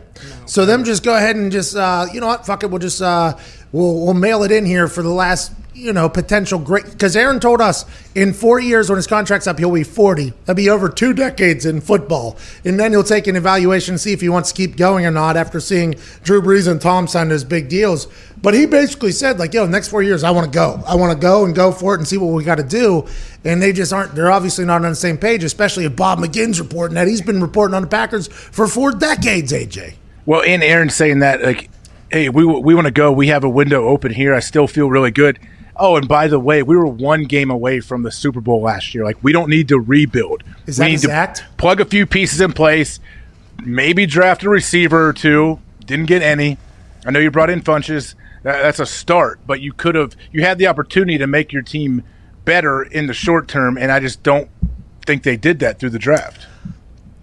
So 0.44 0.66
them 0.66 0.84
just 0.84 1.02
go 1.02 1.16
ahead 1.16 1.36
and 1.36 1.50
just 1.50 1.74
uh, 1.74 2.06
you 2.12 2.20
know 2.20 2.26
what, 2.26 2.44
fuck 2.44 2.62
it, 2.62 2.70
we'll 2.70 2.80
just 2.80 3.00
uh, 3.00 3.36
we'll 3.72 4.04
we'll 4.04 4.14
mail 4.14 4.42
it 4.42 4.52
in 4.52 4.66
here 4.66 4.88
for 4.88 5.02
the 5.02 5.08
last 5.08 5.52
you 5.74 5.92
know 5.92 6.08
potential 6.08 6.58
great 6.58 6.84
because 6.84 7.16
Aaron 7.16 7.40
told 7.40 7.60
us 7.60 7.84
in 8.14 8.32
four 8.32 8.60
years 8.60 8.88
when 8.88 8.96
his 8.96 9.06
contract's 9.06 9.46
up 9.46 9.58
he'll 9.58 9.72
be 9.72 9.82
forty. 9.82 10.32
That'd 10.44 10.56
be 10.56 10.70
over 10.70 10.88
two 10.88 11.12
decades 11.12 11.66
in 11.66 11.80
football, 11.80 12.36
and 12.64 12.78
then 12.78 12.92
he'll 12.92 13.02
take 13.02 13.26
an 13.26 13.36
evaluation 13.36 13.98
see 13.98 14.12
if 14.12 14.20
he 14.20 14.28
wants 14.28 14.52
to 14.52 14.56
keep 14.56 14.76
going 14.76 15.04
or 15.04 15.10
not 15.10 15.36
after 15.36 15.60
seeing 15.60 15.96
Drew 16.22 16.40
Brees 16.40 16.70
and 16.70 16.80
Tom 16.80 17.08
sign 17.08 17.28
those 17.28 17.44
big 17.44 17.68
deals. 17.68 18.06
But 18.40 18.54
he 18.54 18.66
basically 18.66 19.12
said 19.12 19.38
like, 19.38 19.54
yo, 19.54 19.66
next 19.66 19.88
four 19.88 20.02
years 20.02 20.22
I 20.22 20.30
want 20.30 20.50
to 20.50 20.56
go, 20.56 20.82
I 20.86 20.94
want 20.94 21.12
to 21.12 21.18
go 21.18 21.44
and 21.44 21.54
go 21.54 21.72
for 21.72 21.94
it 21.94 21.98
and 21.98 22.06
see 22.06 22.18
what 22.18 22.32
we 22.32 22.44
got 22.44 22.56
to 22.56 22.62
do. 22.62 23.06
And 23.44 23.60
they 23.60 23.72
just 23.72 23.92
aren't. 23.92 24.14
They're 24.14 24.30
obviously 24.30 24.64
not 24.64 24.84
on 24.84 24.90
the 24.90 24.96
same 24.96 25.18
page, 25.18 25.44
especially 25.44 25.84
if 25.84 25.96
Bob 25.96 26.18
McGinn's 26.18 26.60
reporting 26.60 26.94
that 26.94 27.08
he's 27.08 27.22
been 27.22 27.40
reporting 27.40 27.74
on 27.74 27.82
the 27.82 27.88
Packers 27.88 28.28
for 28.28 28.66
four 28.66 28.92
decades. 28.92 29.52
AJ. 29.52 29.94
Well, 30.26 30.42
and 30.42 30.62
Aaron 30.62 30.88
saying 30.88 31.18
that, 31.18 31.42
like, 31.42 31.70
hey, 32.10 32.28
we 32.28 32.44
we 32.44 32.74
want 32.74 32.86
to 32.86 32.90
go. 32.90 33.12
We 33.12 33.28
have 33.28 33.44
a 33.44 33.48
window 33.48 33.88
open 33.88 34.12
here. 34.12 34.34
I 34.34 34.40
still 34.40 34.66
feel 34.66 34.88
really 34.88 35.10
good. 35.10 35.38
Oh, 35.76 35.96
and 35.96 36.06
by 36.06 36.28
the 36.28 36.38
way, 36.38 36.62
we 36.62 36.76
were 36.76 36.86
one 36.86 37.24
game 37.24 37.50
away 37.50 37.80
from 37.80 38.02
the 38.02 38.12
Super 38.12 38.40
Bowl 38.40 38.62
last 38.62 38.94
year. 38.94 39.04
Like, 39.04 39.22
we 39.22 39.32
don't 39.32 39.50
need 39.50 39.68
to 39.68 39.78
rebuild. 39.78 40.44
Is 40.66 40.78
we 40.78 40.84
that 40.84 40.86
need 40.86 40.92
his 40.92 41.02
to 41.02 41.44
plug 41.56 41.80
a 41.80 41.84
few 41.84 42.06
pieces 42.06 42.40
in 42.40 42.52
place. 42.52 43.00
Maybe 43.64 44.06
draft 44.06 44.44
a 44.44 44.48
receiver 44.48 45.08
or 45.08 45.12
two. 45.12 45.60
Didn't 45.84 46.06
get 46.06 46.22
any. 46.22 46.58
I 47.04 47.10
know 47.10 47.18
you 47.18 47.30
brought 47.30 47.50
in 47.50 47.60
Funchess. 47.60 48.14
That's 48.42 48.78
a 48.78 48.86
start, 48.86 49.40
but 49.46 49.60
you 49.60 49.72
could 49.72 49.94
have. 49.94 50.14
You 50.30 50.42
had 50.42 50.58
the 50.58 50.66
opportunity 50.66 51.18
to 51.18 51.26
make 51.26 51.52
your 51.52 51.62
team 51.62 52.02
better 52.44 52.82
in 52.82 53.06
the 53.06 53.14
short 53.14 53.48
term, 53.48 53.76
and 53.76 53.90
I 53.90 54.00
just 54.00 54.22
don't 54.22 54.50
think 55.06 55.22
they 55.22 55.36
did 55.36 55.58
that 55.60 55.78
through 55.78 55.90
the 55.90 55.98
draft. 55.98 56.46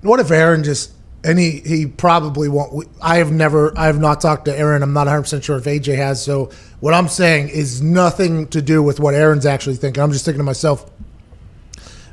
What 0.02 0.20
if 0.20 0.32
Aaron 0.32 0.64
just 0.64 0.94
and 1.24 1.38
he 1.38 1.60
he 1.60 1.86
probably 1.86 2.48
won't. 2.50 2.88
I 3.02 3.18
have 3.18 3.32
never. 3.32 3.78
I 3.78 3.86
have 3.88 4.00
not 4.00 4.22
talked 4.22 4.46
to 4.46 4.58
Aaron. 4.58 4.82
I'm 4.84 4.94
not 4.94 5.08
100 5.08 5.22
percent 5.24 5.44
sure 5.44 5.58
if 5.58 5.66
AJ 5.66 5.96
has. 5.98 6.24
So 6.24 6.50
what 6.80 6.94
I'm 6.94 7.08
saying 7.08 7.50
is 7.50 7.82
nothing 7.82 8.48
to 8.48 8.62
do 8.62 8.82
with 8.82 9.00
what 9.00 9.14
Aaron's 9.14 9.46
actually 9.46 9.76
thinking. 9.76 10.02
I'm 10.02 10.12
just 10.12 10.26
thinking 10.26 10.40
to 10.40 10.44
myself, 10.44 10.90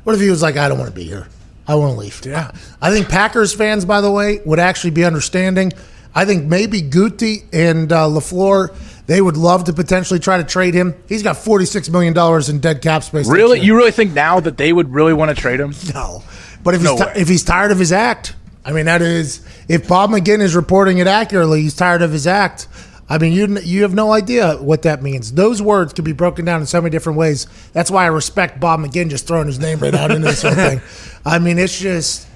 what 0.03 0.15
if 0.15 0.21
he 0.21 0.29
was 0.29 0.41
like, 0.41 0.57
I 0.57 0.67
don't 0.69 0.77
want 0.77 0.89
to 0.89 0.95
be 0.95 1.03
here. 1.05 1.27
I 1.67 1.75
want 1.75 1.93
to 1.93 1.99
leave. 1.99 2.25
Yeah. 2.25 2.51
I 2.81 2.89
think 2.91 3.09
Packers 3.09 3.53
fans, 3.53 3.85
by 3.85 4.01
the 4.01 4.09
way, 4.11 4.39
would 4.45 4.57
actually 4.59 4.89
be 4.91 5.05
understanding. 5.05 5.71
I 6.15 6.25
think 6.25 6.45
maybe 6.45 6.81
Guti 6.81 7.45
and 7.53 7.91
uh, 7.91 8.07
Lafleur. 8.07 8.75
They 9.05 9.21
would 9.21 9.37
love 9.37 9.63
to 9.65 9.73
potentially 9.73 10.19
try 10.19 10.37
to 10.37 10.43
trade 10.43 10.75
him. 10.75 10.93
He's 11.07 11.23
got 11.23 11.37
forty-six 11.37 11.89
million 11.89 12.13
dollars 12.13 12.47
in 12.49 12.59
dead 12.59 12.81
cap 12.81 13.03
space. 13.03 13.27
Really, 13.27 13.59
you 13.59 13.75
really 13.75 13.91
think 13.91 14.13
now 14.13 14.39
that 14.39 14.57
they 14.57 14.71
would 14.71 14.93
really 14.93 15.13
want 15.13 15.35
to 15.35 15.39
trade 15.39 15.59
him? 15.59 15.73
No, 15.95 16.23
but 16.63 16.75
if 16.75 16.83
No 16.83 16.91
he's 16.95 17.05
way. 17.05 17.13
if 17.15 17.27
he's 17.27 17.43
tired 17.43 17.71
of 17.71 17.79
his 17.79 17.91
act, 17.91 18.35
I 18.65 18.71
mean 18.73 18.85
that 18.85 19.01
is 19.01 19.45
if 19.67 19.87
Bob 19.87 20.09
McGinn 20.11 20.41
is 20.41 20.55
reporting 20.55 20.97
it 20.99 21.07
accurately, 21.07 21.61
he's 21.61 21.75
tired 21.75 22.01
of 22.01 22.11
his 22.11 22.27
act. 22.27 22.67
I 23.09 23.17
mean 23.17 23.33
you 23.33 23.59
you 23.61 23.81
have 23.83 23.93
no 23.93 24.11
idea 24.11 24.57
what 24.57 24.83
that 24.83 25.01
means. 25.01 25.31
Those 25.31 25.61
words 25.61 25.93
can 25.93 26.05
be 26.05 26.11
broken 26.13 26.45
down 26.45 26.61
in 26.61 26.67
so 26.67 26.79
many 26.81 26.91
different 26.91 27.17
ways. 27.17 27.47
That's 27.73 27.89
why 27.89 28.03
I 28.03 28.07
respect 28.07 28.59
Bob 28.59 28.79
McGinn 28.81 29.09
just 29.09 29.25
throwing 29.27 29.47
his 29.47 29.59
name 29.59 29.79
right 29.79 29.95
out 29.95 30.11
into 30.11 30.27
this 30.27 30.41
whole 30.43 30.53
thing. 30.53 30.81
I 31.25 31.39
mean 31.39 31.57
it's 31.57 31.79
just 31.79 32.27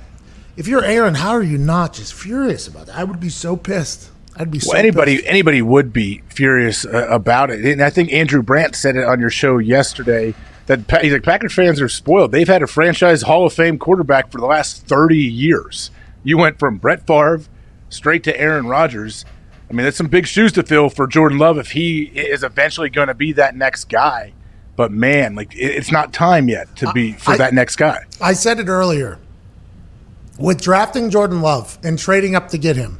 if 0.55 0.67
you're 0.67 0.83
Aaron, 0.83 1.15
how 1.15 1.31
are 1.31 1.43
you 1.43 1.57
not 1.57 1.93
just 1.93 2.13
furious 2.13 2.67
about 2.67 2.87
that? 2.87 2.97
I 2.97 3.03
would 3.03 3.19
be 3.19 3.29
so 3.29 3.55
pissed. 3.55 4.09
I'd 4.35 4.49
be 4.49 4.59
so 4.59 4.71
Well, 4.71 4.79
anybody 4.79 5.17
pissed. 5.17 5.27
anybody 5.27 5.61
would 5.61 5.93
be 5.93 6.23
furious 6.29 6.85
uh, 6.85 7.07
about 7.09 7.51
it, 7.51 7.63
and 7.65 7.83
I 7.83 7.89
think 7.91 8.11
Andrew 8.13 8.41
Brandt 8.41 8.75
said 8.75 8.95
it 8.95 9.03
on 9.03 9.19
your 9.19 9.29
show 9.29 9.57
yesterday 9.59 10.33
that 10.67 11.01
he's 11.01 11.11
like 11.13 11.23
Packers 11.23 11.53
fans 11.53 11.81
are 11.81 11.89
spoiled. 11.89 12.31
They've 12.31 12.47
had 12.47 12.63
a 12.63 12.67
franchise 12.67 13.23
Hall 13.23 13.45
of 13.45 13.53
Fame 13.53 13.77
quarterback 13.77 14.31
for 14.31 14.39
the 14.39 14.45
last 14.47 14.87
thirty 14.87 15.17
years. 15.19 15.91
You 16.23 16.37
went 16.37 16.59
from 16.59 16.77
Brett 16.77 17.05
Favre 17.05 17.41
straight 17.89 18.23
to 18.23 18.39
Aaron 18.39 18.67
Rodgers. 18.67 19.25
I 19.69 19.73
mean, 19.73 19.85
that's 19.85 19.97
some 19.97 20.07
big 20.07 20.27
shoes 20.27 20.51
to 20.53 20.63
fill 20.63 20.89
for 20.89 21.07
Jordan 21.07 21.37
Love 21.37 21.57
if 21.57 21.71
he 21.71 22.03
is 22.03 22.43
eventually 22.43 22.89
going 22.89 23.07
to 23.07 23.13
be 23.13 23.33
that 23.33 23.55
next 23.55 23.85
guy. 23.85 24.33
But 24.75 24.91
man, 24.91 25.35
like 25.35 25.51
it's 25.55 25.91
not 25.91 26.13
time 26.13 26.47
yet 26.47 26.75
to 26.77 26.91
be 26.93 27.13
for 27.13 27.31
I- 27.31 27.37
that 27.37 27.53
next 27.53 27.75
guy. 27.75 28.05
I 28.21 28.33
said 28.33 28.59
it 28.59 28.67
earlier. 28.67 29.19
With 30.39 30.61
drafting 30.61 31.11
Jordan 31.11 31.41
Love 31.43 31.77
and 31.83 31.99
trading 31.99 32.35
up 32.35 32.49
to 32.49 32.57
get 32.57 32.75
him, 32.75 32.97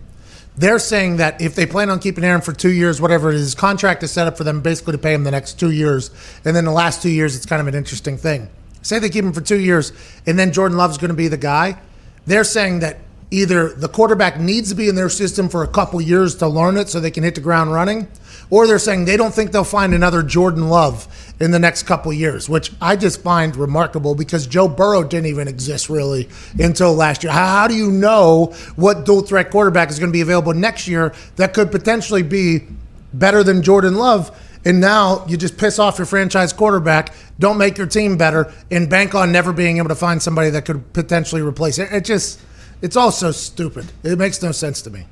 they're 0.56 0.78
saying 0.78 1.18
that 1.18 1.41
if 1.41 1.56
they 1.56 1.66
plan 1.66 1.90
on 1.90 1.98
keeping 1.98 2.24
Aaron 2.24 2.41
for 2.41 2.54
two 2.54 2.72
years, 2.72 3.02
whatever 3.02 3.32
it 3.32 3.36
is, 3.36 3.41
his 3.41 3.56
contract 3.56 4.04
is 4.04 4.12
set 4.12 4.28
up 4.28 4.38
for 4.38 4.44
them 4.44 4.62
basically 4.62 4.91
to 4.91 5.00
pay 5.00 5.16
him 5.16 5.24
the 5.24 5.32
next 5.32 5.60
two 5.60 5.72
years. 5.72 6.12
And 6.45 6.56
then 6.56 6.64
the 6.64 6.72
last 6.72 7.02
two 7.02 7.10
years, 7.10 7.36
it's 7.36 7.48
kind 7.48 7.60
of 7.60 7.68
an 7.68 7.74
interesting 7.74 8.18
thing. 8.18 8.50
Say 8.84 9.00
they 9.00 9.10
keep 9.10 9.26
him 9.26 9.34
for 9.34 9.41
two 9.41 9.60
years, 9.60 9.94
and 10.28 10.38
then 10.38 10.52
Jordan 10.52 10.78
Love's 10.78 11.00
going 11.00 11.10
to 11.10 11.16
be 11.16 11.28
the 11.28 11.38
guy. 11.38 11.80
They're 12.28 12.44
saying 12.44 12.82
that 12.82 13.00
either 13.34 13.70
the 13.70 13.90
quarterback 13.90 14.40
needs 14.40 14.70
to 14.70 14.76
be 14.76 14.88
in 14.88 14.96
their 14.96 15.10
system 15.10 15.50
for 15.50 15.64
a 15.64 15.68
couple 15.68 16.00
years 16.00 16.36
to 16.36 16.48
learn 16.48 16.78
it 16.78 16.88
so 16.88 17.00
they 17.00 17.10
can 17.10 17.24
hit 17.24 17.34
the 17.34 17.42
ground 17.42 17.74
running, 17.74 18.08
or 18.52 18.68
they're 18.68 18.78
saying 18.78 19.06
they 19.06 19.18
don't 19.18 19.34
think 19.34 19.52
they'll 19.52 19.64
find 19.64 19.94
another 19.94 20.22
Jordan 20.22 20.70
Love 20.70 21.08
in 21.40 21.50
the 21.50 21.58
next 21.58 21.84
couple 21.84 22.14
years, 22.14 22.48
which 22.48 22.72
I 22.80 22.96
just 22.96 23.22
find 23.24 23.56
remarkable 23.56 24.14
because 24.14 24.46
Joe 24.46 24.68
Burrow 24.68 25.04
didn't 25.04 25.26
even 25.26 25.48
exist 25.48 25.90
really 25.90 26.30
until 26.60 26.94
last 26.94 27.24
year. 27.24 27.34
How, 27.34 27.68
do 27.68 27.74
you 27.74 27.92
know 27.92 28.54
what 28.76 29.04
dual 29.04 29.22
threat 29.22 29.50
quarterback 29.50 29.90
is 29.90 29.98
going 29.98 30.12
to 30.12 30.14
be 30.14 30.22
available 30.22 30.54
next 30.54 30.88
year 30.88 31.14
that 31.38 31.56
could 31.56 31.72
potentially 31.72 32.22
be 32.22 32.68
better 33.14 33.44
than 33.44 33.64
Jordan 33.64 33.96
Love? 33.96 34.40
And 34.64 34.80
now 34.80 35.26
you 35.28 35.38
just 35.38 35.58
piss 35.58 35.80
off 35.80 35.98
your 35.98 36.06
franchise 36.06 36.54
quarterback, 36.54 37.14
don't 37.40 37.58
make 37.58 37.80
your 37.80 37.88
team 37.88 38.16
better, 38.16 38.54
and 38.70 38.88
bank 38.90 39.16
on 39.16 39.32
never 39.32 39.52
being 39.52 39.80
able 39.80 39.90
to 39.90 39.96
find 39.96 40.22
somebody 40.22 40.52
that 40.52 40.66
could 40.66 40.94
potentially 40.94 41.42
replace 41.42 41.80
it. 41.80 41.92
It 41.92 42.06
just, 42.06 42.40
it's 42.84 42.96
all 42.96 43.12
so 43.12 43.32
stupid. 43.32 43.92
It 44.04 44.20
makes 44.20 44.44
no 44.44 44.52
sense 44.52 44.84
to 44.84 44.92
me. 44.92 45.06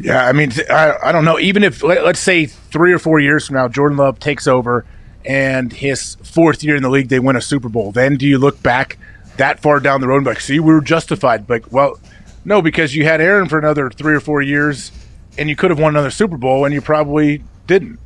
Yeah, 0.00 0.26
I 0.26 0.32
mean, 0.32 0.50
I, 0.68 0.96
I 1.04 1.12
don't 1.12 1.24
know. 1.24 1.38
Even 1.38 1.62
if 1.62 1.82
let, 1.84 2.04
let's 2.04 2.18
say 2.18 2.46
three 2.46 2.92
or 2.92 2.98
four 2.98 3.20
years 3.20 3.46
from 3.46 3.54
now, 3.54 3.68
Jordan 3.68 3.96
Love 3.96 4.18
takes 4.18 4.48
over, 4.48 4.84
and 5.24 5.72
his 5.72 6.16
fourth 6.16 6.64
year 6.64 6.74
in 6.74 6.82
the 6.82 6.88
league, 6.90 7.08
they 7.08 7.20
win 7.20 7.36
a 7.36 7.40
Super 7.40 7.68
Bowl. 7.68 7.92
Then 7.92 8.16
do 8.16 8.26
you 8.26 8.38
look 8.38 8.60
back 8.62 8.98
that 9.36 9.60
far 9.60 9.78
down 9.78 10.00
the 10.00 10.08
road 10.08 10.16
and 10.16 10.24
be 10.24 10.30
like, 10.32 10.40
see, 10.40 10.58
we 10.58 10.74
were 10.74 10.80
justified? 10.80 11.48
Like, 11.48 11.70
well, 11.72 12.00
no, 12.44 12.60
because 12.60 12.96
you 12.96 13.04
had 13.04 13.20
Aaron 13.20 13.48
for 13.48 13.58
another 13.58 13.88
three 13.88 14.14
or 14.14 14.20
four 14.20 14.42
years, 14.42 14.90
and 15.38 15.48
you 15.48 15.54
could 15.54 15.70
have 15.70 15.78
won 15.78 15.92
another 15.94 16.10
Super 16.10 16.36
Bowl, 16.36 16.64
and 16.64 16.74
you 16.74 16.80
probably 16.80 17.44
didn't. 17.68 18.00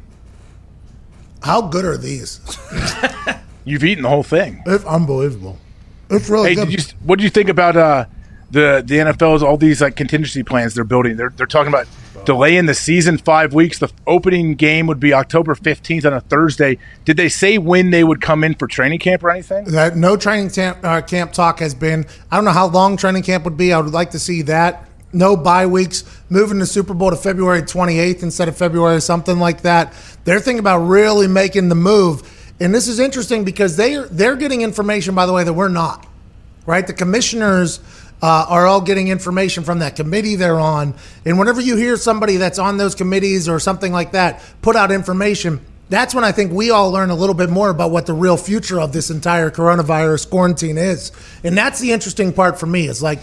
How 1.43 1.63
good 1.63 1.85
are 1.87 1.97
these? 1.97 2.41
You've 3.65 3.85
eaten 3.85 4.03
the 4.03 4.09
whole 4.09 4.23
thing. 4.23 4.63
It's 4.67 4.85
unbelievable. 4.85 5.59
It's 6.11 6.29
really 6.29 6.51
Hey, 6.51 6.55
good. 6.55 6.69
did 6.71 6.81
you, 6.91 6.95
what 7.05 7.19
do 7.19 7.25
you 7.25 7.31
think 7.31 7.49
about 7.49 7.77
uh, 7.77 8.05
the 8.51 8.83
the 8.85 8.97
NFL's 8.97 9.43
all 9.43 9.57
these 9.57 9.81
like 9.81 9.97
contingency 9.97 10.43
plans 10.43 10.75
they're 10.75 10.85
building? 10.85 11.17
They're 11.17 11.33
they're 11.37 11.47
talking 11.47 11.69
about 11.69 11.87
delaying 12.25 12.67
the 12.67 12.75
season 12.75 13.19
five 13.19 13.55
weeks. 13.55 13.79
The 13.79 13.91
opening 14.07 14.55
game 14.55 14.87
would 14.87 15.01
be 15.01 15.13
October 15.13 15.55
fifteenth 15.55 16.05
on 16.05 16.13
a 16.13 16.21
Thursday. 16.21 16.79
Did 17.05 17.17
they 17.17 17.29
say 17.29 17.59
when 17.59 17.91
they 17.91 18.05
would 18.05 18.21
come 18.21 18.45
in 18.45 18.55
for 18.55 18.67
training 18.67 19.01
camp 19.01 19.23
or 19.23 19.31
anything? 19.31 19.65
that 19.67 19.97
no 19.97 20.17
training 20.17 20.51
camp, 20.51 20.79
uh, 20.83 21.01
camp 21.03 21.33
talk 21.33 21.61
has 21.61 21.75
been. 21.75 22.07
I 22.31 22.37
don't 22.37 22.45
know 22.45 22.53
how 22.53 22.69
long 22.69 22.97
training 22.97 23.23
camp 23.23 23.45
would 23.45 23.57
be. 23.57 23.73
I 23.73 23.81
would 23.81 23.93
like 23.93 24.11
to 24.11 24.19
see 24.19 24.43
that. 24.43 24.89
No 25.13 25.37
bye 25.37 25.67
weeks. 25.67 26.05
Moving 26.29 26.59
the 26.59 26.67
Super 26.67 26.93
Bowl 26.93 27.11
to 27.11 27.17
February 27.17 27.63
28th 27.63 28.23
instead 28.23 28.49
of 28.49 28.57
February, 28.57 28.97
or 28.97 29.01
something 29.01 29.39
like 29.39 29.63
that. 29.63 29.95
They're 30.25 30.41
thinking 30.41 30.61
about 30.61 30.81
really 30.81 31.27
making 31.27 31.71
the 31.71 31.75
move. 31.75 32.35
And 32.61 32.75
this 32.75 32.89
is 32.89 32.99
interesting 32.99 33.45
because 33.45 33.77
they 33.77 33.97
they're 34.11 34.37
getting 34.37 34.63
information, 34.63 35.15
by 35.15 35.27
the 35.27 35.33
way, 35.33 35.45
that 35.45 35.53
we're 35.53 35.69
not. 35.69 36.07
Right? 36.67 36.87
The 36.87 36.93
commissioners 36.93 37.81
uh, 38.23 38.47
are 38.49 38.67
all 38.67 38.81
getting 38.81 39.09
information 39.09 39.65
from 39.65 39.79
that 39.81 39.97
committee 39.97 40.35
they're 40.35 40.59
on. 40.59 40.95
And 41.25 41.39
whenever 41.39 41.61
you 41.61 41.77
hear 41.77 41.97
somebody 41.97 42.37
that's 42.37 42.59
on 42.59 42.77
those 42.77 42.95
committees 42.95 43.49
or 43.49 43.61
something 43.61 43.93
like 43.93 44.13
that 44.13 44.43
put 44.63 44.77
out 44.77 44.91
information, 44.91 45.61
that's 45.89 46.15
when 46.15 46.25
I 46.25 46.33
think 46.33 46.53
we 46.53 46.71
all 46.71 46.91
learn 46.91 47.11
a 47.11 47.15
little 47.15 47.35
bit 47.35 47.49
more 47.49 47.71
about 47.71 47.91
what 47.91 48.07
the 48.07 48.13
real 48.13 48.37
future 48.37 48.81
of 48.81 48.93
this 48.93 49.11
entire 49.11 49.51
coronavirus 49.51 50.29
quarantine 50.29 50.77
is. 50.77 51.13
And 51.45 51.57
that's 51.57 51.81
the 51.81 51.93
interesting 51.93 52.33
part 52.33 52.61
for 52.61 52.67
me. 52.67 52.89
Is 52.89 53.03
like, 53.03 53.21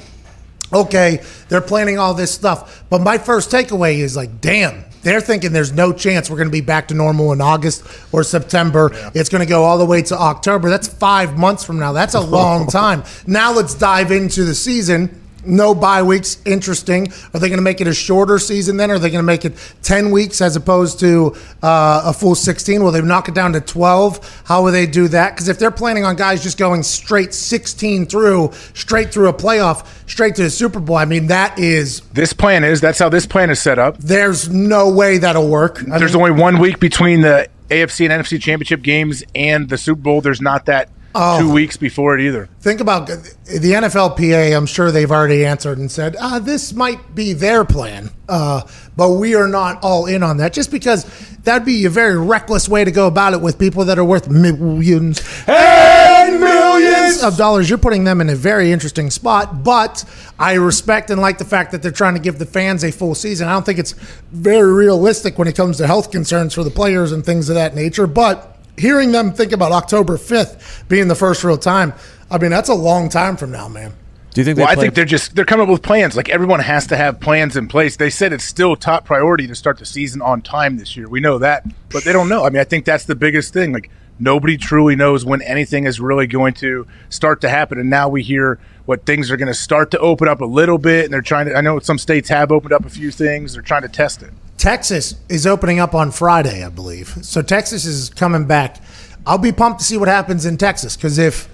okay, 0.74 1.22
they're 1.50 1.62
planning 1.62 2.00
all 2.00 2.14
this 2.14 2.34
stuff. 2.34 2.84
But 2.90 3.02
my 3.02 3.18
first 3.18 3.52
takeaway 3.52 3.98
is 3.98 4.16
like, 4.16 4.42
damn, 4.42 4.84
they're 5.06 5.22
thinking 5.22 5.54
there's 5.54 5.72
no 5.72 5.94
chance 5.94 6.32
we're 6.32 6.38
going 6.38 6.48
to 6.48 6.52
be 6.52 6.62
back 6.62 6.88
to 6.88 6.96
normal 6.96 7.32
in 7.32 7.40
August 7.40 7.86
or 8.12 8.24
September. 8.24 8.90
It's 9.14 9.30
going 9.30 9.42
to 9.44 9.50
go 9.50 9.64
all 9.64 9.78
the 9.78 9.86
way 9.86 10.02
to 10.02 10.18
October. 10.18 10.68
That's 10.68 10.88
five 10.88 11.38
months 11.38 11.64
from 11.64 11.78
now. 11.78 11.94
That's 11.94 12.16
a 12.16 12.20
long 12.20 12.66
time. 12.82 13.04
Now 13.28 13.54
let's 13.54 13.76
dive 13.76 14.12
into 14.12 14.44
the 14.44 14.56
season. 14.56 15.22
No 15.48 15.76
bye 15.76 16.04
weeks. 16.04 16.38
Interesting. 16.46 17.12
Are 17.34 17.40
they 17.40 17.48
going 17.50 17.58
to 17.58 17.64
make 17.64 17.82
it 17.82 17.88
a 17.88 17.94
shorter 17.94 18.40
season 18.40 18.78
then? 18.78 18.92
Are 18.92 19.00
they 19.00 19.10
going 19.10 19.24
to 19.24 19.26
make 19.26 19.46
it 19.46 19.54
10 19.84 20.12
weeks 20.12 20.42
as 20.42 20.56
opposed 20.56 21.00
to 21.02 21.36
uh, 21.64 22.02
a 22.06 22.14
full 22.14 22.36
16? 22.36 22.84
Will 22.84 22.92
they 22.92 23.02
knock 23.02 23.28
it 23.30 23.36
down 23.36 23.54
to 23.54 23.62
12? 23.62 24.44
How 24.46 24.64
will 24.64 24.72
they 24.72 24.86
do 24.86 25.08
that? 25.10 25.32
Because 25.36 25.48
if 25.48 25.60
they're 25.60 25.72
planning 25.72 26.04
on 26.06 26.16
guys 26.16 26.42
just 26.44 26.58
going 26.58 26.84
straight 26.84 27.34
16 27.34 28.06
through, 28.08 28.52
straight 28.74 29.14
through 29.14 29.30
a 29.30 29.34
playoff, 29.34 29.86
straight 30.10 30.36
to 30.36 30.44
the 30.44 30.50
Super 30.50 30.80
Bowl, 30.80 30.96
I 30.98 31.06
mean, 31.06 31.28
that 31.28 31.58
is, 31.60 32.02
This 32.14 32.34
plan 32.34 32.64
is 32.64 32.82
that's 32.82 33.00
how 33.00 33.10
this 33.10 33.26
plan 33.26 33.50
is 33.50 33.60
set 33.62 33.80
up. 33.80 33.98
there's 34.00 34.50
no 34.50 34.90
way 34.92 35.18
that'll 35.18 35.50
work. 35.50 35.82
I 35.92 35.98
There's 36.00 36.14
mean, 36.14 36.24
only 36.32 36.42
one 36.42 36.60
week 36.60 36.80
between 36.80 37.22
the 37.22 37.50
AFC 37.70 38.10
and 38.10 38.24
NFC 38.24 38.40
championship 38.42 38.82
games 38.84 39.24
and 39.34 39.70
the 39.70 39.78
Super 39.78 40.02
Bowl. 40.02 40.22
There's 40.22 40.42
not 40.42 40.66
that 40.68 40.90
Oh. 41.18 41.40
two 41.40 41.50
weeks 41.50 41.78
before 41.78 42.18
it 42.20 42.22
either. 42.26 42.50
Think 42.60 42.82
about 42.82 43.08
the 43.08 43.16
NFLPA. 43.46 44.56
I'm 44.56 44.66
sure 44.66 44.92
they've 44.92 45.10
already 45.10 45.46
answered 45.46 45.78
and 45.78 45.90
said, 45.90 46.18
ah, 46.20 46.40
this 46.40 46.74
might 46.74 47.16
be 47.16 47.32
their 47.32 47.64
plan, 47.64 48.10
uh, 48.28 48.64
but 48.98 49.12
we 49.12 49.34
are 49.34 49.48
not 49.48 49.82
all 49.82 50.08
in 50.08 50.24
on 50.24 50.38
that. 50.38 50.52
Just 50.52 50.72
because 50.72 51.06
that'd 51.44 51.66
be 51.66 51.86
a 51.86 51.90
very 51.90 52.18
reckless 52.18 52.68
way 52.68 52.84
to 52.84 52.92
go 52.92 53.08
about 53.08 53.32
it 53.32 53.40
with 53.40 53.58
people 53.58 53.86
that 53.86 53.98
are 53.98 54.04
worth 54.04 54.28
millions 54.30 55.22
and 55.48 56.40
millions 56.42 57.24
of 57.24 57.38
dollars. 57.38 57.70
You're 57.70 57.78
putting 57.78 58.04
them 58.04 58.20
in 58.20 58.30
a 58.30 58.36
very 58.36 58.74
interesting 58.74 59.10
spot, 59.10 59.64
but 59.64 60.04
I 60.38 60.56
respect 60.56 61.12
and 61.12 61.22
like 61.22 61.38
the 61.38 61.46
fact 61.46 61.72
that 61.72 61.82
they're 61.82 61.92
trying 61.92 62.16
to 62.16 62.20
give 62.20 62.40
the 62.40 62.46
fans 62.46 62.84
a 62.84 62.92
full 62.92 63.16
season. 63.16 63.48
I 63.48 63.54
don't 63.54 63.66
think 63.66 63.80
it's 63.80 63.94
very 64.34 64.74
realistic 64.74 65.38
when 65.38 65.48
it 65.48 65.56
comes 65.56 65.78
to 65.78 65.88
health 65.88 66.12
concerns 66.12 66.54
for 66.54 66.66
the 66.66 66.72
players 66.72 67.14
and 67.14 67.26
things 67.26 67.48
of 67.48 67.56
that 67.56 67.74
nature, 67.74 68.06
but 68.06 68.55
hearing 68.78 69.12
them 69.12 69.34
think 69.34 69.52
about 69.52 69.72
October 69.72 70.18
5th 70.18 70.88
being 70.88 71.08
the 71.08 71.16
first 71.16 71.44
real 71.44 71.58
time, 71.58 71.94
I 72.30 72.38
mean, 72.38 72.52
that's 72.52 72.70
a 72.70 72.74
long 72.74 73.10
time 73.10 73.38
from 73.38 73.52
now, 73.52 73.68
man. 73.68 73.94
Do 74.36 74.42
you 74.42 74.46
think? 74.46 74.58
Well, 74.58 74.68
I 74.68 74.76
think 74.76 74.96
they're 74.96 75.06
just 75.06 75.34
they're 75.34 75.46
coming 75.46 75.64
up 75.64 75.72
with 75.72 75.82
plans. 75.82 76.18
Like 76.18 76.28
everyone 76.28 76.60
has 76.60 76.88
to 76.88 76.98
have 76.98 77.22
plans 77.22 77.56
in 77.56 77.70
place. 77.70 77.96
They 77.96 78.10
said 78.10 78.34
it's 78.34 78.44
still 78.44 78.76
top 78.76 79.06
priority 79.06 79.48
to 79.48 79.56
start 79.56 79.80
the 79.80 79.86
season 79.86 80.22
on 80.22 80.42
time 80.42 80.76
this 80.76 80.98
year. 80.98 81.08
We 81.08 81.22
know 81.22 81.38
that, 81.38 81.66
but 81.90 82.04
they 82.04 82.12
don't 82.12 82.28
know. 82.28 82.44
I 82.44 82.50
mean, 82.50 82.60
I 82.60 82.66
think 82.66 82.84
that's 82.84 83.06
the 83.06 83.16
biggest 83.16 83.54
thing. 83.54 83.72
Like 83.72 83.90
nobody 84.20 84.58
truly 84.58 84.94
knows 84.96 85.24
when 85.24 85.42
anything 85.42 85.86
is 85.86 86.02
really 86.02 86.28
going 86.28 86.54
to 86.56 86.86
start 87.08 87.40
to 87.42 87.50
happen. 87.50 87.80
And 87.80 87.90
now 87.90 88.10
we 88.10 88.24
hear 88.24 88.60
what 88.86 89.06
things 89.06 89.32
are 89.32 89.38
going 89.38 89.48
to 89.48 89.54
start 89.54 89.92
to 89.92 90.00
open 90.00 90.28
up 90.28 90.42
a 90.42 90.46
little 90.46 90.78
bit, 90.78 91.06
and 91.06 91.14
they're 91.14 91.22
trying 91.22 91.46
to. 91.46 91.56
I 91.56 91.62
know 91.62 91.80
some 91.80 91.98
states 91.98 92.28
have 92.28 92.52
opened 92.52 92.74
up 92.74 92.84
a 92.84 92.90
few 92.90 93.12
things. 93.12 93.54
They're 93.54 93.62
trying 93.62 93.84
to 93.84 93.90
test 93.90 94.22
it. 94.22 94.32
Texas 94.66 95.14
is 95.30 95.46
opening 95.46 95.80
up 95.80 95.94
on 95.94 96.10
Friday, 96.10 96.64
I 96.64 96.70
believe. 96.70 97.10
So 97.22 97.44
Texas 97.44 97.86
is 97.86 98.10
coming 98.10 98.46
back. 98.46 98.78
I'll 99.24 99.38
be 99.38 99.52
pumped 99.52 99.78
to 99.82 99.86
see 99.86 99.96
what 99.96 100.08
happens 100.08 100.44
in 100.44 100.58
Texas 100.58 100.96
because 100.96 101.20
if 101.20 101.48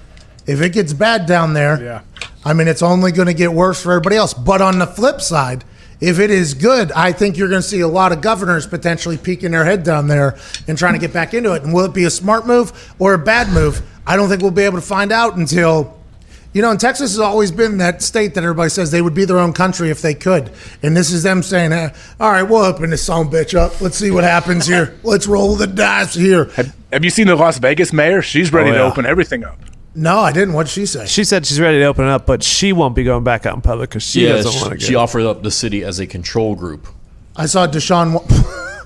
if 0.48 0.62
it 0.62 0.72
gets 0.72 0.94
bad 0.94 1.26
down 1.26 1.54
there, 1.54 1.84
Yeah. 1.84 2.02
I 2.46 2.54
mean, 2.54 2.70
it's 2.70 2.82
only 2.82 3.12
going 3.12 3.28
to 3.28 3.34
get 3.34 3.52
worse 3.52 3.84
for 3.84 3.92
everybody 3.92 4.16
else. 4.16 4.34
But 4.34 4.62
on 4.62 4.80
the 4.80 4.88
flip 4.88 5.20
side, 5.20 5.66
if 6.00 6.20
it 6.20 6.32
is 6.32 6.54
good, 6.54 6.94
I 6.94 7.12
think 7.12 7.36
you're 7.36 7.50
going 7.50 7.62
to 7.62 7.68
see 7.68 7.82
a 7.82 7.88
lot 7.88 8.14
of 8.14 8.22
governors 8.22 8.66
potentially 8.66 9.18
peeking 9.18 9.52
their 9.52 9.66
head 9.66 9.84
down 9.84 10.08
there 10.08 10.38
and 10.70 10.78
trying 10.78 10.94
to 10.94 11.00
get 11.00 11.12
back 11.12 11.34
into 11.34 11.52
it. 11.54 11.64
And 11.64 11.74
will 11.74 11.84
it 11.84 11.94
be 11.94 12.06
a 12.06 12.10
smart 12.10 12.48
move 12.48 12.96
or 12.98 13.14
a 13.14 13.20
bad 13.20 13.50
move? 13.50 13.82
I 14.08 14.16
don't 14.16 14.30
think 14.30 14.42
we'll 14.42 14.52
be 14.52 14.64
able 14.64 14.78
to 14.80 14.88
find 14.88 15.12
out 15.12 15.36
until. 15.36 16.01
You 16.54 16.62
know, 16.62 16.72
and 16.72 16.80
Texas 16.80 17.12
has 17.12 17.20
always 17.20 17.50
been 17.50 17.78
that 17.78 18.02
state 18.02 18.34
that 18.34 18.44
everybody 18.44 18.70
says 18.70 18.92
they 18.92 19.02
would 19.02 19.14
be 19.14 19.24
their 19.24 19.40
own 19.40 19.54
country 19.54 19.90
if 19.90 20.02
they 20.02 20.14
could. 20.14 20.52
And 20.84 20.98
this 20.98 21.10
is 21.12 21.24
them 21.24 21.44
saying, 21.44 21.72
eh, 21.72 21.94
all 22.20 22.30
right, 22.32 22.44
we'll 22.44 22.66
open 22.66 22.90
this 22.90 23.04
son 23.04 23.30
bitch 23.30 23.58
up. 23.58 23.80
Let's 23.80 23.96
see 23.96 24.12
what 24.12 24.26
happens 24.26 24.68
here. 24.68 25.00
Let's 25.04 25.28
roll 25.28 25.56
the 25.56 25.68
dice 25.68 26.14
here. 26.14 26.46
Have, 26.56 26.76
have 26.92 27.04
you 27.06 27.10
seen 27.10 27.28
the 27.28 27.36
Las 27.38 27.58
Vegas 27.60 27.94
mayor? 27.94 28.22
She's 28.22 28.52
ready 28.52 28.72
Oh, 28.72 28.74
to 28.74 28.80
open 28.84 29.06
everything 29.06 29.46
up. 29.46 29.60
No, 29.96 30.20
I 30.20 30.32
didn't. 30.34 30.54
What 30.54 30.64
did 30.68 30.72
she 30.72 30.86
say? 30.86 31.06
She 31.06 31.24
said 31.24 31.46
she's 31.46 31.60
ready 31.60 31.80
to 31.80 31.86
open 31.86 32.06
it 32.06 32.10
up, 32.12 32.26
but 32.26 32.44
she 32.44 32.74
won't 32.74 32.96
be 32.96 33.04
going 33.06 33.24
back 33.24 33.46
out 33.46 33.56
in 33.56 33.62
public 33.62 33.90
because 33.90 34.04
she 34.04 34.24
yeah, 34.26 34.34
doesn't 34.34 34.52
she, 34.52 34.60
want 34.60 34.72
to 34.72 34.78
get. 34.78 34.86
she 34.88 34.96
offered 34.96 35.24
up 35.24 35.44
the 35.44 35.52
city 35.52 35.84
as 35.84 36.00
a 36.00 36.08
control 36.08 36.56
group. 36.56 36.88
I 37.36 37.46
saw 37.46 37.66
Deshaun. 37.68 38.20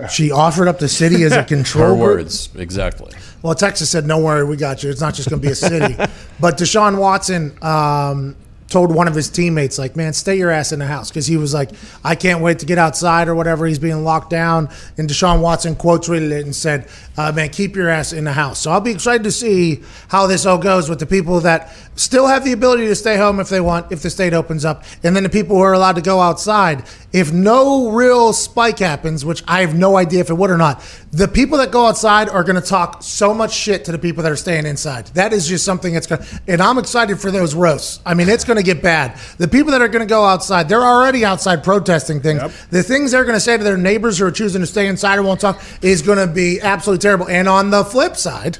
She 0.10 0.30
offered 0.30 0.68
up 0.68 0.78
the 0.78 0.88
city 0.88 1.22
as 1.24 1.32
a 1.32 1.44
control 1.56 1.84
Her 1.84 1.90
group. 1.94 2.00
words, 2.00 2.48
exactly. 2.56 3.12
Well, 3.42 3.54
Texas 3.54 3.90
said, 3.90 4.06
"Don't 4.06 4.22
worry, 4.22 4.44
we 4.44 4.56
got 4.56 4.82
you. 4.82 4.90
It's 4.90 5.00
not 5.00 5.14
just 5.14 5.28
going 5.28 5.40
to 5.40 5.46
be 5.46 5.52
a 5.52 5.56
city." 5.56 5.94
but 6.40 6.58
Deshaun 6.58 6.98
Watson 6.98 7.52
um, 7.62 8.36
told 8.68 8.94
one 8.94 9.06
of 9.08 9.14
his 9.14 9.28
teammates, 9.28 9.78
"Like, 9.78 9.96
man, 9.96 10.12
stay 10.12 10.36
your 10.38 10.50
ass 10.50 10.70
in 10.72 10.78
the 10.78 10.86
house," 10.86 11.10
because 11.10 11.26
he 11.26 11.36
was 11.36 11.52
like, 11.52 11.70
"I 12.04 12.14
can't 12.14 12.40
wait 12.40 12.60
to 12.60 12.66
get 12.66 12.78
outside 12.78 13.26
or 13.28 13.34
whatever." 13.34 13.66
He's 13.66 13.80
being 13.80 14.04
locked 14.04 14.30
down, 14.30 14.68
and 14.96 15.08
Deshaun 15.10 15.40
Watson 15.40 15.74
quote 15.74 16.04
tweeted 16.04 16.30
it 16.30 16.44
and 16.44 16.54
said, 16.54 16.86
uh, 17.16 17.32
"Man, 17.32 17.48
keep 17.50 17.74
your 17.74 17.88
ass 17.88 18.12
in 18.12 18.22
the 18.24 18.32
house." 18.32 18.60
So 18.60 18.70
I'll 18.70 18.80
be 18.80 18.92
excited 18.92 19.24
to 19.24 19.32
see 19.32 19.82
how 20.08 20.28
this 20.28 20.46
all 20.46 20.58
goes 20.58 20.88
with 20.88 21.00
the 21.00 21.06
people 21.06 21.40
that 21.40 21.74
still 21.96 22.28
have 22.28 22.44
the 22.44 22.52
ability 22.52 22.86
to 22.86 22.94
stay 22.94 23.16
home 23.16 23.40
if 23.40 23.48
they 23.48 23.60
want, 23.60 23.90
if 23.90 24.02
the 24.02 24.08
state 24.10 24.32
opens 24.34 24.64
up, 24.64 24.84
and 25.02 25.14
then 25.16 25.24
the 25.24 25.28
people 25.28 25.56
who 25.56 25.62
are 25.62 25.74
allowed 25.74 25.96
to 25.96 26.02
go 26.02 26.20
outside. 26.20 26.84
If 27.12 27.30
no 27.30 27.90
real 27.90 28.32
spike 28.32 28.78
happens, 28.78 29.24
which 29.24 29.42
I 29.46 29.60
have 29.60 29.74
no 29.74 29.96
idea 29.96 30.20
if 30.20 30.30
it 30.30 30.34
would 30.34 30.50
or 30.50 30.56
not, 30.56 30.82
the 31.10 31.28
people 31.28 31.58
that 31.58 31.70
go 31.70 31.86
outside 31.86 32.30
are 32.30 32.42
going 32.42 32.60
to 32.60 32.66
talk 32.66 33.02
so 33.02 33.34
much 33.34 33.52
shit 33.52 33.84
to 33.84 33.92
the 33.92 33.98
people 33.98 34.22
that 34.22 34.32
are 34.32 34.36
staying 34.36 34.64
inside. 34.64 35.06
That 35.08 35.34
is 35.34 35.46
just 35.46 35.64
something 35.64 35.92
that's 35.92 36.06
going 36.06 36.22
to, 36.22 36.40
and 36.48 36.62
I'm 36.62 36.78
excited 36.78 37.20
for 37.20 37.30
those 37.30 37.54
roasts. 37.54 38.00
I 38.06 38.14
mean, 38.14 38.30
it's 38.30 38.44
going 38.44 38.56
to 38.56 38.62
get 38.62 38.82
bad. 38.82 39.18
The 39.36 39.48
people 39.48 39.72
that 39.72 39.82
are 39.82 39.88
going 39.88 40.06
to 40.06 40.10
go 40.10 40.24
outside, 40.24 40.70
they're 40.70 40.80
already 40.80 41.24
outside 41.24 41.62
protesting 41.62 42.20
things. 42.22 42.40
The 42.70 42.82
things 42.82 43.10
they're 43.10 43.24
going 43.24 43.36
to 43.36 43.40
say 43.40 43.58
to 43.58 43.64
their 43.64 43.76
neighbors 43.76 44.18
who 44.18 44.24
are 44.24 44.30
choosing 44.30 44.62
to 44.62 44.66
stay 44.66 44.86
inside 44.86 45.18
or 45.18 45.22
won't 45.22 45.40
talk 45.40 45.62
is 45.82 46.00
going 46.00 46.18
to 46.18 46.32
be 46.32 46.60
absolutely 46.62 47.02
terrible. 47.02 47.28
And 47.28 47.46
on 47.46 47.70
the 47.70 47.84
flip 47.84 48.16
side, 48.16 48.58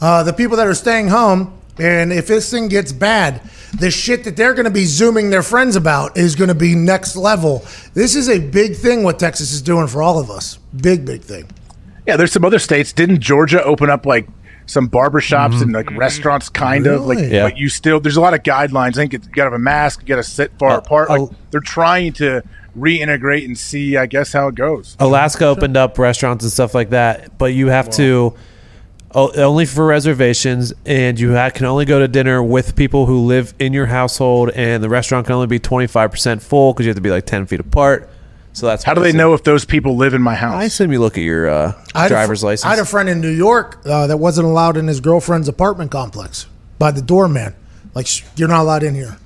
uh, 0.00 0.22
the 0.22 0.32
people 0.32 0.56
that 0.56 0.66
are 0.66 0.74
staying 0.74 1.08
home, 1.08 1.52
and 1.78 2.12
if 2.12 2.26
this 2.26 2.50
thing 2.50 2.68
gets 2.68 2.92
bad, 2.92 3.42
the 3.78 3.90
shit 3.90 4.24
that 4.24 4.36
they're 4.36 4.54
going 4.54 4.64
to 4.64 4.70
be 4.70 4.84
zooming 4.84 5.30
their 5.30 5.42
friends 5.42 5.76
about 5.76 6.16
is 6.16 6.34
going 6.34 6.48
to 6.48 6.54
be 6.54 6.74
next 6.74 7.16
level. 7.16 7.64
This 7.94 8.14
is 8.14 8.28
a 8.28 8.38
big 8.38 8.76
thing 8.76 9.02
what 9.02 9.18
Texas 9.18 9.52
is 9.52 9.62
doing 9.62 9.86
for 9.86 10.02
all 10.02 10.18
of 10.18 10.30
us. 10.30 10.58
Big, 10.74 11.04
big 11.04 11.22
thing. 11.22 11.48
Yeah, 12.06 12.16
there's 12.16 12.32
some 12.32 12.44
other 12.44 12.58
states. 12.58 12.92
Didn't 12.92 13.20
Georgia 13.20 13.62
open 13.62 13.90
up 13.90 14.06
like 14.06 14.28
some 14.66 14.88
barbershops 14.88 15.54
mm-hmm. 15.54 15.62
and 15.62 15.72
like 15.72 15.90
restaurants, 15.92 16.48
kind 16.48 16.86
of 16.86 17.04
like? 17.06 17.18
Yeah. 17.18 17.42
But 17.42 17.58
you 17.58 17.68
still, 17.68 18.00
there's 18.00 18.16
a 18.16 18.20
lot 18.20 18.32
of 18.32 18.42
guidelines. 18.42 18.90
I 18.90 18.92
think 18.92 19.12
you 19.12 19.18
got 19.18 19.44
to 19.44 19.50
have 19.50 19.52
a 19.52 19.58
mask. 19.58 20.02
You 20.02 20.06
got 20.06 20.16
to 20.16 20.22
sit 20.22 20.52
far 20.58 20.70
uh, 20.70 20.78
apart. 20.78 21.10
Like 21.10 21.28
they're 21.50 21.60
trying 21.60 22.12
to 22.14 22.42
reintegrate 22.76 23.44
and 23.44 23.58
see, 23.58 23.96
I 23.96 24.06
guess, 24.06 24.32
how 24.32 24.48
it 24.48 24.54
goes. 24.54 24.96
Alaska 25.00 25.46
opened 25.46 25.76
up 25.76 25.98
restaurants 25.98 26.44
and 26.44 26.52
stuff 26.52 26.74
like 26.74 26.90
that, 26.90 27.38
but 27.38 27.54
you 27.54 27.68
have 27.68 27.90
to 27.90 28.34
o- 28.34 28.38
only 29.16 29.64
for 29.66 29.86
reservations, 29.86 30.72
and 30.84 31.18
you 31.18 31.28
can 31.54 31.64
only 31.64 31.84
go 31.86 31.98
to 31.98 32.06
dinner 32.08 32.42
with 32.42 32.76
people 32.76 33.06
who 33.06 33.20
live 33.24 33.54
in 33.58 33.72
your 33.72 33.86
household, 33.86 34.50
and 34.50 34.82
the 34.84 34.88
restaurant 34.88 35.26
can 35.26 35.34
only 35.34 35.46
be 35.46 35.58
twenty 35.58 35.86
five 35.86 36.10
percent 36.10 36.42
full 36.42 36.72
because 36.72 36.84
you 36.86 36.90
have 36.90 36.96
to 36.96 37.02
be 37.02 37.10
like 37.10 37.24
ten 37.26 37.46
feet 37.46 37.60
apart. 37.60 38.10
So 38.52 38.66
that's 38.66 38.84
How 38.84 38.94
do 38.94 39.02
they 39.02 39.12
know 39.12 39.34
if 39.34 39.42
those 39.44 39.64
people 39.66 39.96
live 39.96 40.14
in 40.14 40.22
my 40.22 40.34
house? 40.34 40.54
I 40.54 40.64
assume 40.64 40.90
you 40.92 40.98
look 41.00 41.18
at 41.18 41.22
your 41.24 41.48
uh, 41.48 41.72
I 41.94 42.02
had 42.02 42.08
fr- 42.08 42.14
driver's 42.14 42.42
license. 42.44 42.64
I 42.64 42.70
had 42.70 42.78
a 42.78 42.84
friend 42.86 43.08
in 43.08 43.20
New 43.20 43.28
York 43.30 43.80
uh, 43.84 44.06
that 44.06 44.16
wasn't 44.18 44.46
allowed 44.46 44.76
in 44.76 44.86
his 44.86 45.00
girlfriend's 45.00 45.48
apartment 45.48 45.90
complex 45.90 46.46
by 46.78 46.90
the 46.90 47.02
doorman. 47.02 47.54
Like, 47.94 48.06
you're 48.38 48.48
not 48.48 48.60
allowed 48.62 48.82
in 48.82 48.94
here. 48.94 49.16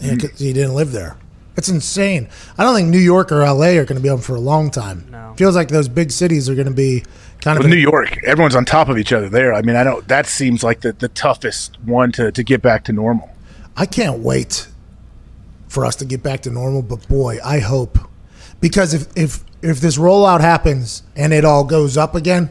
Yeah, 0.00 0.16
'cause 0.16 0.38
he 0.38 0.52
didn't 0.52 0.74
live 0.74 0.92
there. 0.92 1.16
It's 1.56 1.68
insane. 1.68 2.28
I 2.58 2.64
don't 2.64 2.74
think 2.74 2.88
New 2.88 2.98
York 2.98 3.32
or 3.32 3.40
LA 3.40 3.68
are 3.78 3.84
going 3.84 3.96
to 3.96 4.00
be 4.00 4.10
open 4.10 4.22
for 4.22 4.36
a 4.36 4.40
long 4.40 4.70
time. 4.70 5.08
No. 5.10 5.34
Feels 5.36 5.56
like 5.56 5.68
those 5.68 5.88
big 5.88 6.10
cities 6.10 6.48
are 6.48 6.54
going 6.54 6.66
to 6.66 6.72
be 6.72 7.04
kind 7.40 7.58
of. 7.58 7.64
With 7.64 7.70
New 7.70 7.78
York, 7.78 8.18
everyone's 8.24 8.54
on 8.54 8.64
top 8.64 8.88
of 8.88 8.98
each 8.98 9.12
other 9.12 9.28
there. 9.28 9.54
I 9.54 9.62
mean, 9.62 9.76
I 9.76 9.84
don't. 9.84 10.06
That 10.08 10.26
seems 10.26 10.62
like 10.62 10.80
the, 10.80 10.92
the 10.92 11.08
toughest 11.08 11.80
one 11.82 12.12
to, 12.12 12.30
to 12.30 12.42
get 12.42 12.62
back 12.62 12.84
to 12.84 12.92
normal. 12.92 13.30
I 13.76 13.86
can't 13.86 14.20
wait 14.20 14.68
for 15.68 15.84
us 15.84 15.96
to 15.96 16.04
get 16.04 16.22
back 16.22 16.40
to 16.42 16.50
normal, 16.50 16.82
but 16.82 17.06
boy, 17.08 17.38
I 17.44 17.58
hope 17.60 17.98
because 18.60 18.94
if 18.94 19.08
if 19.16 19.44
if 19.62 19.80
this 19.80 19.98
rollout 19.98 20.40
happens 20.40 21.02
and 21.14 21.32
it 21.32 21.44
all 21.44 21.64
goes 21.64 21.96
up 21.96 22.14
again, 22.14 22.50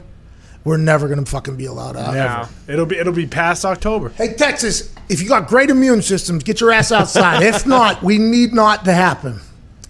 we're 0.65 0.75
never 0.77 1.07
going 1.07 1.23
to 1.23 1.29
fucking 1.31 1.55
be 1.55 1.65
allowed 1.67 1.95
out. 1.95 2.13
No. 2.13 2.73
It'll 2.73 2.85
be 2.85 2.97
it'll 2.97 3.13
be 3.13 3.25
past 3.27 3.63
October. 3.63 4.09
Hey 4.09 4.33
Texas, 4.33 4.93
if 5.07 5.21
you 5.21 5.29
got 5.29 5.47
great 5.47 5.69
immune 5.69 6.01
systems, 6.01 6.43
get 6.43 6.59
your 6.59 6.71
ass 6.73 6.91
outside. 6.91 7.41
if 7.43 7.65
not, 7.67 8.03
we 8.03 8.17
need 8.17 8.53
not 8.53 8.83
to 8.85 8.91
happen. 8.93 9.39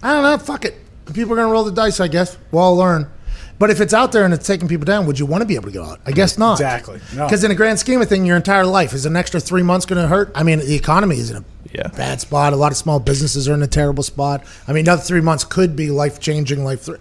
I 0.02 0.12
don't 0.12 0.22
know. 0.22 0.38
Fuck 0.38 0.64
it. 0.64 0.74
People 1.12 1.32
are 1.32 1.36
going 1.36 1.48
to 1.48 1.52
roll 1.52 1.64
the 1.64 1.72
dice, 1.72 1.98
I 1.98 2.08
guess. 2.08 2.36
We'll 2.52 2.62
all 2.62 2.76
learn. 2.76 3.10
But 3.58 3.70
if 3.70 3.80
it's 3.80 3.94
out 3.94 4.12
there 4.12 4.24
and 4.24 4.34
it's 4.34 4.46
taking 4.46 4.68
people 4.68 4.84
down, 4.84 5.06
would 5.06 5.18
you 5.18 5.24
want 5.24 5.40
to 5.40 5.46
be 5.46 5.54
able 5.54 5.68
to 5.68 5.72
go 5.72 5.82
out? 5.82 6.00
I 6.04 6.10
guess 6.12 6.36
not. 6.36 6.54
Exactly. 6.54 7.00
No. 7.14 7.24
Because 7.24 7.42
in 7.42 7.48
the 7.48 7.54
grand 7.54 7.78
scheme 7.78 8.02
of 8.02 8.08
things, 8.08 8.26
your 8.26 8.36
entire 8.36 8.66
life 8.66 8.92
is 8.92 9.06
an 9.06 9.16
extra 9.16 9.40
three 9.40 9.62
months 9.62 9.86
going 9.86 10.02
to 10.02 10.06
hurt. 10.08 10.30
I 10.34 10.42
mean, 10.42 10.58
the 10.58 10.74
economy 10.74 11.16
is 11.16 11.30
in 11.30 11.38
a 11.38 11.44
Yeah. 11.72 11.88
bad 11.88 12.20
spot. 12.20 12.52
A 12.52 12.56
lot 12.56 12.70
of 12.70 12.76
small 12.76 13.00
businesses 13.00 13.48
are 13.48 13.54
in 13.54 13.62
a 13.62 13.66
terrible 13.66 14.02
spot. 14.02 14.44
I 14.68 14.74
mean, 14.74 14.84
another 14.84 15.00
three 15.00 15.22
months 15.22 15.42
could 15.44 15.74
be 15.74 15.90
life 15.90 16.20
changing. 16.20 16.64
Life, 16.64 16.84
th- 16.84 16.98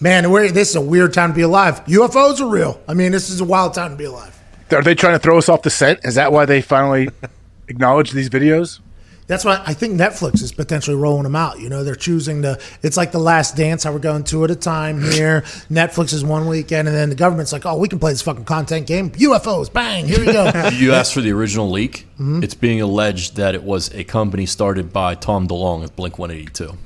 man, 0.00 0.30
we're, 0.30 0.50
this 0.50 0.70
is 0.70 0.76
a 0.76 0.80
weird 0.80 1.12
time 1.12 1.30
to 1.30 1.34
be 1.36 1.42
alive. 1.42 1.84
UFOs 1.86 2.40
are 2.40 2.48
real. 2.48 2.80
I 2.88 2.94
mean, 2.94 3.12
this 3.12 3.30
is 3.30 3.40
a 3.40 3.44
wild 3.44 3.74
time 3.74 3.92
to 3.92 3.96
be 3.96 4.04
alive. 4.04 4.38
Are 4.72 4.82
they 4.82 4.94
trying 4.94 5.14
to 5.14 5.18
throw 5.18 5.38
us 5.38 5.48
off 5.48 5.62
the 5.62 5.70
scent? 5.70 6.00
Is 6.04 6.16
that 6.16 6.32
why 6.32 6.44
they 6.44 6.60
finally 6.60 7.08
acknowledge 7.68 8.10
these 8.10 8.28
videos? 8.28 8.80
That's 9.26 9.44
why 9.44 9.60
I 9.66 9.74
think 9.74 9.98
Netflix 9.98 10.40
is 10.40 10.52
potentially 10.52 10.96
rolling 10.96 11.24
them 11.24 11.34
out. 11.34 11.58
You 11.58 11.68
know, 11.68 11.82
they're 11.82 11.96
choosing 11.96 12.42
to. 12.42 12.60
It's 12.82 12.96
like 12.96 13.10
the 13.10 13.18
Last 13.18 13.56
Dance. 13.56 13.82
How 13.82 13.92
we're 13.92 13.98
going 13.98 14.22
two 14.22 14.44
at 14.44 14.52
a 14.52 14.56
time 14.56 15.02
here. 15.02 15.40
Netflix 15.70 16.12
is 16.12 16.24
one 16.24 16.46
weekend, 16.46 16.86
and 16.86 16.96
then 16.96 17.08
the 17.08 17.16
government's 17.16 17.52
like, 17.52 17.66
"Oh, 17.66 17.76
we 17.76 17.88
can 17.88 17.98
play 17.98 18.12
this 18.12 18.22
fucking 18.22 18.44
content 18.44 18.86
game. 18.86 19.10
UFOs, 19.10 19.72
bang! 19.72 20.06
Here 20.06 20.20
we 20.20 20.26
go." 20.26 20.52
You 20.76 20.92
asked 20.92 21.14
for 21.14 21.22
the 21.22 21.32
original 21.32 21.70
leak. 21.70 22.06
Mm-hmm. 22.14 22.44
It's 22.44 22.54
being 22.54 22.80
alleged 22.80 23.36
that 23.36 23.54
it 23.54 23.64
was 23.64 23.92
a 23.94 24.04
company 24.04 24.46
started 24.46 24.92
by 24.92 25.16
Tom 25.16 25.48
DeLonge 25.48 25.84
of 25.84 25.96
Blink 25.96 26.18
182. 26.18 26.76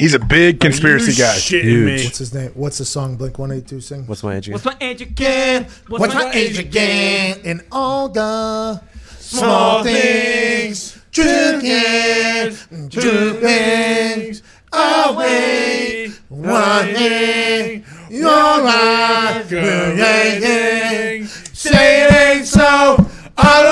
He's 0.00 0.14
a 0.14 0.18
big 0.18 0.60
conspiracy 0.60 1.12
guy. 1.12 1.34
shitting 1.34 1.84
me. 1.84 2.04
What's 2.04 2.16
his 2.16 2.32
name? 2.32 2.50
What's 2.54 2.78
the 2.78 2.86
song 2.86 3.16
Blink 3.16 3.38
One 3.38 3.52
Eight 3.52 3.68
Two 3.68 3.82
sing? 3.82 4.06
What's 4.06 4.22
my 4.22 4.34
age 4.34 4.48
again? 4.48 4.54
What's 4.54 4.64
my 4.64 4.74
age 4.80 5.02
again? 5.02 5.68
What's 5.88 6.14
my 6.14 6.30
age 6.32 6.58
again? 6.58 7.40
And 7.44 7.62
all 7.70 8.08
the 8.08 8.80
small 9.18 9.84
things, 9.84 10.98
drooping, 11.12 12.56
drooping 12.88 14.40
away, 14.72 16.12
wanting 16.30 17.84
your 18.08 18.32
eyes, 18.32 19.50
burning. 19.50 21.26
Say 21.52 22.06
it 22.06 22.12
ain't 22.12 22.46
so, 22.46 23.06
I 23.36 23.69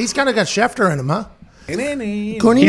He's 0.00 0.12
kind 0.12 0.28
of 0.28 0.34
got 0.34 0.46
Schefter 0.46 0.92
in 0.92 0.98
him, 0.98 1.08
huh? 1.08 1.24
He's 1.66 1.76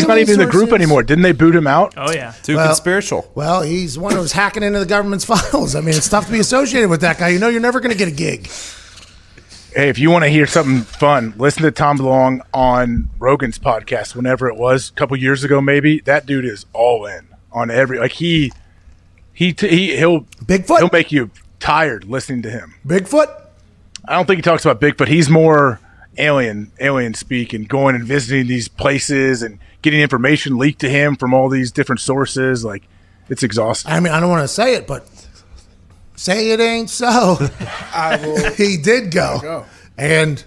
not 0.08 0.18
even 0.20 0.34
in 0.34 0.40
the 0.40 0.48
group 0.52 0.74
anymore. 0.74 1.02
Didn't 1.02 1.24
they 1.24 1.32
boot 1.32 1.56
him 1.56 1.66
out? 1.66 1.94
Oh 1.98 2.12
yeah. 2.12 2.34
Too 2.44 2.56
Well- 2.58 2.68
conspiracial. 2.68 3.32
Well, 3.34 3.62
he's 3.64 3.98
one 3.98 4.16
who's 4.16 4.32
hacking 4.34 4.62
into 4.64 4.80
the 4.80 4.86
government's 4.86 5.26
files. 5.34 5.76
I 5.76 5.80
mean, 5.82 5.96
it's 5.96 6.10
tough 6.10 6.28
to 6.28 6.32
be 6.32 6.40
associated 6.40 6.90
with 6.90 7.02
that 7.02 7.18
guy. 7.18 7.30
You 7.30 7.40
know, 7.40 7.48
you're 7.48 7.62
never 7.62 7.80
going 7.80 7.92
to 7.92 7.98
get 7.98 8.08
a 8.08 8.12
gig. 8.16 8.48
Hey, 9.74 9.88
if 9.90 9.98
you 9.98 10.12
want 10.12 10.26
to 10.26 10.30
hear 10.30 10.46
something 10.46 10.82
fun, 10.82 11.34
listen 11.38 11.64
to 11.64 11.72
Tom 11.72 11.98
DeLonge 11.98 12.42
on 12.54 13.10
Rogan's 13.20 13.58
podcast. 13.58 14.16
Whenever 14.16 14.50
it 14.50 14.58
was, 14.58 14.90
a 14.90 14.94
couple 14.94 15.16
years 15.16 15.46
ago, 15.46 15.62
maybe 15.62 16.02
that 16.02 16.26
dude 16.26 16.44
is 16.46 16.66
all 16.74 17.06
in 17.06 17.28
on 17.54 17.72
every 17.72 17.98
like 17.98 18.12
he 18.14 18.52
he 19.34 19.54
t- 19.54 19.70
he 19.70 19.96
he'll 19.98 20.22
Bigfoot? 20.46 20.80
he'll 20.80 20.90
make 20.92 21.12
you 21.12 21.32
tired 21.60 22.04
listening 22.06 22.42
to 22.44 22.50
him. 22.52 22.76
Bigfoot? 22.86 23.34
I 24.06 24.16
don't 24.16 24.26
think 24.26 24.38
he 24.40 24.42
talks 24.42 24.66
about 24.66 24.82
Bigfoot. 24.82 25.08
He's 25.08 25.30
more 25.30 25.80
alien 26.18 26.72
alien 26.80 27.14
speak 27.14 27.54
and 27.54 27.68
going 27.68 27.96
and 27.96 28.04
visiting 28.04 28.48
these 28.48 28.68
places 28.68 29.42
and 29.42 29.60
getting 29.82 30.02
information 30.02 30.58
leaked 30.58 30.82
to 30.82 30.90
him 30.90 31.16
from 31.16 31.34
all 31.34 31.50
these 31.50 31.72
different 31.72 32.02
sources. 32.02 32.64
Like 32.66 32.84
it's 33.30 33.44
exhausting. 33.44 33.92
I 33.92 34.00
mean, 34.00 34.14
I 34.14 34.20
don't 34.20 34.30
want 34.30 34.44
to 34.44 34.48
say 34.48 34.76
it, 34.76 34.88
but 34.88 35.08
say 36.16 36.52
it 36.52 36.60
ain't 36.60 36.90
so. 36.90 37.38
I 37.94 38.20
will. 38.22 38.52
he 38.54 38.78
did 38.78 39.12
go, 39.12 39.40
go, 39.42 39.66
and 39.98 40.44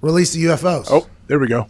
release 0.00 0.32
the 0.32 0.44
UFOs. 0.46 0.86
Oh, 0.90 1.06
there 1.26 1.38
we 1.38 1.48
go. 1.48 1.68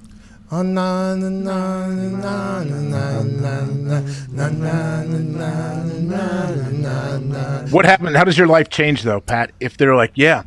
What 7.73 7.85
happened? 7.85 8.17
How 8.17 8.23
does 8.23 8.39
your 8.39 8.47
life 8.47 8.69
change 8.69 9.03
though, 9.03 9.21
Pat? 9.21 9.51
If 9.59 9.77
they're 9.77 9.97
like, 9.97 10.13
yeah, 10.15 10.45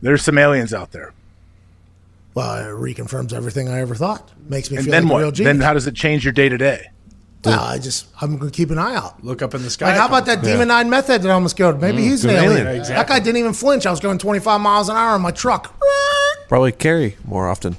there's 0.00 0.22
some 0.22 0.38
aliens 0.38 0.72
out 0.72 0.92
there. 0.92 1.11
Well, 2.34 2.56
it 2.56 2.96
reconfirms 2.96 3.32
everything 3.32 3.68
I 3.68 3.80
ever 3.80 3.94
thought. 3.94 4.30
Makes 4.48 4.70
me 4.70 4.78
and 4.78 4.86
feel 4.86 4.92
then 4.92 5.04
like 5.04 5.12
a 5.12 5.18
real 5.18 5.26
what? 5.28 5.34
genius. 5.34 5.54
Then 5.56 5.60
how 5.60 5.74
does 5.74 5.86
it 5.86 5.94
change 5.94 6.24
your 6.24 6.32
day 6.32 6.48
to 6.48 6.56
day? 6.56 6.86
Well, 7.44 7.60
I 7.60 7.78
just 7.78 8.06
I'm 8.20 8.38
gonna 8.38 8.50
keep 8.52 8.70
an 8.70 8.78
eye 8.78 8.94
out. 8.94 9.24
Look 9.24 9.42
up 9.42 9.54
in 9.54 9.62
the 9.62 9.70
sky. 9.70 9.86
Like, 9.86 9.96
how 9.96 10.06
about 10.06 10.26
that 10.26 10.42
Demon 10.42 10.68
Nine 10.68 10.88
method 10.88 11.22
that 11.22 11.28
I 11.28 11.32
almost 11.32 11.56
killed? 11.56 11.80
Maybe 11.80 11.98
mm, 11.98 12.04
he's 12.04 12.24
an 12.24 12.30
alien. 12.30 12.52
alien. 12.52 12.66
Yeah, 12.66 12.72
exactly. 12.72 12.94
That 12.94 13.08
guy 13.08 13.18
didn't 13.18 13.38
even 13.38 13.52
flinch. 13.52 13.84
I 13.84 13.90
was 13.90 13.98
going 13.98 14.18
25 14.18 14.60
miles 14.60 14.88
an 14.88 14.96
hour 14.96 15.16
in 15.16 15.22
my 15.22 15.32
truck. 15.32 15.74
Probably 16.48 16.70
carry 16.70 17.16
more 17.24 17.48
often. 17.48 17.76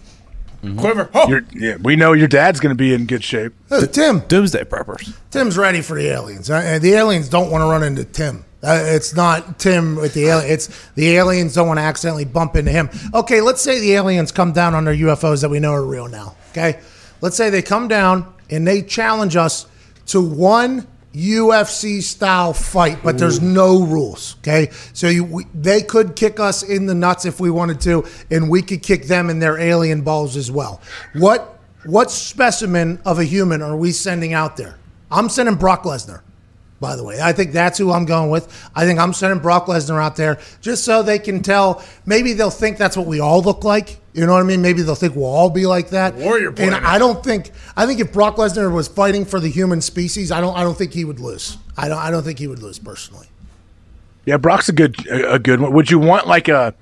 Quiver. 0.77 1.09
Oh, 1.13 1.27
You're, 1.27 1.45
yeah, 1.53 1.75
we 1.75 1.95
know 1.95 2.13
your 2.13 2.27
dad's 2.27 2.59
going 2.59 2.69
to 2.69 2.77
be 2.77 2.93
in 2.93 3.05
good 3.05 3.23
shape. 3.23 3.53
Hey, 3.69 3.85
Tim, 3.85 4.19
Doomsday 4.21 4.63
preppers. 4.63 5.13
Tim's 5.29 5.57
ready 5.57 5.81
for 5.81 5.95
the 5.97 6.07
aliens. 6.07 6.49
Uh, 6.49 6.61
and 6.63 6.81
the 6.81 6.93
aliens 6.93 7.27
don't 7.27 7.51
want 7.51 7.61
to 7.61 7.65
run 7.65 7.83
into 7.83 8.05
Tim. 8.05 8.45
Uh, 8.63 8.81
it's 8.85 9.13
not 9.13 9.59
Tim 9.59 9.97
with 9.97 10.13
the 10.13 10.27
alien. 10.27 10.49
It's 10.49 10.89
the 10.95 11.17
aliens 11.17 11.53
don't 11.53 11.67
want 11.67 11.79
to 11.79 11.83
accidentally 11.83 12.23
bump 12.23 12.55
into 12.55 12.71
him. 12.71 12.89
Okay, 13.13 13.41
let's 13.41 13.61
say 13.61 13.81
the 13.81 13.93
aliens 13.93 14.31
come 14.31 14.53
down 14.53 14.73
on 14.73 14.85
their 14.85 14.95
UFOs 14.95 15.41
that 15.41 15.49
we 15.49 15.59
know 15.59 15.73
are 15.73 15.85
real 15.85 16.07
now. 16.07 16.35
Okay, 16.51 16.79
let's 17.19 17.35
say 17.35 17.49
they 17.49 17.61
come 17.61 17.89
down 17.89 18.33
and 18.49 18.65
they 18.65 18.81
challenge 18.81 19.35
us 19.35 19.67
to 20.07 20.21
one 20.21 20.87
UFC 21.13 22.01
style 22.01 22.53
fight, 22.53 22.99
but 23.03 23.17
there's 23.17 23.41
no 23.41 23.83
rules. 23.83 24.35
Okay, 24.39 24.69
so 24.93 25.07
you, 25.07 25.23
we, 25.23 25.45
they 25.53 25.81
could 25.81 26.15
kick 26.15 26.39
us 26.39 26.63
in 26.63 26.87
the 26.87 26.95
nuts 26.95 27.25
if 27.25 27.39
we 27.39 27.51
wanted 27.51 27.79
to, 27.81 28.05
and 28.31 28.49
we 28.49 28.61
could 28.61 28.81
kick 28.81 29.05
them 29.05 29.29
in 29.29 29.39
their 29.39 29.59
alien 29.59 30.01
balls 30.01 30.35
as 30.35 30.51
well. 30.51 30.81
What 31.13 31.59
what 31.85 32.09
specimen 32.09 32.99
of 33.05 33.19
a 33.19 33.23
human 33.25 33.61
are 33.61 33.75
we 33.75 33.91
sending 33.91 34.33
out 34.33 34.57
there? 34.57 34.77
I'm 35.11 35.29
sending 35.29 35.55
Brock 35.55 35.83
Lesnar. 35.83 36.21
By 36.83 36.97
the 36.97 37.03
way, 37.05 37.21
I 37.21 37.31
think 37.31 37.53
that's 37.53 37.77
who 37.77 37.93
I'm 37.93 38.03
going 38.03 38.29
with. 38.29 38.69
I 38.75 38.85
think 38.85 38.99
I'm 38.99 39.13
sending 39.13 39.39
Brock 39.39 39.67
Lesnar 39.67 40.03
out 40.03 40.17
there 40.17 40.37
just 40.59 40.83
so 40.83 41.01
they 41.01 41.17
can 41.17 41.41
tell. 41.41 41.81
Maybe 42.05 42.33
they'll 42.33 42.49
think 42.49 42.77
that's 42.77 42.97
what 42.97 43.07
we 43.07 43.21
all 43.21 43.41
look 43.41 43.63
like. 43.63 44.01
You 44.13 44.25
know 44.25 44.33
what 44.33 44.41
I 44.41 44.43
mean? 44.43 44.61
Maybe 44.61 44.81
they'll 44.81 44.93
think 44.93 45.15
we'll 45.15 45.23
all 45.23 45.49
be 45.49 45.65
like 45.65 45.91
that. 45.91 46.15
Warrior 46.15 46.53
And. 46.57 46.75
I 46.75 46.97
don't 46.97 47.23
think. 47.23 47.51
I 47.77 47.85
think 47.85 48.01
if 48.01 48.11
Brock 48.11 48.35
Lesnar 48.35 48.69
was 48.69 48.89
fighting 48.89 49.23
for 49.23 49.39
the 49.39 49.47
human 49.47 49.79
species, 49.79 50.29
I 50.29 50.41
don't. 50.41 50.57
I 50.57 50.63
don't 50.63 50.77
think 50.77 50.91
he 50.91 51.05
would 51.05 51.21
lose. 51.21 51.57
I 51.77 51.87
don't. 51.87 51.99
I 51.99 52.11
don't 52.11 52.23
think 52.23 52.37
he 52.37 52.47
would 52.47 52.59
lose 52.61 52.79
personally. 52.79 53.27
Yeah, 54.25 54.35
Brock's 54.35 54.67
a 54.67 54.73
good 54.73 55.07
a, 55.07 55.35
a 55.35 55.39
good 55.39 55.61
one. 55.61 55.71
Would 55.71 55.89
you 55.89 55.99
want 55.99 56.27
like 56.27 56.49
a 56.49 56.75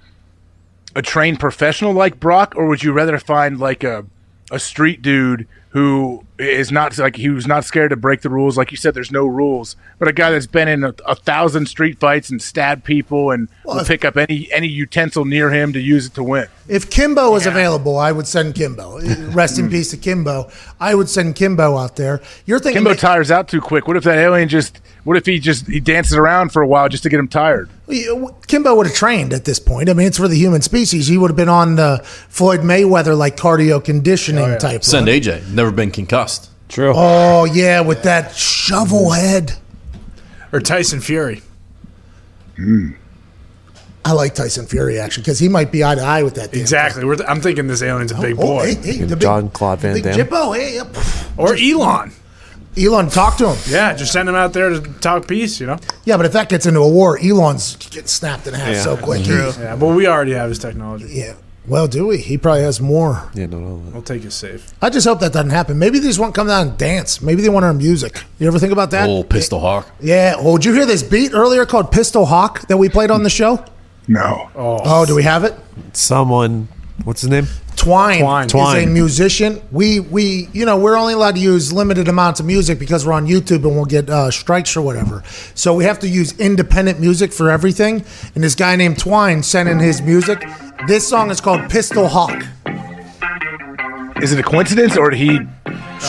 a 0.95 1.03
trained 1.03 1.39
professional 1.39 1.93
like 1.93 2.19
Brock, 2.19 2.55
or 2.55 2.65
would 2.65 2.81
you 2.81 2.91
rather 2.91 3.19
find 3.19 3.59
like 3.59 3.83
a 3.83 4.03
a 4.49 4.57
street 4.57 5.03
dude 5.03 5.47
who 5.69 6.25
is 6.41 6.71
not 6.71 6.97
like 6.97 7.15
he 7.15 7.29
was 7.29 7.47
not 7.47 7.65
scared 7.65 7.91
to 7.91 7.95
break 7.95 8.21
the 8.21 8.29
rules? 8.29 8.57
Like 8.57 8.71
you 8.71 8.77
said, 8.77 8.93
there's 8.93 9.11
no 9.11 9.25
rules, 9.25 9.75
but 9.99 10.07
a 10.07 10.13
guy 10.13 10.31
that's 10.31 10.47
been 10.47 10.67
in 10.67 10.83
a, 10.83 10.93
a 11.05 11.15
thousand 11.15 11.67
street 11.67 11.99
fights 11.99 12.29
and 12.29 12.41
stabbed 12.41 12.83
people 12.83 13.31
and 13.31 13.47
will 13.65 13.79
if- 13.79 13.87
pick 13.87 14.03
up 14.03 14.17
any 14.17 14.51
any 14.51 14.67
utensil 14.67 15.25
near 15.25 15.51
him 15.51 15.73
to 15.73 15.79
use 15.79 16.07
it 16.07 16.13
to 16.15 16.23
win. 16.23 16.47
If 16.67 16.89
Kimbo 16.89 17.31
was 17.31 17.45
available, 17.45 17.97
I 17.97 18.11
would 18.11 18.27
send 18.27 18.55
Kimbo. 18.55 18.99
Rest 19.31 19.59
in 19.59 19.65
hmm. 19.65 19.71
peace 19.71 19.91
to 19.91 19.97
Kimbo. 19.97 20.49
I 20.79 20.95
would 20.95 21.09
send 21.09 21.35
Kimbo 21.35 21.77
out 21.77 21.97
there. 21.97 22.21
You're 22.45 22.59
thinking 22.59 22.83
Kimbo 22.83 22.93
tires 22.93 23.29
out 23.29 23.47
too 23.47 23.59
quick. 23.59 23.87
What 23.87 23.97
if 23.97 24.03
that 24.05 24.17
alien 24.17 24.47
just? 24.47 24.79
What 25.03 25.17
if 25.17 25.25
he 25.25 25.39
just 25.39 25.67
he 25.67 25.79
dances 25.79 26.15
around 26.15 26.53
for 26.53 26.61
a 26.61 26.67
while 26.67 26.87
just 26.87 27.03
to 27.03 27.09
get 27.09 27.19
him 27.19 27.27
tired? 27.27 27.69
Kimbo 28.47 28.75
would 28.75 28.87
have 28.87 28.95
trained 28.95 29.33
at 29.33 29.45
this 29.45 29.59
point. 29.59 29.89
I 29.89 29.93
mean, 29.93 30.07
it's 30.07 30.17
for 30.17 30.27
the 30.27 30.37
human 30.37 30.61
species. 30.61 31.07
He 31.07 31.17
would 31.17 31.29
have 31.29 31.35
been 31.35 31.49
on 31.49 31.75
the 31.75 31.99
Floyd 32.03 32.61
Mayweather 32.61 33.17
like 33.17 33.35
cardio 33.35 33.83
conditioning 33.83 34.43
oh, 34.43 34.57
type. 34.57 34.83
Send 34.83 35.07
run. 35.07 35.15
AJ. 35.15 35.49
Never 35.49 35.71
been 35.71 35.91
concussed. 35.91 36.30
True. 36.71 36.93
Oh 36.95 37.45
yeah, 37.45 37.81
with 37.81 38.03
that 38.03 38.33
shovel 38.35 39.11
head. 39.11 39.53
or 40.51 40.59
Tyson 40.59 40.99
Fury. 41.01 41.41
Hmm. 42.55 42.91
I 44.03 44.13
like 44.13 44.33
Tyson 44.33 44.65
Fury 44.65 44.99
actually 44.99 45.23
because 45.23 45.37
he 45.39 45.47
might 45.47 45.71
be 45.71 45.83
eye 45.83 45.95
to 45.95 46.01
eye 46.01 46.23
with 46.23 46.35
that. 46.35 46.51
damn 46.51 46.61
Exactly. 46.61 47.05
We're 47.05 47.17
th- 47.17 47.29
I'm 47.29 47.39
thinking 47.41 47.67
this 47.67 47.81
alien's 47.83 48.11
a 48.11 48.15
big 48.15 48.35
thing. 48.35 48.43
Oh, 48.43 48.57
boy. 48.57 48.75
hey, 48.75 48.93
hey, 48.93 48.97
the 49.03 49.15
big, 49.15 49.21
John-Claude 49.21 49.79
Van 49.79 49.93
the 49.93 50.01
Damme. 50.01 50.17
Jippo. 50.17 50.55
Hey, 50.55 50.75
yep. 50.75 50.87
Or 51.37 51.55
Elon. 51.55 52.11
Elon, 52.77 53.09
talk 53.09 53.37
to 53.37 53.49
him. 53.53 53.57
Yeah, 53.67 53.93
just 53.93 54.11
send 54.13 54.27
him 54.29 54.33
out 54.35 54.53
there 54.53 54.69
to 54.69 54.81
talk 55.01 55.27
peace, 55.27 55.59
you 55.59 55.67
know? 55.67 55.77
Yeah, 56.05 56.17
but 56.17 56.25
if 56.25 56.31
that 56.31 56.49
gets 56.49 56.65
into 56.65 56.79
a 56.79 56.89
war, 56.89 57.19
Elon's 57.19 57.75
getting 57.75 58.07
snapped 58.07 58.47
in 58.47 58.53
half 58.55 58.73
Yeah. 58.73 58.81
so 58.81 58.97
quick. 58.97 59.21
Mm-hmm. 59.21 59.59
He- 59.59 59.65
Yeah, 59.65 59.75
but 59.75 59.87
we 59.89 60.07
already 60.07 60.31
have 60.33 60.49
his 60.49 60.57
technology. 60.57 61.07
yeah. 61.09 61.33
Well, 61.67 61.87
do 61.87 62.07
we? 62.07 62.17
He 62.17 62.37
probably 62.37 62.63
has 62.63 62.81
more. 62.81 63.29
Yeah, 63.35 63.45
no, 63.45 63.59
no. 63.59 63.91
We'll 63.91 64.01
take 64.01 64.25
it 64.25 64.31
safe. 64.31 64.73
I 64.81 64.89
just 64.89 65.05
hope 65.05 65.19
that 65.19 65.31
doesn't 65.31 65.51
happen. 65.51 65.77
Maybe 65.77 65.99
they 65.99 66.07
just 66.07 66.19
want 66.19 66.33
to 66.33 66.39
come 66.39 66.47
down 66.47 66.69
and 66.69 66.77
dance. 66.77 67.21
Maybe 67.21 67.43
they 67.43 67.49
want 67.49 67.65
our 67.65 67.73
music. 67.73 68.23
You 68.39 68.47
ever 68.47 68.57
think 68.57 68.73
about 68.73 68.91
that? 68.91 69.07
Old 69.07 69.29
Pistol 69.29 69.59
Hawk. 69.59 69.87
Yeah. 69.99 70.35
Oh, 70.37 70.57
did 70.57 70.65
you 70.65 70.73
hear 70.73 70.87
this 70.87 71.03
beat 71.03 71.33
earlier 71.33 71.65
called 71.65 71.91
Pistol 71.91 72.25
Hawk 72.25 72.67
that 72.67 72.77
we 72.77 72.89
played 72.89 73.11
on 73.11 73.21
the 73.21 73.29
show? 73.29 73.63
No. 74.07 74.49
Oh, 74.55 74.79
oh 74.83 75.05
do 75.05 75.15
we 75.15 75.23
have 75.23 75.43
it? 75.43 75.53
Someone, 75.93 76.67
what's 77.03 77.21
his 77.21 77.29
name? 77.29 77.45
Twine, 77.81 78.47
Twine. 78.47 78.77
is 78.77 78.83
a 78.83 78.87
musician. 78.87 79.59
We 79.71 79.99
we 79.99 80.47
you 80.53 80.67
know 80.67 80.77
we're 80.77 80.95
only 80.95 81.13
allowed 81.13 81.33
to 81.33 81.41
use 81.41 81.73
limited 81.73 82.07
amounts 82.07 82.39
of 82.39 82.45
music 82.45 82.77
because 82.77 83.07
we're 83.07 83.13
on 83.13 83.25
YouTube 83.25 83.63
and 83.65 83.75
we'll 83.75 83.85
get 83.85 84.07
uh, 84.07 84.29
strikes 84.29 84.77
or 84.77 84.83
whatever. 84.83 85.23
So 85.55 85.73
we 85.73 85.83
have 85.85 85.97
to 85.99 86.07
use 86.07 86.39
independent 86.39 86.99
music 86.99 87.33
for 87.33 87.49
everything. 87.49 88.05
And 88.35 88.43
this 88.43 88.53
guy 88.53 88.75
named 88.75 88.99
Twine 88.99 89.41
sent 89.41 89.67
in 89.67 89.79
his 89.79 89.99
music. 89.99 90.43
This 90.87 91.07
song 91.07 91.31
is 91.31 91.41
called 91.41 91.71
Pistol 91.71 92.07
Hawk, 92.07 92.43
Is 94.21 94.31
it 94.31 94.39
a 94.39 94.43
coincidence 94.43 94.95
or 94.95 95.09
did 95.09 95.17
he? 95.19 95.39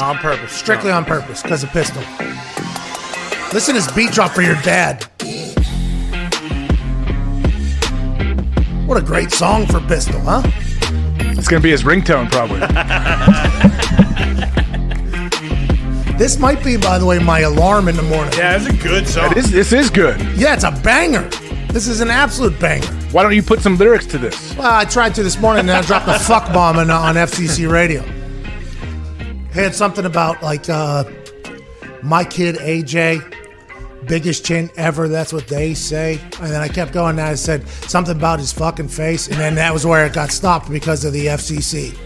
On 0.03 0.17
purpose. 0.19 0.53
strictly 0.53 0.91
on 0.91 1.07
purpose 1.07 1.43
because 1.43 1.63
of 1.63 1.71
Pistol. 1.71 2.03
Listen 3.55 3.75
to 3.75 3.81
this 3.81 3.91
beat 3.93 4.11
drop 4.13 4.33
for 4.33 4.43
your 4.43 4.57
dad. 4.57 5.05
What 8.87 8.99
a 8.99 9.05
great 9.05 9.31
song 9.31 9.67
for 9.67 9.81
Pistol, 9.81 10.21
huh? 10.21 10.43
It's 11.43 11.49
going 11.49 11.61
to 11.61 11.67
be 11.67 11.73
his 11.73 11.83
ringtone 11.83 12.31
probably. 12.31 12.61
This 16.19 16.39
might 16.39 16.63
be, 16.63 16.77
by 16.77 17.01
the 17.01 17.07
way, 17.07 17.19
my 17.19 17.41
alarm 17.41 17.89
in 17.89 17.97
the 17.97 18.03
morning. 18.03 18.33
Yeah, 18.37 18.55
it's 18.55 18.67
a 18.67 18.73
good 18.81 19.09
song. 19.09 19.33
this 19.35 19.51
this 19.51 19.73
is 19.73 19.91
good. 19.91 20.21
Yeah, 20.37 20.55
it's 20.55 20.63
a 20.63 20.71
banger. 20.71 21.29
This 21.73 21.89
is 21.89 22.01
an 22.01 22.11
absolute 22.11 22.57
banger. 22.61 22.87
Why 23.11 23.25
don't 23.25 23.35
you 23.35 23.43
put 23.43 23.61
some 23.61 23.77
lyrics 23.77 24.07
to 24.07 24.19
this? 24.19 24.57
Well, 24.57 24.73
I 24.73 24.85
tried 24.85 25.17
to 25.17 25.25
this 25.25 25.37
morning 25.41 25.63
and 25.63 25.73
I 25.73 25.83
dropped 25.83 26.07
a 26.07 26.21
fuck 26.21 26.53
bomb 26.53 26.79
on, 26.79 26.91
on 26.91 27.17
FCC 27.17 27.69
radio. 27.69 28.03
Had 29.51 29.75
something 29.75 30.05
about 30.05 30.41
like 30.45 30.69
uh, 30.69 31.03
my 32.05 32.23
kid 32.23 32.57
AJ, 32.57 33.35
biggest 34.07 34.45
chin 34.45 34.71
ever. 34.77 35.09
That's 35.09 35.33
what 35.33 35.49
they 35.49 35.75
say. 35.75 36.21
And 36.41 36.51
then 36.51 36.61
I 36.61 36.69
kept 36.69 36.93
going. 36.93 37.19
And 37.19 37.21
I 37.21 37.35
said 37.35 37.67
something 37.69 38.17
about 38.17 38.39
his 38.39 38.53
fucking 38.53 38.89
face, 38.89 39.29
and 39.29 39.37
then 39.37 39.55
that 39.57 39.73
was 39.73 39.87
where 39.87 40.07
it 40.07 40.13
got 40.13 40.31
stopped 40.31 40.71
because 40.71 41.05
of 41.05 41.13
the 41.13 41.27
FCC. 41.27 41.97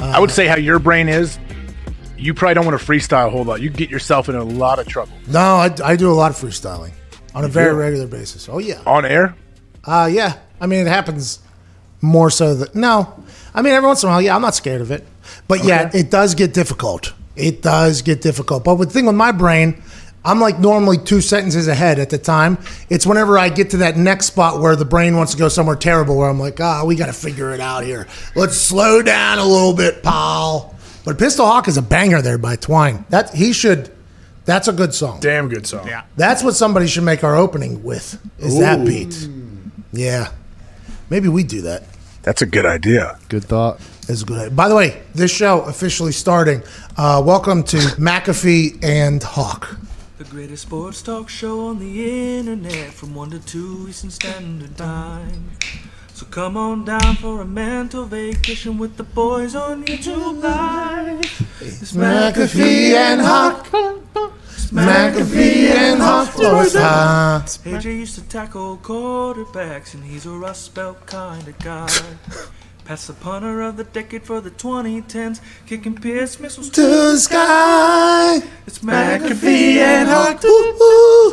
I 0.00 0.18
would 0.20 0.30
say 0.30 0.46
how 0.46 0.56
your 0.56 0.78
brain 0.78 1.08
is. 1.08 1.38
You 2.16 2.34
probably 2.34 2.54
don't 2.54 2.66
want 2.66 2.78
to 2.80 2.84
freestyle 2.86 3.26
a 3.26 3.30
whole 3.30 3.44
lot. 3.44 3.60
You 3.60 3.68
get 3.70 3.90
yourself 3.90 4.28
in 4.28 4.36
a 4.36 4.44
lot 4.44 4.78
of 4.78 4.86
trouble 4.86 5.12
No, 5.26 5.40
I, 5.40 5.74
I 5.84 5.96
do 5.96 6.08
a 6.10 6.14
lot 6.14 6.30
of 6.30 6.36
freestyling 6.36 6.92
on 7.34 7.44
a 7.44 7.48
very 7.48 7.72
do? 7.72 7.76
regular 7.78 8.06
basis. 8.06 8.48
Oh 8.48 8.58
yeah. 8.58 8.80
on 8.86 9.04
air. 9.04 9.34
Uh, 9.84 10.08
yeah. 10.12 10.38
I 10.60 10.66
mean, 10.66 10.86
it 10.86 10.88
happens 10.88 11.40
more 12.00 12.30
so 12.30 12.54
that 12.54 12.74
no. 12.76 13.12
I 13.54 13.62
mean, 13.62 13.72
every 13.72 13.88
once 13.88 14.02
in 14.04 14.08
a 14.08 14.12
while, 14.12 14.22
yeah, 14.22 14.36
I'm 14.36 14.42
not 14.42 14.54
scared 14.54 14.80
of 14.80 14.90
it, 14.92 15.04
but 15.48 15.64
yeah, 15.64 15.90
it 15.92 16.10
does 16.10 16.34
get 16.36 16.54
difficult. 16.54 17.12
It 17.34 17.62
does 17.62 18.02
get 18.02 18.20
difficult. 18.22 18.62
But 18.64 18.76
the 18.76 18.86
thing 18.86 19.06
with 19.06 19.16
my 19.16 19.32
brain, 19.32 19.82
I'm 20.24 20.40
like 20.40 20.58
normally 20.58 20.98
two 20.98 21.20
sentences 21.20 21.66
ahead 21.66 21.98
at 21.98 22.10
the 22.10 22.18
time. 22.18 22.58
It's 22.88 23.06
whenever 23.06 23.38
I 23.38 23.48
get 23.48 23.70
to 23.70 23.78
that 23.78 23.96
next 23.96 24.26
spot 24.26 24.60
where 24.60 24.76
the 24.76 24.84
brain 24.84 25.16
wants 25.16 25.32
to 25.32 25.38
go 25.38 25.48
somewhere 25.48 25.74
terrible, 25.76 26.16
where 26.16 26.28
I'm 26.28 26.38
like, 26.38 26.60
ah, 26.60 26.84
we 26.84 26.94
got 26.94 27.06
to 27.06 27.12
figure 27.12 27.52
it 27.52 27.60
out 27.60 27.82
here. 27.84 28.06
Let's 28.36 28.56
slow 28.56 29.02
down 29.02 29.38
a 29.38 29.44
little 29.44 29.74
bit, 29.74 30.02
pal. 30.02 30.76
But 31.04 31.18
Pistol 31.18 31.46
Hawk 31.46 31.66
is 31.66 31.76
a 31.76 31.82
banger 31.82 32.22
there 32.22 32.38
by 32.38 32.54
Twine. 32.56 33.04
That 33.10 33.34
he 33.34 33.52
should. 33.52 33.90
That's 34.44 34.68
a 34.68 34.72
good 34.72 34.94
song. 34.94 35.20
Damn 35.20 35.48
good 35.48 35.66
song. 35.66 35.86
Yeah. 35.86 36.04
That's 36.16 36.42
what 36.44 36.54
somebody 36.54 36.86
should 36.86 37.04
make 37.04 37.24
our 37.24 37.36
opening 37.36 37.82
with. 37.82 38.20
Is 38.38 38.58
that 38.60 38.86
beat? 38.86 39.28
Yeah, 39.92 40.30
maybe 41.10 41.28
we 41.28 41.42
do 41.42 41.62
that. 41.62 41.84
That's 42.22 42.42
a 42.42 42.46
good 42.46 42.64
idea. 42.64 43.18
Good 43.28 43.44
thought. 43.44 43.80
It's 44.08 44.22
a 44.22 44.24
good. 44.24 44.38
idea. 44.38 44.50
By 44.50 44.68
the 44.68 44.76
way, 44.76 45.02
this 45.14 45.34
show 45.34 45.62
officially 45.62 46.12
starting. 46.12 46.62
Uh, 46.96 47.20
welcome 47.24 47.64
to 47.64 47.76
McAfee 47.76 48.82
and 48.84 49.22
Hawk. 49.22 49.76
The 50.22 50.30
greatest 50.30 50.62
sports 50.62 51.02
talk 51.02 51.28
show 51.28 51.66
on 51.66 51.80
the 51.80 52.38
internet 52.38 52.92
from 52.94 53.12
1 53.12 53.30
to 53.30 53.40
2 53.40 53.86
Eastern 53.88 54.10
Standard 54.10 54.76
Time. 54.76 55.50
So 56.14 56.26
come 56.26 56.56
on 56.56 56.84
down 56.84 57.16
for 57.16 57.40
a 57.40 57.44
mental 57.44 58.04
vacation 58.04 58.78
with 58.78 58.96
the 58.96 59.02
boys 59.02 59.56
on 59.56 59.82
YouTube 59.84 60.40
Live. 60.40 61.24
It's 61.60 61.90
McAfee 61.90 62.92
and 62.92 63.20
Hawk. 63.20 63.66
It's 64.52 64.70
McAfee 64.70 65.74
and 65.74 66.00
Hawk 66.00 66.28
Sports 66.28 66.74
Talk. 66.74 67.42
AJ 67.66 67.84
used 67.84 68.14
to 68.14 68.22
tackle 68.22 68.78
quarterbacks, 68.78 69.94
and 69.94 70.04
he's 70.04 70.24
a 70.24 70.30
Rust 70.30 70.72
Belt 70.72 71.04
kind 71.04 71.48
of 71.48 71.58
guy. 71.58 71.88
Pass 72.84 73.06
the 73.06 73.12
punter 73.12 73.60
of 73.62 73.76
the 73.76 73.84
decade 73.84 74.24
for 74.24 74.40
the 74.40 74.50
2010s, 74.50 75.40
kicking 75.66 75.94
Pierce 75.94 76.40
missiles 76.40 76.68
To 76.70 76.80
the 76.80 77.16
sky. 77.16 78.38
It's 78.66 78.80
McAfee 78.80 79.76
and 79.76 80.08
Hawk. 80.08 80.40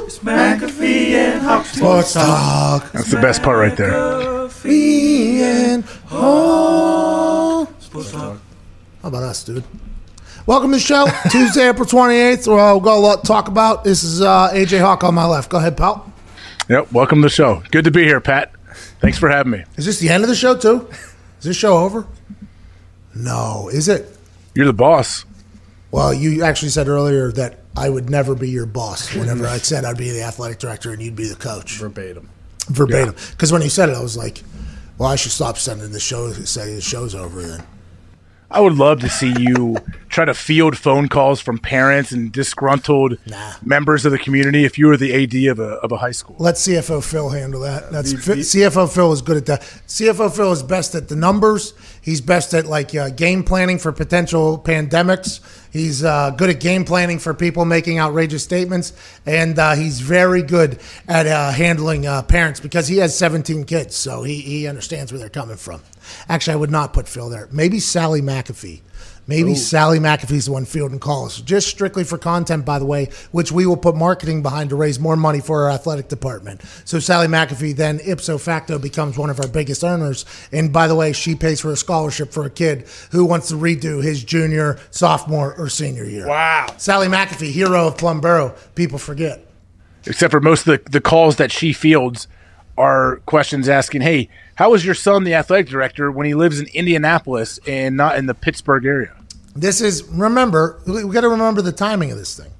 It's 0.05 0.19
McAfee 0.19 1.11
and 1.13 1.41
Hawk 1.41 1.65
Sports 1.65 2.13
Talk. 2.13 2.91
That's 2.91 3.09
the 3.09 3.19
best 3.19 3.41
part 3.41 3.57
right 3.57 3.75
there. 3.75 3.89
McAfee 3.91 5.39
and 5.39 5.83
Hawk. 6.05 7.73
Sports 7.81 8.11
Talk. 8.11 8.37
How 9.01 9.07
about 9.07 9.23
us, 9.23 9.43
dude? 9.43 9.63
Welcome 10.45 10.69
to 10.69 10.77
the 10.77 10.81
show. 10.81 11.07
Tuesday, 11.31 11.67
April 11.67 11.87
28th. 11.87 12.47
Well, 12.47 12.75
we've 12.75 12.83
got 12.83 12.97
a 12.97 12.99
lot 12.99 13.21
to 13.21 13.27
talk 13.27 13.47
about. 13.47 13.83
This 13.83 14.03
is 14.03 14.21
uh, 14.21 14.51
AJ 14.53 14.81
Hawk 14.81 15.03
on 15.03 15.15
my 15.15 15.25
left. 15.25 15.49
Go 15.49 15.57
ahead, 15.57 15.75
pal. 15.77 16.13
Yep. 16.69 16.91
Welcome 16.91 17.19
to 17.19 17.25
the 17.25 17.29
show. 17.29 17.63
Good 17.71 17.85
to 17.85 17.91
be 17.91 18.03
here, 18.03 18.21
Pat. 18.21 18.53
Thanks 19.01 19.17
for 19.17 19.29
having 19.29 19.51
me. 19.51 19.63
Is 19.77 19.87
this 19.87 19.99
the 19.99 20.09
end 20.09 20.23
of 20.23 20.29
the 20.29 20.35
show, 20.35 20.55
too? 20.55 20.87
Is 21.39 21.45
this 21.45 21.57
show 21.57 21.77
over? 21.77 22.05
No. 23.15 23.69
Is 23.71 23.87
it? 23.87 24.15
You're 24.53 24.65
the 24.65 24.73
boss. 24.73 25.25
Well, 25.91 26.13
you 26.13 26.43
actually 26.43 26.69
said 26.69 26.87
earlier 26.87 27.31
that 27.31 27.59
I 27.75 27.89
would 27.89 28.09
never 28.09 28.35
be 28.35 28.49
your 28.49 28.65
boss 28.65 29.13
whenever 29.15 29.47
I 29.47 29.57
said 29.57 29.85
I'd 29.85 29.97
be 29.97 30.11
the 30.11 30.21
athletic 30.21 30.59
director 30.59 30.91
and 30.91 31.01
you'd 31.01 31.15
be 31.15 31.27
the 31.27 31.35
coach. 31.35 31.77
Verbatim. 31.77 32.29
Verbatim. 32.67 33.15
Because 33.31 33.51
when 33.51 33.61
you 33.61 33.69
said 33.69 33.89
it, 33.89 33.95
I 33.95 34.01
was 34.01 34.17
like, 34.17 34.43
well, 34.97 35.09
I 35.09 35.15
should 35.15 35.31
stop 35.31 35.57
sending 35.57 35.91
the 35.91 35.99
show, 35.99 36.31
say 36.33 36.75
the 36.75 36.81
show's 36.81 37.15
over 37.15 37.41
then. 37.41 37.63
I 38.51 38.61
would 38.61 38.75
love 38.75 38.99
to 39.01 39.09
see 39.09 39.33
you 39.37 39.77
try 40.09 40.25
to 40.25 40.33
field 40.33 40.75
phone 40.75 41.07
calls 41.07 41.39
from 41.39 41.59
parents 41.59 42.11
and 42.11 42.31
disgruntled 42.31 43.17
members 43.63 44.05
of 44.05 44.11
the 44.11 44.17
community 44.17 44.65
if 44.65 44.77
you 44.77 44.87
were 44.87 44.97
the 44.97 45.13
AD 45.23 45.51
of 45.51 45.59
a, 45.59 45.75
of 45.75 45.91
a 45.91 45.97
high 45.97 46.11
school. 46.11 46.35
Let 46.39 46.55
CFO 46.55 47.03
Phil 47.03 47.29
handle 47.29 47.61
that. 47.61 47.91
That's 47.91 48.13
CFO 48.13 48.93
Phil 48.93 49.11
is 49.11 49.21
good 49.21 49.37
at 49.37 49.45
that. 49.45 49.61
CFO 49.61 50.35
Phil 50.35 50.51
is 50.51 50.63
best 50.63 50.95
at 50.95 51.09
the 51.09 51.15
numbers. 51.15 51.73
He's 52.01 52.21
best 52.21 52.53
at 52.55 52.65
like 52.65 52.95
uh, 52.95 53.09
game 53.09 53.43
planning 53.43 53.77
for 53.77 53.91
potential 53.91 54.57
pandemics. 54.57 55.41
He's 55.71 56.03
uh, 56.03 56.31
good 56.31 56.49
at 56.49 56.59
game 56.59 56.85
planning 56.85 57.19
for 57.19 57.35
people 57.35 57.63
making 57.63 57.99
outrageous 57.99 58.43
statements, 58.43 58.93
and 59.27 59.59
uh, 59.59 59.75
he's 59.75 59.99
very 59.99 60.41
good 60.41 60.79
at 61.07 61.27
uh, 61.27 61.51
handling 61.51 62.07
uh, 62.07 62.23
parents 62.23 62.59
because 62.59 62.87
he 62.87 62.97
has 62.97 63.15
17 63.15 63.65
kids, 63.65 63.95
so 63.95 64.23
he 64.23 64.41
he 64.41 64.67
understands 64.67 65.11
where 65.11 65.19
they're 65.19 65.29
coming 65.29 65.57
from. 65.57 65.81
Actually, 66.27 66.53
I 66.53 66.57
would 66.57 66.71
not 66.71 66.93
put 66.93 67.07
Phil 67.07 67.29
there. 67.29 67.47
Maybe 67.51 67.79
Sally 67.79 68.21
McAfee. 68.21 68.81
Maybe 69.29 69.53
Sally 69.53 69.99
McAfee's 69.99 70.47
the 70.47 70.53
one 70.53 70.65
fielding 70.65 70.97
calls, 70.97 71.39
just 71.41 71.67
strictly 71.67 72.03
for 72.03 72.17
content, 72.17 72.65
by 72.65 72.79
the 72.79 72.85
way, 72.85 73.09
which 73.31 73.51
we 73.51 73.67
will 73.67 73.77
put 73.77 73.95
marketing 73.95 74.41
behind 74.41 74.71
to 74.71 74.75
raise 74.75 74.99
more 74.99 75.15
money 75.15 75.39
for 75.39 75.65
our 75.65 75.69
athletic 75.69 76.07
department. 76.07 76.61
So 76.83 76.97
Sally 76.97 77.27
McAfee 77.27 77.75
then 77.75 77.99
ipso 78.03 78.39
facto 78.39 78.79
becomes 78.79 79.19
one 79.19 79.29
of 79.29 79.39
our 79.39 79.47
biggest 79.47 79.83
earners. 79.83 80.25
And 80.51 80.73
by 80.73 80.87
the 80.87 80.95
way, 80.95 81.13
she 81.13 81.35
pays 81.35 81.61
for 81.61 81.71
a 81.71 81.77
scholarship 81.77 82.31
for 82.31 82.43
a 82.43 82.49
kid 82.49 82.87
who 83.11 83.23
wants 83.23 83.49
to 83.49 83.53
redo 83.53 84.01
his 84.01 84.23
junior, 84.23 84.79
sophomore, 84.89 85.53
or 85.59 85.69
senior 85.69 86.05
year. 86.05 86.27
Wow. 86.27 86.65
Sally 86.77 87.07
McAfee, 87.07 87.51
hero 87.51 87.85
of 87.85 87.99
Plum 87.99 88.21
Borough. 88.21 88.55
People 88.73 88.97
forget. 88.97 89.45
Except 90.07 90.31
for 90.31 90.41
most 90.41 90.65
of 90.65 90.83
the, 90.83 90.89
the 90.89 91.01
calls 91.01 91.35
that 91.35 91.51
she 91.51 91.71
fields 91.71 92.27
are 92.79 93.17
questions 93.25 93.67
asking, 93.67 94.01
hey, 94.01 94.29
how 94.55 94.73
is 94.73 94.85
your 94.85 94.95
son 94.95 95.25
the 95.25 95.33
athletic 95.35 95.67
director 95.67 96.09
when 96.09 96.25
he 96.25 96.33
lives 96.33 96.59
in 96.59 96.67
Indianapolis 96.73 97.59
and 97.67 97.97
not 97.97 98.17
in 98.17 98.25
the 98.25 98.33
Pittsburgh 98.33 98.85
area? 98.85 99.13
This 99.53 99.81
is 99.81 100.03
remember 100.03 100.81
we 100.87 101.03
got 101.09 101.21
to 101.21 101.29
remember 101.29 101.61
the 101.61 101.73
timing 101.73 102.11
of 102.11 102.17
this 102.17 102.37
thing. 102.37 102.51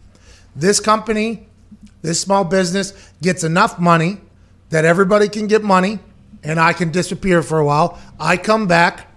This 0.55 0.81
company, 0.81 1.47
this 2.01 2.19
small 2.19 2.43
business 2.43 3.11
gets 3.21 3.45
enough 3.45 3.79
money 3.79 4.17
that 4.71 4.83
everybody 4.83 5.29
can 5.29 5.47
get 5.47 5.63
money, 5.63 5.99
and 6.43 6.59
I 6.59 6.73
can 6.73 6.91
disappear 6.91 7.41
for 7.41 7.57
a 7.59 7.65
while. 7.65 7.97
I 8.19 8.35
come 8.35 8.67
back 8.67 9.07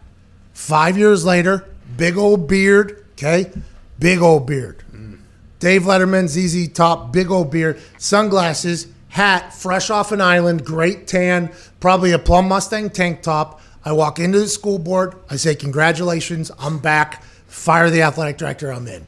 five 0.53 0.97
years 0.97 1.25
later, 1.25 1.69
big 1.97 2.17
old 2.17 2.47
beard, 2.47 3.05
okay, 3.13 3.51
big 3.99 4.21
old 4.21 4.47
beard. 4.47 4.85
Mm. 4.93 5.19
Dave 5.59 5.83
Letterman, 5.83 6.29
ZZ 6.29 6.73
Top, 6.73 7.13
big 7.13 7.31
old 7.31 7.51
beard, 7.51 7.81
sunglasses, 7.99 8.87
hat, 9.13 9.53
fresh 9.53 9.91
off 9.91 10.11
an 10.11 10.23
island, 10.23 10.65
great 10.65 11.07
tan, 11.07 11.53
probably 11.81 12.13
a 12.13 12.19
plum 12.19 12.49
Mustang 12.49 12.89
tank 12.89 13.23
top. 13.23 13.61
I 13.85 13.93
walk 13.93 14.19
into 14.19 14.39
the 14.41 14.49
school 14.49 14.79
board. 14.79 15.15
I 15.29 15.37
say, 15.37 15.55
Congratulations, 15.55 16.51
I'm 16.59 16.79
back. 16.79 17.23
Fire 17.47 17.91
the 17.91 18.03
athletic 18.03 18.39
director, 18.39 18.73
I'm 18.73 18.87
in. 18.87 19.07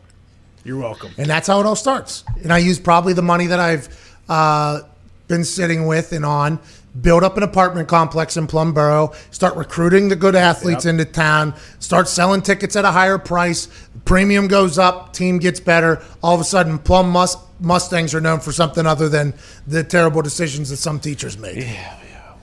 You're 0.63 0.79
welcome. 0.79 1.11
And 1.17 1.27
that's 1.27 1.47
how 1.47 1.59
it 1.61 1.67
all 1.67 1.77
starts. 1.77 2.25
And 2.43 2.53
I 2.53 2.59
use 2.59 2.79
probably 2.79 3.15
the 3.15 3.23
money 3.23 3.47
that 3.47 3.59
I've 3.59 4.17
uh, 4.29 4.83
been 5.27 5.45
sitting 5.45 5.87
with 5.87 6.13
and 6.13 6.25
on, 6.25 6.59
build 7.01 7.25
up 7.25 7.39
an 7.39 7.43
apartment 7.43 7.89
complex 7.89 8.37
in 8.37 8.47
Plum 8.47 8.75
Borough, 8.75 9.13
start 9.31 9.57
recruiting 9.57 10.09
the 10.09 10.17
good 10.17 10.35
athletes 10.35 10.85
into 10.85 11.05
town, 11.07 11.55
start 11.79 12.09
selling 12.09 12.43
tickets 12.43 12.77
at 12.77 12.85
a 12.85 12.91
higher 12.91 13.19
price, 13.19 13.69
premium 14.05 14.49
goes 14.49 14.79
up, 14.79 15.13
team 15.13 15.39
gets 15.39 15.61
better. 15.61 16.03
All 16.23 16.35
of 16.35 16.41
a 16.41 16.45
sudden, 16.45 16.79
Plum 16.79 17.11
Mus- 17.11 17.37
Mustangs 17.61 18.15
are 18.15 18.21
known 18.21 18.41
for 18.41 18.53
something 18.53 18.87
other 18.87 19.09
than 19.09 19.35
the 19.67 19.85
terrible 19.85 20.23
decisions 20.23 20.71
that 20.71 20.77
some 20.77 21.01
teachers 21.01 21.39
make. 21.39 21.57
Yeah, 21.57 21.63
yeah. 21.63 22.35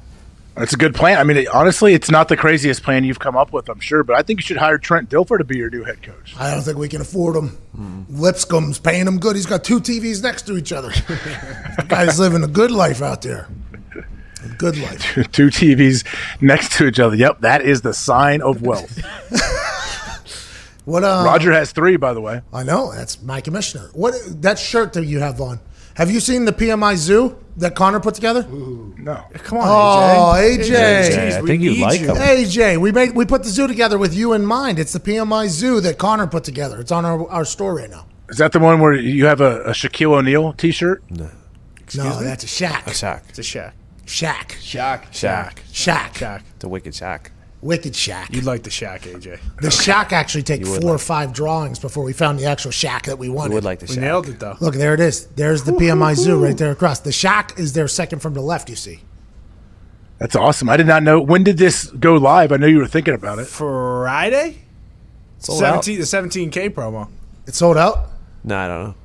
It's 0.57 0.73
a 0.73 0.77
good 0.77 0.95
plan. 0.95 1.17
I 1.17 1.23
mean, 1.23 1.37
it, 1.37 1.47
honestly, 1.47 1.93
it's 1.93 2.11
not 2.11 2.27
the 2.27 2.35
craziest 2.35 2.83
plan 2.83 3.03
you've 3.03 3.19
come 3.19 3.37
up 3.37 3.53
with, 3.53 3.69
I'm 3.69 3.79
sure, 3.79 4.03
but 4.03 4.17
I 4.17 4.21
think 4.21 4.39
you 4.39 4.43
should 4.43 4.57
hire 4.57 4.77
Trent 4.77 5.09
Dilfer 5.09 5.37
to 5.37 5.43
be 5.43 5.57
your 5.57 5.69
new 5.69 5.83
head 5.83 6.03
coach. 6.03 6.35
I 6.37 6.53
don't 6.53 6.61
think 6.61 6.77
we 6.77 6.89
can 6.89 7.01
afford 7.01 7.35
them. 7.35 7.57
Hmm. 7.75 8.01
Lipscomb's 8.09 8.77
paying 8.77 9.07
him 9.07 9.19
good. 9.19 9.35
He's 9.35 9.45
got 9.45 9.63
two 9.63 9.79
TVs 9.79 10.21
next 10.21 10.43
to 10.47 10.57
each 10.57 10.73
other. 10.73 10.91
guy's 11.87 12.19
living 12.19 12.43
a 12.43 12.47
good 12.47 12.71
life 12.71 13.01
out 13.01 13.21
there. 13.21 13.47
A 14.43 14.49
good 14.55 14.77
life. 14.77 15.01
Two 15.31 15.47
TVs 15.47 16.03
next 16.41 16.71
to 16.77 16.87
each 16.87 16.99
other. 16.99 17.15
Yep, 17.15 17.41
that 17.41 17.61
is 17.61 17.81
the 17.81 17.93
sign 17.93 18.41
of 18.41 18.63
wealth. 18.63 18.99
What 20.85 21.03
uh, 21.03 21.23
Roger 21.25 21.51
has 21.51 21.71
three, 21.71 21.97
by 21.97 22.13
the 22.13 22.21
way. 22.21 22.41
I 22.53 22.63
know 22.63 22.91
that's 22.93 23.21
my 23.21 23.41
commissioner. 23.41 23.89
What 23.93 24.15
that 24.41 24.57
shirt 24.57 24.93
that 24.93 25.05
you 25.05 25.19
have 25.19 25.39
on? 25.39 25.59
Have 25.95 26.09
you 26.09 26.19
seen 26.19 26.45
the 26.45 26.53
PMI 26.53 26.95
Zoo 26.95 27.37
that 27.57 27.75
Connor 27.75 27.99
put 27.99 28.15
together? 28.15 28.43
No. 28.47 29.25
Come 29.33 29.57
on, 29.59 29.67
AJ. 29.67 30.15
Oh, 30.15 30.33
AJ. 30.37 30.69
AJ. 30.69 31.09
Jeez, 31.11 31.31
I 31.33 31.41
we 31.41 31.47
think 31.47 31.63
you 31.63 31.71
need 31.71 31.81
like 31.81 31.99
him. 31.99 32.15
AJ, 32.15 32.77
we 32.79 32.91
made 32.91 33.13
we 33.13 33.25
put 33.25 33.43
the 33.43 33.49
zoo 33.49 33.67
together 33.67 33.97
with 33.97 34.15
you 34.15 34.33
in 34.33 34.45
mind. 34.45 34.79
It's 34.79 34.93
the 34.93 34.99
PMI 34.99 35.47
Zoo 35.49 35.81
that 35.81 35.97
Connor 35.97 36.27
put 36.27 36.43
together. 36.43 36.79
It's 36.79 36.91
on 36.91 37.05
our, 37.05 37.29
our 37.29 37.45
store 37.45 37.75
right 37.75 37.89
now. 37.89 38.05
Is 38.29 38.37
that 38.37 38.53
the 38.53 38.59
one 38.59 38.79
where 38.79 38.93
you 38.93 39.25
have 39.25 39.41
a, 39.41 39.61
a 39.63 39.71
Shaquille 39.71 40.13
O'Neal 40.13 40.53
t 40.53 40.71
shirt? 40.71 41.03
no, 41.09 41.29
No, 41.95 42.23
that's 42.23 42.45
a 42.45 42.47
shack. 42.47 42.87
Shack. 42.93 43.25
It's 43.27 43.39
a 43.39 43.41
Shaq. 43.41 43.73
Shaq. 44.05 44.51
Shack. 44.51 45.07
Shack. 45.11 45.11
Shaq. 45.11 45.73
Shack. 45.73 46.15
Shack. 46.15 46.43
The 46.59 46.69
wicked 46.69 46.95
shack. 46.95 47.31
Wicked 47.61 47.95
shack. 47.95 48.33
You'd 48.33 48.45
like 48.45 48.63
the 48.63 48.71
shack, 48.71 49.03
AJ. 49.03 49.39
The 49.61 49.69
shack 49.69 50.11
actually 50.11 50.41
take 50.43 50.61
You 50.65 50.71
would 50.71 50.81
four 50.81 50.91
or 50.91 50.93
like- 50.95 51.01
five 51.01 51.31
drawings 51.33 51.77
before 51.77 52.03
we 52.03 52.11
found 52.11 52.39
the 52.39 52.45
actual 52.45 52.71
shack 52.71 53.03
that 53.05 53.19
we 53.19 53.27
You 53.27 53.33
wanted. 53.33 53.53
would 53.53 53.63
like 53.63 53.79
the 53.79 53.85
We 53.85 53.93
shack. 53.95 54.01
nailed 54.03 54.29
it 54.29 54.39
though. 54.39 54.57
Look, 54.59 54.73
there 54.75 54.95
it 54.95 54.99
is. 54.99 55.27
There's 55.35 55.63
the 55.63 55.73
PMI 55.73 56.15
Zoo 56.15 56.43
right 56.43 56.57
there 56.57 56.71
across. 56.71 56.99
The 56.99 57.11
shack 57.11 57.53
is 57.57 57.73
there 57.73 57.87
second 57.87 58.19
from 58.19 58.33
the 58.33 58.41
left, 58.41 58.67
you 58.69 58.75
see. 58.75 59.01
That's 60.17 60.35
awesome. 60.35 60.69
I 60.69 60.77
did 60.77 60.87
not 60.87 61.03
know. 61.03 61.19
When 61.21 61.43
did 61.43 61.57
this 61.57 61.85
go 61.85 62.15
live? 62.15 62.51
I 62.51 62.57
know 62.57 62.67
you 62.67 62.77
were 62.79 62.87
thinking 62.87 63.13
about 63.13 63.37
it. 63.39 63.45
Friday? 63.47 64.59
Sold 65.39 65.63
out. 65.63 65.83
17 65.85 65.99
the 65.99 66.05
17K 66.51 66.69
promo. 66.69 67.09
It 67.47 67.53
sold 67.55 67.77
out? 67.77 68.07
No, 68.43 68.55
I 68.57 68.67
don't 68.67 68.83
know. 68.83 68.95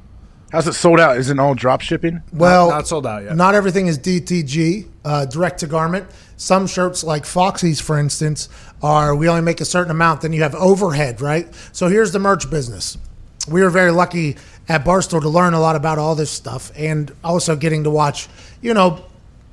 How's 0.52 0.68
it 0.68 0.74
sold 0.74 1.00
out? 1.00 1.16
Is 1.16 1.28
it 1.28 1.38
all 1.38 1.54
drop 1.54 1.80
shipping? 1.80 2.22
Well, 2.32 2.70
not 2.70 2.86
sold 2.86 3.06
out 3.06 3.24
yet. 3.24 3.36
Not 3.36 3.54
everything 3.54 3.88
is 3.88 3.98
DTG, 3.98 4.86
uh, 5.04 5.24
direct 5.26 5.60
to 5.60 5.66
garment. 5.66 6.06
Some 6.36 6.66
shirts, 6.66 7.02
like 7.02 7.24
Foxy's, 7.24 7.80
for 7.80 7.98
instance, 7.98 8.48
are 8.82 9.14
we 9.14 9.28
only 9.28 9.42
make 9.42 9.60
a 9.60 9.64
certain 9.64 9.90
amount. 9.90 10.20
Then 10.20 10.32
you 10.32 10.42
have 10.42 10.54
overhead, 10.54 11.20
right? 11.20 11.52
So 11.72 11.88
here's 11.88 12.12
the 12.12 12.18
merch 12.20 12.48
business. 12.48 12.96
We 13.50 13.62
were 13.62 13.70
very 13.70 13.90
lucky 13.90 14.36
at 14.68 14.84
Barstool 14.84 15.20
to 15.20 15.28
learn 15.28 15.54
a 15.54 15.60
lot 15.60 15.76
about 15.76 15.98
all 15.98 16.14
this 16.14 16.30
stuff, 16.30 16.70
and 16.76 17.12
also 17.24 17.56
getting 17.56 17.84
to 17.84 17.90
watch, 17.90 18.28
you 18.60 18.74
know, 18.74 19.04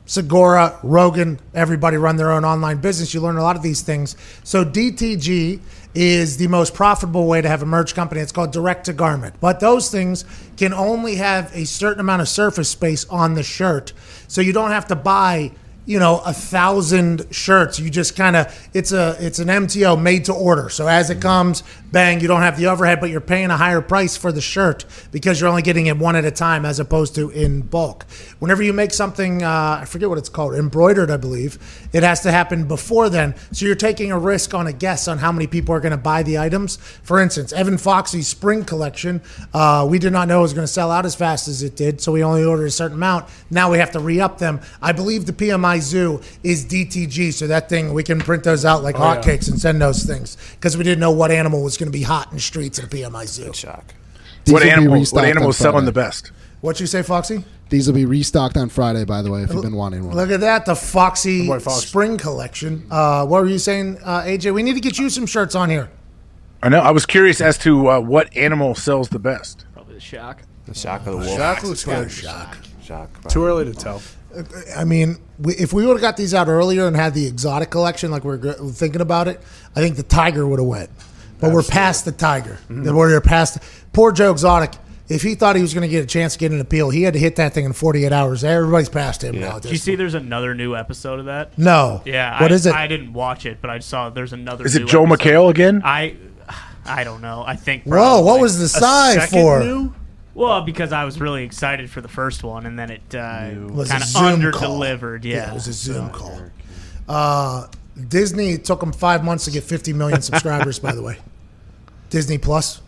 Segura, 0.06 0.78
Rogan, 0.84 1.40
everybody 1.54 1.96
run 1.96 2.18
their 2.18 2.32
own 2.32 2.44
online 2.44 2.82
business. 2.82 3.14
You 3.14 3.22
learn 3.22 3.38
a 3.38 3.42
lot 3.42 3.56
of 3.56 3.62
these 3.62 3.82
things. 3.82 4.18
So 4.44 4.66
DTG 4.66 5.62
is 5.96 6.38
the 6.38 6.48
most 6.48 6.74
profitable 6.74 7.26
way 7.26 7.42
to 7.42 7.48
have 7.48 7.62
a 7.62 7.66
merch 7.66 7.96
company. 7.96 8.20
It's 8.20 8.32
called 8.32 8.52
direct 8.52 8.86
to 8.86 8.94
garment. 8.94 9.36
But 9.40 9.60
those 9.62 9.90
things 9.90 10.26
can 10.58 10.74
only 10.74 11.16
have 11.16 11.56
a 11.56 11.66
certain 11.66 12.02
amount 12.02 12.22
of 12.22 12.28
surface 12.28 12.70
space 12.70 13.06
on 13.10 13.36
the 13.36 13.44
shirt. 13.44 13.94
So 14.28 14.42
you 14.42 14.52
don't 14.52 14.72
have 14.72 14.88
to 14.88 14.96
buy 14.96 15.52
you 15.85 15.99
know 15.99 16.22
a 16.26 16.34
thousand 16.34 17.27
shirts. 17.31 17.80
You 17.80 17.89
just 17.89 18.15
kind 18.15 18.35
of 18.35 18.69
it's 18.73 18.91
a 18.91 19.18
it's 19.19 19.39
an 19.39 19.47
mto 19.47 20.01
made 20.01 20.26
to 20.26 20.34
order. 20.34 20.69
So 20.69 20.88
as 20.88 21.10
it 21.10 21.22
comes 21.22 21.64
bang 21.91 22.19
you 22.19 22.27
don't 22.27 22.41
have 22.41 22.57
the 22.57 22.65
overhead 22.65 22.99
but 22.99 23.10
you're 23.10 23.22
paying 23.22 23.51
a 23.51 23.57
higher 23.57 23.80
price 23.80 24.18
for 24.18 24.31
the 24.31 24.41
shirt 24.41 24.84
because 25.11 25.39
you're 25.39 25.49
only 25.49 25.61
getting 25.61 25.85
it 25.85 25.95
one 25.95 26.15
at 26.15 26.26
a 26.26 26.31
time 26.31 26.65
as 26.65 26.80
opposed 26.80 27.14
to 27.15 27.30
in 27.30 27.61
bulk. 27.61 28.05
Whenever 28.39 28.64
you 28.64 28.73
make 28.73 28.93
something 28.93 29.43
uh, 29.43 29.80
i 29.81 29.85
forget 29.85 30.10
what 30.10 30.18
it's 30.18 30.30
called 30.30 30.55
embroidered 30.55 31.11
i 31.11 31.18
believe 31.18 31.60
it 31.91 32.01
has 32.01 32.22
to 32.22 32.31
happen 32.31 32.68
before 32.68 33.10
then. 33.10 33.35
So 33.51 33.65
you're 33.65 33.76
taking 33.76 34.11
a 34.11 34.18
risk 34.18 34.53
on 34.53 34.68
a 34.68 34.73
guess 34.73 35.07
on 35.07 35.18
how 35.19 35.31
many 35.31 35.47
people 35.47 35.76
are 35.76 35.80
going 35.80 35.91
to 35.91 35.97
buy 35.97 36.23
the 36.23 36.38
items. 36.39 36.77
For 37.03 37.22
instance 37.22 37.51
evan 37.53 37.77
foxy's 37.77 38.27
spring 38.27 38.64
collection 38.64 39.22
uh, 39.53 39.85
we 39.89 39.99
did 39.99 40.14
not 40.14 40.27
know 40.27 40.39
it 40.39 40.43
was 40.43 40.53
going 40.53 40.65
to 40.65 40.73
sell 40.73 40.91
out 40.91 41.05
as 41.05 41.14
fast 41.14 41.47
as 41.47 41.61
it 41.61 41.76
did 41.76 41.99
so 41.99 42.14
we 42.14 42.23
only 42.23 42.43
ordered 42.43 42.65
a 42.65 42.72
certain 42.72 42.95
amount. 42.97 43.26
Now 43.51 43.69
we 43.69 43.77
have 43.80 43.91
to 43.91 43.99
re-up 43.99 44.39
them. 44.39 44.61
I 44.81 44.93
believe 44.93 45.26
the 45.26 45.34
pmi 45.34 45.73
zoo 45.80 46.22
is 46.44 46.66
dtg 46.66 47.34
so 47.34 47.48
that 47.48 47.70
thing 47.70 47.94
we 47.94 48.04
can 48.04 48.20
print 48.20 48.44
those 48.44 48.66
out 48.66 48.84
like 48.84 48.95
Oh, 49.00 49.04
yeah. 49.04 49.22
hotcakes 49.22 49.50
and 49.50 49.60
send 49.60 49.82
those 49.82 50.04
things 50.04 50.38
because 50.56 50.78
we 50.78 50.84
didn't 50.84 51.00
know 51.00 51.12
what 51.12 51.32
animal 51.32 51.64
was 51.64 51.78
going 51.78 51.91
to 51.91 51.98
be 51.98 52.04
hot 52.04 52.30
in 52.30 52.36
the 52.36 52.41
streets 52.41 52.80
at 52.80 52.86
a 52.86 52.88
pmi 52.88 53.28
zoo 53.28 53.54
shock 53.54 53.94
These 54.45 54.54
What 54.54 54.62
will 54.62 54.68
be 54.68 54.72
animal? 54.72 54.91
What 54.91 55.00
restocked 55.00 55.26
animal 55.28 55.44
on 55.45 55.50
is 55.52 55.58
selling 55.58 55.74
Friday. 55.74 55.86
the 55.86 55.91
best? 55.91 56.32
what 56.62 56.80
you 56.80 56.88
say 56.88 57.02
foxy 57.04 57.44
These 57.70 57.88
will 57.88 57.95
be 57.95 58.06
restocked 58.06 58.56
on 58.58 58.70
Friday, 58.70 59.04
by 59.06 59.22
the 59.22 59.32
way, 59.32 59.41
if 59.44 59.52
you've 59.52 59.64
been 59.64 59.76
wanting 59.76 60.06
one. 60.06 60.16
Look 60.16 60.30
at 60.32 60.40
that, 60.41 60.66
the 60.66 60.76
Foxy 60.76 61.48
boy 61.48 61.60
Fox. 61.60 61.86
Spring 61.88 62.18
Collection. 62.18 62.86
Uh, 62.91 63.26
what 63.26 63.41
were 63.41 63.50
you 63.50 63.58
saying, 63.60 63.98
uh, 64.04 64.22
AJ? 64.22 64.54
We 64.54 64.62
need 64.64 64.76
to 64.76 64.80
get 64.80 64.98
you 65.00 65.10
some 65.10 65.26
shirts 65.26 65.56
on 65.56 65.70
here. 65.70 65.90
I 66.62 66.70
know. 66.70 66.80
I 66.80 66.91
was 66.91 67.06
curious 67.06 67.41
as 67.41 67.58
to 67.60 67.90
uh, 67.90 68.00
what 68.00 68.34
animal 68.38 68.76
sells 68.76 69.10
the 69.10 69.20
best. 69.20 69.66
Probably 69.74 69.95
the 69.95 70.00
shock. 70.00 70.44
the 70.66 70.74
shock 70.76 71.02
of 71.08 71.14
the 71.14 71.18
wolf 71.18 71.36
Shock 71.38 71.64
looks 71.64 71.84
good. 71.84 72.10
Shock. 72.12 72.58
shock 72.82 73.10
Too 73.28 73.44
early 73.45 73.66
to 73.66 73.74
tell. 73.74 74.02
I 74.76 74.84
mean, 74.84 75.18
we, 75.39 75.53
if 75.55 75.73
we 75.73 75.85
would 75.85 75.93
have 75.93 76.01
got 76.01 76.18
these 76.18 76.34
out 76.34 76.47
earlier 76.47 76.88
and 76.88 76.95
had 76.95 77.14
the 77.14 77.26
exotic 77.26 77.69
collection, 77.69 78.11
like 78.11 78.23
we're 78.23 78.53
thinking 78.72 79.01
about 79.01 79.27
it, 79.27 79.41
I 79.76 79.80
think 79.80 79.95
the 79.95 80.03
tiger 80.03 80.47
would 80.47 80.60
have 80.60 80.68
went. 80.68 80.89
But 81.39 81.51
we're 81.51 81.64
past 81.64 82.05
the 82.05 82.11
tiger. 82.14 82.57
Mm-hmm. 82.69 82.95
We're 82.95 83.19
past. 83.19 83.57
Poor 83.91 84.11
Joe 84.11 84.31
Exotic. 84.31 84.73
If 85.10 85.22
he 85.22 85.35
thought 85.35 85.57
he 85.57 85.61
was 85.61 85.73
going 85.73 85.81
to 85.81 85.89
get 85.89 86.01
a 86.01 86.07
chance 86.07 86.34
to 86.34 86.39
get 86.39 86.53
an 86.53 86.61
appeal, 86.61 86.89
he 86.89 87.03
had 87.03 87.14
to 87.14 87.19
hit 87.19 87.35
that 87.35 87.53
thing 87.53 87.65
in 87.65 87.73
48 87.73 88.14
hours. 88.14 88.43
Everybody's 88.45 88.88
past 88.88 89.23
him 89.23 89.38
now. 89.39 89.57
at 89.57 89.64
Did 89.64 89.72
you 89.72 89.73
this 89.73 89.84
see 89.84 89.95
there's 89.95 90.14
another 90.14 90.55
new 90.55 90.73
episode 90.76 91.19
of 91.19 91.26
that? 91.26 91.57
No. 91.57 92.01
Yeah. 92.05 92.41
What 92.41 92.51
I, 92.51 92.55
is 92.55 92.65
it? 92.65 92.73
I 92.73 92.88
didn't 92.88 93.11
watch 93.11 93.45
it, 93.45 93.57
but 93.60 93.69
I 93.69 93.80
saw 93.80 94.10
there's 94.10 94.31
another. 94.31 94.65
Is 94.65 94.77
it 94.77 94.84
new 94.84 94.88
Joel 94.88 95.11
episode. 95.11 95.30
McHale 95.30 95.49
again? 95.49 95.81
I, 95.84 96.15
I 96.85 97.03
don't 97.03 97.22
know. 97.22 97.43
I 97.45 97.57
think. 97.57 97.84
Whoa, 97.84 98.22
what 98.22 98.23
probably. 98.23 98.41
was 98.41 98.60
the 98.60 98.69
sigh 98.69 99.27
for? 99.27 99.93
Well, 100.35 100.61
because 100.61 100.91
I 100.91 101.05
was 101.05 101.19
really 101.22 101.43
excited 101.43 101.89
for 101.89 102.01
the 102.01 102.07
first 102.07 102.43
one, 102.43 102.65
and 102.65 102.77
then 102.77 102.89
it 102.89 103.01
uh, 103.14 103.51
kind 103.51 103.69
of 103.80 104.03
Zoom 104.03 104.23
under 104.26 104.51
delivered. 104.51 105.26
Yeah. 105.26 105.51
it 105.51 105.53
was 105.53 105.68
a 105.68 105.73
Zoom 105.73 106.10
call. 106.10 106.41
Uh, 107.07 107.68
Disney 108.07 108.51
it 108.53 108.65
took 108.65 108.80
them 108.80 108.91
five 108.91 109.23
months 109.23 109.45
to 109.45 109.51
get 109.51 109.64
50 109.64 109.93
million 109.93 110.22
subscribers. 110.23 110.80
by 110.80 110.93
the 110.93 111.01
way, 111.01 111.18
Disney 112.10 112.38
Plus. 112.38 112.81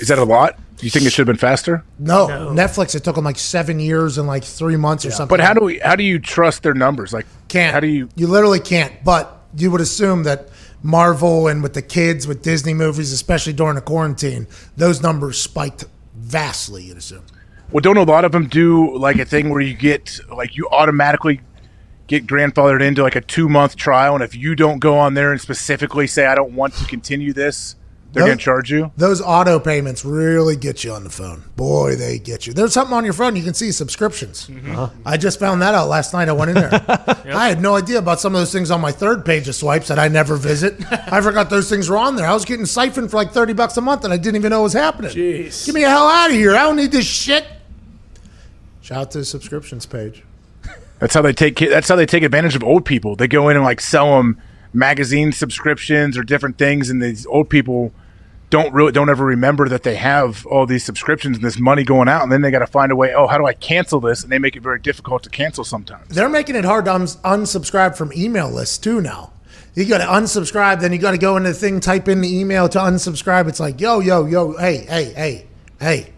Is 0.00 0.08
that 0.08 0.18
a 0.18 0.24
lot? 0.24 0.58
Do 0.76 0.86
you 0.86 0.90
think 0.90 1.04
it 1.06 1.10
should 1.10 1.26
have 1.26 1.34
been 1.34 1.40
faster? 1.40 1.84
No, 1.98 2.28
No. 2.28 2.50
Netflix. 2.50 2.94
It 2.94 3.02
took 3.02 3.16
them 3.16 3.24
like 3.24 3.38
seven 3.38 3.80
years 3.80 4.16
and 4.16 4.28
like 4.28 4.44
three 4.44 4.76
months 4.76 5.04
or 5.04 5.10
something. 5.10 5.36
But 5.36 5.44
how 5.44 5.52
do 5.52 5.64
we? 5.64 5.78
How 5.80 5.96
do 5.96 6.04
you 6.04 6.18
trust 6.20 6.62
their 6.62 6.74
numbers? 6.74 7.12
Like, 7.12 7.26
can't? 7.48 7.74
How 7.74 7.80
do 7.80 7.88
you? 7.88 8.08
You 8.14 8.28
literally 8.28 8.60
can't. 8.60 8.92
But 9.04 9.40
you 9.56 9.70
would 9.72 9.80
assume 9.80 10.22
that 10.24 10.48
Marvel 10.82 11.48
and 11.48 11.62
with 11.64 11.74
the 11.74 11.82
kids 11.82 12.28
with 12.28 12.42
Disney 12.42 12.74
movies, 12.74 13.12
especially 13.12 13.52
during 13.54 13.74
the 13.74 13.80
quarantine, 13.80 14.46
those 14.76 15.02
numbers 15.02 15.40
spiked 15.40 15.84
vastly. 16.18 16.90
Assume. 16.90 17.24
Well, 17.70 17.80
don't 17.80 17.96
a 17.96 18.02
lot 18.02 18.24
of 18.24 18.32
them 18.32 18.48
do 18.48 18.96
like 18.96 19.18
a 19.18 19.24
thing 19.24 19.50
where 19.50 19.60
you 19.60 19.74
get 19.74 20.20
like 20.30 20.56
you 20.56 20.68
automatically 20.70 21.40
get 22.06 22.26
grandfathered 22.26 22.82
into 22.82 23.02
like 23.02 23.16
a 23.16 23.20
two 23.20 23.48
month 23.48 23.76
trial, 23.76 24.14
and 24.14 24.24
if 24.24 24.34
you 24.34 24.54
don't 24.54 24.78
go 24.78 24.98
on 24.98 25.14
there 25.14 25.32
and 25.32 25.40
specifically 25.40 26.06
say 26.06 26.26
I 26.26 26.34
don't 26.34 26.52
want 26.52 26.74
to 26.74 26.84
continue 26.86 27.32
this, 27.32 27.76
they're 28.12 28.24
going 28.24 28.38
to 28.38 28.44
charge 28.44 28.70
you. 28.70 28.90
Those 28.96 29.20
auto 29.20 29.60
payments 29.60 30.04
really 30.04 30.56
get 30.56 30.82
you 30.82 30.92
on 30.92 31.04
the 31.04 31.10
phone. 31.10 31.44
Boy, 31.56 31.94
they 31.94 32.18
get 32.18 32.46
you. 32.46 32.54
There's 32.54 32.72
something 32.72 32.96
on 32.96 33.04
your 33.04 33.12
phone 33.12 33.36
you 33.36 33.42
can 33.42 33.52
see 33.52 33.70
subscriptions. 33.70 34.46
Mm-hmm. 34.46 35.02
I 35.06 35.16
just 35.18 35.38
found 35.38 35.60
that 35.60 35.74
out 35.74 35.88
last 35.88 36.14
night. 36.14 36.28
I 36.28 36.32
went 36.32 36.50
in 36.50 36.54
there. 36.54 36.70
I 37.26 37.48
had 37.48 37.60
no 37.60 37.76
idea 37.76 37.98
about 37.98 38.18
some 38.18 38.34
of 38.34 38.40
those 38.40 38.52
things 38.52 38.70
on 38.70 38.80
my 38.80 38.92
third 38.92 39.26
page 39.26 39.46
of 39.46 39.54
swipes 39.54 39.88
that 39.88 39.98
I 39.98 40.08
never 40.08 40.36
visit. 40.36 40.76
I 40.90 41.20
forgot 41.20 41.50
those 41.50 41.68
things 41.68 41.90
were 41.90 41.98
on 41.98 42.16
there. 42.16 42.26
I 42.26 42.32
was 42.32 42.46
getting 42.46 42.64
siphoned 42.64 43.10
for 43.10 43.18
like 43.18 43.32
30 43.32 43.52
bucks 43.52 43.76
a 43.76 43.82
month 43.82 44.04
and 44.04 44.12
I 44.12 44.16
didn't 44.16 44.36
even 44.36 44.50
know 44.50 44.60
it 44.60 44.64
was 44.64 44.72
happening. 44.72 45.10
Jeez. 45.10 45.66
Get 45.66 45.74
me 45.74 45.82
the 45.82 45.90
hell 45.90 46.08
out 46.08 46.30
of 46.30 46.36
here. 46.36 46.54
I 46.56 46.62
don't 46.62 46.76
need 46.76 46.92
this 46.92 47.06
shit. 47.06 47.46
Shout 48.80 48.98
out 48.98 49.10
to 49.10 49.18
the 49.18 49.24
subscriptions 49.26 49.84
page. 49.84 50.24
That's 50.98 51.14
how 51.14 51.22
they 51.22 51.32
take. 51.32 51.58
That's 51.58 51.88
how 51.88 51.94
they 51.94 52.06
take 52.06 52.22
advantage 52.24 52.56
of 52.56 52.64
old 52.64 52.84
people. 52.84 53.14
They 53.14 53.28
go 53.28 53.48
in 53.50 53.56
and 53.56 53.64
like 53.64 53.80
sell 53.80 54.16
them 54.16 54.40
magazine 54.72 55.32
subscriptions 55.32 56.16
or 56.16 56.22
different 56.22 56.58
things, 56.58 56.90
and 56.90 57.02
these 57.02 57.26
old 57.26 57.48
people 57.48 57.92
don't 58.50 58.72
really 58.72 58.92
don't 58.92 59.10
ever 59.10 59.24
remember 59.24 59.68
that 59.68 59.82
they 59.82 59.96
have 59.96 60.46
all 60.46 60.64
these 60.66 60.84
subscriptions 60.84 61.36
and 61.36 61.44
this 61.44 61.58
money 61.58 61.84
going 61.84 62.08
out, 62.08 62.22
and 62.22 62.32
then 62.32 62.40
they 62.42 62.50
got 62.50 62.60
to 62.60 62.66
find 62.66 62.90
a 62.90 62.96
way. 62.96 63.14
Oh, 63.14 63.26
how 63.26 63.38
do 63.38 63.46
I 63.46 63.52
cancel 63.52 64.00
this? 64.00 64.22
And 64.22 64.32
they 64.32 64.38
make 64.38 64.56
it 64.56 64.62
very 64.62 64.78
difficult 64.78 65.22
to 65.24 65.30
cancel 65.30 65.64
sometimes. 65.64 66.14
They're 66.14 66.28
making 66.28 66.56
it 66.56 66.64
hard 66.64 66.86
to 66.86 66.94
uns- 66.94 67.16
unsubscribe 67.16 67.96
from 67.96 68.12
email 68.14 68.50
lists 68.50 68.78
too 68.78 69.00
now. 69.00 69.32
You 69.74 69.84
got 69.84 69.98
to 69.98 70.04
unsubscribe, 70.04 70.80
then 70.80 70.92
you 70.92 70.98
got 70.98 71.12
to 71.12 71.18
go 71.18 71.36
into 71.36 71.50
the 71.50 71.54
thing, 71.54 71.78
type 71.78 72.08
in 72.08 72.20
the 72.20 72.38
email 72.38 72.68
to 72.70 72.78
unsubscribe. 72.78 73.48
It's 73.48 73.60
like, 73.60 73.80
yo, 73.80 74.00
yo, 74.00 74.24
yo, 74.24 74.56
hey, 74.56 74.78
hey, 74.78 75.12
hey, 75.12 75.46
hey. 75.78 76.12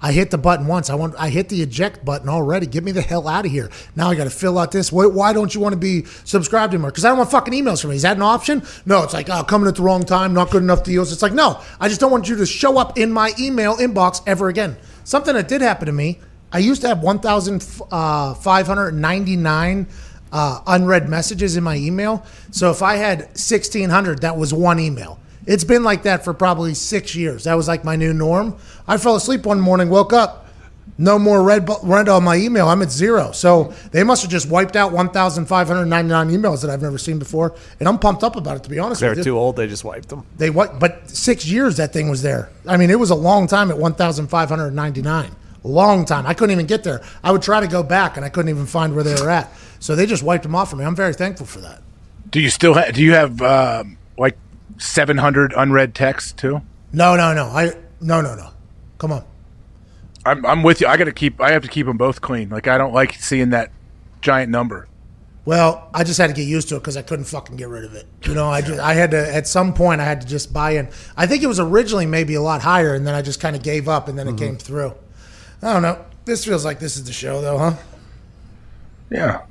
I 0.00 0.12
hit 0.12 0.30
the 0.30 0.38
button 0.38 0.66
once. 0.66 0.90
I 0.90 0.94
want. 0.94 1.14
I 1.18 1.30
hit 1.30 1.48
the 1.48 1.62
eject 1.62 2.04
button 2.04 2.28
already. 2.28 2.66
Get 2.66 2.84
me 2.84 2.92
the 2.92 3.00
hell 3.00 3.26
out 3.26 3.46
of 3.46 3.50
here. 3.50 3.70
Now 3.94 4.10
I 4.10 4.14
got 4.14 4.24
to 4.24 4.30
fill 4.30 4.58
out 4.58 4.70
this. 4.70 4.92
Why, 4.92 5.06
why 5.06 5.32
don't 5.32 5.54
you 5.54 5.60
want 5.60 5.72
to 5.72 5.78
be 5.78 6.04
subscribed 6.24 6.74
anymore? 6.74 6.90
Because 6.90 7.06
I 7.06 7.08
don't 7.08 7.16
want 7.18 7.30
fucking 7.30 7.54
emails 7.54 7.80
from 7.80 7.90
me. 7.90 7.96
Is 7.96 8.02
that 8.02 8.16
an 8.16 8.22
option? 8.22 8.62
No. 8.84 9.04
It's 9.04 9.14
like, 9.14 9.30
oh, 9.30 9.44
coming 9.44 9.68
at 9.68 9.76
the 9.76 9.82
wrong 9.82 10.04
time, 10.04 10.34
not 10.34 10.50
good 10.50 10.62
enough 10.62 10.84
deals. 10.84 11.12
It's 11.12 11.22
like, 11.22 11.32
no. 11.32 11.62
I 11.80 11.88
just 11.88 12.00
don't 12.00 12.10
want 12.10 12.28
you 12.28 12.36
to 12.36 12.44
show 12.46 12.78
up 12.78 12.98
in 12.98 13.10
my 13.10 13.32
email 13.38 13.76
inbox 13.76 14.22
ever 14.26 14.48
again. 14.48 14.76
Something 15.04 15.32
that 15.34 15.48
did 15.48 15.62
happen 15.62 15.86
to 15.86 15.92
me. 15.92 16.20
I 16.52 16.58
used 16.58 16.82
to 16.82 16.88
have 16.88 17.02
1,599 17.02 19.86
uh, 20.32 20.60
unread 20.66 21.08
messages 21.08 21.56
in 21.56 21.64
my 21.64 21.76
email. 21.76 22.22
So 22.50 22.70
if 22.70 22.82
I 22.82 22.96
had 22.96 23.20
1,600, 23.20 24.20
that 24.20 24.36
was 24.36 24.52
one 24.52 24.78
email. 24.78 25.18
It's 25.46 25.64
been 25.64 25.84
like 25.84 26.02
that 26.02 26.24
for 26.24 26.34
probably 26.34 26.74
six 26.74 27.14
years. 27.14 27.44
That 27.44 27.54
was 27.54 27.68
like 27.68 27.84
my 27.84 27.96
new 27.96 28.12
norm. 28.12 28.56
I 28.86 28.96
fell 28.98 29.16
asleep 29.16 29.46
one 29.46 29.60
morning, 29.60 29.88
woke 29.88 30.12
up, 30.12 30.46
no 30.98 31.18
more 31.18 31.42
red 31.42 31.66
bu- 31.66 31.78
red 31.82 32.08
on 32.08 32.24
my 32.24 32.36
email. 32.36 32.68
I'm 32.68 32.82
at 32.82 32.90
zero. 32.90 33.32
So 33.32 33.72
they 33.92 34.02
must 34.02 34.22
have 34.22 34.30
just 34.30 34.48
wiped 34.48 34.76
out 34.76 34.92
1,599 34.92 36.30
emails 36.30 36.62
that 36.62 36.70
I've 36.70 36.82
never 36.82 36.98
seen 36.98 37.18
before, 37.18 37.54
and 37.78 37.88
I'm 37.88 37.98
pumped 37.98 38.24
up 38.24 38.36
about 38.36 38.56
it. 38.56 38.62
To 38.64 38.70
be 38.70 38.78
honest 38.78 39.00
They're 39.00 39.10
with 39.10 39.18
you, 39.18 39.24
too 39.24 39.38
old. 39.38 39.56
They 39.56 39.66
just 39.66 39.84
wiped 39.84 40.08
them. 40.08 40.24
they 40.36 40.50
what? 40.50 40.78
But 40.78 41.10
six 41.10 41.46
years 41.46 41.76
that 41.76 41.92
thing 41.92 42.08
was 42.08 42.22
there. 42.22 42.50
I 42.66 42.76
mean, 42.76 42.90
it 42.90 42.98
was 42.98 43.10
a 43.10 43.14
long 43.14 43.46
time 43.46 43.70
at 43.70 43.78
1,599. 43.78 45.30
Long 45.62 46.04
time. 46.04 46.26
I 46.26 46.34
couldn't 46.34 46.52
even 46.52 46.66
get 46.66 46.84
there. 46.84 47.02
I 47.24 47.32
would 47.32 47.42
try 47.42 47.60
to 47.60 47.66
go 47.66 47.82
back, 47.82 48.16
and 48.16 48.24
I 48.24 48.28
couldn't 48.28 48.48
even 48.50 48.66
find 48.66 48.94
where 48.94 49.04
they 49.04 49.14
were 49.20 49.30
at. 49.30 49.52
So 49.80 49.96
they 49.96 50.06
just 50.06 50.22
wiped 50.22 50.44
them 50.44 50.54
off 50.54 50.70
for 50.70 50.76
me. 50.76 50.84
I'm 50.84 50.96
very 50.96 51.12
thankful 51.12 51.46
for 51.46 51.60
that. 51.60 51.82
Do 52.30 52.40
you 52.40 52.50
still 52.50 52.74
ha- 52.74 52.90
do 52.92 53.02
you 53.02 53.12
have 53.12 53.42
um, 53.42 53.98
like 54.16 54.38
seven 54.78 55.18
hundred 55.18 55.52
unread 55.56 55.94
texts 55.94 56.32
too? 56.32 56.62
No, 56.92 57.16
no, 57.16 57.34
no. 57.34 57.44
I 57.44 57.72
no, 58.00 58.20
no, 58.20 58.34
no. 58.34 58.50
Come 58.98 59.12
on. 59.12 59.24
I'm 60.24 60.44
I'm 60.44 60.62
with 60.62 60.80
you. 60.80 60.86
I 60.86 60.96
got 60.96 61.04
to 61.04 61.12
keep. 61.12 61.40
I 61.40 61.52
have 61.52 61.62
to 61.62 61.68
keep 61.68 61.86
them 61.86 61.96
both 61.96 62.20
clean. 62.20 62.48
Like 62.48 62.66
I 62.66 62.78
don't 62.78 62.92
like 62.92 63.14
seeing 63.14 63.50
that 63.50 63.70
giant 64.20 64.50
number. 64.50 64.88
Well, 65.44 65.88
I 65.94 66.02
just 66.02 66.18
had 66.18 66.26
to 66.26 66.32
get 66.32 66.48
used 66.48 66.68
to 66.70 66.76
it 66.76 66.80
because 66.80 66.96
I 66.96 67.02
couldn't 67.02 67.26
fucking 67.26 67.54
get 67.54 67.68
rid 67.68 67.84
of 67.84 67.94
it. 67.94 68.06
You 68.24 68.34
know, 68.34 68.48
I 68.48 68.62
just, 68.62 68.80
I 68.80 68.94
had 68.94 69.12
to 69.12 69.34
at 69.34 69.46
some 69.46 69.72
point 69.72 70.00
I 70.00 70.04
had 70.04 70.20
to 70.22 70.26
just 70.26 70.52
buy 70.52 70.72
in. 70.72 70.88
I 71.16 71.28
think 71.28 71.44
it 71.44 71.46
was 71.46 71.60
originally 71.60 72.04
maybe 72.04 72.34
a 72.34 72.42
lot 72.42 72.62
higher, 72.62 72.94
and 72.94 73.06
then 73.06 73.14
I 73.14 73.22
just 73.22 73.38
kind 73.38 73.54
of 73.54 73.62
gave 73.62 73.88
up, 73.88 74.08
and 74.08 74.18
then 74.18 74.26
it 74.26 74.32
mm-hmm. 74.32 74.44
came 74.44 74.56
through. 74.56 74.94
I 75.62 75.72
don't 75.72 75.82
know. 75.82 76.04
This 76.24 76.44
feels 76.44 76.64
like 76.64 76.80
this 76.80 76.96
is 76.96 77.04
the 77.04 77.12
show, 77.12 77.40
though, 77.40 77.58
huh? 77.58 77.74
Yeah, 79.08 79.42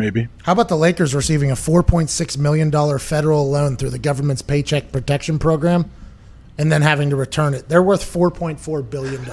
maybe. 0.00 0.28
How 0.44 0.52
about 0.52 0.68
the 0.68 0.76
Lakers 0.76 1.14
receiving 1.14 1.50
a 1.50 1.54
$4.6 1.54 2.38
million 2.38 2.98
federal 2.98 3.50
loan 3.50 3.76
through 3.76 3.90
the 3.90 3.98
government's 3.98 4.42
Paycheck 4.42 4.90
Protection 4.92 5.38
Program 5.38 5.90
and 6.58 6.72
then 6.72 6.82
having 6.82 7.10
to 7.10 7.16
return 7.16 7.54
it? 7.54 7.68
They're 7.68 7.82
worth 7.82 8.02
$4.4 8.12 8.88
billion. 8.90 9.24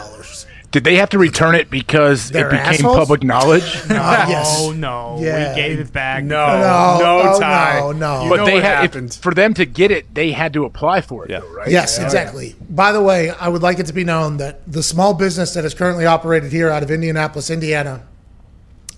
Did 0.69 0.83
they 0.83 0.95
have 0.97 1.09
to 1.11 1.17
return 1.17 1.55
it 1.55 1.69
because 1.69 2.29
They're 2.29 2.47
it 2.49 2.51
became 2.51 2.65
assholes? 2.67 2.97
public 2.97 3.23
knowledge? 3.23 3.63
No, 3.89 3.95
yes. 3.95 4.69
no, 4.75 5.17
Yeah. 5.21 5.55
we 5.55 5.61
gave 5.61 5.79
it 5.79 5.93
back. 5.93 6.25
No, 6.25 6.45
No, 6.45 7.23
no, 7.31 7.39
tie. 7.39 7.79
no, 7.79 7.91
no. 7.93 8.23
You 8.25 8.29
but 8.29 8.45
they 8.45 8.55
what 8.55 8.63
had 8.63 8.93
if- 8.95 9.13
for 9.15 9.33
them 9.33 9.53
to 9.53 9.65
get 9.65 9.91
it. 9.91 10.13
They 10.13 10.33
had 10.33 10.51
to 10.53 10.65
apply 10.65 11.01
for 11.01 11.23
it, 11.23 11.29
though, 11.29 11.47
right? 11.55 11.69
Yes, 11.71 11.97
exactly. 11.97 12.55
By 12.69 12.91
the 12.91 13.01
way, 13.01 13.29
I 13.29 13.47
would 13.47 13.61
like 13.61 13.79
it 13.79 13.85
to 13.85 13.93
be 13.93 14.03
known 14.03 14.37
that 14.37 14.69
the 14.69 14.83
small 14.83 15.13
business 15.13 15.53
that 15.53 15.63
is 15.63 15.73
currently 15.73 16.05
operated 16.05 16.51
here 16.51 16.69
out 16.69 16.83
of 16.83 16.91
Indianapolis, 16.91 17.49
Indiana, 17.49 18.03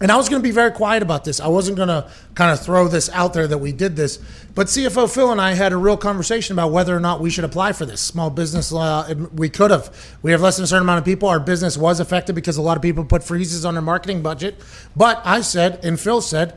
and 0.01 0.11
I 0.11 0.15
was 0.15 0.29
going 0.29 0.41
to 0.41 0.47
be 0.47 0.51
very 0.51 0.71
quiet 0.71 1.03
about 1.03 1.25
this. 1.25 1.39
I 1.39 1.47
wasn't 1.47 1.75
going 1.77 1.89
to 1.89 2.09
kind 2.33 2.51
of 2.51 2.61
throw 2.61 2.87
this 2.87 3.09
out 3.09 3.33
there 3.33 3.47
that 3.47 3.57
we 3.57 3.71
did 3.71 3.95
this, 3.95 4.17
but 4.55 4.67
CFO 4.67 5.13
Phil 5.13 5.31
and 5.31 5.41
I 5.41 5.53
had 5.53 5.73
a 5.73 5.77
real 5.77 5.97
conversation 5.97 6.53
about 6.53 6.71
whether 6.71 6.95
or 6.95 6.99
not 6.99 7.19
we 7.19 7.29
should 7.29 7.43
apply 7.43 7.73
for 7.73 7.85
this 7.85 7.99
small 7.99 8.29
business 8.29 8.71
and 8.71 9.37
We 9.37 9.49
could 9.49 9.71
have. 9.71 10.17
We 10.21 10.31
have 10.31 10.41
less 10.41 10.57
than 10.57 10.63
a 10.63 10.67
certain 10.67 10.83
amount 10.83 10.99
of 10.99 11.05
people. 11.05 11.27
Our 11.27 11.39
business 11.39 11.77
was 11.77 11.99
affected 11.99 12.33
because 12.33 12.57
a 12.57 12.61
lot 12.61 12.77
of 12.77 12.83
people 12.83 13.03
put 13.03 13.23
freezes 13.23 13.65
on 13.65 13.73
their 13.73 13.81
marketing 13.81 14.21
budget. 14.21 14.55
But 14.95 15.21
I 15.25 15.41
said, 15.41 15.83
and 15.83 15.99
Phil 15.99 16.21
said, 16.21 16.55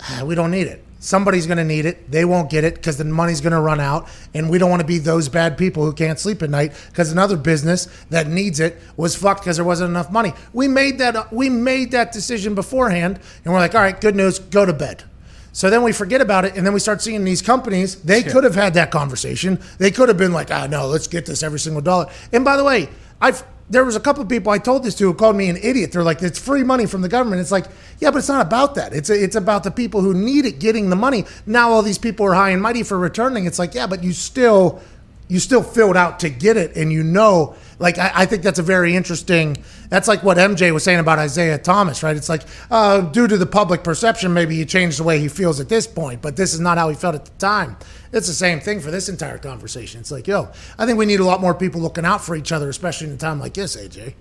"Ah, 0.00 0.22
we 0.24 0.34
don't 0.34 0.50
need 0.50 0.66
it. 0.66 0.84
Somebody's 1.02 1.46
going 1.46 1.56
to 1.56 1.64
need 1.64 1.86
it. 1.86 2.10
They 2.10 2.26
won't 2.26 2.50
get 2.50 2.62
it 2.62 2.74
because 2.74 2.98
the 2.98 3.04
money's 3.04 3.40
going 3.40 3.54
to 3.54 3.60
run 3.60 3.80
out. 3.80 4.06
And 4.34 4.50
we 4.50 4.58
don't 4.58 4.68
want 4.68 4.80
to 4.80 4.86
be 4.86 4.98
those 4.98 5.30
bad 5.30 5.56
people 5.56 5.82
who 5.82 5.94
can't 5.94 6.18
sleep 6.18 6.42
at 6.42 6.50
night 6.50 6.74
because 6.90 7.10
another 7.10 7.38
business 7.38 7.88
that 8.10 8.28
needs 8.28 8.60
it 8.60 8.76
was 8.98 9.16
fucked 9.16 9.40
because 9.40 9.56
there 9.56 9.64
wasn't 9.64 9.88
enough 9.88 10.12
money. 10.12 10.34
We 10.52 10.68
made 10.68 10.98
that. 10.98 11.32
We 11.32 11.48
made 11.48 11.90
that 11.92 12.12
decision 12.12 12.54
beforehand, 12.54 13.18
and 13.44 13.52
we're 13.52 13.60
like, 13.60 13.74
all 13.74 13.80
right, 13.80 13.98
good 13.98 14.14
news, 14.14 14.38
go 14.38 14.66
to 14.66 14.74
bed. 14.74 15.04
So 15.52 15.70
then 15.70 15.82
we 15.82 15.92
forget 15.92 16.20
about 16.20 16.44
it, 16.44 16.54
and 16.54 16.64
then 16.64 16.72
we 16.72 16.80
start 16.80 17.02
seeing 17.02 17.24
these 17.24 17.42
companies. 17.42 17.96
They 18.02 18.22
could 18.22 18.44
have 18.44 18.54
had 18.54 18.74
that 18.74 18.90
conversation. 18.90 19.58
They 19.78 19.90
could 19.90 20.08
have 20.08 20.18
been 20.18 20.32
like, 20.32 20.50
"Ah, 20.52 20.66
no, 20.68 20.86
let's 20.86 21.08
get 21.08 21.26
this 21.26 21.42
every 21.42 21.58
single 21.58 21.82
dollar." 21.82 22.06
And 22.32 22.44
by 22.44 22.56
the 22.56 22.62
way, 22.62 22.88
I've 23.20 23.42
there 23.70 23.84
was 23.84 23.94
a 23.94 24.00
couple 24.00 24.20
of 24.20 24.28
people 24.28 24.52
I 24.52 24.58
told 24.58 24.82
this 24.82 24.96
to 24.96 25.04
who 25.04 25.14
called 25.14 25.36
me 25.36 25.48
an 25.48 25.56
idiot. 25.56 25.92
They're 25.92 26.02
like, 26.02 26.20
"It's 26.22 26.38
free 26.38 26.64
money 26.64 26.86
from 26.86 27.02
the 27.02 27.08
government." 27.08 27.40
It's 27.40 27.52
like, 27.52 27.66
yeah, 28.00 28.10
but 28.10 28.18
it's 28.18 28.28
not 28.28 28.44
about 28.44 28.74
that. 28.74 28.92
It's 28.92 29.08
it's 29.08 29.36
about 29.36 29.62
the 29.62 29.70
people 29.70 30.00
who 30.00 30.12
need 30.12 30.44
it 30.44 30.58
getting 30.58 30.90
the 30.90 30.96
money. 30.96 31.24
Now 31.46 31.70
all 31.70 31.82
these 31.82 31.98
people 31.98 32.26
are 32.26 32.34
high 32.34 32.50
and 32.50 32.60
mighty 32.60 32.82
for 32.82 32.98
returning. 32.98 33.46
It's 33.46 33.58
like, 33.58 33.74
yeah, 33.74 33.86
but 33.86 34.02
you 34.02 34.12
still 34.12 34.82
you 35.28 35.38
still 35.38 35.62
filled 35.62 35.96
out 35.96 36.18
to 36.20 36.28
get 36.28 36.56
it, 36.56 36.74
and 36.76 36.92
you 36.92 37.04
know, 37.04 37.54
like 37.80 37.98
I, 37.98 38.12
I 38.14 38.26
think 38.26 38.42
that's 38.42 38.58
a 38.58 38.62
very 38.62 38.94
interesting. 38.94 39.56
That's 39.88 40.06
like 40.06 40.22
what 40.22 40.36
MJ 40.36 40.72
was 40.72 40.84
saying 40.84 41.00
about 41.00 41.18
Isaiah 41.18 41.58
Thomas, 41.58 42.02
right? 42.02 42.14
It's 42.14 42.28
like 42.28 42.42
uh, 42.70 43.00
due 43.00 43.26
to 43.26 43.38
the 43.38 43.46
public 43.46 43.82
perception, 43.82 44.32
maybe 44.34 44.54
he 44.54 44.66
changed 44.66 44.98
the 44.98 45.02
way 45.02 45.18
he 45.18 45.28
feels 45.28 45.58
at 45.60 45.70
this 45.70 45.86
point, 45.86 46.20
but 46.20 46.36
this 46.36 46.52
is 46.52 46.60
not 46.60 46.76
how 46.76 46.90
he 46.90 46.94
felt 46.94 47.14
at 47.14 47.24
the 47.24 47.30
time. 47.38 47.76
It's 48.12 48.26
the 48.26 48.34
same 48.34 48.60
thing 48.60 48.80
for 48.80 48.90
this 48.90 49.08
entire 49.08 49.38
conversation. 49.38 50.00
It's 50.00 50.10
like, 50.10 50.26
yo, 50.26 50.50
I 50.78 50.84
think 50.84 50.98
we 50.98 51.06
need 51.06 51.20
a 51.20 51.24
lot 51.24 51.40
more 51.40 51.54
people 51.54 51.80
looking 51.80 52.04
out 52.04 52.22
for 52.22 52.36
each 52.36 52.52
other, 52.52 52.68
especially 52.68 53.06
in 53.08 53.14
a 53.14 53.16
time 53.16 53.40
like 53.40 53.54
this, 53.54 53.76
AJ. 53.76 54.14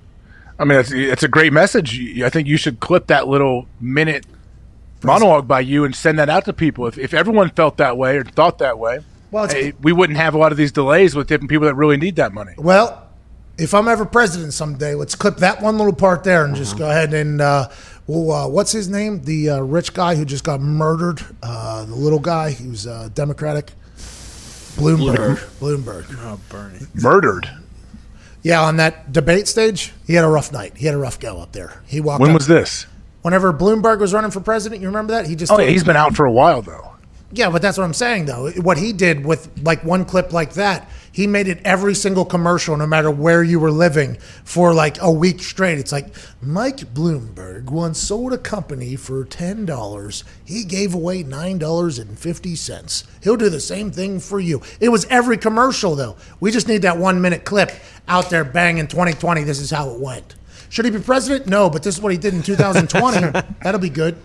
I 0.57 0.64
mean, 0.64 0.80
it's, 0.80 0.91
it's 0.91 1.23
a 1.23 1.27
great 1.27 1.52
message. 1.52 2.22
I 2.22 2.30
think 2.30 2.48
you 2.48 2.56
should 2.56 2.80
clip 2.80 3.07
that 3.07 3.27
little 3.27 3.68
minute 3.81 4.26
monologue 5.03 5.48
by 5.48 5.60
you 5.60 5.84
and 5.84 5.94
send 5.94 6.18
that 6.19 6.30
out 6.30 6.45
to 6.45 6.53
people. 6.53 6.88
If, 6.88 6.98
if 6.98 7.14
everyone 7.14 7.49
felt 7.49 7.77
that 7.77 7.98
way 7.98 8.18
or 8.18 8.23
thought 8.23 8.60
that 8.60 8.80
way, 8.80 8.99
Well, 9.31 9.48
hey, 9.48 9.73
we 9.81 9.91
wouldn't 9.91 10.18
have 10.18 10.34
a 10.34 10.38
lot 10.38 10.53
of 10.53 10.57
these 10.57 10.72
delays 10.72 11.14
with 11.14 11.27
different 11.27 11.49
people 11.49 11.68
that 11.68 11.76
really 11.76 11.98
need 11.98 12.15
that 12.18 12.34
money. 12.34 12.53
Well, 12.57 13.09
if 13.60 13.73
I'm 13.73 13.88
ever 13.88 14.06
president 14.06 14.53
someday, 14.53 14.95
let's 14.95 15.15
clip 15.15 15.38
that 15.38 15.61
one 15.61 15.77
little 15.77 15.94
part 15.94 16.23
there 16.23 16.45
and 16.45 16.56
just 16.56 16.77
go 16.77 16.90
ahead 16.90 17.14
and, 17.14 17.41
uh, 17.41 17.69
well, 18.07 18.31
uh, 18.31 18.48
what's 18.48 18.72
his 18.72 18.90
name? 18.90 19.22
The 19.23 19.49
uh, 19.52 19.60
rich 19.60 19.94
guy 19.94 20.15
who 20.15 20.26
just 20.26 20.44
got 20.44 20.61
murdered. 20.61 21.22
Uh, 21.44 21.86
the 21.86 21.95
little 21.95 22.19
guy 22.19 22.52
who's 22.52 22.88
uh, 22.88 23.10
Democratic. 23.14 23.72
Bloomberg. 24.76 25.38
Bloomberg. 25.60 26.06
Oh, 26.19 26.40
Bernie. 26.49 26.80
Murdered. 26.94 27.49
Yeah, 28.41 28.61
on 28.61 28.77
that 28.77 29.11
debate 29.11 29.48
stage, 29.48 29.91
he 30.07 30.14
had 30.14 30.23
a 30.23 30.30
rough 30.30 30.52
night. 30.52 30.77
He 30.77 30.86
had 30.86 30.95
a 30.95 30.98
rough 30.98 31.19
go 31.19 31.40
up 31.40 31.52
there. 31.52 31.81
He 31.86 31.99
walked. 31.99 32.22
When 32.22 32.31
up- 32.31 32.36
was 32.36 32.48
this? 32.48 32.86
Whenever 33.22 33.52
Bloomberg 33.52 33.99
was 33.99 34.14
running 34.14 34.31
for 34.31 34.40
president, 34.40 34.81
you 34.81 34.88
remember 34.88 35.14
that? 35.14 35.27
He 35.27 35.36
just. 35.36 35.52
Oh, 35.52 35.60
yeah, 35.60 35.69
he's 35.69 35.84
been 35.84 35.98
out 35.98 36.15
for 36.15 36.26
a 36.26 36.31
while 36.31 36.61
though. 36.61 36.94
Yeah, 37.31 37.49
but 37.49 37.61
that's 37.61 37.77
what 37.77 37.84
I'm 37.84 37.94
saying 37.94 38.26
though. 38.26 38.49
What 38.52 38.77
he 38.77 38.94
did 38.94 39.26
with 39.26 39.49
like 39.61 39.84
one 39.84 40.06
clip 40.06 40.31
like 40.31 40.53
that, 40.53 40.90
he 41.19 41.27
made 41.27 41.49
it 41.49 41.59
every 41.65 41.93
single 41.93 42.23
commercial, 42.23 42.77
no 42.77 42.87
matter 42.87 43.11
where 43.11 43.43
you 43.43 43.59
were 43.59 43.71
living, 43.71 44.15
for 44.45 44.73
like 44.73 44.95
a 45.01 45.11
week 45.11 45.41
straight. 45.41 45.77
It's 45.77 45.91
like 45.91 46.15
Mike 46.41 46.77
Bloomberg 46.93 47.65
once 47.65 47.99
sold 47.99 48.31
a 48.31 48.37
company 48.37 48.95
for 48.95 49.25
ten 49.25 49.65
dollars. 49.65 50.23
He 50.45 50.63
gave 50.63 50.93
away 50.93 51.23
nine 51.23 51.57
dollars 51.57 51.99
and 51.99 52.17
fifty 52.17 52.55
cents. 52.55 53.03
He'll 53.21 53.35
do 53.35 53.49
the 53.49 53.59
same 53.59 53.91
thing 53.91 54.21
for 54.21 54.39
you. 54.39 54.61
It 54.79 54.87
was 54.87 55.03
every 55.09 55.35
commercial 55.37 55.93
though. 55.93 56.15
We 56.39 56.51
just 56.51 56.69
need 56.69 56.83
that 56.83 56.97
one 56.97 57.19
minute 57.19 57.43
clip 57.43 57.71
out 58.07 58.29
there. 58.29 58.45
Bang 58.45 58.77
in 58.77 58.87
2020. 58.87 59.43
This 59.43 59.59
is 59.59 59.71
how 59.71 59.89
it 59.89 59.99
went. 59.99 60.35
Should 60.69 60.85
he 60.85 60.91
be 60.91 60.99
president? 60.99 61.47
No, 61.47 61.69
but 61.69 61.83
this 61.83 61.95
is 61.97 62.01
what 62.01 62.13
he 62.13 62.17
did 62.17 62.33
in 62.33 62.43
2020. 62.43 63.31
That'll 63.61 63.81
be 63.81 63.89
good. 63.89 64.15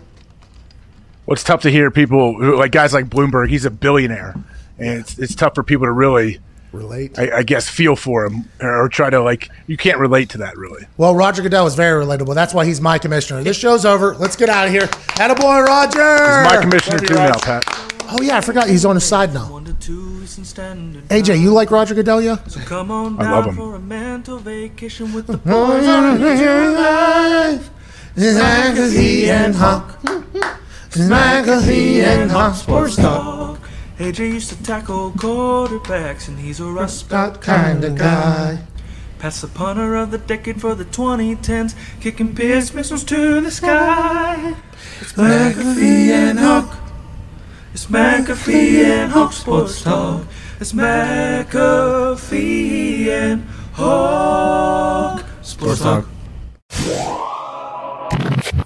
Well, 1.27 1.33
it's 1.33 1.43
tough 1.43 1.63
to 1.63 1.71
hear 1.73 1.91
people 1.91 2.35
who- 2.39 2.57
like 2.57 2.71
guys 2.71 2.95
like 2.95 3.07
Bloomberg. 3.07 3.49
He's 3.49 3.65
a 3.65 3.71
billionaire, 3.73 4.37
and 4.79 5.01
it's 5.01 5.19
it's 5.19 5.35
tough 5.35 5.57
for 5.57 5.65
people 5.65 5.87
to 5.87 5.93
really 5.93 6.39
relate. 6.75 7.19
I, 7.19 7.39
I 7.39 7.43
guess 7.43 7.69
feel 7.69 7.97
for 7.97 8.27
him 8.27 8.49
or 8.61 8.89
try 8.89 9.11
to 9.11 9.21
like. 9.21 9.51
You 9.67 9.77
can't 9.77 9.99
relate 9.99 10.29
to 10.31 10.39
that 10.39 10.57
really. 10.57 10.87
Well, 10.97 11.15
Roger 11.15 11.43
Goodell 11.43 11.67
is 11.67 11.75
very 11.75 12.05
relatable. 12.05 12.35
That's 12.35 12.53
why 12.53 12.67
he's 12.67 12.81
my 12.81 12.99
commissioner. 12.99 13.43
This 13.43 13.57
show's 13.57 13.85
over. 13.85 14.15
Let's 14.17 14.37
get 14.37 14.49
out 14.49 14.67
of 14.67 14.73
here. 14.73 14.87
Attaboy, 15.17 15.65
Roger. 15.65 16.15
He's 16.15 16.53
my 16.53 16.59
commissioner 16.61 16.99
Love 16.99 17.07
too 17.07 17.15
now, 17.15 17.39
Pat. 17.39 17.65
Oh, 18.11 18.21
yeah, 18.21 18.37
I 18.37 18.41
forgot 18.43 18.69
he's 18.69 18.85
on 18.85 18.97
his 18.97 19.05
side 19.05 19.33
now. 19.33 19.49
AJ, 21.09 21.41
you 21.41 21.53
like 21.53 21.71
Roger 21.71 21.95
Goodell, 21.95 22.21
yeah? 22.21 22.37
So 22.45 22.61
come 22.61 22.91
on 22.91 23.19
I 23.19 23.23
down 23.25 23.33
love 23.33 23.47
him. 23.47 23.57
for 23.57 23.75
a 23.77 23.79
mental 23.81 24.39
vacation 24.39 25.13
with 25.13 25.27
the 25.27 25.37
boys 25.39 25.87
on 25.87 26.21
life. 26.21 27.71
McAfee 28.15 29.27
and 29.27 29.55
Hawk. 29.55 30.01
McAfee 30.93 32.03
and 32.05 32.31
Hawk 32.31 32.55
Sports 32.55 32.97
Talk. 32.97 33.59
AJ 33.99 34.19
used 34.19 34.49
to 34.49 34.61
tackle 34.65 35.13
quarterbacks, 35.13 36.27
and 36.27 36.41
he's 36.41 36.59
a 36.59 36.65
rust 36.65 37.09
belt 37.09 37.41
kind 37.41 37.85
of 37.85 37.95
guy. 37.95 38.59
Pass 39.21 39.41
the 39.41 39.47
punter 39.47 39.95
of 39.95 40.11
the 40.11 40.19
decade 40.19 40.61
for 40.61 40.75
the 40.75 40.85
2010s, 40.85 41.77
kicking 42.01 42.35
Pierce 42.35 42.75
missiles 42.75 43.05
to 43.05 43.41
the 43.41 43.53
sky. 43.53 44.57
It's 45.01 45.13
McAfee 45.13 46.09
and 46.09 46.41
Hawk. 46.41 46.77
It's 47.73 47.87
McAfee 47.87 48.85
and 48.85 49.13
Hawk 49.13 49.33
Sports 49.33 49.83
Talk. 49.83 50.27
It's 50.59 50.73
McAfee 50.73 51.47
and 53.07 53.49
Hawk 53.75 55.25
Sports 55.43 55.79
Talk. 55.81 56.09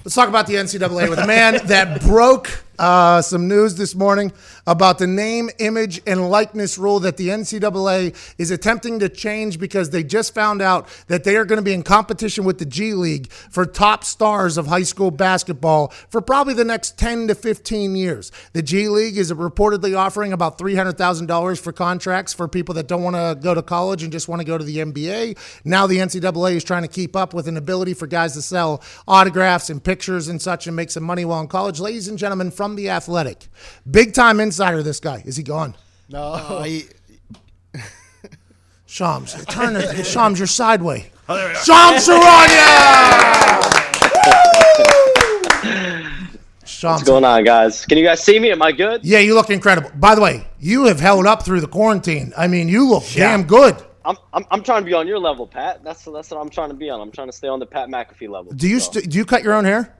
Let's 0.04 0.14
talk 0.14 0.30
about 0.30 0.46
the 0.46 0.54
NCAA 0.54 1.10
with 1.10 1.18
a 1.18 1.26
man 1.26 1.66
that 1.66 2.00
broke 2.00 2.64
uh, 2.78 3.20
some 3.22 3.48
news 3.48 3.74
this 3.74 3.94
morning 3.94 4.32
about 4.66 4.98
the 4.98 5.06
name, 5.06 5.50
image, 5.58 6.00
and 6.06 6.30
likeness 6.30 6.78
rule 6.78 7.00
that 7.00 7.16
the 7.16 7.28
NCAA 7.28 8.14
is 8.38 8.50
attempting 8.50 8.98
to 9.00 9.08
change 9.08 9.58
because 9.58 9.90
they 9.90 10.02
just 10.02 10.34
found 10.34 10.62
out 10.62 10.88
that 11.08 11.24
they 11.24 11.36
are 11.36 11.44
going 11.44 11.58
to 11.58 11.62
be 11.62 11.72
in 11.72 11.82
competition 11.82 12.44
with 12.44 12.58
the 12.58 12.66
G 12.66 12.94
League 12.94 13.30
for 13.30 13.66
top 13.66 14.04
stars 14.04 14.56
of 14.56 14.66
high 14.66 14.82
school 14.82 15.10
basketball 15.10 15.88
for 16.08 16.20
probably 16.20 16.54
the 16.54 16.64
next 16.64 16.98
10 16.98 17.28
to 17.28 17.34
15 17.34 17.96
years. 17.96 18.30
The 18.52 18.62
G 18.62 18.88
League 18.88 19.16
is 19.16 19.32
reportedly 19.32 19.96
offering 19.96 20.32
about 20.32 20.58
$300,000 20.58 21.60
for 21.60 21.72
contracts 21.72 22.32
for 22.32 22.46
people 22.48 22.74
that 22.74 22.86
don't 22.86 23.02
want 23.02 23.16
to 23.16 23.38
go 23.42 23.54
to 23.54 23.62
college 23.62 24.02
and 24.02 24.12
just 24.12 24.28
want 24.28 24.40
to 24.40 24.46
go 24.46 24.58
to 24.58 24.64
the 24.64 24.78
NBA. 24.78 25.38
Now 25.64 25.86
the 25.86 25.98
NCAA 25.98 26.56
is 26.56 26.64
trying 26.64 26.82
to 26.82 26.88
keep 26.88 27.16
up 27.16 27.34
with 27.34 27.48
an 27.48 27.56
ability 27.56 27.94
for 27.94 28.06
guys 28.06 28.34
to 28.34 28.42
sell 28.42 28.82
autographs 29.06 29.70
and 29.70 29.82
pictures 29.82 30.28
and 30.28 30.40
such 30.40 30.66
and 30.66 30.76
make 30.76 30.90
some 30.90 31.02
money 31.04 31.24
while 31.24 31.40
in 31.40 31.48
college. 31.48 31.80
Ladies 31.80 32.08
and 32.08 32.18
gentlemen, 32.18 32.50
from 32.50 32.67
The 32.76 32.90
Athletic, 32.90 33.48
big 33.90 34.14
time 34.14 34.40
insider, 34.40 34.82
this 34.82 35.00
guy. 35.00 35.22
Is 35.24 35.36
he 35.36 35.42
gone? 35.42 35.74
No, 36.08 36.22
uh, 36.22 36.62
he, 36.64 36.84
Shams, 38.86 39.44
turn 39.46 39.76
it. 39.76 40.04
Shams, 40.06 40.38
you're 40.38 40.46
sideway. 40.46 41.10
Oh, 41.28 41.36
there 41.36 41.48
we 41.48 41.54
are. 41.54 41.56
Shams 41.58 42.08
What's 46.82 47.02
going 47.02 47.24
on, 47.24 47.44
guys? 47.44 47.84
Can 47.84 47.98
you 47.98 48.04
guys 48.04 48.22
see 48.22 48.38
me? 48.38 48.50
Am 48.50 48.62
I 48.62 48.72
good? 48.72 49.04
Yeah, 49.04 49.18
you 49.18 49.34
look 49.34 49.50
incredible. 49.50 49.90
By 49.96 50.14
the 50.14 50.20
way, 50.20 50.46
you 50.58 50.84
have 50.86 51.00
held 51.00 51.26
up 51.26 51.44
through 51.44 51.60
the 51.60 51.66
quarantine. 51.68 52.32
I 52.36 52.46
mean, 52.46 52.68
you 52.68 52.88
look 52.88 53.04
damn 53.14 53.44
good. 53.44 53.76
I'm, 54.04 54.16
I'm, 54.32 54.46
I'm 54.50 54.62
trying 54.62 54.82
to 54.82 54.86
be 54.86 54.94
on 54.94 55.06
your 55.06 55.18
level, 55.18 55.46
Pat. 55.46 55.84
That's 55.84 56.04
that's 56.04 56.30
what 56.30 56.40
I'm 56.40 56.48
trying 56.48 56.70
to 56.70 56.74
be 56.74 56.88
on. 56.88 56.98
I'm 57.00 57.12
trying 57.12 57.28
to 57.28 57.32
stay 57.32 57.48
on 57.48 57.58
the 57.58 57.66
Pat 57.66 57.88
McAfee 57.90 58.30
level. 58.30 58.52
Do 58.52 58.66
you 58.66 58.80
st- 58.80 59.10
do 59.10 59.18
you 59.18 59.26
cut 59.26 59.42
your 59.42 59.52
own 59.52 59.66
hair? 59.66 59.97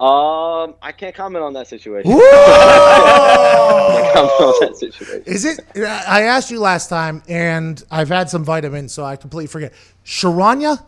Um, 0.00 0.76
I 0.80 0.92
can't 0.96 1.14
comment 1.14 1.44
on 1.44 1.52
that 1.52 1.66
situation. 1.68 2.10
Whoa! 2.10 2.18
I 2.22 4.00
can't 4.02 4.14
comment 4.14 4.32
on 4.40 4.54
that 4.60 4.76
situation. 4.76 5.22
Is 5.26 5.44
it? 5.44 5.60
I 5.76 6.22
asked 6.22 6.50
you 6.50 6.58
last 6.58 6.88
time, 6.88 7.22
and 7.28 7.82
I've 7.90 8.08
had 8.08 8.30
some 8.30 8.42
vitamins, 8.42 8.94
so 8.94 9.04
I 9.04 9.16
completely 9.16 9.48
forget. 9.48 9.74
Sharanya? 10.04 10.82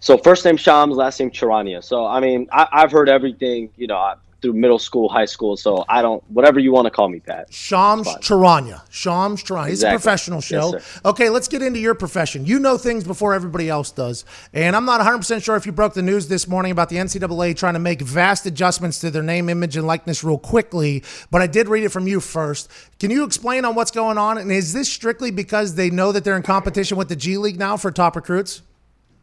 So 0.00 0.18
first 0.18 0.44
name 0.44 0.58
Shams, 0.58 0.94
last 0.94 1.18
name 1.20 1.30
Charania. 1.30 1.82
So 1.82 2.06
I 2.06 2.20
mean, 2.20 2.48
I, 2.52 2.68
I've 2.70 2.92
heard 2.92 3.08
everything, 3.08 3.70
you 3.76 3.86
know, 3.86 3.96
I- 3.96 4.14
through 4.40 4.52
middle 4.52 4.78
school, 4.78 5.08
high 5.08 5.24
school. 5.24 5.56
So 5.56 5.84
I 5.88 6.02
don't, 6.02 6.22
whatever 6.30 6.58
you 6.58 6.72
want 6.72 6.86
to 6.86 6.90
call 6.90 7.08
me, 7.08 7.20
Pat. 7.20 7.52
Shams 7.52 8.06
Charanya. 8.16 8.82
Shams 8.90 9.42
Charanya. 9.42 9.70
It's 9.70 9.82
a 9.82 9.90
professional 9.90 10.40
show. 10.40 10.72
sir. 10.72 10.82
okay, 11.04 11.28
let's 11.28 11.48
get 11.48 11.62
into 11.62 11.78
your 11.78 11.94
profession. 11.94 12.46
You 12.46 12.58
know 12.58 12.78
things 12.78 13.04
before 13.04 13.34
everybody 13.34 13.68
else 13.68 13.90
does. 13.90 14.24
And 14.52 14.76
I'm 14.76 14.84
not 14.84 15.00
100% 15.00 15.42
sure 15.42 15.56
if 15.56 15.66
you 15.66 15.72
broke 15.72 15.94
the 15.94 16.02
news 16.02 16.28
this 16.28 16.46
morning 16.46 16.72
about 16.72 16.88
the 16.88 16.96
NCAA 16.96 17.56
trying 17.56 17.74
to 17.74 17.80
make 17.80 18.00
vast 18.00 18.46
adjustments 18.46 19.00
to 19.00 19.10
their 19.10 19.22
name, 19.22 19.48
image, 19.48 19.76
and 19.76 19.86
likeness 19.86 20.22
real 20.22 20.38
quickly, 20.38 21.02
but 21.30 21.42
I 21.42 21.46
did 21.46 21.68
read 21.68 21.84
it 21.84 21.90
from 21.90 22.06
you 22.06 22.20
first. 22.20 22.70
Can 22.98 23.10
you 23.10 23.24
explain 23.24 23.64
on 23.64 23.74
what's 23.74 23.90
going 23.90 24.18
on? 24.18 24.38
And 24.38 24.50
is 24.52 24.72
this 24.72 24.90
strictly 24.90 25.30
because 25.30 25.74
they 25.74 25.90
know 25.90 26.12
that 26.12 26.24
they're 26.24 26.36
in 26.36 26.42
competition 26.42 26.96
with 26.96 27.08
the 27.08 27.16
G 27.16 27.38
League 27.38 27.58
now 27.58 27.76
for 27.76 27.90
top 27.90 28.16
recruits? 28.16 28.62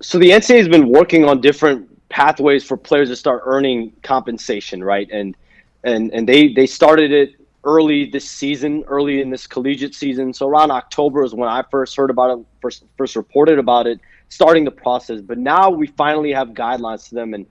so 0.02 0.20
the 0.20 0.30
NCAA 0.30 0.58
has 0.58 0.68
been 0.68 0.90
working 0.90 1.26
on 1.26 1.42
different 1.42 1.90
pathways 2.16 2.64
for 2.64 2.78
players 2.78 3.10
to 3.10 3.16
start 3.18 3.44
earning 3.46 3.94
compensation, 4.04 4.84
right? 4.84 5.10
And 5.12 5.36
and 5.84 6.12
and 6.14 6.28
they 6.30 6.42
they 6.54 6.68
started 6.68 7.12
it 7.12 7.30
early 7.64 8.06
this 8.06 8.30
season, 8.30 8.84
early 8.88 9.22
in 9.22 9.30
this 9.32 9.48
collegiate 9.48 9.96
season. 9.96 10.34
So 10.34 10.48
around 10.48 10.72
October 10.72 11.24
is 11.26 11.34
when 11.34 11.50
I 11.50 11.64
first 11.72 11.96
heard 11.98 12.12
about 12.12 12.30
it, 12.40 12.46
first 12.62 12.86
first 12.98 13.16
reported 13.16 13.60
about 13.60 13.88
it, 13.88 14.00
starting 14.30 14.66
the 14.66 14.72
process. 14.72 15.22
But 15.22 15.40
now 15.40 15.70
we 15.72 15.88
finally 15.88 16.34
have 16.34 16.50
guidelines 16.50 17.10
to 17.10 17.16
them, 17.16 17.34
and 17.34 17.46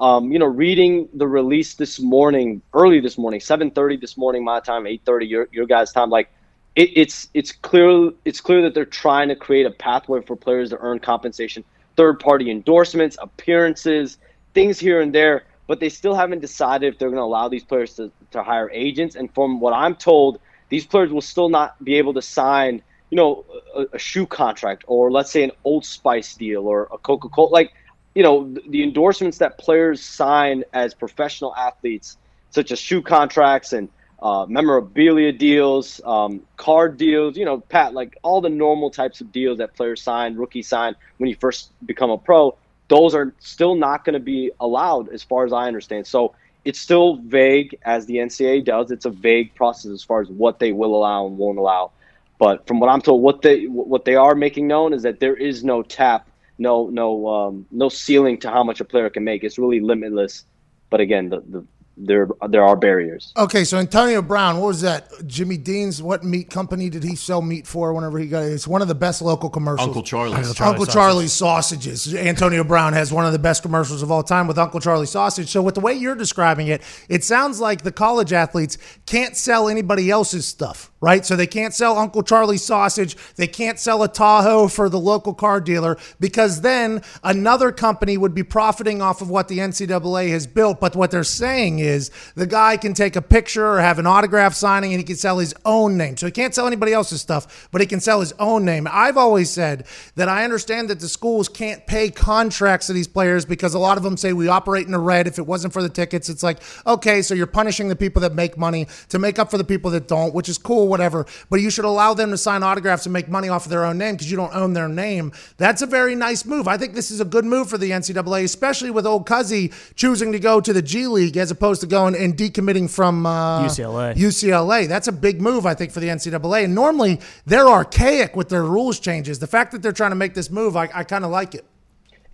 Um, 0.00 0.32
you 0.32 0.38
know, 0.38 0.46
reading 0.46 1.08
the 1.14 1.26
release 1.26 1.74
this 1.74 2.00
morning, 2.00 2.62
early 2.72 3.00
this 3.00 3.18
morning, 3.18 3.40
7:30 3.40 3.96
this 3.96 4.16
morning, 4.16 4.44
my 4.44 4.60
time, 4.60 4.86
8:30 4.86 5.26
your 5.26 5.48
your 5.52 5.66
guys' 5.66 5.92
time, 5.92 6.10
like 6.10 6.28
it, 6.76 6.90
it's 6.96 7.28
it's 7.34 7.52
clear 7.52 8.10
it's 8.24 8.40
clear 8.40 8.62
that 8.62 8.74
they're 8.74 8.94
trying 9.04 9.28
to 9.28 9.36
create 9.36 9.66
a 9.66 9.72
pathway 9.72 10.20
for 10.22 10.36
players 10.36 10.70
to 10.70 10.78
earn 10.86 11.00
compensation, 11.00 11.64
third 11.98 12.20
party 12.20 12.48
endorsements, 12.48 13.18
appearances, 13.20 14.18
things 14.54 14.78
here 14.78 15.00
and 15.00 15.12
there, 15.12 15.42
but 15.66 15.80
they 15.80 15.88
still 15.88 16.14
haven't 16.14 16.38
decided 16.38 16.94
if 16.94 16.98
they're 16.98 17.10
going 17.10 17.18
to 17.18 17.24
allow 17.24 17.48
these 17.48 17.64
players 17.64 17.94
to, 17.94 18.12
to 18.30 18.40
hire 18.40 18.70
agents. 18.70 19.16
And 19.16 19.34
from 19.34 19.58
what 19.58 19.72
I'm 19.74 19.96
told, 19.96 20.38
these 20.68 20.86
players 20.86 21.10
will 21.10 21.20
still 21.20 21.48
not 21.48 21.82
be 21.84 21.96
able 21.96 22.14
to 22.14 22.22
sign, 22.22 22.82
you 23.10 23.16
know, 23.16 23.44
a, 23.74 23.86
a 23.94 23.98
shoe 23.98 24.26
contract 24.26 24.84
or 24.86 25.10
let's 25.10 25.32
say 25.32 25.42
an 25.42 25.50
Old 25.64 25.84
Spice 25.84 26.36
deal 26.36 26.68
or 26.68 26.88
a 26.92 26.98
Coca 26.98 27.28
Cola. 27.28 27.50
Like, 27.50 27.72
you 28.14 28.22
know, 28.22 28.48
the, 28.52 28.62
the 28.68 28.82
endorsements 28.84 29.38
that 29.38 29.58
players 29.58 30.00
sign 30.00 30.62
as 30.72 30.94
professional 30.94 31.52
athletes, 31.56 32.16
such 32.50 32.70
as 32.70 32.78
shoe 32.78 33.02
contracts 33.02 33.72
and 33.72 33.88
uh, 34.20 34.46
memorabilia 34.48 35.32
deals, 35.32 36.00
um, 36.04 36.42
card 36.56 36.96
deals, 36.96 37.36
you 37.36 37.44
know, 37.44 37.60
Pat, 37.60 37.94
like 37.94 38.18
all 38.22 38.40
the 38.40 38.48
normal 38.48 38.90
types 38.90 39.20
of 39.20 39.30
deals 39.30 39.58
that 39.58 39.74
players 39.74 40.02
sign, 40.02 40.34
rookie 40.34 40.62
sign 40.62 40.96
when 41.18 41.30
you 41.30 41.36
first 41.36 41.70
become 41.86 42.10
a 42.10 42.18
pro, 42.18 42.56
those 42.88 43.14
are 43.14 43.32
still 43.38 43.74
not 43.74 44.04
going 44.04 44.14
to 44.14 44.20
be 44.20 44.50
allowed 44.60 45.08
as 45.10 45.22
far 45.22 45.44
as 45.44 45.52
I 45.52 45.68
understand. 45.68 46.06
So 46.06 46.34
it's 46.64 46.80
still 46.80 47.16
vague 47.16 47.78
as 47.84 48.06
the 48.06 48.16
NCAA 48.16 48.64
does. 48.64 48.90
It's 48.90 49.04
a 49.04 49.10
vague 49.10 49.54
process 49.54 49.92
as 49.92 50.02
far 50.02 50.20
as 50.20 50.28
what 50.28 50.58
they 50.58 50.72
will 50.72 50.94
allow 50.94 51.26
and 51.26 51.38
won't 51.38 51.58
allow. 51.58 51.92
But 52.38 52.66
from 52.66 52.80
what 52.80 52.88
I'm 52.88 53.00
told, 53.00 53.22
what 53.22 53.42
they 53.42 53.66
what 53.66 54.04
they 54.04 54.14
are 54.14 54.34
making 54.34 54.68
known 54.68 54.92
is 54.92 55.02
that 55.02 55.18
there 55.18 55.34
is 55.34 55.64
no 55.64 55.82
tap, 55.82 56.28
no 56.56 56.88
no 56.88 57.26
um, 57.26 57.66
no 57.70 57.88
ceiling 57.88 58.38
to 58.40 58.50
how 58.50 58.62
much 58.62 58.80
a 58.80 58.84
player 58.84 59.10
can 59.10 59.24
make. 59.24 59.42
It's 59.44 59.58
really 59.58 59.80
limitless. 59.80 60.44
But 60.90 61.00
again, 61.00 61.28
the, 61.30 61.40
the 61.40 61.64
there 62.00 62.28
there 62.48 62.64
are 62.64 62.76
barriers. 62.76 63.32
Okay, 63.36 63.64
so 63.64 63.78
Antonio 63.78 64.22
Brown, 64.22 64.58
what 64.58 64.68
was 64.68 64.80
that? 64.82 65.10
Jimmy 65.26 65.56
Dean's 65.56 66.02
what 66.02 66.24
meat 66.24 66.50
company 66.50 66.88
did 66.90 67.02
he 67.02 67.16
sell 67.16 67.42
meat 67.42 67.66
for 67.66 67.92
whenever 67.92 68.18
he 68.18 68.26
got 68.26 68.44
it? 68.44 68.52
It's 68.52 68.68
one 68.68 68.82
of 68.82 68.88
the 68.88 68.94
best 68.94 69.20
local 69.20 69.50
commercials. 69.50 69.86
Uncle 69.88 70.02
Charlie's. 70.02 70.48
Uncle, 70.48 70.64
Uncle 70.64 70.86
Charlie's 70.86 70.94
Charlie's 70.94 71.32
sausages. 71.32 72.14
Antonio 72.14 72.64
Brown 72.64 72.92
has 72.92 73.12
one 73.12 73.26
of 73.26 73.32
the 73.32 73.38
best 73.38 73.62
commercials 73.62 74.02
of 74.02 74.10
all 74.10 74.22
time 74.22 74.46
with 74.46 74.58
Uncle 74.58 74.80
Charlie 74.80 75.06
sausage. 75.06 75.48
So 75.48 75.62
with 75.62 75.74
the 75.74 75.80
way 75.80 75.94
you're 75.94 76.14
describing 76.14 76.68
it, 76.68 76.82
it 77.08 77.24
sounds 77.24 77.60
like 77.60 77.82
the 77.82 77.92
college 77.92 78.32
athletes 78.32 78.78
can't 79.06 79.36
sell 79.36 79.68
anybody 79.68 80.10
else's 80.10 80.46
stuff, 80.46 80.90
right? 81.00 81.24
So 81.24 81.36
they 81.36 81.46
can't 81.46 81.74
sell 81.74 81.96
Uncle 81.96 82.22
Charlie's 82.22 82.64
sausage, 82.64 83.16
they 83.36 83.46
can't 83.46 83.78
sell 83.78 84.02
a 84.02 84.08
Tahoe 84.08 84.68
for 84.68 84.88
the 84.88 84.98
local 84.98 85.34
car 85.34 85.60
dealer 85.60 85.96
because 86.18 86.60
then 86.60 87.02
another 87.22 87.70
company 87.70 88.16
would 88.16 88.34
be 88.34 88.42
profiting 88.42 89.00
off 89.00 89.20
of 89.20 89.30
what 89.30 89.48
the 89.48 89.58
NCAA 89.58 90.30
has 90.30 90.46
built. 90.46 90.80
But 90.80 90.96
what 90.96 91.10
they're 91.10 91.24
saying 91.24 91.78
is 91.78 92.10
the 92.34 92.46
guy 92.46 92.76
can 92.76 92.94
take 92.94 93.16
a 93.16 93.22
picture 93.22 93.66
or 93.66 93.80
have 93.80 93.98
an 93.98 94.06
autograph 94.06 94.54
signing 94.54 94.92
and 94.92 95.00
he 95.00 95.04
can 95.04 95.16
sell 95.16 95.38
his 95.38 95.54
own 95.64 95.96
name. 95.96 96.16
So 96.16 96.26
he 96.26 96.32
can't 96.32 96.54
sell 96.54 96.66
anybody 96.66 96.92
else's 96.92 97.20
stuff, 97.20 97.68
but 97.70 97.80
he 97.80 97.86
can 97.86 98.00
sell 98.00 98.20
his 98.20 98.32
own 98.38 98.64
name. 98.64 98.88
I've 98.90 99.16
always 99.16 99.50
said 99.50 99.86
that 100.16 100.28
I 100.28 100.44
understand 100.44 100.90
that 100.90 101.00
the 101.00 101.08
schools 101.08 101.48
can't 101.48 101.86
pay 101.86 102.10
contracts 102.10 102.88
to 102.88 102.92
these 102.92 103.08
players 103.08 103.44
because 103.44 103.74
a 103.74 103.78
lot 103.78 103.96
of 103.96 104.02
them 104.02 104.16
say 104.16 104.32
we 104.32 104.48
operate 104.48 104.86
in 104.86 104.92
the 104.92 104.98
red. 104.98 105.26
If 105.26 105.38
it 105.38 105.46
wasn't 105.46 105.72
for 105.72 105.82
the 105.82 105.88
tickets, 105.88 106.28
it's 106.28 106.42
like, 106.42 106.58
okay, 106.86 107.22
so 107.22 107.34
you're 107.34 107.46
punishing 107.46 107.88
the 107.88 107.96
people 107.96 108.22
that 108.22 108.34
make 108.34 108.58
money 108.58 108.86
to 109.10 109.18
make 109.18 109.38
up 109.38 109.50
for 109.50 109.58
the 109.58 109.64
people 109.64 109.90
that 109.92 110.08
don't, 110.08 110.34
which 110.34 110.48
is 110.48 110.58
cool, 110.58 110.87
whatever. 110.88 111.26
But 111.50 111.60
you 111.60 111.70
should 111.70 111.84
allow 111.84 112.14
them 112.14 112.30
to 112.30 112.38
sign 112.38 112.62
autographs 112.62 113.06
and 113.06 113.12
make 113.12 113.28
money 113.28 113.48
off 113.48 113.66
of 113.66 113.70
their 113.70 113.84
own 113.84 113.98
name 113.98 114.14
because 114.14 114.30
you 114.30 114.36
don't 114.36 114.54
own 114.54 114.72
their 114.72 114.88
name. 114.88 115.32
That's 115.56 115.82
a 115.82 115.86
very 115.86 116.14
nice 116.14 116.44
move. 116.44 116.66
I 116.68 116.76
think 116.76 116.94
this 116.94 117.10
is 117.10 117.20
a 117.20 117.24
good 117.24 117.44
move 117.44 117.68
for 117.68 117.78
the 117.78 117.90
NCAA, 117.90 118.44
especially 118.44 118.90
with 118.90 119.06
old 119.06 119.26
Cuzzy 119.26 119.72
choosing 119.94 120.32
to 120.32 120.38
go 120.38 120.60
to 120.60 120.72
the 120.72 120.82
G 120.82 121.06
League 121.06 121.36
as 121.36 121.50
opposed 121.50 121.80
to 121.82 121.86
going 121.86 122.16
and 122.16 122.36
decommitting 122.36 122.90
from 122.90 123.26
uh, 123.26 123.62
UCLA. 123.62 124.14
UCLA. 124.14 124.88
That's 124.88 125.08
a 125.08 125.12
big 125.12 125.40
move, 125.40 125.66
I 125.66 125.74
think, 125.74 125.92
for 125.92 126.00
the 126.00 126.08
NCAA. 126.08 126.64
And 126.64 126.74
normally 126.74 127.20
they're 127.46 127.68
archaic 127.68 128.36
with 128.36 128.48
their 128.48 128.64
rules 128.64 129.00
changes. 129.00 129.38
The 129.38 129.46
fact 129.46 129.72
that 129.72 129.82
they're 129.82 129.92
trying 129.92 130.10
to 130.10 130.16
make 130.16 130.34
this 130.34 130.50
move, 130.50 130.76
I, 130.76 130.88
I 130.94 131.04
kind 131.04 131.24
of 131.24 131.30
like 131.30 131.54
it. 131.54 131.64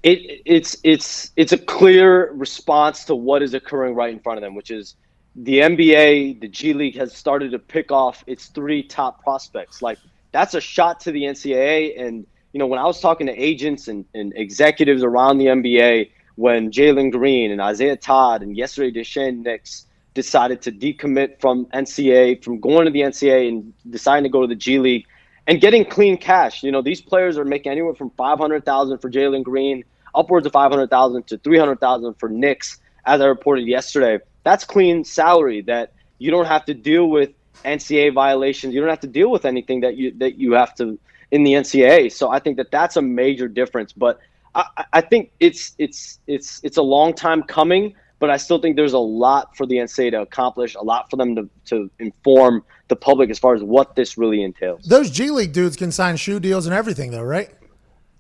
It 0.03 0.43
it's 0.45 0.77
it's 0.85 1.33
it's 1.35 1.53
a 1.53 1.59
clear 1.59 2.31
response 2.33 3.07
to 3.07 3.15
what 3.15 3.43
is 3.43 3.55
occurring 3.55 3.95
right 3.95 4.13
in 4.13 4.21
front 4.21 4.37
of 4.37 4.43
them, 4.43 4.55
which 4.55 4.71
is 4.71 4.97
the 5.37 5.61
NBA, 5.61 6.41
the 6.41 6.49
G 6.49 6.73
League 6.75 6.97
has 6.97 7.15
started 7.15 7.51
to 7.53 7.59
pick 7.59 7.91
off 7.91 8.23
its 8.27 8.47
three 8.47 8.83
top 8.83 9.23
prospects. 9.23 9.83
Like 9.83 9.99
that's 10.33 10.55
a 10.55 10.61
shot 10.61 11.01
to 11.01 11.13
the 11.13 11.23
NCAA. 11.23 12.01
And 12.01 12.27
you 12.53 12.59
know, 12.59 12.67
when 12.67 12.79
I 12.79 12.85
was 12.85 13.01
talking 13.01 13.27
to 13.27 13.33
agents 13.33 13.89
and, 13.89 14.05
and 14.15 14.33
executives 14.37 15.03
around 15.03 15.39
the 15.39 15.47
NBA, 15.47 16.11
when 16.37 16.71
Jalen 16.71 17.13
Green 17.13 17.51
and 17.51 17.61
Isaiah 17.61 17.97
Todd 17.97 18.43
and 18.43 18.57
yesterday 18.57 19.01
Daishen 19.01 19.43
Nix 19.45 19.87
decided 20.15 20.63
to 20.63 20.73
decommit 20.73 21.41
from 21.41 21.67
NCAA, 21.67 22.43
from 22.43 22.61
going 22.61 22.87
to 22.87 22.93
the 22.93 23.01
NCAA 23.01 23.49
and 23.49 23.73
deciding 23.91 24.25
to 24.25 24.29
go 24.29 24.41
to 24.41 24.47
the 24.47 24.55
G 24.55 24.79
League 24.79 25.07
and 25.47 25.61
getting 25.61 25.85
clean 25.85 26.17
cash. 26.17 26.63
You 26.63 26.71
know, 26.71 26.83
these 26.83 27.01
players 27.01 27.37
are 27.39 27.45
making 27.45 27.73
anywhere 27.73 27.95
from 27.95 28.11
five 28.11 28.39
hundred 28.39 28.65
thousand 28.65 28.99
for 28.99 29.11
Jalen 29.11 29.43
Green, 29.43 29.85
upwards 30.15 30.47
of 30.47 30.53
five 30.53 30.71
hundred 30.71 30.91
thousand 30.91 31.27
to 31.29 31.39
three 31.39 31.59
hundred 31.59 31.81
thousand 31.81 32.15
for 32.15 32.29
Nix, 32.29 32.79
as 33.05 33.21
I 33.21 33.27
reported 33.27 33.67
yesterday. 33.67 34.21
That's 34.45 34.65
clean 34.65 35.05
salary 35.05 35.63
that 35.63 35.93
you 36.19 36.31
don't 36.31 36.47
have 36.47 36.65
to 36.67 36.75
deal 36.75 37.09
with 37.09 37.31
NCAA 37.65 38.15
violations. 38.15 38.75
You 38.75 38.81
don't 38.81 38.91
have 38.91 39.01
to 39.01 39.07
deal 39.07 39.31
with 39.31 39.45
anything 39.45 39.81
that 39.81 39.97
you 39.97 40.13
that 40.19 40.39
you 40.39 40.53
have 40.53 40.75
to 40.77 40.99
in 41.31 41.43
the 41.43 41.55
NCAA. 41.55 42.13
So 42.13 42.31
I 42.31 42.39
think 42.39 42.57
that 42.59 42.71
that's 42.71 42.97
a 42.97 43.03
major 43.03 43.49
difference. 43.49 43.93
But 43.93 44.21
I, 44.55 44.85
I 44.93 45.01
think 45.01 45.33
it's 45.41 45.75
it's 45.79 46.21
it's 46.27 46.61
it's 46.63 46.77
a 46.77 46.83
long 46.83 47.15
time 47.15 47.43
coming. 47.43 47.95
But 48.21 48.31
I 48.31 48.37
still 48.37 48.59
think 48.59 48.77
there's 48.77 48.93
a 48.93 48.99
lot 48.99 49.57
for 49.57 49.67
the 49.67 49.77
NCAA 49.77 50.13
to 50.13 50.23
accomplish, 50.23 50.77
a 50.77 50.83
lot 50.83 51.11
for 51.11 51.17
them 51.17 51.35
to, 51.35 51.51
to 51.67 51.91
inform 51.99 52.65
the 52.89 52.97
public 52.97 53.29
as 53.29 53.39
far 53.39 53.55
as 53.55 53.63
what 53.63 53.97
this 53.97 54.17
really 54.17 54.43
entails. 54.43 54.85
Those 54.85 55.11
G 55.11 55.31
League 55.31 55.53
dudes 55.53 55.77
can 55.77 55.91
sign 55.91 56.17
shoe 56.17 56.41
deals 56.41 56.65
and 56.65 56.75
everything, 56.75 57.11
though, 57.11 57.23
right? 57.23 57.51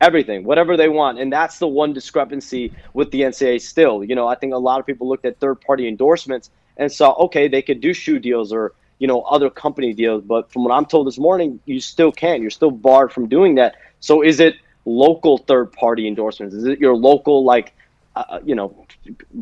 Everything, 0.04 0.44
whatever 0.44 0.76
they 0.76 0.88
want. 0.88 1.18
And 1.18 1.32
that's 1.32 1.58
the 1.58 1.66
one 1.66 1.92
discrepancy 1.92 2.72
with 2.92 3.10
the 3.10 3.22
NCAA 3.22 3.60
still. 3.60 4.04
You 4.04 4.14
know, 4.14 4.28
I 4.28 4.34
think 4.34 4.52
a 4.52 4.58
lot 4.58 4.78
of 4.80 4.86
people 4.86 5.08
looked 5.08 5.24
at 5.24 5.40
third 5.40 5.60
party 5.60 5.88
endorsements 5.88 6.50
and 6.76 6.92
saw, 6.92 7.12
okay, 7.24 7.48
they 7.48 7.62
could 7.62 7.80
do 7.80 7.92
shoe 7.92 8.18
deals 8.18 8.52
or, 8.52 8.72
you 8.98 9.06
know, 9.06 9.22
other 9.22 9.48
company 9.48 9.92
deals. 9.92 10.22
But 10.22 10.52
from 10.52 10.64
what 10.64 10.72
I'm 10.72 10.86
told 10.86 11.06
this 11.06 11.18
morning, 11.18 11.60
you 11.64 11.80
still 11.80 12.12
can't. 12.12 12.42
You're 12.42 12.50
still 12.50 12.70
barred 12.70 13.12
from 13.12 13.28
doing 13.28 13.54
that. 13.56 13.76
So 14.00 14.22
is 14.22 14.40
it 14.40 14.54
local 14.84 15.38
third 15.38 15.72
party 15.72 16.06
endorsements? 16.06 16.54
Is 16.54 16.64
it 16.64 16.78
your 16.78 16.94
local, 16.94 17.44
like, 17.44 17.72
uh, 18.14 18.40
you 18.44 18.54
know, 18.54 18.86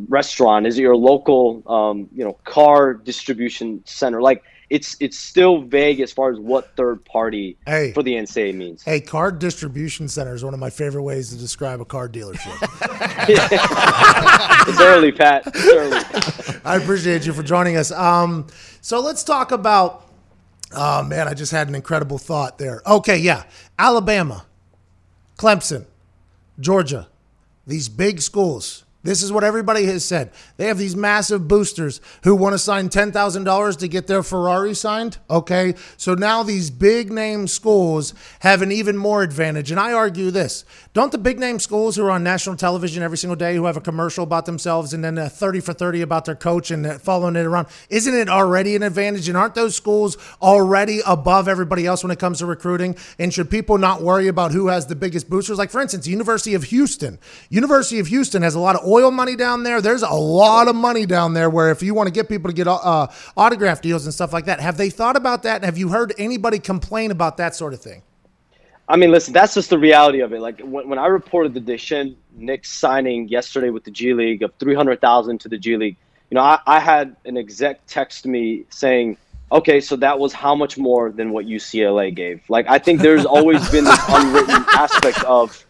restaurant? 0.08 0.66
Is 0.66 0.78
it 0.78 0.82
your 0.82 0.96
local, 0.96 1.62
um, 1.66 2.08
you 2.14 2.24
know, 2.24 2.34
car 2.44 2.94
distribution 2.94 3.82
center? 3.84 4.22
Like, 4.22 4.42
it's 4.72 4.96
it's 5.00 5.18
still 5.18 5.60
vague 5.60 6.00
as 6.00 6.12
far 6.12 6.32
as 6.32 6.38
what 6.40 6.74
third 6.76 7.04
party 7.04 7.58
Hey. 7.66 7.92
for 7.92 8.02
the 8.02 8.14
NCAA 8.14 8.54
means. 8.54 8.82
Hey, 8.82 9.00
card 9.00 9.38
distribution 9.38 10.08
center 10.08 10.34
is 10.34 10.42
one 10.42 10.54
of 10.54 10.60
my 10.60 10.70
favorite 10.70 11.02
ways 11.02 11.28
to 11.28 11.36
describe 11.36 11.82
a 11.82 11.84
car 11.84 12.08
dealership. 12.08 12.56
it's 13.28 14.80
early, 14.80 15.12
Pat. 15.12 15.42
It's 15.46 15.72
early. 15.72 16.60
I 16.64 16.76
appreciate 16.76 17.26
you 17.26 17.34
for 17.34 17.42
joining 17.42 17.76
us. 17.76 17.92
Um, 17.92 18.46
so 18.80 19.00
let's 19.00 19.22
talk 19.22 19.52
about. 19.52 20.08
Oh 20.74 21.02
man, 21.02 21.28
I 21.28 21.34
just 21.34 21.52
had 21.52 21.68
an 21.68 21.74
incredible 21.74 22.16
thought 22.16 22.56
there. 22.56 22.80
Okay, 22.86 23.18
yeah, 23.18 23.44
Alabama, 23.78 24.46
Clemson, 25.36 25.84
Georgia, 26.58 27.08
these 27.66 27.90
big 27.90 28.22
schools. 28.22 28.84
This 29.02 29.22
is 29.22 29.32
what 29.32 29.42
everybody 29.42 29.84
has 29.86 30.04
said. 30.04 30.30
They 30.56 30.66
have 30.66 30.78
these 30.78 30.94
massive 30.94 31.48
boosters 31.48 32.00
who 32.22 32.36
want 32.36 32.54
to 32.54 32.58
sign 32.58 32.88
$10,000 32.88 33.78
to 33.78 33.88
get 33.88 34.06
their 34.06 34.22
Ferrari 34.22 34.74
signed. 34.74 35.18
Okay. 35.28 35.74
So 35.96 36.14
now 36.14 36.42
these 36.42 36.70
big 36.70 37.10
name 37.10 37.48
schools 37.48 38.14
have 38.40 38.62
an 38.62 38.70
even 38.70 38.96
more 38.96 39.22
advantage. 39.22 39.70
And 39.70 39.80
I 39.80 39.92
argue 39.92 40.30
this 40.30 40.64
don't 40.92 41.10
the 41.10 41.18
big 41.18 41.38
name 41.38 41.58
schools 41.58 41.96
who 41.96 42.04
are 42.04 42.10
on 42.10 42.22
national 42.22 42.56
television 42.56 43.02
every 43.02 43.18
single 43.18 43.36
day, 43.36 43.56
who 43.56 43.64
have 43.64 43.76
a 43.76 43.80
commercial 43.80 44.24
about 44.24 44.46
themselves 44.46 44.92
and 44.92 45.02
then 45.02 45.18
a 45.18 45.28
30 45.28 45.60
for 45.60 45.72
30 45.72 46.02
about 46.02 46.24
their 46.24 46.34
coach 46.36 46.70
and 46.70 47.00
following 47.00 47.34
it 47.34 47.46
around, 47.46 47.66
isn't 47.88 48.14
it 48.14 48.28
already 48.28 48.76
an 48.76 48.82
advantage? 48.82 49.28
And 49.28 49.36
aren't 49.36 49.54
those 49.54 49.74
schools 49.74 50.16
already 50.40 51.00
above 51.06 51.48
everybody 51.48 51.86
else 51.86 52.04
when 52.04 52.10
it 52.10 52.18
comes 52.18 52.38
to 52.38 52.46
recruiting? 52.46 52.94
And 53.18 53.32
should 53.32 53.50
people 53.50 53.78
not 53.78 54.02
worry 54.02 54.28
about 54.28 54.52
who 54.52 54.68
has 54.68 54.86
the 54.86 54.94
biggest 54.94 55.28
boosters? 55.28 55.58
Like, 55.58 55.70
for 55.70 55.80
instance, 55.80 56.06
University 56.06 56.54
of 56.54 56.64
Houston. 56.64 57.18
University 57.48 57.98
of 57.98 58.08
Houston 58.08 58.42
has 58.42 58.54
a 58.54 58.60
lot 58.60 58.76
of 58.76 58.91
oil 58.92 59.10
money 59.10 59.36
down 59.36 59.62
there. 59.62 59.80
There's 59.80 60.02
a 60.02 60.10
lot 60.10 60.68
of 60.68 60.76
money 60.76 61.06
down 61.06 61.32
there 61.32 61.48
where 61.48 61.70
if 61.70 61.82
you 61.82 61.94
want 61.94 62.08
to 62.08 62.12
get 62.12 62.28
people 62.28 62.50
to 62.50 62.54
get 62.54 62.68
uh, 62.68 63.06
autograph 63.36 63.80
deals 63.80 64.04
and 64.04 64.12
stuff 64.12 64.32
like 64.32 64.44
that, 64.44 64.60
have 64.60 64.76
they 64.76 64.90
thought 64.90 65.16
about 65.16 65.42
that? 65.44 65.56
And 65.56 65.64
have 65.64 65.78
you 65.78 65.88
heard 65.88 66.12
anybody 66.18 66.58
complain 66.58 67.10
about 67.10 67.38
that 67.38 67.54
sort 67.54 67.72
of 67.72 67.80
thing? 67.80 68.02
I 68.88 68.96
mean, 68.96 69.10
listen, 69.10 69.32
that's 69.32 69.54
just 69.54 69.70
the 69.70 69.78
reality 69.78 70.20
of 70.20 70.32
it. 70.32 70.40
Like 70.40 70.60
when, 70.60 70.88
when 70.88 70.98
I 70.98 71.06
reported 71.06 71.54
the 71.54 71.60
Daishen 71.60 72.14
Nick 72.34 72.64
signing 72.64 73.28
yesterday 73.28 73.70
with 73.70 73.84
the 73.84 73.90
G 73.90 74.12
League 74.12 74.42
of 74.42 74.52
three 74.58 74.74
hundred 74.74 75.00
thousand 75.00 75.38
to 75.40 75.48
the 75.48 75.56
G 75.56 75.76
League, 75.76 75.96
you 76.30 76.34
know, 76.34 76.42
I, 76.42 76.58
I 76.66 76.80
had 76.80 77.16
an 77.24 77.36
exec 77.36 77.80
text 77.86 78.26
me 78.26 78.64
saying, 78.70 79.16
"Okay, 79.50 79.80
so 79.80 79.96
that 79.96 80.18
was 80.18 80.32
how 80.32 80.54
much 80.54 80.76
more 80.76 81.10
than 81.10 81.30
what 81.30 81.46
UCLA 81.46 82.14
gave." 82.14 82.42
Like 82.50 82.66
I 82.68 82.78
think 82.78 83.00
there's 83.00 83.24
always 83.24 83.66
been 83.70 83.84
this 83.84 84.00
unwritten 84.08 84.64
aspect 84.74 85.22
of, 85.24 85.64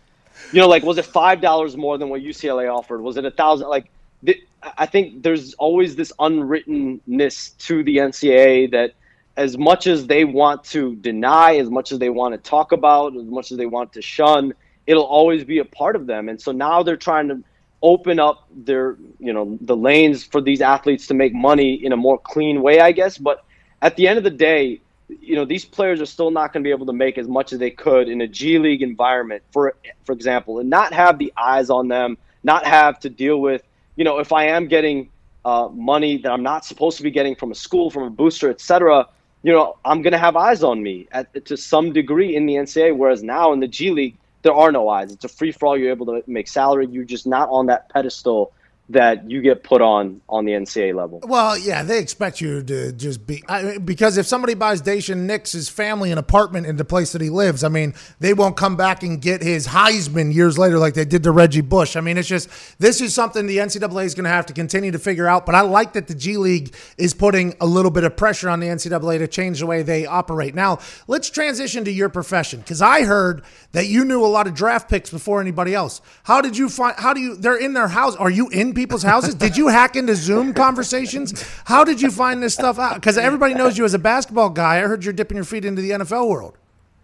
you 0.53 0.61
know, 0.61 0.69
like 0.69 0.83
was 0.83 0.99
it 0.99 1.07
five 1.07 1.41
dollars 1.41 1.77
more 1.77 1.99
than 1.99 2.09
what 2.09 2.21
UCLA 2.21 2.73
offered? 2.73 3.01
Was 3.01 3.17
it 3.17 3.25
a 3.25 3.31
thousand? 3.31 3.69
Like 3.69 3.91
th- 4.25 4.47
I 4.79 4.87
think 4.87 5.23
there's 5.23 5.55
always 5.55 5.97
this 5.97 6.13
unwrittenness 6.19 7.51
to 7.51 7.83
the 7.83 7.97
NCAA 7.97 8.71
that 8.73 8.95
as 9.37 9.57
much 9.57 9.87
as 9.87 10.07
they 10.07 10.25
want 10.25 10.63
to 10.65 10.95
deny, 10.97 11.57
as 11.57 11.71
much 11.71 11.91
as 11.93 11.99
they 11.99 12.11
want 12.11 12.35
to 12.35 12.39
talk 12.39 12.73
about, 12.73 13.17
as 13.17 13.25
much 13.25 13.51
as 13.51 13.59
they 13.59 13.67
want 13.67 13.93
to 13.95 14.03
shun, 14.03 14.53
it'll 14.87 15.05
always 15.05 15.45
be 15.45 15.59
a 15.59 15.65
part 15.65 15.97
of 15.97 16.07
them. 16.07 16.29
And 16.29 16.41
so 16.41 16.53
now 16.53 16.83
they're 16.83 16.97
trying 16.97 17.29
to 17.29 17.43
open 17.83 18.21
up 18.21 18.47
their, 18.55 18.97
you 19.19 19.33
know, 19.33 19.59
the 19.63 19.77
lanes 19.77 20.23
for 20.23 20.41
these 20.41 20.61
athletes 20.61 21.07
to 21.09 21.15
make 21.15 21.35
money 21.35 21.75
in 21.85 21.93
a 21.93 21.97
more 21.97 22.19
clean 22.19 22.63
way, 22.63 22.81
I 22.81 22.93
guess. 22.93 23.19
But 23.19 23.45
at 23.81 23.97
the 23.97 24.07
end 24.07 24.19
of 24.19 24.25
the 24.25 24.31
day, 24.31 24.81
you 25.21 25.35
know, 25.35 25.45
these 25.45 25.65
players 25.65 26.01
are 26.01 26.07
still 26.07 26.31
not 26.31 26.53
going 26.53 26.63
to 26.63 26.67
be 26.67 26.73
able 26.73 26.87
to 26.87 26.93
make 26.93 27.19
as 27.19 27.29
much 27.29 27.53
as 27.53 27.59
they 27.59 27.71
could 27.71 28.09
in 28.09 28.21
a 28.21 28.29
G 28.29 28.59
League 28.59 28.83
environment, 28.83 29.43
for 29.53 29.75
for 30.05 30.13
example, 30.13 30.59
and 30.59 30.71
not 30.71 30.93
have 30.93 31.19
the 31.19 31.33
eyes 31.37 31.71
on 31.71 31.89
them, 31.89 32.17
not 32.43 32.65
have 32.65 33.01
to 33.01 33.09
deal 33.09 33.41
with, 33.41 33.63
you 33.97 34.05
know, 34.05 34.19
if 34.19 34.33
I 34.33 34.47
am 34.47 34.69
getting 34.69 35.11
uh, 35.45 35.69
money 35.73 36.17
that 36.19 36.31
I'm 36.31 36.43
not 36.43 36.65
supposed 36.65 36.97
to 36.99 37.03
be 37.03 37.11
getting 37.11 37.35
from 37.35 37.51
a 37.51 37.55
school, 37.55 37.91
from 37.91 38.05
a 38.05 38.11
booster, 38.11 38.49
etc. 38.51 39.07
You 39.43 39.53
know, 39.53 39.77
I'm 39.85 40.03
going 40.03 40.13
to 40.13 40.19
have 40.19 40.37
eyes 40.37 40.63
on 40.63 40.83
me 40.83 41.09
at, 41.13 41.45
to 41.47 41.57
some 41.57 41.93
degree 41.93 42.37
in 42.37 42.47
the 42.47 42.55
NCAA. 42.55 42.97
Whereas 42.97 43.23
now 43.23 43.53
in 43.53 43.61
the 43.61 43.69
G 43.69 43.91
League, 43.91 44.17
there 44.43 44.55
are 44.55 44.73
no 44.73 44.89
eyes. 44.89 45.13
It's 45.13 45.25
a 45.25 45.29
free 45.29 45.53
for 45.53 45.67
all. 45.67 45.79
You're 45.79 45.91
able 45.91 46.07
to 46.07 46.23
make 46.27 46.49
salary. 46.49 46.87
You're 46.87 47.05
just 47.05 47.27
not 47.27 47.49
on 47.51 47.67
that 47.67 47.89
pedestal 47.89 48.53
that 48.89 49.31
you 49.31 49.41
get 49.41 49.63
put 49.63 49.81
on 49.81 50.21
on 50.29 50.45
the 50.45 50.53
NCAA 50.53 50.95
level. 50.95 51.21
Well, 51.23 51.57
yeah, 51.57 51.83
they 51.83 51.99
expect 51.99 52.41
you 52.41 52.63
to 52.65 52.93
just 52.93 53.27
be 53.27 53.43
I, 53.49 53.79
because 53.79 54.19
if 54.19 54.27
somebody 54.27 54.55
buys 54.55 54.83
Daishen 54.83 55.19
Nix's 55.19 55.69
family 55.69 56.11
an 56.13 56.19
apartment 56.19 56.67
in 56.67 56.77
the 56.77 56.85
place 56.85 57.13
that 57.13 57.23
he 57.23 57.31
lives, 57.31 57.65
I 57.65 57.69
mean, 57.69 57.95
they 58.19 58.35
won't 58.35 58.57
come 58.57 58.77
back 58.77 59.03
and 59.03 59.21
get 59.21 59.43
his 59.43 59.69
Heisman 59.69 60.35
years 60.35 60.59
later 60.59 60.79
like 60.79 60.95
they 60.95 61.05
did 61.05 61.23
to 61.23 61.31
Reggie 61.31 61.61
Bush. 61.61 61.97
I 61.97 62.01
mean, 62.01 62.19
it's 62.19 62.29
just 62.29 62.49
this 62.79 63.01
is 63.01 63.15
something 63.15 63.47
the 63.47 63.59
NCAA 63.59 64.05
is 64.05 64.15
going 64.15 64.25
to 64.25 64.31
have 64.31 64.47
to 64.47 64.53
continue 64.53 64.91
to 64.91 64.99
figure 64.99 65.27
out. 65.27 65.47
But 65.47 65.55
I 65.55 65.61
like 65.63 65.93
that 65.95 66.09
the 66.09 66.15
G 66.15 66.37
League 66.37 66.75
is 66.99 67.15
putting 67.15 67.55
a 67.61 67.67
little 67.67 67.91
bit 67.91 68.05
of 68.05 68.17
pressure 68.17 68.51
on 68.51 68.61
the 68.61 68.67
NCAA 68.67 69.19
to 69.19 69.29
change 69.29 69.61
the 69.61 69.67
way 69.67 69.83
they 69.83 70.07
operate. 70.07 70.55
Now, 70.55 70.81
let's 71.07 71.31
transition 71.31 71.85
to 71.85 71.93
your 71.93 72.09
profession 72.09 72.61
because 72.61 72.83
I 72.83 73.05
heard 73.05 73.43
that 73.73 73.87
you 73.87 74.05
knew 74.05 74.25
a 74.25 74.27
lot 74.27 74.47
of 74.47 74.55
draft 74.55 74.91
picks 74.91 75.09
before 75.09 75.41
anybody 75.41 75.75
else. 75.75 76.03
How 76.25 76.41
did 76.41 76.57
you 76.57 76.69
find? 76.69 76.97
How 76.99 77.15
do 77.15 77.21
you? 77.21 77.37
They're 77.37 77.57
in 77.57 77.73
their 77.73 77.89
house. 77.89 78.17
Are 78.17 78.31
you 78.31 78.49
in 78.49 78.72
people's 78.73 79.03
houses? 79.03 79.35
Did 79.35 79.57
you 79.57 79.69
hack 79.69 79.97
into 79.97 80.15
Zoom 80.15 80.53
conversations? 80.55 81.45
How 81.65 81.85
did 81.85 82.01
you 82.01 82.11
find 82.11 82.43
this 82.43 82.55
stuff 82.55 82.79
out? 82.79 82.95
Because 82.97 83.19
everybody 83.19 83.55
knows 83.55 83.79
you 83.79 83.85
as 83.85 83.95
a 83.95 83.99
basketball 83.99 84.51
guy. 84.51 84.77
I 84.77 84.81
heard 84.81 85.05
you're 85.05 85.13
dipping 85.13 85.37
your 85.37 85.45
feet 85.45 85.65
into 85.65 85.83
the 85.83 85.91
NFL 85.91 86.29
world. 86.29 86.57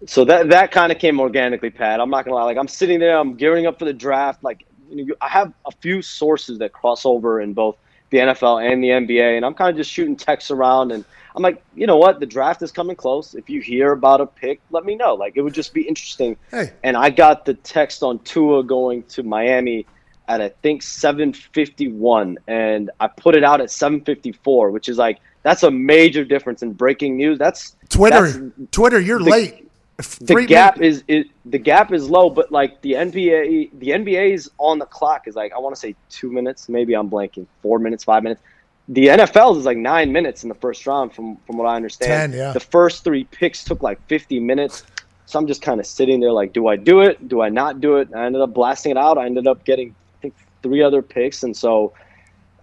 So 0.06 0.24
that 0.26 0.48
that 0.50 0.70
kind 0.70 0.92
of 0.92 0.98
came 0.98 1.18
organically, 1.18 1.70
Pat. 1.70 2.00
I'm 2.00 2.10
not 2.10 2.24
gonna 2.24 2.36
lie. 2.36 2.44
Like 2.44 2.56
I'm 2.56 2.68
sitting 2.68 3.00
there, 3.00 3.18
I'm 3.18 3.34
gearing 3.34 3.66
up 3.66 3.78
for 3.78 3.84
the 3.84 3.92
draft. 3.92 4.44
Like 4.44 4.64
you 4.90 5.06
know, 5.06 5.14
I 5.20 5.28
have 5.28 5.52
a 5.66 5.72
few 5.72 6.02
sources 6.02 6.58
that 6.58 6.72
cross 6.72 7.04
over 7.04 7.40
in 7.40 7.52
both 7.52 7.76
the 8.10 8.18
NFL 8.18 8.70
and 8.70 8.82
the 8.82 8.88
NBA, 8.88 9.36
and 9.36 9.44
I'm 9.44 9.54
kind 9.54 9.70
of 9.70 9.76
just 9.76 9.90
shooting 9.90 10.16
texts 10.16 10.50
around. 10.50 10.92
And 10.92 11.04
I'm 11.34 11.42
like, 11.42 11.62
you 11.74 11.86
know 11.86 11.96
what? 11.96 12.20
The 12.20 12.26
draft 12.26 12.62
is 12.62 12.72
coming 12.72 12.96
close. 12.96 13.34
If 13.34 13.50
you 13.50 13.60
hear 13.60 13.92
about 13.92 14.20
a 14.20 14.26
pick, 14.26 14.60
let 14.70 14.84
me 14.84 14.94
know. 14.94 15.14
Like 15.14 15.36
it 15.36 15.42
would 15.42 15.54
just 15.54 15.74
be 15.74 15.82
interesting. 15.82 16.36
Hey. 16.50 16.72
And 16.84 16.96
I 16.96 17.10
got 17.10 17.44
the 17.44 17.54
text 17.54 18.02
on 18.02 18.20
Tua 18.20 18.62
going 18.64 19.02
to 19.04 19.22
Miami 19.22 19.84
at 20.28 20.40
I 20.40 20.50
think 20.62 20.82
7:51, 20.82 22.36
and 22.46 22.90
I 23.00 23.06
put 23.08 23.34
it 23.34 23.44
out 23.44 23.60
at 23.60 23.68
7:54, 23.70 24.70
which 24.70 24.88
is 24.88 24.98
like 24.98 25.18
that's 25.42 25.62
a 25.62 25.70
major 25.70 26.24
difference 26.24 26.62
in 26.62 26.72
breaking 26.72 27.16
news. 27.16 27.38
That's 27.38 27.76
Twitter, 27.88 28.26
that's- 28.26 28.50
Twitter, 28.70 29.00
you're 29.00 29.18
the- 29.18 29.30
late. 29.30 29.64
the 29.96 30.02
Three 30.04 30.46
gap 30.46 30.80
is, 30.80 31.02
is 31.08 31.24
the 31.44 31.58
gap 31.58 31.92
is 31.92 32.08
low, 32.08 32.30
but 32.30 32.52
like 32.52 32.80
the 32.82 32.92
NBA, 32.92 33.70
the 33.80 33.88
NBA's 33.90 34.48
on 34.58 34.78
the 34.78 34.86
clock 34.86 35.26
is 35.26 35.34
like 35.34 35.52
I 35.52 35.58
want 35.58 35.74
to 35.74 35.80
say 35.80 35.94
two 36.08 36.30
minutes, 36.30 36.68
maybe 36.68 36.94
I'm 36.94 37.10
blanking, 37.10 37.46
four 37.62 37.78
minutes, 37.80 38.04
five 38.04 38.22
minutes. 38.22 38.40
The 38.90 39.08
NFL's 39.08 39.58
is 39.58 39.64
like 39.64 39.76
nine 39.76 40.12
minutes 40.12 40.44
in 40.44 40.48
the 40.48 40.54
first 40.54 40.86
round, 40.86 41.12
from 41.14 41.36
from 41.46 41.56
what 41.58 41.66
I 41.66 41.74
understand. 41.76 42.32
10, 42.32 42.38
yeah. 42.38 42.52
The 42.52 42.60
first 42.60 43.02
three 43.04 43.24
picks 43.24 43.64
took 43.64 43.82
like 43.82 44.00
50 44.06 44.38
minutes, 44.40 44.84
so 45.26 45.38
I'm 45.38 45.46
just 45.46 45.62
kind 45.62 45.80
of 45.80 45.86
sitting 45.86 46.20
there 46.20 46.32
like, 46.32 46.52
do 46.52 46.68
I 46.68 46.76
do 46.76 47.00
it? 47.00 47.28
Do 47.28 47.42
I 47.42 47.48
not 47.48 47.80
do 47.80 47.96
it? 47.96 48.08
I 48.14 48.24
ended 48.26 48.40
up 48.40 48.54
blasting 48.54 48.92
it 48.92 48.96
out. 48.96 49.18
I 49.18 49.26
ended 49.26 49.46
up 49.46 49.64
getting 49.64 49.94
three 50.62 50.82
other 50.82 51.02
picks, 51.02 51.42
and 51.42 51.56
so 51.56 51.92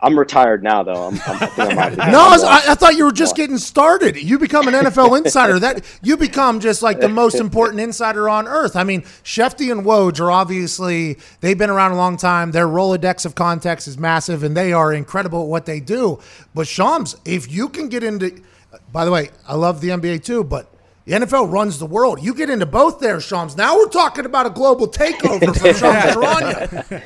I'm 0.01 0.19
retired 0.19 0.61
now. 0.61 0.83
Though 0.83 1.07
I'm, 1.07 1.13
I'm, 1.25 1.43
I 1.43 1.45
think 1.47 1.71
I'm 1.71 1.79
out 1.79 1.91
of 1.91 1.97
the 1.97 2.03
game. 2.03 2.11
No, 2.11 2.19
I, 2.19 2.63
I, 2.69 2.75
thought 2.75 2.95
you 2.95 3.05
were 3.05 3.11
just 3.11 3.35
getting 3.35 3.57
started. 3.57 4.17
You 4.17 4.37
become 4.37 4.67
an 4.67 4.73
NFL 4.73 5.17
insider. 5.17 5.57
That 5.57 5.83
you 6.03 6.15
become 6.15 6.59
just 6.59 6.83
like 6.83 6.99
the 6.99 7.09
most 7.09 7.35
important 7.35 7.79
insider 7.79 8.29
on 8.29 8.47
earth. 8.47 8.75
I 8.75 8.83
mean, 8.83 9.01
Schefty 9.23 9.71
and 9.71 9.83
Woj 9.83 10.19
are 10.19 10.29
obviously 10.29 11.17
they've 11.39 11.57
been 11.57 11.69
around 11.69 11.93
a 11.93 11.95
long 11.95 12.17
time. 12.17 12.51
Their 12.51 12.67
Rolodex 12.67 13.25
of 13.25 13.35
contacts 13.35 13.87
is 13.87 13.97
massive, 13.97 14.43
and 14.43 14.55
they 14.55 14.73
are 14.73 14.93
incredible 14.93 15.43
at 15.43 15.47
what 15.47 15.65
they 15.65 15.79
do. 15.79 16.19
But 16.53 16.67
Shams, 16.67 17.15
if 17.25 17.51
you 17.51 17.69
can 17.69 17.89
get 17.89 18.03
into, 18.03 18.43
by 18.91 19.05
the 19.05 19.11
way, 19.11 19.29
I 19.47 19.55
love 19.55 19.81
the 19.81 19.89
NBA 19.89 20.23
too, 20.23 20.43
but. 20.43 20.71
The 21.05 21.11
NFL 21.11 21.51
runs 21.51 21.77
the 21.77 21.85
world. 21.85 22.23
You 22.23 22.33
get 22.33 22.49
into 22.49 22.65
both 22.65 22.99
there, 22.99 23.21
Shams. 23.21 23.55
Now 23.55 23.77
we're 23.77 23.89
talking 23.89 24.25
about 24.25 24.47
a 24.47 24.49
global 24.49 24.87
takeover 24.87 25.55
for 25.55 25.71
Shams 25.75 26.15
Charania. 26.15 27.03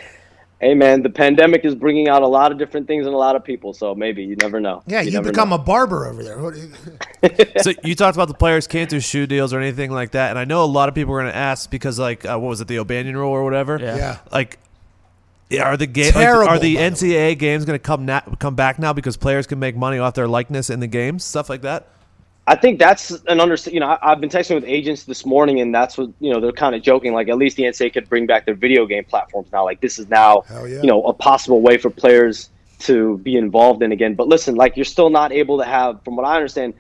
Hey 0.62 0.74
man, 0.74 1.04
the 1.04 1.10
pandemic 1.10 1.64
is 1.64 1.74
bringing 1.74 2.10
out 2.10 2.22
a 2.22 2.28
lot 2.28 2.52
of 2.52 2.58
different 2.58 2.86
things 2.86 3.08
in 3.08 3.14
a 3.14 3.18
lot 3.18 3.38
of 3.38 3.46
people. 3.46 3.74
So 3.74 3.96
maybe 3.96 4.24
you 4.24 4.36
never 4.36 4.60
know. 4.60 4.84
Yeah, 4.88 5.00
you, 5.02 5.12
never 5.12 5.30
become 5.30 5.50
know. 5.50 5.56
a 5.56 5.60
barber 5.60 6.06
over 6.06 6.22
there. 6.22 6.38
You- 6.54 6.72
so 7.62 7.72
you 7.82 7.96
talked 7.96 8.18
about 8.18 8.28
the 8.28 8.34
players 8.34 8.68
can't 8.68 8.90
do 8.90 9.00
shoe 9.00 9.26
deals 9.26 9.54
or 9.54 9.60
anything 9.62 9.90
like 9.90 10.12
that, 10.12 10.32
and 10.32 10.38
I 10.40 10.44
know 10.44 10.64
a 10.64 10.66
lot 10.66 10.90
of 10.90 10.96
people 10.96 11.14
are 11.14 11.22
going 11.22 11.32
to 11.32 11.38
ask 11.38 11.70
because, 11.70 11.98
like, 11.98 12.26
uh, 12.26 12.38
what 12.38 12.50
was 12.50 12.60
it, 12.60 12.68
the 12.68 12.80
O'Bannon 12.80 13.16
rule 13.16 13.32
or 13.32 13.46
whatever? 13.46 13.78
Yeah. 13.80 13.96
Yeah. 13.96 14.18
Like, 14.34 14.60
are 15.58 15.78
the 15.78 15.88
game 15.88 16.12
Terrible, 16.12 16.50
are 16.50 16.60
the 16.60 16.76
by 16.76 16.90
the 16.90 16.96
NCAA 16.96 17.40
games 17.40 17.64
going 17.64 17.80
to 17.80 17.84
come 17.84 18.06
na- 18.06 18.22
come 18.40 18.56
back 18.56 18.80
now 18.80 18.92
because 18.92 19.16
players 19.16 19.48
can 19.48 19.60
make 19.60 19.78
money 19.78 19.98
off 19.98 20.14
their 20.14 20.28
likeness 20.28 20.70
in 20.70 20.82
the 20.82 20.88
games, 20.88 21.24
stuff 21.24 21.50
like 21.50 21.62
that? 21.62 21.88
I 22.50 22.56
think 22.56 22.80
that's 22.80 23.12
an 23.28 23.40
under. 23.40 23.56
You 23.70 23.80
know, 23.80 23.96
I've 24.02 24.20
been 24.20 24.32
texting 24.32 24.56
with 24.56 24.64
agents 24.64 25.04
this 25.04 25.24
morning, 25.24 25.62
and 25.62 25.74
that's 25.74 26.00
what 26.00 26.10
you 26.20 26.34
know. 26.34 26.42
They're 26.42 26.52
kind 26.52 26.74
of 26.74 26.82
joking, 26.82 27.14
like 27.14 27.30
at 27.30 27.38
least 27.38 27.58
the 27.58 27.64
NCAA 27.64 27.94
could 27.94 28.10
bring 28.10 28.26
back 28.26 28.48
their 28.48 28.56
video 28.56 28.88
game 28.88 29.06
platforms 29.06 29.50
now. 29.52 29.64
Like 29.64 29.82
this 29.82 30.00
is 30.00 30.10
now, 30.10 30.44
yeah. 30.50 30.82
you 30.82 30.88
know, 30.88 31.04
a 31.04 31.14
possible 31.14 31.62
way 31.62 31.78
for 31.78 31.92
players 31.92 32.50
to 32.80 33.20
be 33.20 33.36
involved 33.36 33.84
in 33.84 33.92
again. 33.92 34.16
But 34.16 34.30
listen, 34.30 34.56
like 34.56 34.76
you're 34.76 34.86
still 34.86 35.12
not 35.12 35.32
able 35.32 35.60
to 35.60 35.64
have, 35.64 36.04
from 36.04 36.16
what 36.16 36.26
I 36.26 36.38
understand, 36.38 36.74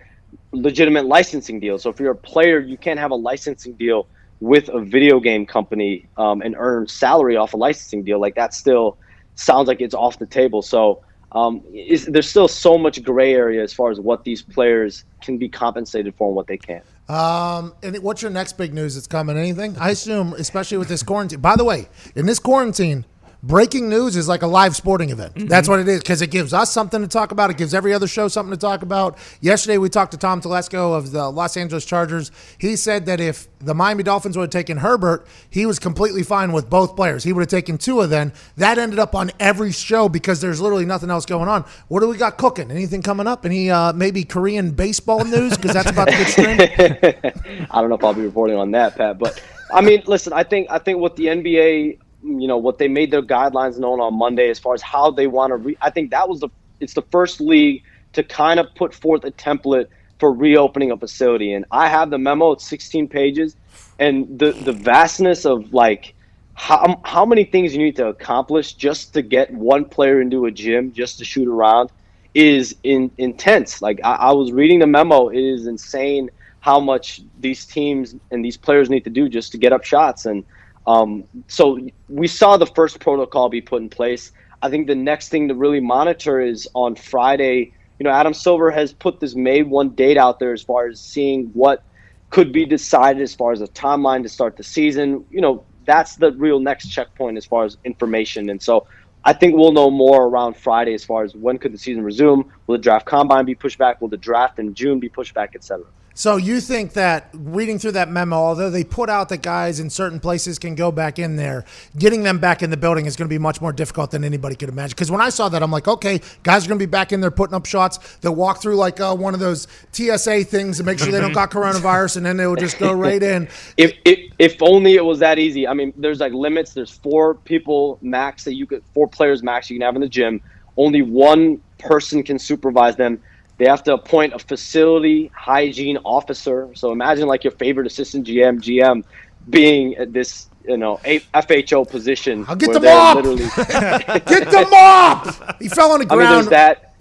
legitimate 0.51 1.05
licensing 1.05 1.59
deals. 1.59 1.83
So 1.83 1.91
if 1.91 1.99
you're 1.99 2.13
a 2.13 2.15
player, 2.15 2.59
you 2.59 2.75
can't 2.75 2.99
have 2.99 3.11
a 3.11 3.15
licensing 3.15 3.73
deal 3.73 4.07
with 4.39 4.69
a 4.69 4.79
video 4.79 5.19
game 5.19 5.45
company 5.45 6.07
um, 6.17 6.41
and 6.41 6.55
earn 6.57 6.87
salary 6.87 7.37
off 7.37 7.53
a 7.53 7.57
licensing 7.57 8.03
deal. 8.03 8.19
Like 8.19 8.33
that 8.35 8.55
still 8.55 8.97
sounds 9.35 9.67
like 9.67 9.81
it's 9.81 9.93
off 9.93 10.17
the 10.17 10.25
table. 10.25 10.63
So 10.63 11.03
um, 11.31 11.61
is, 11.73 12.05
there's 12.05 12.29
still 12.29 12.47
so 12.47 12.77
much 12.77 13.03
gray 13.03 13.33
area 13.33 13.61
as 13.63 13.73
far 13.73 13.91
as 13.91 13.99
what 13.99 14.23
these 14.23 14.41
players 14.41 15.05
can 15.21 15.37
be 15.37 15.47
compensated 15.47 16.15
for 16.15 16.27
and 16.27 16.35
what 16.35 16.47
they 16.47 16.57
can't. 16.57 16.83
Um, 17.07 17.73
and 17.81 17.97
what's 17.99 18.21
your 18.21 18.31
next 18.31 18.57
big 18.57 18.73
news 18.73 18.95
that's 18.95 19.07
coming? 19.07 19.37
Anything? 19.37 19.75
I 19.79 19.89
assume, 19.89 20.33
especially 20.33 20.77
with 20.77 20.87
this 20.87 21.03
quarantine. 21.03 21.39
By 21.39 21.55
the 21.55 21.63
way, 21.63 21.87
in 22.15 22.25
this 22.25 22.39
quarantine, 22.39 23.05
breaking 23.41 23.89
news 23.89 24.15
is 24.15 24.27
like 24.27 24.41
a 24.41 24.47
live 24.47 24.75
sporting 24.75 25.09
event. 25.09 25.47
That's 25.49 25.67
what 25.67 25.79
it 25.79 25.87
is 25.87 25.99
because 25.99 26.21
it 26.21 26.31
gives 26.31 26.53
us 26.53 26.71
something 26.71 27.01
to 27.01 27.07
talk 27.07 27.31
about. 27.31 27.49
It 27.49 27.57
gives 27.57 27.73
every 27.73 27.93
other 27.93 28.07
show 28.07 28.27
something 28.27 28.51
to 28.51 28.59
talk 28.59 28.81
about. 28.81 29.17
Yesterday, 29.41 29.77
we 29.77 29.89
talked 29.89 30.11
to 30.11 30.17
Tom 30.17 30.41
Telesco 30.41 30.97
of 30.97 31.11
the 31.11 31.29
Los 31.29 31.55
Angeles 31.55 31.85
Chargers. 31.85 32.31
He 32.57 32.75
said 32.75 33.05
that 33.05 33.19
if 33.19 33.47
the 33.59 33.73
Miami 33.73 34.03
Dolphins 34.03 34.37
would 34.37 34.43
have 34.43 34.49
taken 34.49 34.77
Herbert, 34.77 35.25
he 35.49 35.65
was 35.65 35.79
completely 35.79 36.23
fine 36.23 36.51
with 36.51 36.69
both 36.69 36.95
players. 36.95 37.23
He 37.23 37.33
would 37.33 37.41
have 37.41 37.49
taken 37.49 37.77
two 37.77 38.01
of 38.01 38.09
them. 38.09 38.33
That 38.57 38.77
ended 38.77 38.99
up 38.99 39.15
on 39.15 39.31
every 39.39 39.71
show 39.71 40.09
because 40.09 40.41
there's 40.41 40.59
literally 40.61 40.85
nothing 40.85 41.09
else 41.09 41.25
going 41.25 41.47
on. 41.47 41.65
What 41.87 42.01
do 42.01 42.09
we 42.09 42.17
got 42.17 42.37
cooking? 42.37 42.71
Anything 42.71 43.01
coming 43.01 43.27
up? 43.27 43.45
Any 43.45 43.69
uh, 43.69 43.93
maybe 43.93 44.23
Korean 44.23 44.71
baseball 44.71 45.23
news 45.23 45.55
because 45.55 45.73
that's 45.73 45.89
about 45.89 46.09
to 46.09 46.11
get 46.11 46.27
streamed? 46.27 46.61
I 47.71 47.81
don't 47.81 47.89
know 47.89 47.95
if 47.95 48.03
I'll 48.03 48.13
be 48.13 48.21
reporting 48.21 48.57
on 48.57 48.71
that, 48.71 48.95
Pat. 48.95 49.17
But 49.17 49.41
I 49.73 49.81
mean, 49.81 50.03
listen, 50.07 50.33
I 50.33 50.43
think 50.43 50.67
I 50.69 50.79
think 50.79 50.99
what 50.99 51.15
the 51.15 51.25
NBA, 51.25 51.99
you 52.23 52.47
know, 52.47 52.57
what 52.57 52.77
they 52.77 52.87
made 52.87 53.11
their 53.11 53.21
guidelines 53.21 53.77
known 53.77 53.99
on 53.99 54.13
Monday 54.13 54.49
as 54.49 54.59
far 54.59 54.73
as 54.73 54.81
how 54.81 55.11
they 55.11 55.27
want 55.27 55.51
to. 55.51 55.57
Re- 55.57 55.77
I 55.81 55.89
think 55.89 56.11
that 56.11 56.27
was 56.27 56.39
the 56.39 56.49
it's 56.79 56.93
the 56.93 57.01
first 57.03 57.41
league 57.41 57.83
to 58.13 58.23
kind 58.23 58.59
of 58.59 58.67
put 58.75 58.93
forth 58.93 59.23
a 59.23 59.31
template 59.31 59.87
for 60.19 60.33
reopening 60.33 60.91
a 60.91 60.97
facility, 60.97 61.53
and 61.53 61.65
I 61.71 61.87
have 61.87 62.09
the 62.09 62.17
memo. 62.17 62.51
It's 62.51 62.67
16 62.67 63.07
pages, 63.07 63.55
and 63.97 64.39
the 64.39 64.51
the 64.51 64.73
vastness 64.73 65.45
of 65.45 65.73
like. 65.73 66.15
How, 66.61 66.99
how 67.05 67.25
many 67.25 67.45
things 67.45 67.73
you 67.73 67.81
need 67.81 67.95
to 67.95 68.07
accomplish 68.07 68.73
just 68.73 69.13
to 69.13 69.21
get 69.21 69.49
one 69.53 69.85
player 69.85 70.19
into 70.19 70.45
a 70.45 70.51
gym 70.51 70.91
just 70.91 71.17
to 71.19 71.23
shoot 71.23 71.47
around 71.47 71.89
is 72.33 72.75
in, 72.83 73.11
intense. 73.17 73.81
Like 73.81 74.01
I, 74.03 74.15
I 74.15 74.31
was 74.33 74.51
reading 74.51 74.79
the 74.79 74.87
memo, 74.87 75.29
it 75.29 75.39
is 75.39 75.67
insane 75.67 76.29
how 76.59 76.79
much 76.79 77.21
these 77.39 77.65
teams 77.65 78.15
and 78.31 78.43
these 78.43 78.57
players 78.57 78.89
need 78.89 79.03
to 79.05 79.09
do 79.09 79.29
just 79.29 79.51
to 79.53 79.57
get 79.57 79.71
up 79.71 79.83
shots. 79.83 80.25
And 80.25 80.43
um, 80.89 81.23
so 81.47 81.79
we 82.09 82.25
saw 82.25 82.57
the 82.57 82.65
first 82.65 82.99
protocol 82.99 83.47
be 83.47 83.61
put 83.61 83.79
in 83.79 83.89
place. 83.89 84.31
I 84.63 84.71
think 84.71 84.87
the 84.87 84.95
next 84.95 85.29
thing 85.29 85.47
to 85.49 85.53
really 85.53 85.79
monitor 85.79 86.41
is 86.41 86.67
on 86.73 86.95
Friday. 86.95 87.73
You 87.99 88.05
know, 88.05 88.09
Adam 88.09 88.33
Silver 88.33 88.71
has 88.71 88.91
put 88.91 89.19
this 89.19 89.35
May 89.35 89.61
one 89.61 89.89
date 89.89 90.17
out 90.17 90.39
there 90.39 90.51
as 90.51 90.63
far 90.63 90.87
as 90.87 90.99
seeing 90.99 91.45
what 91.53 91.83
could 92.31 92.51
be 92.51 92.65
decided 92.65 93.21
as 93.21 93.35
far 93.35 93.51
as 93.51 93.61
a 93.61 93.67
timeline 93.67 94.23
to 94.23 94.29
start 94.29 94.57
the 94.57 94.63
season. 94.63 95.23
You 95.29 95.41
know, 95.41 95.63
that's 95.85 96.15
the 96.15 96.31
real 96.31 96.59
next 96.59 96.87
checkpoint 96.87 97.37
as 97.37 97.45
far 97.45 97.65
as 97.65 97.77
information. 97.85 98.49
And 98.49 98.59
so 98.59 98.87
I 99.23 99.33
think 99.33 99.55
we'll 99.55 99.73
know 99.73 99.91
more 99.91 100.25
around 100.25 100.57
Friday 100.57 100.95
as 100.95 101.05
far 101.05 101.23
as 101.23 101.35
when 101.35 101.59
could 101.59 101.71
the 101.71 101.77
season 101.77 102.03
resume. 102.03 102.45
Will 102.65 102.77
the 102.77 102.81
draft 102.81 103.05
combine 103.05 103.45
be 103.45 103.53
pushed 103.53 103.77
back? 103.77 104.01
Will 104.01 104.07
the 104.07 104.17
draft 104.17 104.57
in 104.57 104.73
June 104.73 104.99
be 104.99 105.09
pushed 105.09 105.35
back, 105.35 105.53
etc. 105.53 105.85
So 106.19 106.35
you 106.35 106.59
think 106.59 106.91
that 106.95 107.29
reading 107.31 107.79
through 107.79 107.93
that 107.93 108.09
memo, 108.09 108.35
although 108.35 108.69
they 108.69 108.83
put 108.83 109.09
out 109.09 109.29
that 109.29 109.41
guys 109.41 109.79
in 109.79 109.89
certain 109.89 110.19
places 110.19 110.59
can 110.59 110.75
go 110.75 110.91
back 110.91 111.17
in 111.17 111.37
there, 111.37 111.63
getting 111.97 112.23
them 112.23 112.39
back 112.39 112.61
in 112.61 112.69
the 112.69 112.75
building 112.75 113.05
is 113.05 113.15
going 113.15 113.29
to 113.29 113.33
be 113.33 113.37
much 113.37 113.61
more 113.61 113.71
difficult 113.71 114.11
than 114.11 114.25
anybody 114.25 114.53
could 114.57 114.67
imagine. 114.67 114.93
Because 114.93 115.09
when 115.09 115.21
I 115.21 115.29
saw 115.29 115.47
that, 115.47 115.63
I'm 115.63 115.71
like, 115.71 115.87
okay, 115.87 116.19
guys 116.43 116.65
are 116.65 116.67
going 116.67 116.77
to 116.77 116.85
be 116.85 116.91
back 116.91 117.13
in 117.13 117.21
there 117.21 117.31
putting 117.31 117.55
up 117.55 117.65
shots. 117.65 118.17
They'll 118.17 118.35
walk 118.35 118.61
through 118.61 118.75
like 118.75 118.99
uh, 118.99 119.15
one 119.15 119.33
of 119.33 119.39
those 119.39 119.69
TSA 119.93 120.43
things 120.43 120.75
to 120.75 120.83
make 120.83 120.99
sure 120.99 121.09
they 121.09 121.21
don't 121.21 121.31
got 121.31 121.51
coronavirus, 121.51 122.17
and 122.17 122.25
then 122.25 122.35
they 122.35 122.47
will 122.47 122.57
just 122.57 122.79
go 122.79 122.91
right 123.07 123.23
in. 123.23 123.47
If, 123.77 123.93
if 124.03 124.33
if 124.39 124.61
only 124.61 124.95
it 124.95 125.05
was 125.05 125.19
that 125.19 125.39
easy. 125.39 125.69
I 125.69 125.73
mean, 125.73 125.93
there's 125.95 126.19
like 126.19 126.33
limits. 126.33 126.73
There's 126.73 126.91
four 126.91 127.35
people 127.35 127.97
max 128.01 128.43
that 128.43 128.55
you 128.55 128.65
could, 128.65 128.83
four 128.93 129.07
players 129.07 129.41
max 129.41 129.69
you 129.69 129.77
can 129.77 129.85
have 129.85 129.95
in 129.95 130.01
the 130.01 130.09
gym. 130.09 130.41
Only 130.75 131.01
one 131.01 131.61
person 131.77 132.23
can 132.23 132.37
supervise 132.37 132.97
them. 132.97 133.21
They 133.59 133.65
have 133.65 133.83
to 133.83 133.93
appoint 133.93 134.33
a 134.33 134.39
facility 134.39 135.29
hygiene 135.35 135.97
officer. 136.05 136.69
So 136.75 136.91
imagine 136.93 137.27
like 137.27 137.43
your 137.43 137.51
favorite 137.51 137.87
assistant 137.87 138.25
GM, 138.25 138.59
GM, 138.61 139.03
being 139.49 139.95
at 139.97 140.13
this 140.13 140.49
you 140.65 140.77
know 140.77 140.99
a- 141.03 141.19
FHO 141.33 141.89
position. 141.89 142.45
I'll 142.47 142.55
get 142.55 142.71
the 142.71 142.79
mop! 142.79 143.23
Get 144.25 144.49
the 144.49 144.67
mop! 144.71 145.61
He 145.61 145.67
fell 145.67 145.91
on 145.91 145.99
the 145.99 146.05
ground. 146.05 146.21
I 146.21 146.25
mean, 146.25 146.33
there's 146.33 146.47
that. 146.49 146.95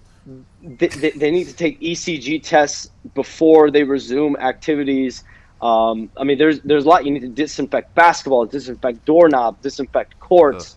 They, 0.61 0.89
they, 0.89 1.11
they 1.13 1.31
need 1.31 1.47
to 1.47 1.55
take 1.55 1.81
ECG 1.81 2.43
tests 2.43 2.91
before 3.15 3.71
they 3.71 3.85
resume 3.85 4.37
activities. 4.37 5.23
Um, 5.63 6.11
I 6.17 6.25
mean, 6.25 6.39
there's 6.39 6.61
there's 6.61 6.85
a 6.85 6.89
lot. 6.89 7.05
You 7.05 7.13
need 7.13 7.21
to 7.21 7.29
disinfect 7.29 7.95
basketball, 7.95 8.47
disinfect 8.47 9.05
doorknob, 9.05 9.63
disinfect 9.63 10.19
courts, 10.19 10.77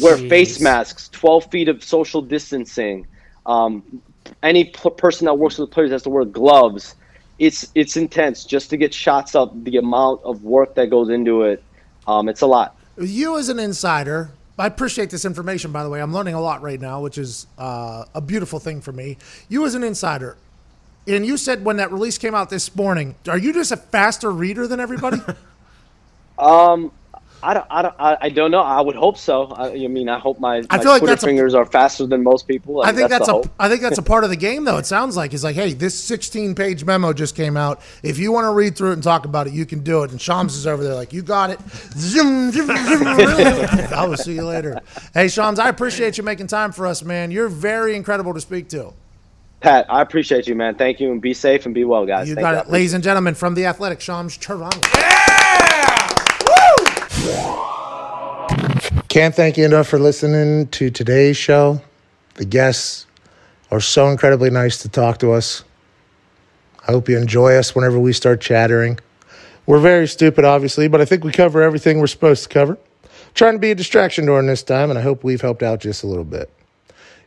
wear 0.00 0.16
face 0.16 0.60
masks, 0.60 1.08
12 1.10 1.50
feet 1.50 1.68
of 1.68 1.84
social 1.84 2.22
distancing. 2.22 3.06
Um, 3.44 4.02
any 4.42 4.64
p- 4.64 4.90
person 4.90 5.26
that 5.26 5.34
works 5.34 5.58
with 5.58 5.68
the 5.70 5.74
players 5.74 5.90
has 5.90 6.02
to 6.04 6.10
wear 6.10 6.24
gloves. 6.24 6.94
It's 7.38 7.70
it's 7.74 7.96
intense 7.96 8.44
just 8.44 8.70
to 8.70 8.76
get 8.76 8.92
shots 8.92 9.34
up. 9.34 9.52
The 9.64 9.76
amount 9.76 10.22
of 10.24 10.42
work 10.42 10.74
that 10.74 10.90
goes 10.90 11.08
into 11.08 11.42
it, 11.42 11.62
um, 12.06 12.28
it's 12.28 12.40
a 12.40 12.46
lot. 12.46 12.76
You 12.98 13.38
as 13.38 13.48
an 13.48 13.60
insider, 13.60 14.30
I 14.58 14.66
appreciate 14.66 15.10
this 15.10 15.24
information. 15.24 15.70
By 15.70 15.84
the 15.84 15.90
way, 15.90 16.00
I'm 16.00 16.12
learning 16.12 16.34
a 16.34 16.40
lot 16.40 16.62
right 16.62 16.80
now, 16.80 17.00
which 17.00 17.16
is 17.16 17.46
uh, 17.56 18.04
a 18.14 18.20
beautiful 18.20 18.58
thing 18.58 18.80
for 18.80 18.92
me. 18.92 19.18
You 19.48 19.64
as 19.66 19.74
an 19.74 19.84
insider, 19.84 20.36
and 21.06 21.24
you 21.24 21.36
said 21.36 21.64
when 21.64 21.76
that 21.76 21.92
release 21.92 22.18
came 22.18 22.34
out 22.34 22.50
this 22.50 22.74
morning, 22.74 23.14
are 23.28 23.38
you 23.38 23.52
just 23.52 23.70
a 23.70 23.76
faster 23.76 24.30
reader 24.30 24.66
than 24.66 24.80
everybody? 24.80 25.18
Um, 26.38 26.92
I 27.42 27.54
don't, 27.54 27.66
I 27.70 27.82
don't, 27.82 27.94
I, 27.98 28.18
I 28.22 28.28
don't 28.30 28.50
know. 28.50 28.60
I 28.60 28.80
would 28.80 28.96
hope 28.96 29.16
so. 29.16 29.46
I, 29.46 29.70
I 29.70 29.86
mean, 29.86 30.08
I 30.08 30.18
hope 30.18 30.40
my, 30.40 30.58
I 30.70 30.76
my 30.76 30.78
feel 30.78 30.90
like 30.90 31.00
Twitter 31.00 31.12
that's 31.12 31.22
a- 31.22 31.26
fingers 31.26 31.54
are 31.54 31.64
faster 31.64 32.06
than 32.06 32.22
most 32.22 32.48
people. 32.48 32.82
I 32.82 32.92
think 32.92 33.08
that's, 33.08 33.26
the 33.26 33.32
a 33.32 33.36
hope. 33.36 33.50
I 33.58 33.68
think 33.68 33.80
that's 33.80 33.98
a 33.98 34.02
part 34.02 34.24
of 34.24 34.30
the 34.30 34.36
game 34.36 34.64
though. 34.64 34.78
It 34.78 34.86
sounds 34.86 35.16
like 35.16 35.32
it's 35.32 35.44
like, 35.44 35.54
hey, 35.54 35.72
this 35.72 35.98
16 35.98 36.54
page 36.54 36.84
memo 36.84 37.12
just 37.12 37.36
came 37.36 37.56
out. 37.56 37.80
If 38.02 38.18
you 38.18 38.32
want 38.32 38.46
to 38.46 38.52
read 38.52 38.76
through 38.76 38.90
it 38.90 38.94
and 38.94 39.02
talk 39.02 39.24
about 39.24 39.46
it, 39.46 39.52
you 39.52 39.66
can 39.66 39.80
do 39.84 40.02
it. 40.02 40.10
And 40.10 40.20
Shams 40.20 40.56
is 40.56 40.66
over 40.66 40.82
there 40.82 40.94
like, 40.94 41.12
you 41.12 41.22
got 41.22 41.50
it. 41.50 41.60
Zoom, 41.92 42.50
zoom, 42.50 42.66
zoom. 42.66 43.06
I 43.06 44.04
will 44.08 44.16
see 44.16 44.34
you 44.34 44.44
later. 44.44 44.80
Hey, 45.14 45.28
Shams, 45.28 45.58
I 45.58 45.68
appreciate 45.68 46.18
you 46.18 46.24
making 46.24 46.48
time 46.48 46.72
for 46.72 46.86
us, 46.86 47.02
man. 47.02 47.30
You're 47.30 47.48
very 47.48 47.94
incredible 47.94 48.34
to 48.34 48.40
speak 48.40 48.68
to. 48.70 48.92
Pat, 49.60 49.86
I 49.90 50.02
appreciate 50.02 50.46
you, 50.46 50.54
man. 50.54 50.76
Thank 50.76 51.00
you, 51.00 51.10
and 51.10 51.20
be 51.20 51.34
safe 51.34 51.66
and 51.66 51.74
be 51.74 51.84
well, 51.84 52.06
guys. 52.06 52.28
You 52.28 52.36
Thank 52.36 52.44
got 52.44 52.66
it, 52.66 52.70
ladies 52.70 52.94
and 52.94 53.02
gentlemen, 53.02 53.34
from 53.34 53.54
the 53.54 53.66
Athletic, 53.66 54.00
Shams 54.00 54.38
Charania. 54.38 55.24
Can't 59.08 59.34
thank 59.34 59.56
you 59.56 59.64
enough 59.64 59.88
for 59.88 59.98
listening 59.98 60.68
to 60.68 60.90
today's 60.90 61.36
show. 61.36 61.80
The 62.34 62.44
guests 62.44 63.06
are 63.70 63.80
so 63.80 64.08
incredibly 64.08 64.50
nice 64.50 64.78
to 64.82 64.88
talk 64.88 65.18
to 65.18 65.32
us. 65.32 65.64
I 66.86 66.92
hope 66.92 67.08
you 67.08 67.18
enjoy 67.18 67.56
us 67.56 67.74
whenever 67.74 67.98
we 67.98 68.12
start 68.12 68.40
chattering. 68.40 68.98
We're 69.66 69.80
very 69.80 70.06
stupid, 70.06 70.44
obviously, 70.44 70.88
but 70.88 71.00
I 71.00 71.04
think 71.04 71.24
we 71.24 71.32
cover 71.32 71.62
everything 71.62 71.98
we're 71.98 72.06
supposed 72.06 72.44
to 72.44 72.48
cover. 72.48 72.78
Trying 73.34 73.54
to 73.54 73.58
be 73.58 73.70
a 73.70 73.74
distraction 73.74 74.26
during 74.26 74.46
this 74.46 74.62
time, 74.62 74.88
and 74.88 74.98
I 74.98 75.02
hope 75.02 75.24
we've 75.24 75.40
helped 75.40 75.62
out 75.62 75.80
just 75.80 76.02
a 76.02 76.06
little 76.06 76.24
bit. 76.24 76.50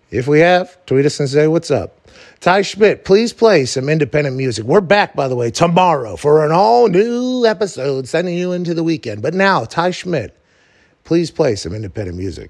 If 0.10 0.28
we 0.28 0.40
have, 0.40 0.84
tweet 0.86 1.06
us 1.06 1.20
and 1.20 1.30
say 1.30 1.48
what's 1.48 1.72
up. 1.72 1.98
Ty 2.42 2.62
Schmit, 2.62 3.04
please 3.04 3.34
play 3.34 3.66
some 3.66 3.88
independent 3.88 4.36
music. 4.36 4.66
We're 4.66 4.82
back, 4.82 5.16
by 5.16 5.28
the 5.28 5.36
way, 5.36 5.52
tomorrow 5.52 6.16
for 6.16 6.44
an 6.44 6.52
all 6.52 6.88
new 6.88 7.46
episode 7.46 8.08
sending 8.08 8.36
you 8.36 8.52
into 8.52 8.74
the 8.74 8.84
weekend. 8.84 9.22
But 9.22 9.36
now, 9.36 9.64
Ty 9.64 9.92
Schmit, 9.92 10.32
please 11.04 11.30
play 11.30 11.56
some 11.56 11.72
independent 11.76 12.18
music. 12.18 12.50